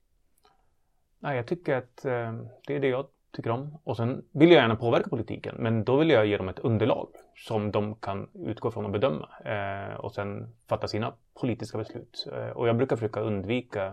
Nej, 1.18 1.36
jag 1.36 1.46
tycker 1.46 1.76
att 1.76 2.04
eh, 2.04 2.32
det 2.66 2.76
är 2.76 2.80
det 2.80 2.88
jag 2.88 3.06
tycker 3.32 3.50
om. 3.50 3.78
Och 3.84 3.96
sen 3.96 4.24
vill 4.32 4.50
jag 4.50 4.60
gärna 4.60 4.76
påverka 4.76 5.10
politiken, 5.10 5.56
men 5.58 5.84
då 5.84 5.96
vill 5.96 6.10
jag 6.10 6.26
ge 6.26 6.36
dem 6.36 6.48
ett 6.48 6.58
underlag 6.58 7.08
som 7.34 7.70
de 7.70 7.94
kan 7.94 8.30
utgå 8.34 8.70
från 8.70 8.84
och 8.84 8.90
bedöma 8.90 9.28
eh, 9.44 9.94
och 9.94 10.14
sen 10.14 10.56
fatta 10.68 10.88
sina 10.88 11.14
politiska 11.40 11.78
beslut. 11.78 12.26
Eh, 12.32 12.48
och 12.48 12.68
jag 12.68 12.76
brukar 12.76 12.96
försöka 12.96 13.20
undvika 13.20 13.86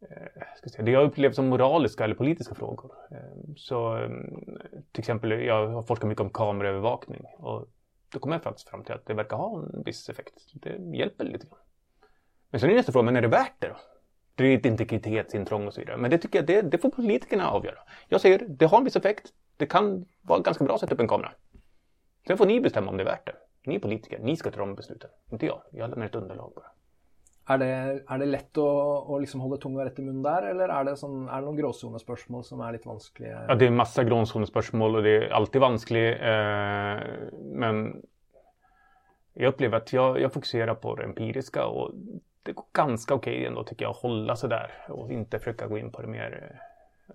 eh, 0.00 0.42
ska 0.56 0.68
säga, 0.68 0.84
det 0.84 0.90
jag 0.90 1.04
upplever 1.04 1.34
som 1.34 1.46
moraliska 1.46 2.04
eller 2.04 2.14
politiska 2.14 2.54
frågor. 2.54 2.92
Eh, 3.10 3.54
så 3.56 3.98
eh, 3.98 4.10
till 4.92 5.00
exempel, 5.00 5.30
jag 5.30 5.68
har 5.68 5.82
forskat 5.82 6.08
mycket 6.08 6.22
om 6.22 6.30
kameraövervakning 6.30 7.24
och 7.38 7.68
då 8.12 8.18
kommer 8.18 8.34
jag 8.34 8.42
faktiskt 8.42 8.68
fram 8.68 8.84
till 8.84 8.94
att 8.94 9.06
det 9.06 9.14
verkar 9.14 9.36
ha 9.36 9.58
en 9.58 9.82
viss 9.84 10.08
effekt. 10.08 10.34
Det 10.52 10.96
hjälper 10.96 11.24
lite 11.24 11.46
grann. 11.46 11.58
Men 12.50 12.60
sen 12.60 12.70
är 12.70 12.74
nästa 12.74 12.92
fråga, 12.92 13.04
men 13.04 13.16
är 13.16 13.22
det 13.22 13.28
värt 13.28 13.60
det 13.60 13.68
då? 13.68 13.76
Det 14.36 14.44
är 14.44 14.58
ett 14.58 14.66
integritetsintrång 14.66 15.66
och 15.66 15.74
så 15.74 15.80
vidare. 15.80 15.96
Men 15.96 16.10
det 16.10 16.18
tycker 16.18 16.38
jag, 16.38 16.46
det, 16.46 16.62
det 16.62 16.78
får 16.78 16.90
politikerna 16.90 17.50
avgöra. 17.50 17.78
Jag 18.08 18.20
säger, 18.20 18.38
det 18.48 18.66
har 18.66 18.78
en 18.78 18.84
viss 18.84 18.96
effekt. 18.96 19.32
Det 19.56 19.66
kan 19.66 20.06
vara 20.22 20.40
ganska 20.40 20.64
bra 20.64 20.74
att 20.74 20.80
sätta 20.80 20.94
upp 20.94 21.00
en 21.00 21.08
kamera. 21.08 21.32
Sen 22.26 22.36
får 22.36 22.46
ni 22.46 22.60
bestämma 22.60 22.90
om 22.90 22.96
det 22.96 23.02
är 23.02 23.04
värt 23.04 23.26
det. 23.26 23.34
Ni 23.66 23.74
är 23.74 23.78
politiker, 23.78 24.18
ni 24.18 24.36
ska 24.36 24.50
ta 24.50 24.60
de 24.60 24.74
besluten. 24.74 25.10
Inte 25.32 25.46
jag. 25.46 25.62
Jag 25.70 25.90
lämnar 25.90 26.06
ett 26.06 26.14
underlag 26.14 26.52
bara. 26.56 26.66
Är 27.48 27.58
det, 27.58 28.02
är 28.08 28.18
det 28.18 28.26
lätt 28.26 28.58
att, 28.58 29.10
att 29.10 29.20
liksom 29.20 29.40
hålla 29.40 29.56
tungan 29.56 29.84
rätt 29.84 29.98
i 29.98 30.02
mun 30.02 30.22
där 30.22 30.42
eller 30.42 30.68
är 30.68 30.84
det, 30.84 30.96
sån, 30.96 31.28
är 31.28 31.36
det 31.36 31.46
någon 31.46 31.56
gråzonespörsmål 31.56 32.44
som 32.44 32.60
är 32.60 32.72
lite 32.72 32.88
vanskliga? 32.88 33.44
Ja, 33.48 33.54
det 33.54 33.66
är 33.66 33.70
massa 33.70 34.04
gråzonespörsmål 34.04 34.96
och 34.96 35.02
det 35.02 35.16
är 35.16 35.30
alltid 35.30 35.60
vanskligt. 35.60 36.16
Eh, 36.20 37.06
men 37.42 38.02
jag 39.32 39.48
upplever 39.48 39.76
att 39.76 39.92
jag, 39.92 40.20
jag 40.20 40.32
fokuserar 40.32 40.74
på 40.74 40.94
det 40.94 41.04
empiriska 41.04 41.66
och 41.66 41.90
det 42.46 42.52
går 42.52 42.66
ganska 42.72 43.14
okej 43.14 43.34
okay 43.34 43.46
ändå 43.46 43.64
tycker 43.64 43.84
jag 43.84 43.90
att 43.90 43.96
hålla 43.96 44.36
sig 44.36 44.48
där 44.48 44.86
och 44.88 45.12
inte 45.12 45.38
försöka 45.38 45.66
gå 45.66 45.78
in 45.78 45.92
på 45.92 46.02
det 46.02 46.08
mer 46.08 46.60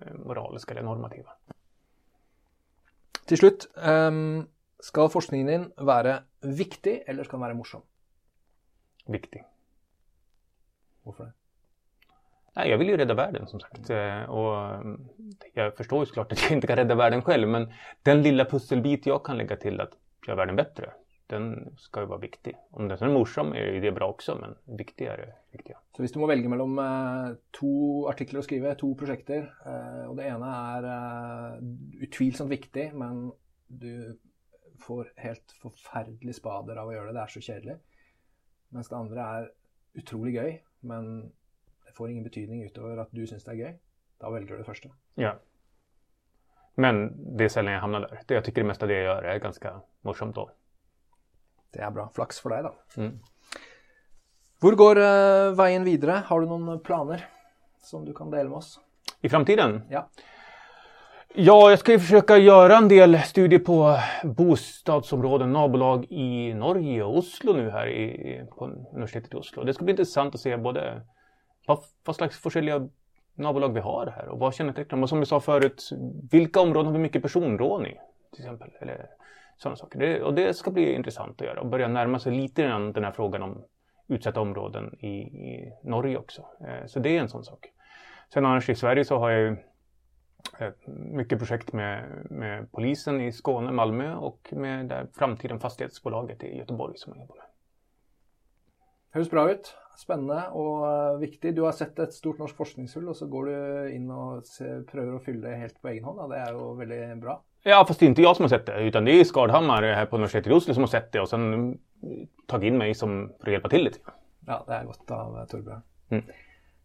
eh, 0.00 0.12
moraliska 0.14 0.72
eller 0.72 0.82
normativa. 0.82 1.32
Till 3.26 3.38
slut, 3.38 3.70
um, 3.74 4.48
ska 4.78 5.08
forskningen 5.08 5.46
din 5.46 5.72
vara 5.76 6.18
viktig 6.40 7.02
eller 7.06 7.24
ska 7.24 7.32
den 7.32 7.40
vara 7.40 7.54
morsom? 7.54 7.82
Viktig. 9.06 9.44
Varför 11.02 11.24
det? 11.24 11.32
Nej, 12.54 12.70
jag 12.70 12.78
vill 12.78 12.88
ju 12.88 12.96
rädda 12.96 13.14
världen 13.14 13.46
som 13.46 13.60
sagt. 13.60 13.90
Eh, 13.90 14.22
och 14.22 14.74
mm, 14.74 15.08
jag 15.54 15.76
förstår 15.76 16.00
ju 16.00 16.06
såklart 16.06 16.32
att 16.32 16.42
jag 16.42 16.52
inte 16.52 16.66
kan 16.66 16.76
rädda 16.76 16.94
världen 16.94 17.22
själv, 17.22 17.48
men 17.48 17.72
den 18.02 18.22
lilla 18.22 18.44
pusselbit 18.44 19.06
jag 19.06 19.24
kan 19.24 19.38
lägga 19.38 19.56
till 19.56 19.80
att 19.80 19.90
göra 20.26 20.36
världen 20.36 20.56
bättre, 20.56 20.92
den 21.26 21.74
ska 21.78 22.00
ju 22.00 22.06
vara 22.06 22.18
viktig. 22.18 22.56
Om 22.70 22.88
den 22.88 22.98
är 22.98 23.08
morsom 23.08 23.52
är 23.54 23.80
det 23.80 23.92
bra 23.92 24.08
också, 24.08 24.38
men 24.40 24.76
viktig 24.78 25.06
är 25.06 25.16
det 25.16 25.34
viktiga. 25.50 25.78
Så 25.96 26.02
om 26.02 26.08
du 26.12 26.18
må 26.18 26.26
välja 26.26 26.48
mellan 26.48 26.78
eh, 26.78 27.36
två 27.60 28.08
artiklar 28.08 28.38
att 28.38 28.44
skriva, 28.44 28.74
två 28.74 28.94
projekt, 28.94 29.30
eh, 29.30 30.04
och 30.08 30.16
det 30.16 30.22
ena 30.22 30.76
är 30.78 30.82
eh, 30.84 31.58
utvilsomt 32.00 32.50
viktigt, 32.50 32.94
men 32.94 33.32
du 33.66 34.18
får 34.78 35.12
helt 35.16 35.52
förfärliga 35.62 36.32
spader 36.32 36.76
av 36.76 36.88
att 36.88 36.94
göra 36.94 37.06
det, 37.06 37.12
det 37.12 37.20
är 37.20 37.26
så 37.26 37.40
kärligt. 37.40 37.78
Medan 38.68 38.84
det 38.90 38.96
andra 38.96 39.38
är 39.38 39.52
otroligt 39.94 40.34
gøy, 40.34 40.62
men 40.80 41.32
det 41.86 41.92
får 41.94 42.10
ingen 42.10 42.24
betydning 42.24 42.62
utöver 42.62 42.96
att 42.96 43.08
du 43.10 43.26
syns 43.26 43.44
det 43.44 43.50
är 43.50 43.54
gøy. 43.54 43.78
Då 44.18 44.30
väljer 44.30 44.48
du 44.48 44.58
det 44.58 44.64
första. 44.64 44.88
Ja. 45.14 45.38
Men 46.74 47.14
det 47.36 47.44
är 47.44 47.48
sällan 47.48 47.72
jag 47.72 47.80
hamnar 47.80 48.00
där. 48.00 48.20
Det 48.26 48.34
jag 48.34 48.44
tycker 48.44 48.60
det 48.60 48.66
mesta 48.66 48.86
det 48.86 48.94
jag 48.94 49.04
gör 49.04 49.22
är 49.22 49.38
ganska 49.38 49.80
morsomt 50.00 50.34
då. 50.34 50.50
Det 51.72 51.78
är 51.78 51.90
bra. 51.90 52.10
Flax 52.14 52.40
för 52.40 52.50
dig 52.50 52.62
då. 52.62 52.74
Mm. 53.02 53.18
Hvor 54.60 54.72
går 54.72 54.96
uh, 54.98 55.54
vägen 55.54 55.84
vidare? 55.84 56.22
Har 56.26 56.40
du 56.40 56.46
några 56.46 56.78
planer 56.78 57.28
som 57.82 58.04
du 58.04 58.14
kan 58.14 58.30
dela 58.30 58.48
med 58.48 58.58
oss? 58.58 58.80
I 59.20 59.28
framtiden? 59.28 59.82
Ja. 59.90 60.08
Ja, 61.34 61.70
jag 61.70 61.78
ska 61.78 61.92
ju 61.92 61.98
försöka 61.98 62.36
göra 62.36 62.76
en 62.76 62.88
del 62.88 63.18
studier 63.18 63.60
på 63.60 63.98
bostadsområden, 64.24 65.52
nabolag 65.52 66.06
i 66.10 66.54
Norge 66.54 67.02
och 67.02 67.18
Oslo 67.18 67.52
nu 67.52 67.70
här 67.70 67.88
i, 67.88 68.44
på 68.58 68.64
universitetet 68.92 69.34
i 69.34 69.36
Oslo. 69.36 69.64
Det 69.64 69.74
ska 69.74 69.84
bli 69.84 69.92
intressant 69.92 70.34
att 70.34 70.40
se 70.40 70.56
både 70.56 71.02
vad, 71.66 71.78
vad 72.04 72.16
slags 72.16 72.46
olika 72.46 72.88
nabolag 73.34 73.74
vi 73.74 73.80
har 73.80 74.06
här 74.06 74.28
och 74.28 74.38
vad 74.38 74.54
kännetecknar 74.54 74.96
dem. 74.96 75.02
Och 75.02 75.08
som 75.08 75.20
vi 75.20 75.26
sa 75.26 75.40
förut, 75.40 75.90
vilka 76.30 76.60
områden 76.60 76.86
har 76.86 76.92
vi 76.92 76.98
mycket 76.98 77.22
personrån 77.22 77.86
i? 77.86 77.98
Till 78.34 78.44
exempel. 78.44 78.70
Eller 78.80 79.06
sådana 79.62 79.76
saker. 79.76 79.98
Det, 79.98 80.22
och 80.22 80.34
det 80.34 80.54
ska 80.54 80.70
bli 80.70 80.94
intressant 80.94 81.40
att 81.40 81.46
göra 81.46 81.60
och 81.60 81.66
börja 81.66 81.88
närma 81.88 82.18
sig 82.18 82.32
lite 82.32 82.62
grann 82.62 82.92
den 82.92 83.04
här 83.04 83.12
frågan 83.12 83.42
om 83.42 83.64
utsatta 84.08 84.40
områden 84.40 84.94
i, 84.98 85.16
i 85.18 85.72
Norge 85.82 86.18
också. 86.18 86.46
Eh, 86.60 86.86
så 86.86 86.98
det 86.98 87.16
är 87.16 87.20
en 87.20 87.28
sån 87.28 87.44
sak. 87.44 87.72
Sen 88.34 88.46
annars 88.46 88.68
i 88.68 88.74
Sverige 88.74 89.04
så 89.04 89.18
har 89.18 89.30
jag 89.30 89.40
ju 89.40 89.56
eh, 90.58 90.72
mycket 90.86 91.38
projekt 91.38 91.72
med, 91.72 92.26
med 92.30 92.72
polisen 92.72 93.20
i 93.20 93.32
Skåne, 93.32 93.72
Malmö 93.72 94.14
och 94.14 94.48
med 94.52 94.86
det 94.86 95.06
framtiden 95.14 95.60
fastighetsbolaget 95.60 96.44
i 96.44 96.58
Göteborg 96.58 96.96
som 96.96 97.12
jag 97.12 97.20
jobbar 97.20 97.36
med. 97.36 97.46
Hörs 99.10 99.30
bra 99.30 99.50
ut. 99.50 99.76
Spännande 99.96 100.48
och 100.48 100.92
eh, 100.92 101.18
viktigt. 101.18 101.56
Du 101.56 101.62
har 101.62 101.72
sett 101.72 101.98
ett 101.98 102.12
stort 102.12 102.38
norskt 102.38 102.56
forskningshull 102.56 103.08
och 103.08 103.16
så 103.16 103.26
går 103.26 103.46
du 103.46 103.90
in 103.92 104.10
och 104.10 104.42
prövar 104.90 105.16
att 105.16 105.24
fylla 105.24 105.48
det 105.48 105.56
helt 105.56 105.82
på 105.82 105.88
egen 105.88 106.04
hand. 106.04 106.30
Det 106.30 106.36
är 106.36 106.52
ju 106.52 106.76
väldigt 106.76 107.18
bra. 107.18 107.44
Ja, 107.62 107.84
fast 107.88 108.00
det 108.00 108.06
är 108.06 108.08
inte 108.08 108.22
jag 108.22 108.36
som 108.36 108.42
har 108.42 108.48
sett 108.48 108.66
det, 108.66 108.80
utan 108.80 109.04
det 109.04 109.20
är 109.20 109.24
Skardhammar 109.24 109.82
här 109.82 110.06
på 110.06 110.16
universitetet 110.16 110.50
i 110.50 110.54
Oslo 110.54 110.74
som 110.74 110.82
har 110.82 110.88
sett 110.88 111.12
det 111.12 111.20
och 111.20 111.28
sen 111.28 111.78
tagit 112.46 112.66
in 112.66 112.78
mig 112.78 112.94
som 112.94 113.32
för 113.40 113.46
att 113.46 113.52
hjälpa 113.52 113.68
till 113.68 113.84
lite. 113.84 113.98
Ja, 114.46 114.64
det 114.66 114.72
är 114.72 114.84
gott 114.84 115.10
av 115.10 115.46
Torbjörn. 115.46 115.82
Mm. 116.08 116.24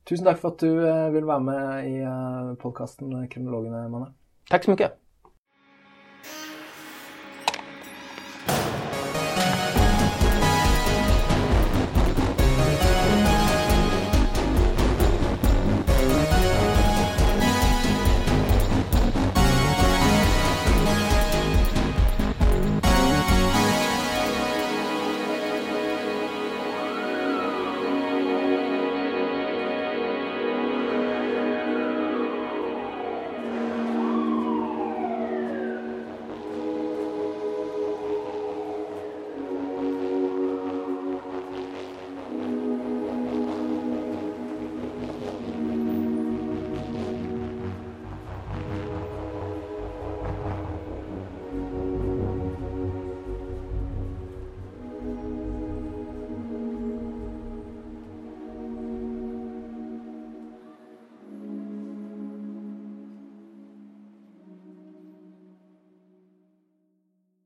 Tusen 0.09 0.25
tack 0.25 0.37
för 0.37 0.47
att 0.47 0.59
du 0.59 0.89
eh, 0.89 1.09
vill 1.09 1.23
vara 1.23 1.39
med 1.39 1.91
i 1.91 2.01
eh, 2.01 2.53
podcasten 2.53 3.27
Kriminologerna, 3.27 3.89
Manne. 3.89 4.13
Tack 4.49 4.63
så 4.63 4.71
mycket. 4.71 4.91